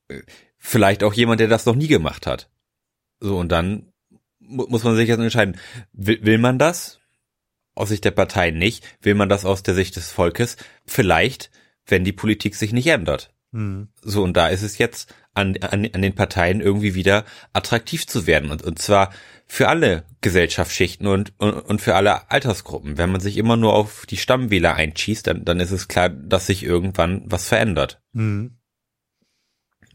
Äh, 0.09 0.23
Vielleicht 0.61 1.03
auch 1.05 1.15
jemand, 1.15 1.41
der 1.41 1.49
das 1.49 1.67
noch 1.67 1.77
nie 1.77 1.87
gemacht 1.87 2.27
hat. 2.27 2.51
So, 3.21 3.39
und 3.39 3.51
dann 3.51 3.93
mu 4.41 4.67
muss 4.69 4.83
man 4.85 4.97
sich 4.97 5.09
jetzt 5.09 5.21
entscheiden, 5.21 5.59
will, 5.93 6.19
will 6.25 6.39
man 6.39 6.59
das? 6.59 6.99
Aus 7.75 7.91
Sicht 7.91 8.05
der 8.05 8.11
Partei 8.11 8.51
nicht. 8.51 8.85
Will 9.01 9.15
man 9.15 9.29
das 9.29 9.45
aus 9.45 9.63
der 9.63 9.75
Sicht 9.75 9.95
des 9.97 10.11
Volkes? 10.11 10.57
Vielleicht, 10.85 11.51
wenn 11.87 12.03
die 12.05 12.13
Politik 12.13 12.57
sich 12.57 12.73
nicht 12.73 12.89
ändert. 12.89 13.33
Hm. 13.59 13.89
So, 14.03 14.23
und 14.23 14.37
da 14.37 14.49
ist 14.49 14.63
es 14.63 14.79
jetzt 14.79 15.13
an, 15.35 15.57
an, 15.57 15.85
an 15.93 16.01
den 16.01 16.15
Parteien 16.15 16.61
irgendwie 16.61 16.95
wieder 16.95 17.25
attraktiv 17.53 18.07
zu 18.07 18.29
werden. 18.29 18.53
Und, 18.53 18.63
und 18.63 18.79
zwar 18.79 19.11
für 19.49 19.67
alle 19.67 20.05
Gesellschaftsschichten 20.21 21.09
und, 21.09 21.33
und, 21.39 21.55
und 21.55 21.81
für 21.81 21.97
alle 21.97 22.31
Altersgruppen. 22.31 22.99
Wenn 22.99 23.11
man 23.11 23.21
sich 23.21 23.37
immer 23.37 23.57
nur 23.57 23.75
auf 23.75 24.07
die 24.07 24.17
Stammwähler 24.17 24.77
einschießt, 24.77 25.27
dann, 25.27 25.45
dann 25.45 25.59
ist 25.59 25.73
es 25.73 25.89
klar, 25.89 26.09
dass 26.09 26.47
sich 26.47 26.63
irgendwann 26.63 27.25
was 27.27 27.49
verändert. 27.49 28.01
Hm. 28.15 28.59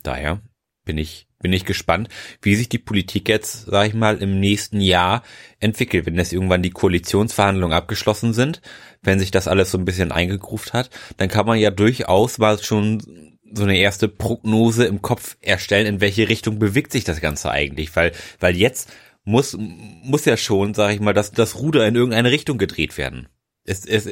Daher 0.03 0.41
bin 0.83 0.97
ich, 0.97 1.29
bin 1.39 1.53
ich 1.53 1.63
gespannt, 1.63 2.09
wie 2.41 2.55
sich 2.55 2.67
die 2.67 2.79
Politik 2.79 3.29
jetzt, 3.29 3.67
sag 3.67 3.87
ich 3.87 3.93
mal, 3.93 4.17
im 4.17 4.41
nächsten 4.41 4.81
Jahr 4.81 5.23
entwickelt, 5.61 6.05
wenn 6.05 6.15
jetzt 6.15 6.33
irgendwann 6.33 6.63
die 6.63 6.71
Koalitionsverhandlungen 6.71 7.77
abgeschlossen 7.77 8.33
sind, 8.33 8.61
wenn 9.01 9.19
sich 9.19 9.31
das 9.31 9.47
alles 9.47 9.71
so 9.71 9.77
ein 9.77 9.85
bisschen 9.85 10.11
eingegruft 10.11 10.73
hat, 10.73 10.89
dann 11.15 11.29
kann 11.29 11.45
man 11.45 11.57
ja 11.57 11.71
durchaus 11.71 12.37
mal 12.37 12.61
schon 12.61 13.22
so 13.53 13.63
eine 13.63 13.77
erste 13.77 14.07
Prognose 14.07 14.85
im 14.85 15.01
Kopf 15.01 15.37
erstellen, 15.41 15.87
in 15.87 16.01
welche 16.01 16.27
Richtung 16.27 16.59
bewegt 16.59 16.91
sich 16.91 17.03
das 17.03 17.21
Ganze 17.21 17.51
eigentlich, 17.51 17.95
weil, 17.95 18.11
weil 18.39 18.55
jetzt 18.55 18.91
muss, 19.23 19.57
muss 19.57 20.25
ja 20.25 20.37
schon, 20.37 20.73
sag 20.73 20.93
ich 20.93 20.99
mal, 20.99 21.13
dass 21.13 21.31
das 21.31 21.59
Ruder 21.59 21.87
in 21.87 21.95
irgendeine 21.95 22.31
Richtung 22.31 22.57
gedreht 22.57 22.97
werden. 22.97 23.27
Es, 23.63 23.85
es, 23.85 24.09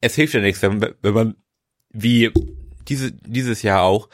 es 0.00 0.14
hilft 0.14 0.34
ja 0.34 0.40
nichts, 0.40 0.62
wenn, 0.62 0.80
wenn 0.80 1.14
man, 1.14 1.36
wie 1.90 2.30
diese, 2.88 3.12
dieses 3.12 3.62
Jahr 3.62 3.82
auch, 3.82 4.08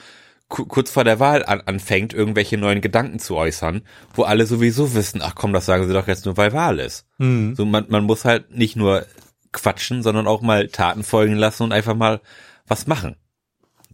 kurz 0.48 0.90
vor 0.90 1.04
der 1.04 1.18
Wahl 1.18 1.44
an, 1.46 1.62
anfängt, 1.62 2.12
irgendwelche 2.12 2.58
neuen 2.58 2.82
Gedanken 2.82 3.18
zu 3.18 3.36
äußern, 3.36 3.82
wo 4.12 4.24
alle 4.24 4.44
sowieso 4.44 4.94
wissen, 4.94 5.22
ach 5.22 5.34
komm, 5.34 5.54
das 5.54 5.64
sagen 5.64 5.86
sie 5.86 5.94
doch 5.94 6.06
jetzt 6.06 6.26
nur, 6.26 6.36
weil 6.36 6.52
Wahl 6.52 6.78
ist. 6.78 7.06
Hm. 7.18 7.54
So, 7.56 7.64
man, 7.64 7.86
man 7.88 8.04
muss 8.04 8.26
halt 8.26 8.54
nicht 8.54 8.76
nur 8.76 9.06
quatschen, 9.52 10.02
sondern 10.02 10.26
auch 10.26 10.42
mal 10.42 10.68
Taten 10.68 11.04
folgen 11.04 11.36
lassen 11.36 11.62
und 11.62 11.72
einfach 11.72 11.94
mal 11.94 12.20
was 12.66 12.86
machen. 12.86 13.16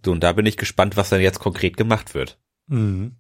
So, 0.05 0.12
und 0.12 0.23
da 0.23 0.33
bin 0.33 0.47
ich 0.47 0.57
gespannt, 0.57 0.97
was 0.97 1.11
dann 1.11 1.20
jetzt 1.20 1.41
konkret 1.41 1.77
gemacht 1.77 2.15
wird. 2.15 2.39
Mhm. 2.66 3.16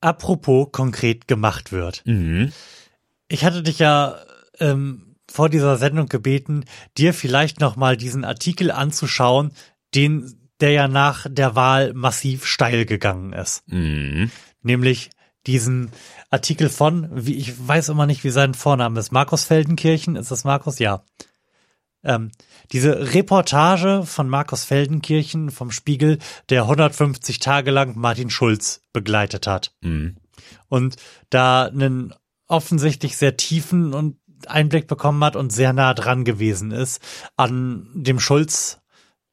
Apropos 0.00 0.68
konkret 0.70 1.28
gemacht 1.28 1.72
wird. 1.72 2.02
Mhm. 2.04 2.52
Ich 3.28 3.44
hatte 3.44 3.62
dich 3.62 3.78
ja 3.78 4.18
ähm, 4.60 5.16
vor 5.30 5.48
dieser 5.48 5.76
Sendung 5.78 6.08
gebeten, 6.08 6.64
dir 6.98 7.14
vielleicht 7.14 7.60
noch 7.60 7.76
mal 7.76 7.96
diesen 7.96 8.24
Artikel 8.24 8.70
anzuschauen, 8.70 9.52
den 9.94 10.38
der 10.60 10.70
ja 10.70 10.88
nach 10.88 11.26
der 11.28 11.56
Wahl 11.56 11.92
massiv 11.94 12.46
steil 12.46 12.84
gegangen 12.84 13.32
ist. 13.32 13.66
Mhm. 13.66 14.30
Nämlich 14.62 15.10
diesen 15.46 15.90
Artikel 16.30 16.68
von, 16.68 17.08
wie 17.12 17.34
ich 17.34 17.66
weiß 17.66 17.88
immer 17.90 18.06
nicht, 18.06 18.24
wie 18.24 18.30
sein 18.30 18.54
Vorname 18.54 19.00
ist, 19.00 19.12
Markus 19.12 19.44
Feldenkirchen, 19.44 20.16
ist 20.16 20.30
das 20.30 20.44
Markus? 20.44 20.78
Ja. 20.78 21.04
Ähm, 22.02 22.30
diese 22.72 23.14
Reportage 23.14 24.02
von 24.04 24.28
Markus 24.28 24.64
Feldenkirchen 24.64 25.50
vom 25.50 25.70
Spiegel, 25.70 26.18
der 26.48 26.62
150 26.62 27.38
Tage 27.38 27.70
lang 27.70 27.96
Martin 27.96 28.30
Schulz 28.30 28.82
begleitet 28.92 29.46
hat. 29.46 29.74
Mhm. 29.80 30.16
Und 30.68 30.96
da 31.30 31.64
einen 31.64 32.14
offensichtlich 32.46 33.16
sehr 33.16 33.36
tiefen 33.36 33.94
und 33.94 34.16
Einblick 34.46 34.86
bekommen 34.86 35.22
hat 35.24 35.36
und 35.36 35.52
sehr 35.52 35.72
nah 35.72 35.94
dran 35.94 36.24
gewesen 36.24 36.70
ist 36.70 37.00
an 37.36 37.88
dem 37.94 38.20
Schulz, 38.20 38.80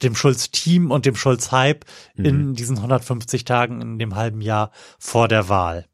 dem 0.01 0.15
Schulz-Team 0.15 0.89
und 0.89 1.05
dem 1.05 1.15
Schulz-Hype 1.15 1.85
Mhm. 2.15 2.25
in 2.25 2.53
diesen 2.53 2.77
150 2.77 3.43
Tagen, 3.43 3.81
in 3.81 3.99
dem 3.99 4.15
halben 4.15 4.41
Jahr 4.41 4.71
vor 4.99 5.27
der 5.27 5.49
Wahl. 5.49 5.85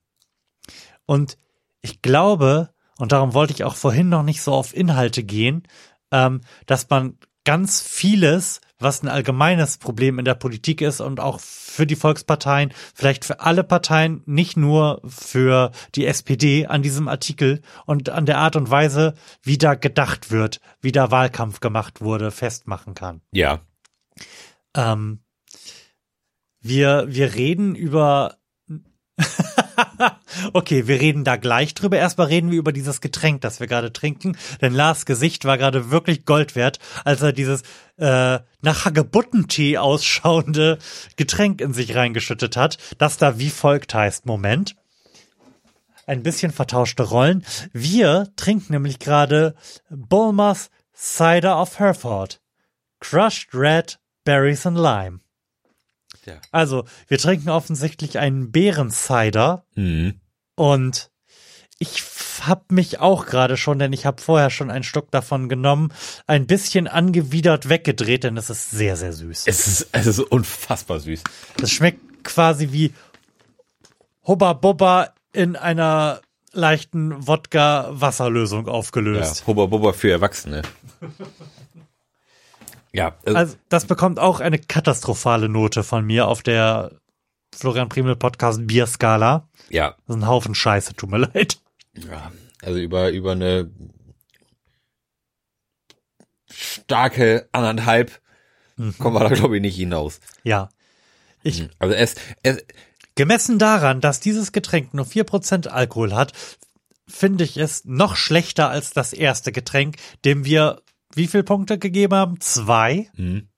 Und 1.06 1.38
ich 1.82 2.02
glaube, 2.02 2.70
und 3.00 3.12
darum 3.12 3.34
wollte 3.34 3.54
ich 3.54 3.64
auch 3.64 3.76
vorhin 3.76 4.10
noch 4.10 4.24
nicht 4.24 4.42
so 4.42 4.54
auf 4.54 4.76
Inhalte 4.76 5.24
gehen, 5.24 5.64
ähm, 6.12 6.42
dass 6.66 6.90
man 6.90 7.18
ganz 7.48 7.82
vieles, 7.82 8.60
was 8.78 9.02
ein 9.02 9.08
allgemeines 9.08 9.78
Problem 9.78 10.20
in 10.20 10.26
der 10.26 10.36
Politik 10.36 10.82
ist 10.82 11.00
und 11.00 11.22
auch 11.22 11.40
für 11.40 11.88
die 11.88 11.96
Volksparteien, 11.96 12.74
vielleicht 12.94 13.24
für 13.24 13.40
alle 13.40 13.64
Parteien, 13.64 14.22
nicht 14.26 14.58
nur 14.58 15.02
für 15.06 15.72
die 15.96 16.06
SPD 16.06 16.66
an 16.66 16.82
diesem 16.82 17.08
Artikel 17.08 17.62
und 17.86 18.10
an 18.10 18.26
der 18.26 18.40
Art 18.40 18.58
und 18.58 18.70
Weise, 18.70 19.14
wie 19.44 19.58
da 19.58 19.76
gedacht 19.76 20.30
wird, 20.30 20.60
wie 20.82 20.92
da 20.92 21.10
Wahlkampf 21.10 21.62
gemacht 21.62 22.02
wurde, 22.02 22.32
festmachen 22.32 22.96
kann. 22.96 23.22
Ja. 23.32 23.62
Ähm, 24.76 25.22
wir, 26.60 27.06
wir 27.08 27.34
reden 27.34 27.76
über. 27.76 28.36
Okay, 30.54 30.88
wir 30.88 31.00
reden 31.00 31.24
da 31.24 31.36
gleich 31.36 31.74
drüber. 31.74 31.98
Erstmal 31.98 32.28
reden 32.28 32.52
wir 32.52 32.58
über 32.58 32.72
dieses 32.72 33.02
Getränk, 33.02 33.42
das 33.42 33.60
wir 33.60 33.68
gerade 33.68 33.94
trinken. 33.94 34.38
Denn 34.62 34.74
Lars 34.74 35.06
Gesicht 35.06 35.46
war 35.46 35.58
gerade 35.58 35.92
wirklich 35.92 36.26
Gold 36.26 36.56
wert, 36.56 36.80
als 37.04 37.22
er 37.22 37.34
dieses 37.34 37.62
äh, 37.98 38.40
nach 38.62 38.86
Hagebuttentee 38.86 39.78
ausschauende 39.78 40.78
Getränk 41.16 41.62
in 41.62 41.74
sich 41.74 41.96
reingeschüttet 41.96 42.58
hat, 42.58 42.78
das 42.98 43.18
da 43.18 43.40
wie 43.40 43.50
folgt 43.50 43.94
heißt. 43.94 44.26
Moment. 44.26 44.76
Ein 46.06 46.24
bisschen 46.24 46.54
vertauschte 46.54 47.04
Rollen. 47.04 47.44
Wir 47.74 48.32
trinken 48.38 48.74
nämlich 48.74 49.00
gerade 49.00 49.56
Bulmers 49.90 50.70
Cider 50.94 51.62
of 51.62 51.80
Hereford. 51.80 52.42
Crushed 53.00 53.54
Red 53.54 54.00
Berries 54.24 54.66
and 54.66 54.78
Lime. 54.78 55.20
Ja. 56.26 56.42
Also, 56.52 56.86
wir 57.08 57.18
trinken 57.18 57.50
offensichtlich 57.50 58.20
einen 58.20 58.52
Beerencider 58.52 59.66
Mhm. 59.76 60.20
Und 60.58 61.12
ich 61.80 62.04
hab 62.42 62.72
mich 62.72 63.00
auch 63.00 63.28
gerade 63.28 63.56
schon, 63.56 63.78
denn 63.78 63.94
ich 63.94 64.06
habe 64.06 64.22
vorher 64.22 64.50
schon 64.50 64.72
ein 64.72 64.84
Stück 64.84 65.12
davon 65.12 65.48
genommen, 65.48 65.94
ein 66.26 66.48
bisschen 66.48 66.88
angewidert 66.88 67.70
weggedreht, 67.70 68.24
denn 68.24 68.36
es 68.36 68.50
ist 68.50 68.72
sehr, 68.72 68.98
sehr 68.98 69.14
süß. 69.14 69.44
Es 69.46 69.68
ist, 69.68 69.88
es 69.92 70.08
ist 70.08 70.20
unfassbar 70.20 71.00
süß. 71.00 71.24
Es 71.62 71.72
schmeckt 71.72 72.24
quasi 72.24 72.72
wie 72.72 72.94
Hubba 74.26 74.54
Bubba 74.54 75.14
in 75.32 75.56
einer 75.56 76.22
leichten 76.52 77.28
Wodka-Wasserlösung 77.28 78.66
Ja, 78.66 78.72
aufgelöst. 78.74 79.46
Hubba 79.46 79.68
Bubba 79.68 79.94
für 79.94 80.10
Erwachsene. 80.10 80.64
Ja, 82.92 83.16
also, 83.26 83.38
Also, 83.38 83.56
das 83.70 83.86
bekommt 83.86 84.18
auch 84.18 84.40
eine 84.40 84.58
katastrophale 84.58 85.50
Note 85.50 85.84
von 85.84 86.04
mir 86.04 86.28
auf 86.28 86.42
der 86.42 86.92
Florian 87.56 87.90
Primel 87.90 88.16
Podcast 88.16 88.66
Bierskala. 88.68 89.50
ja, 89.70 89.96
Das 90.06 90.16
ist 90.16 90.22
ein 90.24 90.28
Haufen 90.28 90.56
Scheiße, 90.56 90.96
tut 90.96 91.10
mir 91.10 91.18
leid. 91.20 91.60
ja, 91.96 92.32
also 92.62 92.80
über, 92.80 93.10
über 93.12 93.32
eine 93.34 93.72
starke 96.50 97.50
anderthalb 97.52 98.22
kommen 99.00 99.16
wir 99.16 99.28
da 99.28 99.30
glaube 99.34 99.56
ich 99.58 99.62
nicht 99.62 99.76
hinaus. 99.76 100.20
Ja. 100.44 100.70
Ich, 101.44 101.68
Also 101.80 101.96
es, 101.96 102.16
es, 102.44 102.64
gemessen 103.16 103.58
daran, 103.60 104.02
dass 104.02 104.20
dieses 104.20 104.52
Getränk 104.52 104.94
nur 104.94 105.06
4% 105.06 105.68
Alkohol 105.68 106.14
hat, 106.14 106.34
finde 107.08 107.44
ich 107.44 107.58
es 107.58 107.86
noch 107.86 108.16
schlechter 108.16 108.70
als 108.70 108.92
das 108.92 109.14
erste 109.14 109.52
Getränk, 109.52 109.98
dem 110.26 110.46
wir 110.46 110.82
wie 111.16 111.28
viel 111.28 111.44
Punkte 111.44 111.80
gegeben 111.80 112.14
haben? 112.14 112.40
Zwei? 112.40 113.10
Mhm. 113.16 113.50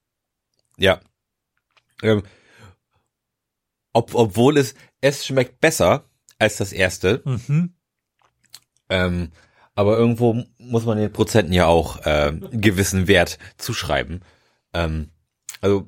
Ja. 0.78 1.02
Ähm, 2.02 2.24
ob, 3.94 4.14
obwohl 4.16 4.58
es, 4.58 4.76
es 5.02 5.26
schmeckt 5.26 5.60
besser 5.62 6.06
als 6.38 6.58
das 6.58 6.72
erste. 6.74 7.22
Mhm. 7.26 7.74
Ähm, 8.90 9.32
aber 9.76 9.98
irgendwo 9.98 10.44
muss 10.58 10.86
man 10.86 10.98
den 10.98 11.12
Prozenten 11.14 11.54
ja 11.54 11.66
auch 11.68 12.00
ähm, 12.06 12.48
einen 12.52 12.62
gewissen 12.62 13.08
Wert 13.08 13.38
zuschreiben. 13.58 14.22
Ähm, 14.74 15.10
also, 15.62 15.88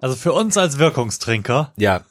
Also 0.00 0.16
für 0.16 0.32
uns 0.32 0.56
als 0.56 0.78
Wirkungstrinker 0.78 1.72
ja, 1.76 2.04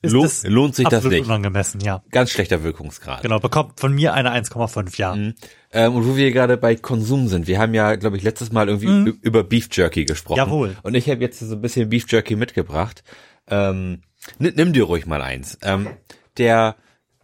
ist 0.00 0.44
lohnt, 0.46 0.76
sich 0.76 0.86
das 0.88 1.02
nicht. 1.04 1.24
unangemessen, 1.26 1.80
ja. 1.80 2.04
Ganz 2.10 2.30
schlechter 2.30 2.62
Wirkungsgrad. 2.62 3.22
Genau, 3.22 3.40
bekommt 3.40 3.80
von 3.80 3.92
mir 3.92 4.14
eine 4.14 4.30
1,5, 4.32 4.96
ja. 4.98 5.14
Mhm. 5.16 5.34
Ähm, 5.72 5.94
und 5.96 6.06
wo 6.06 6.16
wir 6.16 6.30
gerade 6.30 6.56
bei 6.56 6.76
Konsum 6.76 7.26
sind, 7.28 7.46
wir 7.48 7.58
haben 7.58 7.74
ja, 7.74 7.96
glaube 7.96 8.16
ich, 8.16 8.22
letztes 8.22 8.52
Mal 8.52 8.68
irgendwie 8.68 9.10
ü- 9.10 9.18
über 9.22 9.42
Beef 9.42 9.68
Jerky 9.72 10.04
gesprochen. 10.04 10.38
Mhm. 10.40 10.46
Jawohl. 10.46 10.76
Und 10.82 10.94
ich 10.94 11.10
habe 11.10 11.20
jetzt 11.22 11.40
so 11.40 11.52
ein 11.54 11.60
bisschen 11.60 11.88
Beef 11.88 12.04
Jerky 12.10 12.36
mitgebracht. 12.36 13.02
Ähm, 13.50 14.02
nimm, 14.38 14.72
dir 14.72 14.84
ruhig 14.84 15.06
mal 15.06 15.22
eins. 15.22 15.58
Ähm, 15.62 15.88
der 16.36 16.76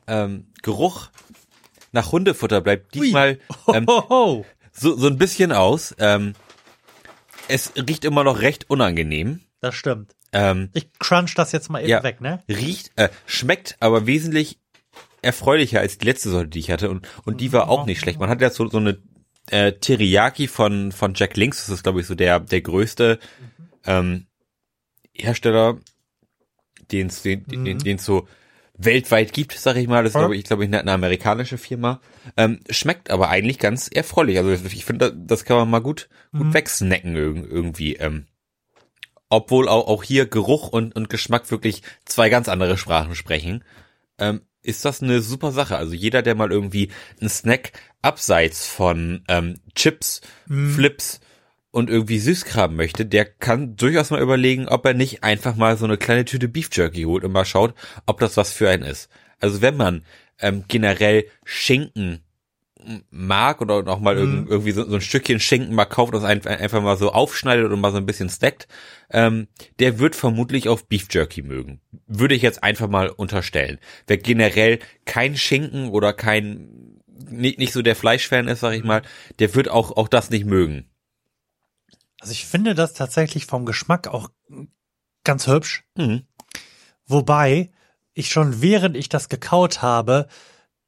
ähm, 0.07 0.47
Geruch 0.63 1.09
nach 1.93 2.13
Hundefutter 2.13 2.61
bleibt 2.61 2.95
diesmal 2.95 3.39
ähm, 3.73 3.87
so, 4.73 4.97
so 4.97 5.07
ein 5.07 5.19
bisschen 5.19 5.53
aus. 5.53 5.95
Ähm, 5.99 6.35
es 7.49 7.73
riecht 7.77 8.05
immer 8.05 8.25
noch 8.25 8.41
recht 8.41 8.71
unangenehm. 8.71 9.41
Das 9.61 9.75
stimmt. 9.75 10.15
Ähm, 10.33 10.71
Ich 10.75 10.93
crunch 10.99 11.35
das 11.35 11.53
jetzt 11.53 11.69
mal 11.71 11.81
eben 11.81 11.89
Ja. 11.91 12.03
weg, 12.03 12.21
ne? 12.21 12.43
riecht, 12.49 12.91
äh, 12.97 13.09
schmeckt 13.27 13.77
aber 13.81 14.07
wesentlich 14.07 14.59
erfreulicher 15.23 15.81
als 15.81 15.99
die 15.99 16.07
letzte 16.07 16.31
Sorte, 16.31 16.49
die 16.49 16.59
ich 16.59 16.71
hatte. 16.71 16.91
Und, 16.91 17.07
und 17.25 17.41
die 17.41 17.53
war 17.53 17.69
auch 17.69 17.87
nicht 17.87 18.01
schlecht. 18.01 18.19
Man 18.19 18.29
hat 18.29 18.41
ja 18.41 18.51
so, 18.51 18.69
so 18.69 18.79
eine 18.79 18.99
äh, 19.51 19.73
Teriyaki 19.73 20.49
von, 20.49 20.91
von 20.93 21.15
Jack 21.15 21.37
Links. 21.37 21.59
Das 21.67 21.69
ist, 21.77 21.83
glaube 21.83 22.01
ich, 22.01 22.07
so 22.07 22.15
der, 22.15 22.41
der 22.41 22.61
größte 22.63 23.19
ähm, 23.87 24.27
Hersteller, 25.15 25.79
den 26.91 27.09
es 27.09 27.23
den, 27.23 27.45
den, 27.47 27.79
den's 27.79 28.05
so 28.05 28.27
weltweit 28.77 29.33
gibt, 29.33 29.53
sag 29.53 29.77
ich 29.77 29.87
mal. 29.87 30.03
Das 30.03 30.15
ist, 30.15 30.19
glaube 30.19 30.37
ich, 30.37 30.45
glaube 30.45 30.65
ich, 30.65 30.69
eine, 30.69 30.81
eine 30.81 30.93
amerikanische 30.93 31.59
Firma. 31.59 32.01
Ähm, 32.37 32.61
schmeckt 32.71 33.11
aber 33.11 33.29
eigentlich 33.29 33.59
ganz 33.59 33.89
erfreulich. 33.89 34.39
Also 34.39 34.51
ich 34.51 34.85
finde, 34.85 35.15
das 35.17 35.45
kann 35.45 35.57
man 35.57 35.71
mal 35.71 35.81
gut, 35.81 36.09
gut 36.33 36.49
wegsnacken 36.55 37.17
irg- 37.17 37.47
irgendwie. 37.49 37.97
Ähm, 37.97 38.27
obwohl 39.29 39.69
auch, 39.69 39.87
auch 39.87 40.03
hier 40.03 40.27
Geruch 40.27 40.69
und, 40.69 40.95
und 40.95 41.09
Geschmack 41.09 41.51
wirklich 41.51 41.83
zwei 42.05 42.29
ganz 42.29 42.49
andere 42.49 42.77
Sprachen 42.77 43.15
sprechen, 43.15 43.65
ähm, 44.19 44.43
ist 44.63 44.85
das 44.85 45.03
eine 45.03 45.21
super 45.21 45.53
Sache. 45.53 45.77
Also 45.77 45.95
jeder, 45.95 46.23
der 46.23 46.35
mal 46.35 46.51
irgendwie 46.51 46.91
einen 47.21 47.31
Snack 47.31 47.73
abseits 48.03 48.67
von 48.67 49.23
ähm, 49.29 49.61
Chips, 49.75 50.21
Flips 50.75 51.21
und 51.75 51.91
irgendwie 51.91 52.19
Süßkram 52.21 52.77
möchte, 52.77 53.05
der 53.05 53.25
kann 53.25 53.75
durchaus 53.75 54.11
mal 54.11 54.23
überlegen, 54.23 54.69
ob 54.69 54.87
er 54.87 54.95
nicht 54.95 55.25
einfach 55.25 55.57
mal 55.57 55.77
so 55.77 55.85
eine 55.85 55.97
kleine 55.97 56.25
Tüte 56.25 56.47
Beef 56.49 56.69
Jerky 56.73 57.03
holt 57.03 57.25
und 57.25 57.33
mal 57.33 57.45
schaut, 57.45 57.75
ob 58.07 58.21
das 58.21 58.37
was 58.37 58.53
für 58.53 58.71
einen 58.71 58.85
ist. 58.85 59.11
Also 59.41 59.61
wenn 59.61 59.77
man 59.77 60.05
ähm, 60.39 60.65
generell 60.69 61.25
Schinken 61.45 62.21
mag 63.11 63.61
oder 63.61 63.87
auch 63.89 63.99
mal 63.99 64.15
Mhm. 64.15 64.47
irgendwie 64.49 64.71
so, 64.73 64.85
so 64.89 64.95
ein 64.95 65.01
Stückchen 65.01 65.41
Schinken 65.41 65.75
mal 65.75 65.87
kauft 65.87 66.15
und 66.15 66.23
das 66.23 66.31
ein, 66.31 66.47
einfach 66.47 66.83
mal 66.83 66.97
so 66.97 67.11
aufschneidet 67.13 67.73
und 67.73 67.81
mal 67.81 67.91
so 67.91 67.97
ein 67.97 68.07
bisschen 68.07 68.29
stackt, 68.29 68.69
ähm, 69.11 69.49
der 69.81 69.99
wird 69.99 70.15
vermutlich 70.15 70.69
auf 70.69 70.87
Beef 70.87 71.09
Jerky 71.11 71.43
mögen. 71.43 71.81
Würde 72.07 72.35
ich 72.35 72.43
jetzt 72.43 72.63
einfach 72.63 72.89
mal 72.89 73.09
unterstellen. 73.09 73.79
Wer 74.07 74.19
generell 74.19 74.79
kein 75.07 75.37
Schinken 75.37 75.89
oder 75.89 76.13
kein 76.13 77.01
nicht, 77.29 77.59
nicht 77.59 77.73
so 77.73 77.83
der 77.83 77.97
Fleischfan 77.97 78.49
ist, 78.49 78.61
sag 78.61 78.75
ich 78.75 78.85
mal, 78.85 79.03
der 79.39 79.55
wird 79.55 79.69
auch 79.69 79.97
auch 79.97 80.09
das 80.09 80.31
nicht 80.31 80.45
mögen. 80.45 80.85
Also 82.25 82.33
ich 82.33 82.47
finde 82.47 82.75
das 82.75 82.95
tatsächlich 82.95 83.45
vom 83.45 83.67
Geschmack 83.67 84.09
auch 84.09 84.31
ganz 85.25 85.47
hübsch. 85.47 85.85
Mhm. 85.95 86.23
Wobei 87.07 87.71
ich 88.15 88.31
schon 88.31 88.63
während 88.63 88.97
ich 88.97 89.11
das 89.11 89.29
gekaut 89.29 89.83
habe, 89.83 90.27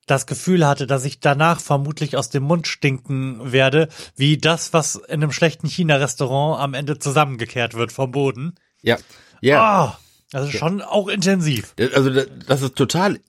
das 0.07 0.25
Gefühl 0.27 0.67
hatte, 0.67 0.87
dass 0.87 1.05
ich 1.05 1.21
danach 1.21 1.61
vermutlich 1.61 2.17
aus 2.17 2.31
dem 2.31 2.45
Mund 2.45 2.67
stinken 2.69 3.53
werde, 3.53 3.91
wie 4.15 4.39
das, 4.39 4.73
was 4.73 4.95
in 4.95 5.23
einem 5.23 5.31
schlechten 5.33 5.69
China-Restaurant 5.69 6.59
am 6.63 6.73
Ende 6.73 6.99
zusammengekehrt 6.99 7.75
wird 7.75 7.93
vom 7.93 8.13
Boden. 8.13 8.55
Ja. 8.81 8.97
Ja. 9.43 9.61
Ah, 9.63 9.99
also 10.33 10.51
schon 10.51 10.81
auch 10.81 11.09
intensiv. 11.09 11.75
Also 11.79 12.09
da- 12.09 12.25
das 12.47 12.63
ist 12.63 12.77
total 12.77 13.21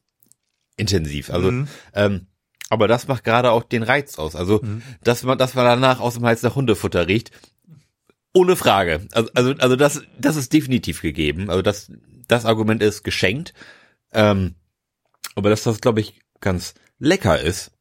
intensiv. 0.78 1.30
Also, 1.30 1.52
Mhm. 1.52 1.68
ähm, 1.94 2.28
aber 2.70 2.88
das 2.88 3.10
macht 3.10 3.26
gerade 3.26 3.52
auch 3.52 3.64
den 3.64 3.84
Reiz 3.84 4.18
aus. 4.18 4.34
Also, 4.38 4.62
dass 5.04 5.24
man, 5.24 5.38
dass 5.38 5.56
man 5.56 5.66
danach 5.66 6.00
aus 6.00 6.14
dem 6.14 6.26
Hals 6.26 6.42
nach 6.44 6.56
Hundefutter 6.56 7.06
riecht, 7.08 7.32
ohne 8.38 8.56
Frage. 8.56 9.08
Also, 9.12 9.30
also, 9.34 9.54
also 9.58 9.76
das, 9.76 10.02
das 10.20 10.36
ist 10.36 10.54
definitiv 10.54 11.02
gegeben. 11.02 11.50
Also 11.50 11.62
das, 11.62 11.92
das 12.28 12.46
Argument 12.46 12.84
ist 12.84 13.04
geschenkt. 13.04 13.54
Ähm, 14.14 14.56
aber 15.36 15.50
dass 15.50 15.64
das, 15.64 15.82
glaube 15.82 16.02
ich, 16.02 16.20
ganz 16.40 16.76
lecker 17.00 17.40
ist, 17.40 17.72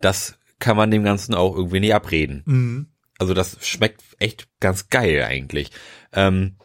das 0.00 0.38
kann 0.58 0.76
man 0.76 0.90
dem 0.90 1.04
Ganzen 1.04 1.34
auch 1.34 1.54
irgendwie 1.54 1.80
nicht 1.80 1.94
abreden. 1.94 2.42
Mhm. 2.46 2.86
Also 3.18 3.34
das 3.34 3.58
schmeckt 3.66 4.02
echt 4.18 4.48
ganz 4.60 4.88
geil 4.88 5.22
eigentlich. 5.22 5.70
Ähm, 6.12 6.56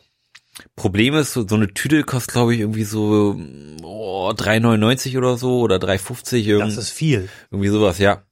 Problem 0.75 1.15
ist, 1.15 1.33
so, 1.33 1.47
so 1.47 1.55
eine 1.55 1.73
Tüte 1.73 2.03
kostet, 2.03 2.33
glaube 2.33 2.53
ich, 2.53 2.59
irgendwie 2.61 2.83
so 2.83 3.39
oh, 3.83 4.29
3,99 4.31 5.17
oder 5.17 5.37
so 5.37 5.59
oder 5.59 5.77
3,50 5.77 6.43
irgend, 6.45 6.67
Das 6.71 6.77
ist 6.77 6.89
viel. 6.89 7.29
irgendwie 7.49 7.69
sowas, 7.69 7.99
ja. 7.99 8.23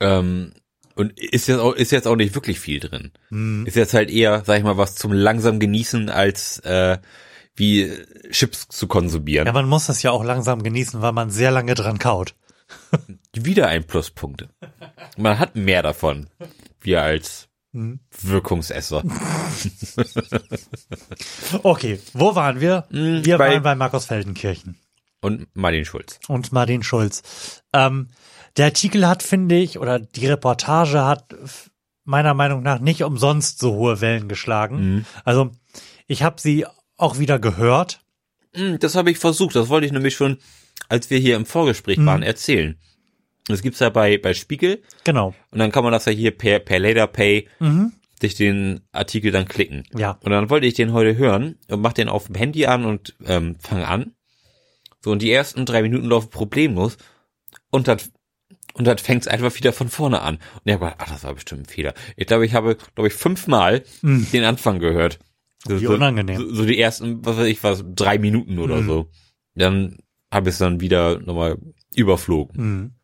Ähm, 0.00 0.52
und 0.96 1.18
ist 1.18 1.46
jetzt 1.46 1.60
auch, 1.60 1.72
ist 1.74 1.92
jetzt 1.92 2.08
auch 2.08 2.16
nicht 2.16 2.34
wirklich 2.34 2.58
viel 2.58 2.80
drin. 2.80 3.12
Mhm. 3.30 3.64
Ist 3.66 3.76
jetzt 3.76 3.94
halt 3.94 4.10
eher, 4.10 4.42
sag 4.44 4.58
ich 4.58 4.64
mal, 4.64 4.76
was 4.76 4.94
zum 4.96 5.12
langsam 5.12 5.60
genießen 5.60 6.08
als 6.10 6.58
äh, 6.60 6.98
wie 7.54 7.90
Chips 8.30 8.66
zu 8.68 8.86
konsumieren. 8.88 9.46
Ja, 9.46 9.52
man 9.52 9.68
muss 9.68 9.86
das 9.86 10.02
ja 10.02 10.10
auch 10.10 10.24
langsam 10.24 10.62
genießen, 10.62 11.00
weil 11.02 11.12
man 11.12 11.30
sehr 11.30 11.50
lange 11.52 11.74
dran 11.74 11.98
kaut. 11.98 12.34
Wieder 13.34 13.68
ein 13.68 13.84
Pluspunkt. 13.84 14.48
Man 15.16 15.38
hat 15.38 15.54
mehr 15.54 15.82
davon. 15.82 16.28
Wir 16.80 17.02
als 17.02 17.48
Mhm. 17.72 18.00
Wirkungsesser. 18.22 19.02
Okay, 21.62 22.00
wo 22.14 22.34
waren 22.34 22.60
wir? 22.60 22.86
Mhm, 22.90 23.24
wir 23.24 23.38
bei- 23.38 23.54
waren 23.54 23.62
bei 23.62 23.74
Markus 23.74 24.06
Feldenkirchen 24.06 24.78
Und 25.20 25.46
Martin 25.54 25.84
Schulz. 25.84 26.18
und 26.28 26.52
Martin 26.52 26.82
Schulz. 26.82 27.62
Ähm, 27.72 28.08
der 28.56 28.66
Artikel 28.66 29.06
hat, 29.06 29.22
finde 29.22 29.56
ich, 29.56 29.78
oder 29.78 29.98
die 29.98 30.26
Reportage 30.26 31.04
hat 31.04 31.34
meiner 32.04 32.34
Meinung 32.34 32.62
nach 32.62 32.78
nicht 32.80 33.02
umsonst 33.02 33.58
so 33.58 33.74
hohe 33.74 34.00
Wellen 34.00 34.28
geschlagen. 34.28 34.94
Mhm. 34.96 35.04
Also 35.24 35.50
ich 36.06 36.22
habe 36.22 36.40
sie 36.40 36.66
auch 36.96 37.18
wieder 37.18 37.38
gehört. 37.38 38.00
Hm, 38.54 38.78
Das 38.78 38.94
habe 38.94 39.10
ich 39.10 39.18
versucht. 39.18 39.56
Das 39.56 39.68
wollte 39.68 39.86
ich 39.86 39.92
nämlich 39.92 40.14
schon, 40.14 40.38
als 40.88 41.10
wir 41.10 41.18
hier 41.18 41.36
im 41.36 41.46
Vorgespräch 41.46 41.98
waren, 42.04 42.22
erzählen. 42.22 42.78
Das 43.48 43.62
gibt's 43.62 43.80
ja 43.80 43.90
bei, 43.90 44.18
bei 44.18 44.34
Spiegel. 44.34 44.82
Genau. 45.04 45.34
Und 45.50 45.58
dann 45.58 45.70
kann 45.72 45.84
man 45.84 45.92
das 45.92 46.04
ja 46.06 46.12
hier 46.12 46.30
per, 46.30 46.58
per 46.60 46.78
Later 46.78 47.06
Pay 47.06 47.48
Mhm. 47.60 47.92
sich 48.20 48.34
den 48.34 48.80
Artikel 48.92 49.30
dann 49.30 49.46
klicken. 49.46 49.84
Ja. 49.94 50.18
Und 50.22 50.30
dann 50.32 50.48
wollte 50.48 50.66
ich 50.66 50.74
den 50.74 50.92
heute 50.92 51.16
hören 51.16 51.58
und 51.68 51.80
mach 51.80 51.92
den 51.92 52.08
auf 52.08 52.26
dem 52.26 52.34
Handy 52.34 52.66
an 52.66 52.84
und 52.84 53.14
ähm, 53.24 53.56
fange 53.60 53.86
an. 53.86 54.14
So, 55.04 55.10
und 55.12 55.20
die 55.22 55.30
ersten 55.30 55.66
drei 55.66 55.82
Minuten 55.82 56.06
laufen 56.08 56.30
problemlos. 56.30 56.96
Und 57.70 57.88
dann, 57.88 57.98
und 58.76 58.84
dann 58.86 58.98
fängt's 58.98 59.26
einfach 59.28 59.54
wieder 59.56 59.72
von 59.72 59.88
vorne 59.88 60.20
an. 60.22 60.36
Und 60.36 60.60
ich 60.64 60.72
habe 60.74 60.84
gedacht, 60.86 61.00
ach, 61.00 61.10
das 61.12 61.24
war 61.24 61.34
bestimmt 61.34 61.62
ein 61.62 61.66
Fehler. 61.66 61.94
Ich 62.16 62.26
glaube, 62.26 62.44
ich 62.46 62.54
habe, 62.54 62.76
glaube 62.94 63.08
ich, 63.08 63.14
fünfmal 63.14 63.82
Mhm. 64.02 64.26
den 64.32 64.44
Anfang 64.44 64.78
gehört. 64.78 65.18
So, 65.66 65.80
Wie 65.80 65.86
unangenehm. 65.86 66.36
So, 66.38 66.54
so 66.54 66.64
die 66.64 66.78
ersten, 66.78 67.24
was 67.24 67.36
weiß 67.38 67.46
ich, 67.46 67.62
was, 67.64 67.84
drei 67.94 68.18
Minuten 68.18 68.58
oder 68.58 68.76
Mhm. 68.82 68.86
so. 68.86 69.10
Dann 69.54 69.98
habe 70.30 70.48
ich 70.48 70.54
es 70.54 70.58
dann 70.58 70.80
wieder 70.80 71.18
nochmal 71.20 71.56
überflogen. 71.94 72.54
Mhm. 72.62 72.94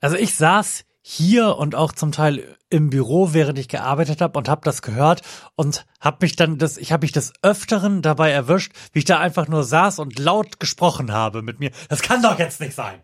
Also 0.00 0.16
ich 0.16 0.34
saß 0.34 0.84
hier 1.02 1.56
und 1.56 1.74
auch 1.74 1.92
zum 1.92 2.10
Teil 2.12 2.56
im 2.68 2.90
Büro, 2.90 3.32
während 3.32 3.58
ich 3.60 3.68
gearbeitet 3.68 4.20
habe 4.20 4.36
und 4.38 4.48
habe 4.48 4.62
das 4.64 4.82
gehört 4.82 5.22
und 5.54 5.86
habe 6.00 6.18
mich 6.22 6.34
dann 6.34 6.58
das 6.58 6.76
ich 6.78 6.90
habe 6.90 7.04
mich 7.04 7.12
des 7.12 7.32
öfteren 7.42 8.02
dabei 8.02 8.30
erwischt, 8.32 8.72
wie 8.92 8.98
ich 8.98 9.04
da 9.04 9.20
einfach 9.20 9.46
nur 9.46 9.62
saß 9.62 10.00
und 10.00 10.18
laut 10.18 10.58
gesprochen 10.58 11.12
habe 11.12 11.42
mit 11.42 11.60
mir. 11.60 11.70
Das 11.88 12.02
kann 12.02 12.22
doch 12.22 12.38
jetzt 12.40 12.60
nicht 12.60 12.74
sein. 12.74 12.98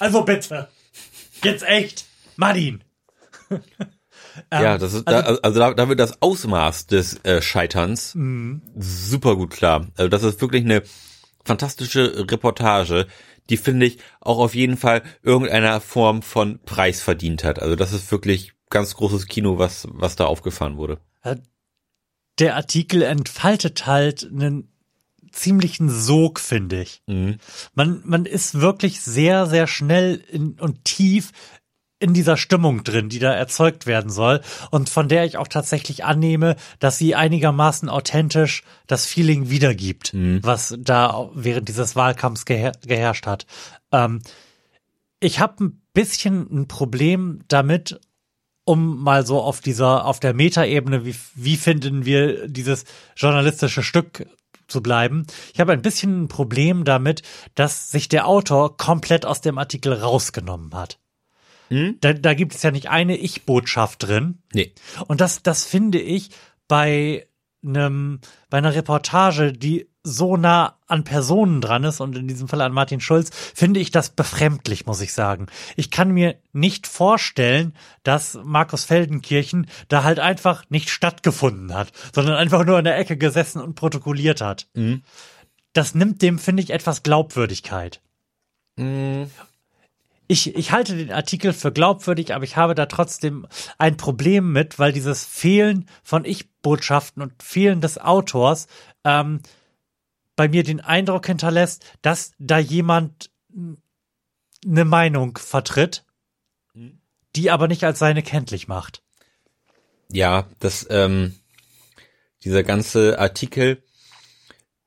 Also 0.00 0.24
bitte. 0.24 0.68
Jetzt 1.44 1.64
echt. 1.66 2.06
Martin. 2.36 2.82
ja, 4.52 4.78
das 4.78 4.94
ist, 4.94 5.08
da, 5.08 5.20
also 5.20 5.60
da, 5.60 5.74
da 5.74 5.88
wird 5.88 6.00
das 6.00 6.20
Ausmaß 6.22 6.86
des 6.86 7.24
äh, 7.24 7.40
Scheiterns 7.42 8.14
Mhm. 8.14 8.62
super 8.76 9.36
gut 9.36 9.50
klar. 9.50 9.88
Also 9.96 10.08
das 10.08 10.22
ist 10.22 10.40
wirklich 10.40 10.64
eine 10.64 10.82
fantastische 11.44 12.26
Reportage, 12.30 13.06
die 13.50 13.56
finde 13.56 13.86
ich 13.86 13.98
auch 14.20 14.38
auf 14.38 14.54
jeden 14.54 14.76
Fall 14.76 15.02
irgendeiner 15.22 15.80
Form 15.80 16.22
von 16.22 16.60
Preis 16.64 17.02
verdient 17.02 17.44
hat. 17.44 17.60
Also 17.60 17.76
das 17.76 17.92
ist 17.92 18.10
wirklich 18.10 18.52
ganz 18.70 18.94
großes 18.94 19.26
Kino, 19.26 19.58
was, 19.58 19.86
was 19.90 20.16
da 20.16 20.24
aufgefahren 20.24 20.76
wurde. 20.76 20.98
Der 22.40 22.56
Artikel 22.56 23.02
entfaltet 23.02 23.86
halt 23.86 24.24
einen 24.24 24.73
ziemlichen 25.34 25.90
Sog, 25.90 26.40
finde 26.40 26.82
ich. 26.82 27.02
Mhm. 27.06 27.36
Man, 27.74 28.02
man 28.04 28.26
ist 28.26 28.60
wirklich 28.60 29.00
sehr, 29.00 29.46
sehr 29.46 29.66
schnell 29.66 30.22
in, 30.30 30.52
und 30.60 30.84
tief 30.84 31.32
in 32.00 32.12
dieser 32.12 32.36
Stimmung 32.36 32.84
drin, 32.84 33.08
die 33.08 33.18
da 33.18 33.32
erzeugt 33.32 33.86
werden 33.86 34.10
soll 34.10 34.42
und 34.70 34.90
von 34.90 35.08
der 35.08 35.24
ich 35.24 35.38
auch 35.38 35.48
tatsächlich 35.48 36.04
annehme, 36.04 36.56
dass 36.78 36.98
sie 36.98 37.14
einigermaßen 37.14 37.88
authentisch 37.88 38.62
das 38.86 39.06
Feeling 39.06 39.48
wiedergibt, 39.48 40.12
was 40.44 40.76
da 40.78 41.30
während 41.34 41.68
dieses 41.68 41.96
Wahlkampfs 41.96 42.44
geher 42.44 42.72
geherrscht 42.84 43.26
hat. 43.26 43.46
Ähm, 43.90 44.20
ich 45.20 45.40
habe 45.40 45.64
ein 45.64 45.82
bisschen 45.94 46.46
ein 46.50 46.68
Problem 46.68 47.40
damit, 47.48 47.98
um 48.64 49.02
mal 49.02 49.24
so 49.24 49.40
auf 49.40 49.60
dieser, 49.60 50.04
auf 50.04 50.20
der 50.20 50.34
Metaebene, 50.34 51.06
wie, 51.06 51.14
wie 51.34 51.56
finden 51.56 52.04
wir 52.04 52.48
dieses 52.48 52.84
journalistische 53.16 53.82
Stück 53.82 54.26
zu 54.74 54.82
bleiben. 54.82 55.24
Ich 55.52 55.60
habe 55.60 55.72
ein 55.72 55.82
bisschen 55.82 56.24
ein 56.24 56.28
Problem 56.28 56.84
damit, 56.84 57.22
dass 57.54 57.92
sich 57.92 58.08
der 58.08 58.26
Autor 58.26 58.76
komplett 58.76 59.24
aus 59.24 59.40
dem 59.40 59.56
Artikel 59.56 59.92
rausgenommen 59.92 60.74
hat. 60.74 60.98
Da, 62.00 62.12
da 62.12 62.34
gibt 62.34 62.54
es 62.56 62.62
ja 62.64 62.72
nicht 62.72 62.88
eine 62.90 63.16
Ich-Botschaft 63.16 64.02
drin. 64.02 64.42
Nee. 64.52 64.72
Und 65.06 65.20
das, 65.20 65.44
das 65.44 65.64
finde 65.64 66.00
ich 66.00 66.30
bei 66.66 67.28
einem, 67.64 68.20
bei 68.50 68.58
einer 68.58 68.74
Reportage, 68.74 69.52
die 69.52 69.88
so 70.02 70.36
nah 70.36 70.78
an 70.86 71.02
Personen 71.04 71.62
dran 71.62 71.84
ist 71.84 72.00
und 72.00 72.14
in 72.16 72.28
diesem 72.28 72.46
Fall 72.46 72.60
an 72.60 72.72
Martin 72.72 73.00
Schulz, 73.00 73.30
finde 73.32 73.80
ich 73.80 73.90
das 73.90 74.10
befremdlich, 74.10 74.84
muss 74.84 75.00
ich 75.00 75.14
sagen. 75.14 75.46
Ich 75.76 75.90
kann 75.90 76.10
mir 76.10 76.36
nicht 76.52 76.86
vorstellen, 76.86 77.74
dass 78.02 78.38
Markus 78.44 78.84
Feldenkirchen 78.84 79.66
da 79.88 80.04
halt 80.04 80.20
einfach 80.20 80.64
nicht 80.68 80.90
stattgefunden 80.90 81.72
hat, 81.74 81.90
sondern 82.14 82.36
einfach 82.36 82.66
nur 82.66 82.78
in 82.78 82.84
der 82.84 82.98
Ecke 82.98 83.16
gesessen 83.16 83.62
und 83.62 83.76
protokolliert 83.76 84.42
hat. 84.42 84.68
Das 85.72 85.94
nimmt 85.94 86.20
dem, 86.20 86.38
finde 86.38 86.62
ich, 86.62 86.70
etwas 86.70 87.02
Glaubwürdigkeit. 87.02 88.02
Ich, 90.26 90.54
ich 90.54 90.72
halte 90.72 90.96
den 90.96 91.12
Artikel 91.12 91.52
für 91.52 91.70
glaubwürdig, 91.70 92.34
aber 92.34 92.44
ich 92.44 92.56
habe 92.56 92.74
da 92.74 92.86
trotzdem 92.86 93.46
ein 93.78 93.96
Problem 93.96 94.52
mit, 94.52 94.78
weil 94.78 94.92
dieses 94.92 95.24
Fehlen 95.24 95.86
von 96.02 96.24
Ich-Botschaften 96.24 97.22
und 97.22 97.42
Fehlen 97.42 97.80
des 97.80 97.98
Autors 97.98 98.66
ähm, 99.04 99.40
bei 100.36 100.48
mir 100.48 100.62
den 100.62 100.80
Eindruck 100.80 101.26
hinterlässt, 101.26 101.84
dass 102.02 102.32
da 102.38 102.58
jemand 102.58 103.30
eine 104.64 104.84
Meinung 104.84 105.36
vertritt, 105.38 106.04
die 107.36 107.50
aber 107.50 107.68
nicht 107.68 107.84
als 107.84 107.98
seine 107.98 108.22
kenntlich 108.22 108.66
macht. 108.66 109.02
Ja, 110.10 110.48
das, 110.58 110.86
ähm, 110.90 111.34
dieser 112.44 112.62
ganze 112.62 113.18
Artikel 113.18 113.82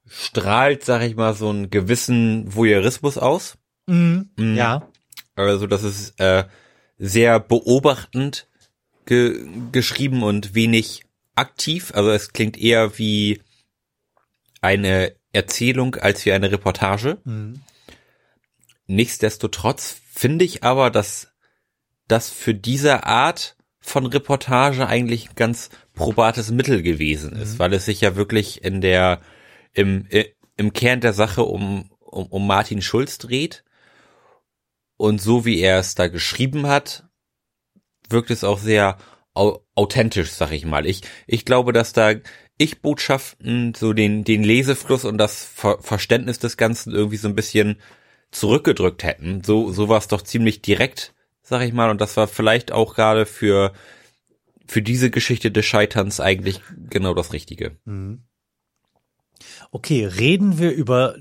strahlt, 0.05 0.85
sag 0.85 1.01
ich 1.01 1.15
mal, 1.15 1.33
so 1.33 1.49
einen 1.49 1.69
gewissen 1.69 2.53
Voyeurismus 2.53 3.17
aus. 3.17 3.57
Mhm. 3.87 4.29
Mhm. 4.37 4.55
Ja. 4.55 4.87
Also 5.37 5.67
das 5.67 5.83
ist 5.83 6.19
äh, 6.19 6.45
sehr 6.97 7.39
beobachtend 7.39 8.47
ge 9.05 9.47
geschrieben 9.71 10.23
und 10.23 10.55
wenig 10.55 11.03
aktiv. 11.35 11.91
Also 11.93 12.09
es 12.11 12.33
klingt 12.33 12.57
eher 12.57 12.97
wie 12.97 13.41
eine 14.61 15.15
Erzählung 15.33 15.95
als 15.95 16.25
wie 16.25 16.31
eine 16.33 16.51
Reportage. 16.51 17.19
Mhm. 17.23 17.61
Nichtsdestotrotz 18.87 19.97
finde 20.13 20.45
ich 20.45 20.63
aber, 20.63 20.89
dass 20.89 21.29
das 22.07 22.29
für 22.29 22.53
diese 22.53 23.05
Art 23.05 23.55
von 23.79 24.05
Reportage 24.05 24.87
eigentlich 24.87 25.29
ein 25.29 25.35
ganz 25.35 25.69
probates 25.93 26.51
Mittel 26.51 26.81
gewesen 26.81 27.33
ist, 27.33 27.53
Mhm. 27.53 27.59
weil 27.59 27.73
es 27.73 27.85
sich 27.85 28.01
ja 28.01 28.15
wirklich 28.15 28.63
in 28.63 28.81
der 28.81 29.21
im, 29.73 30.07
äh, 30.09 30.25
im 30.55 30.73
Kern 30.73 31.01
der 31.01 31.13
Sache 31.13 31.43
um, 31.43 31.91
um, 31.99 32.25
um 32.27 32.47
Martin 32.47 32.81
Schulz 32.81 33.17
dreht. 33.19 33.63
Und 34.97 35.21
so 35.21 35.45
wie 35.45 35.59
er 35.59 35.79
es 35.79 35.95
da 35.95 36.07
geschrieben 36.07 36.67
hat, 36.67 37.05
wirkt 38.09 38.31
es 38.31 38.43
auch 38.43 38.59
sehr 38.59 38.97
au 39.33 39.63
authentisch, 39.75 40.31
sag 40.31 40.51
ich 40.51 40.65
mal. 40.65 40.87
Ich, 40.87 41.01
ich 41.27 41.45
glaube, 41.45 41.71
dass 41.71 41.93
da 41.93 42.13
Ich-Botschaften 42.57 43.75
so 43.75 43.93
den, 43.93 44.23
den 44.23 44.43
Lesefluss 44.43 45.05
und 45.05 45.19
das 45.19 45.43
Ver 45.43 45.77
Verständnis 45.81 46.39
des 46.39 46.57
Ganzen 46.57 46.93
irgendwie 46.93 47.17
so 47.17 47.27
ein 47.27 47.35
bisschen 47.35 47.79
zurückgedrückt 48.31 49.03
hätten. 49.03 49.43
So, 49.43 49.71
so 49.71 49.87
war 49.87 49.99
es 49.99 50.07
doch 50.07 50.23
ziemlich 50.23 50.63
direkt, 50.63 51.13
sag 51.43 51.61
ich 51.61 51.73
mal. 51.73 51.91
Und 51.91 52.01
das 52.01 52.17
war 52.17 52.27
vielleicht 52.27 52.71
auch 52.71 52.95
gerade 52.95 53.27
für, 53.27 53.73
für 54.65 54.81
diese 54.81 55.11
Geschichte 55.11 55.51
des 55.51 55.65
Scheiterns 55.65 56.19
eigentlich 56.19 56.61
genau 56.89 57.13
das 57.13 57.33
Richtige. 57.33 57.77
Mhm. 57.85 58.23
Okay, 59.69 60.05
reden 60.05 60.57
wir 60.57 60.71
über 60.71 61.17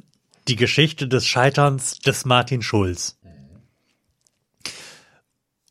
die 0.48 0.56
Geschichte 0.56 1.08
des 1.08 1.26
Scheiterns 1.26 1.98
des 1.98 2.24
Martin 2.24 2.62
Schulz. 2.62 3.18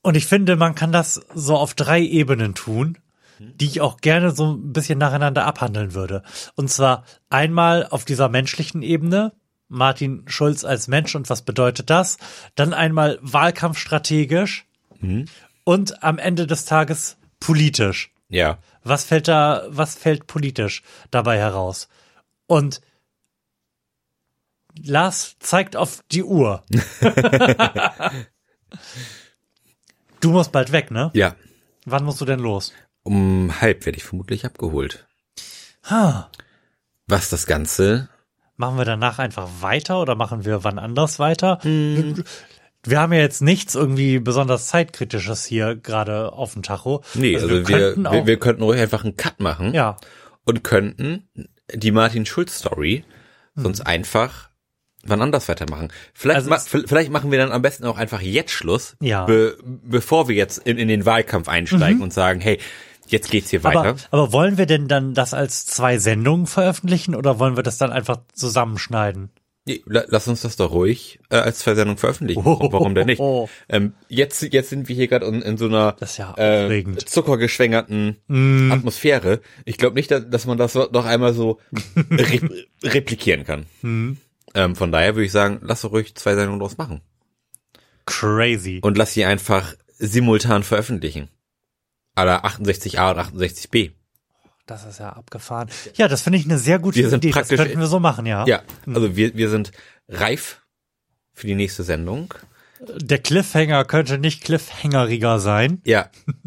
Und 0.05 0.13
ich 0.13 0.27
finde, 0.27 0.55
man 0.55 0.75
kann 0.75 0.91
das 0.91 1.25
so 1.33 1.57
auf 1.57 1.73
drei 1.73 1.99
Ebenen 1.99 2.53
tun, 2.53 2.99
die 3.39 3.65
ich 3.65 3.81
auch 3.81 3.97
gerne 3.97 4.29
so 4.29 4.53
ein 4.53 4.71
bisschen 4.71 4.99
nacheinander 4.99 5.47
abhandeln 5.47 5.95
würde. 5.95 6.21
Und 6.53 6.69
zwar 6.69 7.05
einmal 7.31 7.87
auf 7.87 8.05
dieser 8.05 8.29
menschlichen 8.29 8.83
Ebene, 8.83 9.33
Martin 9.67 10.23
Schulz 10.27 10.63
als 10.63 10.87
Mensch 10.87 11.15
und 11.15 11.27
was 11.31 11.41
bedeutet 11.41 11.89
das? 11.89 12.19
Dann 12.53 12.71
einmal 12.71 13.17
wahlkampfstrategisch 13.23 14.67
und 15.63 16.03
am 16.03 16.19
Ende 16.19 16.45
des 16.45 16.65
Tages 16.65 17.17
politisch. 17.39 18.13
Ja. 18.29 18.59
Was 18.83 19.05
fällt 19.05 19.27
da, 19.27 19.63
was 19.69 19.95
fällt 19.95 20.27
politisch 20.27 20.83
dabei 21.09 21.39
heraus? 21.39 21.89
Und 22.45 22.79
Lars 24.83 25.37
zeigt 25.39 25.75
auf 25.75 26.03
die 26.11 26.23
Uhr. 26.23 26.63
du 30.25 30.31
musst 30.31 30.51
bald 30.51 30.71
weg, 30.71 30.91
ne? 30.91 31.11
Ja. 31.13 31.35
Wann 31.85 32.03
musst 32.03 32.19
du 32.19 32.25
denn 32.25 32.39
los? 32.39 32.73
Um 33.03 33.61
halb 33.61 33.85
werde 33.85 33.97
ich 33.97 34.03
vermutlich 34.03 34.45
abgeholt. 34.45 35.07
Ha. 35.89 36.31
Was 37.07 37.29
das 37.29 37.45
Ganze 37.45 38.09
Machen 38.57 38.77
wir 38.77 38.85
danach 38.85 39.19
einfach 39.19 39.49
weiter 39.59 40.01
oder 40.01 40.15
machen 40.15 40.45
wir 40.45 40.63
wann 40.63 40.79
anders 40.79 41.19
weiter? 41.19 41.59
Wir 41.63 42.99
haben 42.99 43.13
ja 43.13 43.19
jetzt 43.19 43.41
nichts 43.41 43.75
irgendwie 43.75 44.19
besonders 44.19 44.67
zeitkritisches 44.67 45.43
hier 45.43 45.75
gerade 45.75 46.31
auf 46.31 46.53
dem 46.53 46.63
Tacho. 46.63 47.03
Nee, 47.15 47.35
also, 47.35 47.49
wir, 47.49 47.63
könnten 47.63 48.03
wir, 48.03 48.11
auch, 48.11 48.25
wir 48.25 48.39
könnten 48.39 48.63
ruhig 48.63 48.79
einfach 48.79 49.03
einen 49.03 49.17
Cut 49.17 49.39
machen 49.39 49.73
ja, 49.73 49.97
und 50.45 50.63
könnten 50.63 51.27
die 51.73 51.91
Martin 51.91 52.25
Schulz 52.25 52.59
Story 52.59 53.03
sonst 53.55 53.81
einfach 53.81 54.49
wann 55.05 55.21
anders 55.21 55.47
weitermachen. 55.49 55.89
Vielleicht, 56.13 56.37
Also 56.37 56.49
ma 56.49 56.57
vielleicht 56.57 57.11
machen 57.11 57.31
wir 57.31 57.37
dann 57.39 57.51
am 57.51 57.61
besten 57.61 57.85
auch 57.85 57.97
einfach 57.97 58.21
jetzt 58.21 58.51
Schluss, 58.51 58.95
Ja. 59.01 59.25
be 59.25 59.57
bevor 59.63 60.27
wir 60.27 60.35
jetzt 60.35 60.57
in, 60.59 60.77
in 60.77 60.87
den 60.87 61.05
Wahlkampf 61.05 61.47
einsteigen 61.47 62.01
und 62.01 62.13
sagen, 62.13 62.39
hey, 62.41 62.59
jetzt 63.07 63.29
geht's 63.31 63.49
hier 63.51 63.63
weiter. 63.63 63.79
aber, 63.79 63.95
aber 64.11 64.33
wollen 64.33 64.57
wir 64.57 64.65
denn 64.65 64.87
dann 64.87 65.13
das 65.13 65.33
als 65.33 65.65
zwei 65.65 65.97
Sendungen 65.99 66.47
veröffentlichen 66.47 67.15
oder 67.15 67.39
wollen 67.39 67.55
wir 67.55 67.63
das 67.63 67.77
dann 67.77 67.91
einfach 67.91 68.19
zusammenschneiden? 68.33 69.29
Lass 69.87 70.27
uns 70.27 70.43
das 70.43 70.57
doch 70.57 70.71
ruhig 70.71 71.17
äh, 71.31 71.37
als 71.37 71.57
zwei 71.57 71.73
Sendungen 71.73 71.97
veröffentlichen. 71.97 72.45
Warum 72.45 72.93
denn 72.93 73.07
nicht? 73.07 73.19
Oh. 73.19 73.49
Ähm, 73.67 73.93
jetzt, 74.09 74.43
jetzt 74.53 74.69
sind 74.69 74.87
wir 74.89 74.95
hier 74.95 75.07
gerade 75.07 75.25
in, 75.25 75.41
in 75.41 75.57
so 75.57 75.65
einer 75.65 75.95
ja 76.17 76.35
äh, 76.37 76.65
aufregend. 76.65 76.97
Mm. 77.03 77.07
zuckergeschwängerten 77.07 78.17
Atmosphäre. 78.71 79.41
Ich 79.65 79.77
glaube 79.77 79.95
nicht, 79.95 80.11
dass, 80.11 80.29
dass 80.29 80.45
man 80.45 80.59
das 80.59 80.75
noch 80.75 81.05
einmal 81.05 81.33
so 81.33 81.59
re 82.11 82.41
replikieren 82.83 83.43
kann. 83.43 83.65
Mm. 83.81 84.11
Ähm, 84.55 84.75
von 84.75 84.91
daher 84.91 85.15
würde 85.15 85.25
ich 85.25 85.31
sagen, 85.31 85.59
lass 85.61 85.81
doch 85.81 85.91
ruhig 85.91 86.15
zwei 86.15 86.33
Sendungen 86.35 86.59
draus 86.59 86.77
machen. 86.77 87.01
Crazy. 88.05 88.79
Und 88.81 88.97
lass 88.97 89.13
sie 89.13 89.25
einfach 89.25 89.73
simultan 89.97 90.63
veröffentlichen. 90.63 91.29
Aller 92.15 92.45
68a 92.45 93.11
und 93.11 93.39
68b. 93.41 93.91
Das 94.65 94.85
ist 94.85 94.99
ja 94.99 95.09
abgefahren. 95.09 95.69
Ja, 95.95 96.07
das 96.07 96.21
finde 96.21 96.39
ich 96.39 96.45
eine 96.45 96.57
sehr 96.57 96.79
gute 96.79 96.97
Wir 96.97 97.09
sind 97.09 97.23
Idee. 97.23 97.29
Das 97.33 97.47
praktisch- 97.47 97.57
könnten 97.59 97.79
wir 97.79 97.87
so 97.87 97.99
machen, 97.99 98.25
ja. 98.25 98.45
Ja, 98.47 98.63
also 98.87 99.15
wir, 99.15 99.35
wir 99.35 99.49
sind 99.49 99.71
reif 100.07 100.61
für 101.33 101.45
die 101.47 101.55
nächste 101.55 101.83
Sendung. 101.83 102.33
Der 102.79 103.19
Cliffhanger 103.19 103.85
könnte 103.85 104.17
nicht 104.17 104.43
cliffhangeriger 104.43 105.39
sein. 105.39 105.81
Ja. 105.85 106.09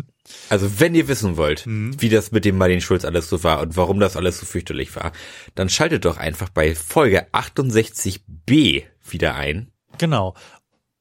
Also 0.50 0.80
wenn 0.80 0.94
ihr 0.94 1.08
wissen 1.08 1.36
wollt, 1.36 1.66
Mhm. 1.66 2.00
wie 2.00 2.08
das 2.08 2.32
mit 2.32 2.44
dem 2.44 2.56
Martin 2.58 2.80
Schulz 2.80 3.04
alles 3.04 3.28
so 3.28 3.42
war 3.44 3.60
und 3.60 3.76
warum 3.76 4.00
das 4.00 4.16
alles 4.16 4.38
so 4.40 4.46
fürchterlich 4.46 4.94
war, 4.96 5.12
dann 5.54 5.68
schaltet 5.68 6.04
doch 6.04 6.16
einfach 6.16 6.48
bei 6.48 6.74
Folge 6.74 7.26
68b 7.32 8.84
wieder 9.08 9.34
ein. 9.34 9.70
Genau. 9.98 10.34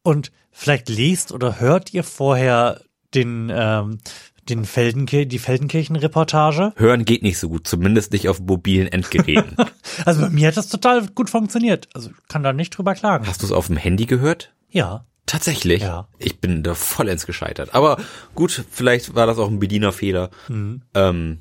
Und 0.03 0.31
vielleicht 0.51 0.89
lest 0.89 1.31
oder 1.31 1.59
hört 1.59 1.93
ihr 1.93 2.03
vorher 2.03 2.81
den, 3.13 3.51
ähm, 3.53 3.99
den 4.49 4.65
Feldenkir 4.65 5.25
die 5.25 5.39
Feldenkirchen-Reportage. 5.39 6.73
Hören 6.77 7.03
geht 7.05 7.21
nicht 7.23 7.37
so 7.37 7.49
gut, 7.49 7.67
zumindest 7.67 8.13
nicht 8.13 8.29
auf 8.29 8.39
mobilen 8.39 8.87
Endgeräten. 8.87 9.55
Also 10.05 10.21
bei 10.21 10.29
mir 10.29 10.49
hat 10.49 10.57
das 10.57 10.67
total 10.67 11.07
gut 11.07 11.27
funktioniert. 11.31 11.89
Also 11.95 12.11
kann 12.27 12.43
da 12.43 12.53
nicht 12.53 12.69
drüber 12.69 12.93
klagen. 12.93 13.25
Hast 13.25 13.41
du 13.41 13.47
es 13.47 13.51
auf 13.51 13.65
dem 13.65 13.77
Handy 13.77 14.05
gehört? 14.05 14.53
Ja. 14.69 15.05
Tatsächlich. 15.27 15.83
Ja. 15.83 16.07
Ich 16.17 16.39
bin 16.39 16.63
da 16.63 16.73
vollends 16.73 17.27
gescheitert. 17.27 17.75
Aber 17.75 17.97
gut, 18.33 18.65
vielleicht 18.71 19.13
war 19.13 19.27
das 19.27 19.37
auch 19.37 19.49
ein 19.49 19.59
Bedienerfehler. 19.59 20.31
Mhm. 20.47 20.81
Ähm, 20.95 21.39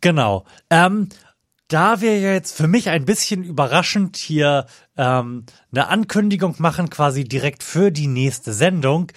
Genau. 0.00 0.44
Ähm, 0.70 1.08
da 1.68 2.00
wir 2.00 2.18
ja 2.18 2.32
jetzt 2.32 2.56
für 2.56 2.66
mich 2.66 2.88
ein 2.88 3.04
bisschen 3.04 3.44
überraschend 3.44 4.16
hier 4.16 4.66
ähm, 4.96 5.44
eine 5.70 5.88
Ankündigung 5.88 6.56
machen, 6.58 6.90
quasi 6.90 7.24
direkt 7.24 7.62
für 7.62 7.92
die 7.92 8.08
nächste 8.08 8.52
Sendung, 8.52 9.12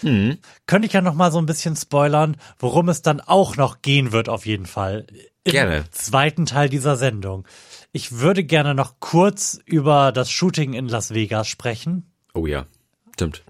könnte 0.68 0.86
ich 0.86 0.94
ja 0.94 1.02
noch 1.02 1.16
mal 1.16 1.32
so 1.32 1.40
ein 1.40 1.48
bisschen 1.48 1.76
spoilern, 1.76 2.38
worum 2.60 2.90
es 2.90 3.02
dann 3.02 3.22
auch 3.22 3.56
noch 3.56 3.82
gehen 3.82 4.12
wird 4.12 4.30
auf 4.30 4.46
jeden 4.46 4.68
Fall. 4.68 5.08
Im 5.44 5.52
Gerne. 5.52 5.86
zweiten 5.92 6.46
Teil 6.46 6.70
dieser 6.70 6.96
Sendung. 6.96 7.48
Ich 7.92 8.20
würde 8.20 8.44
gerne 8.44 8.76
noch 8.76 9.00
kurz 9.00 9.60
über 9.66 10.12
das 10.12 10.30
Shooting 10.30 10.74
in 10.74 10.88
Las 10.88 11.14
Vegas 11.14 11.48
sprechen. 11.48 12.13
Oh 12.34 12.46
ja, 12.46 12.66
stimmt. 13.14 13.44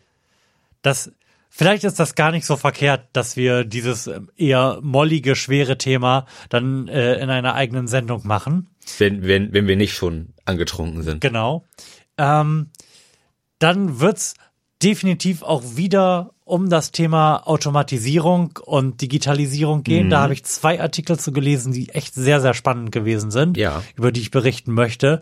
Das 0.81 1.11
vielleicht 1.49 1.83
ist 1.83 1.99
das 1.99 2.15
gar 2.15 2.31
nicht 2.31 2.45
so 2.45 2.57
verkehrt, 2.57 3.07
dass 3.13 3.37
wir 3.37 3.63
dieses 3.63 4.07
ähm, 4.07 4.29
eher 4.35 4.79
mollige, 4.81 5.35
schwere 5.35 5.77
Thema 5.77 6.25
dann 6.49 6.87
äh, 6.87 7.15
in 7.21 7.29
einer 7.29 7.53
eigenen 7.55 7.87
Sendung 7.87 8.25
machen. 8.27 8.67
Wenn, 8.97 9.23
wenn, 9.25 9.53
wenn 9.53 9.67
wir 9.67 9.75
nicht 9.77 9.93
schon 9.93 10.33
angetrunken 10.45 11.03
sind. 11.03 11.21
Genau. 11.21 11.65
Ähm, 12.17 12.69
dann 13.59 13.99
wird's 13.99 14.33
definitiv 14.81 15.41
auch 15.43 15.63
wieder 15.75 16.31
um 16.43 16.69
das 16.69 16.91
Thema 16.91 17.47
Automatisierung 17.47 18.59
und 18.65 18.99
Digitalisierung 19.01 19.83
gehen. 19.83 20.09
Da 20.09 20.19
habe 20.21 20.33
ich 20.33 20.43
zwei 20.43 20.81
Artikel 20.81 21.17
zu 21.17 21.31
gelesen, 21.31 21.71
die 21.71 21.89
echt 21.89 22.13
sehr, 22.13 22.41
sehr 22.41 22.53
spannend 22.53 22.91
gewesen 22.91 23.31
sind, 23.31 23.55
Ja. 23.55 23.81
über 23.95 24.11
die 24.11 24.19
ich 24.19 24.31
berichten 24.31 24.73
möchte. 24.73 25.19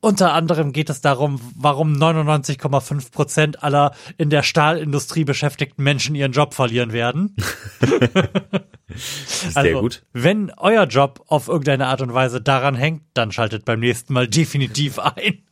Unter 0.00 0.32
anderem 0.32 0.72
geht 0.72 0.90
es 0.90 1.00
darum, 1.00 1.40
warum 1.56 1.94
99,5 1.94 3.10
Prozent 3.10 3.62
aller 3.62 3.92
in 4.16 4.30
der 4.30 4.42
Stahlindustrie 4.42 5.24
beschäftigten 5.24 5.82
Menschen 5.82 6.14
ihren 6.14 6.32
Job 6.32 6.54
verlieren 6.54 6.92
werden. 6.92 7.34
Sehr 9.50 9.74
gut. 9.74 10.02
Wenn 10.12 10.52
euer 10.56 10.84
Job 10.84 11.24
auf 11.26 11.48
irgendeine 11.48 11.86
Art 11.86 12.00
und 12.00 12.14
Weise 12.14 12.40
daran 12.40 12.74
hängt, 12.74 13.02
dann 13.14 13.32
schaltet 13.32 13.64
beim 13.64 13.80
nächsten 13.80 14.12
Mal 14.12 14.28
definitiv 14.28 14.98
ein. 14.98 15.42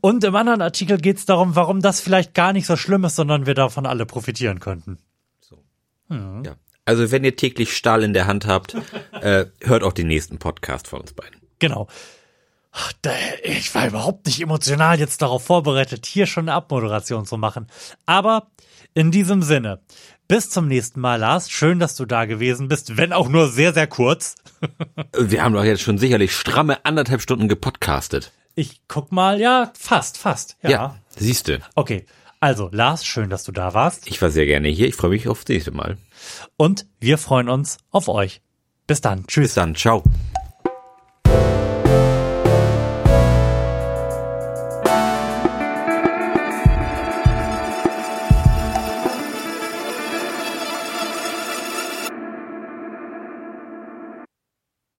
Und 0.00 0.22
im 0.22 0.36
anderen 0.36 0.62
Artikel 0.62 0.98
geht 0.98 1.18
es 1.18 1.26
darum, 1.26 1.56
warum 1.56 1.82
das 1.82 2.00
vielleicht 2.00 2.34
gar 2.34 2.52
nicht 2.52 2.66
so 2.66 2.76
schlimm 2.76 3.04
ist, 3.04 3.16
sondern 3.16 3.46
wir 3.46 3.54
davon 3.54 3.86
alle 3.86 4.06
profitieren 4.06 4.60
könnten. 4.60 4.98
Ja. 6.10 6.56
Also 6.84 7.10
wenn 7.10 7.24
ihr 7.24 7.36
täglich 7.36 7.76
Stahl 7.76 8.02
in 8.02 8.14
der 8.14 8.26
Hand 8.26 8.46
habt, 8.46 8.76
äh, 9.20 9.46
hört 9.62 9.82
auch 9.82 9.92
den 9.92 10.06
nächsten 10.06 10.38
Podcast 10.38 10.88
von 10.88 11.00
uns 11.00 11.12
beiden. 11.12 11.40
Genau. 11.58 11.88
Ich 13.42 13.74
war 13.74 13.86
überhaupt 13.86 14.26
nicht 14.26 14.40
emotional 14.40 14.98
jetzt 14.98 15.22
darauf 15.22 15.44
vorbereitet, 15.44 16.06
hier 16.06 16.26
schon 16.26 16.44
eine 16.44 16.54
Abmoderation 16.54 17.26
zu 17.26 17.36
machen. 17.36 17.66
Aber 18.06 18.48
in 18.94 19.10
diesem 19.10 19.42
Sinne, 19.42 19.80
bis 20.28 20.50
zum 20.50 20.68
nächsten 20.68 21.00
Mal, 21.00 21.16
Lars. 21.16 21.50
Schön, 21.50 21.78
dass 21.78 21.96
du 21.96 22.04
da 22.04 22.26
gewesen 22.26 22.68
bist, 22.68 22.98
wenn 22.98 23.12
auch 23.12 23.28
nur 23.28 23.48
sehr, 23.48 23.72
sehr 23.72 23.86
kurz. 23.86 24.34
Wir 25.18 25.42
haben 25.42 25.54
doch 25.54 25.64
jetzt 25.64 25.82
schon 25.82 25.98
sicherlich 25.98 26.34
stramme 26.36 26.84
anderthalb 26.84 27.22
Stunden 27.22 27.48
gepodcastet. 27.48 28.32
Ich 28.54 28.82
guck 28.88 29.10
mal, 29.10 29.40
ja, 29.40 29.72
fast, 29.78 30.18
fast. 30.18 30.56
Ja, 30.62 30.70
ja 30.70 30.98
siehste. 31.16 31.60
Okay, 31.74 32.04
also 32.40 32.68
Lars, 32.72 33.06
schön, 33.06 33.30
dass 33.30 33.44
du 33.44 33.52
da 33.52 33.72
warst. 33.72 34.06
Ich 34.06 34.20
war 34.20 34.30
sehr 34.30 34.46
gerne 34.46 34.68
hier. 34.68 34.86
Ich 34.86 34.96
freue 34.96 35.10
mich 35.10 35.28
aufs 35.28 35.48
nächste 35.48 35.70
Mal. 35.70 35.96
Und 36.56 36.86
wir 37.00 37.18
freuen 37.18 37.48
uns 37.48 37.78
auf 37.90 38.08
euch. 38.08 38.42
Bis 38.86 39.00
dann. 39.00 39.26
Tschüss. 39.26 39.44
Bis 39.44 39.54
dann. 39.54 39.74
Ciao. 39.74 40.02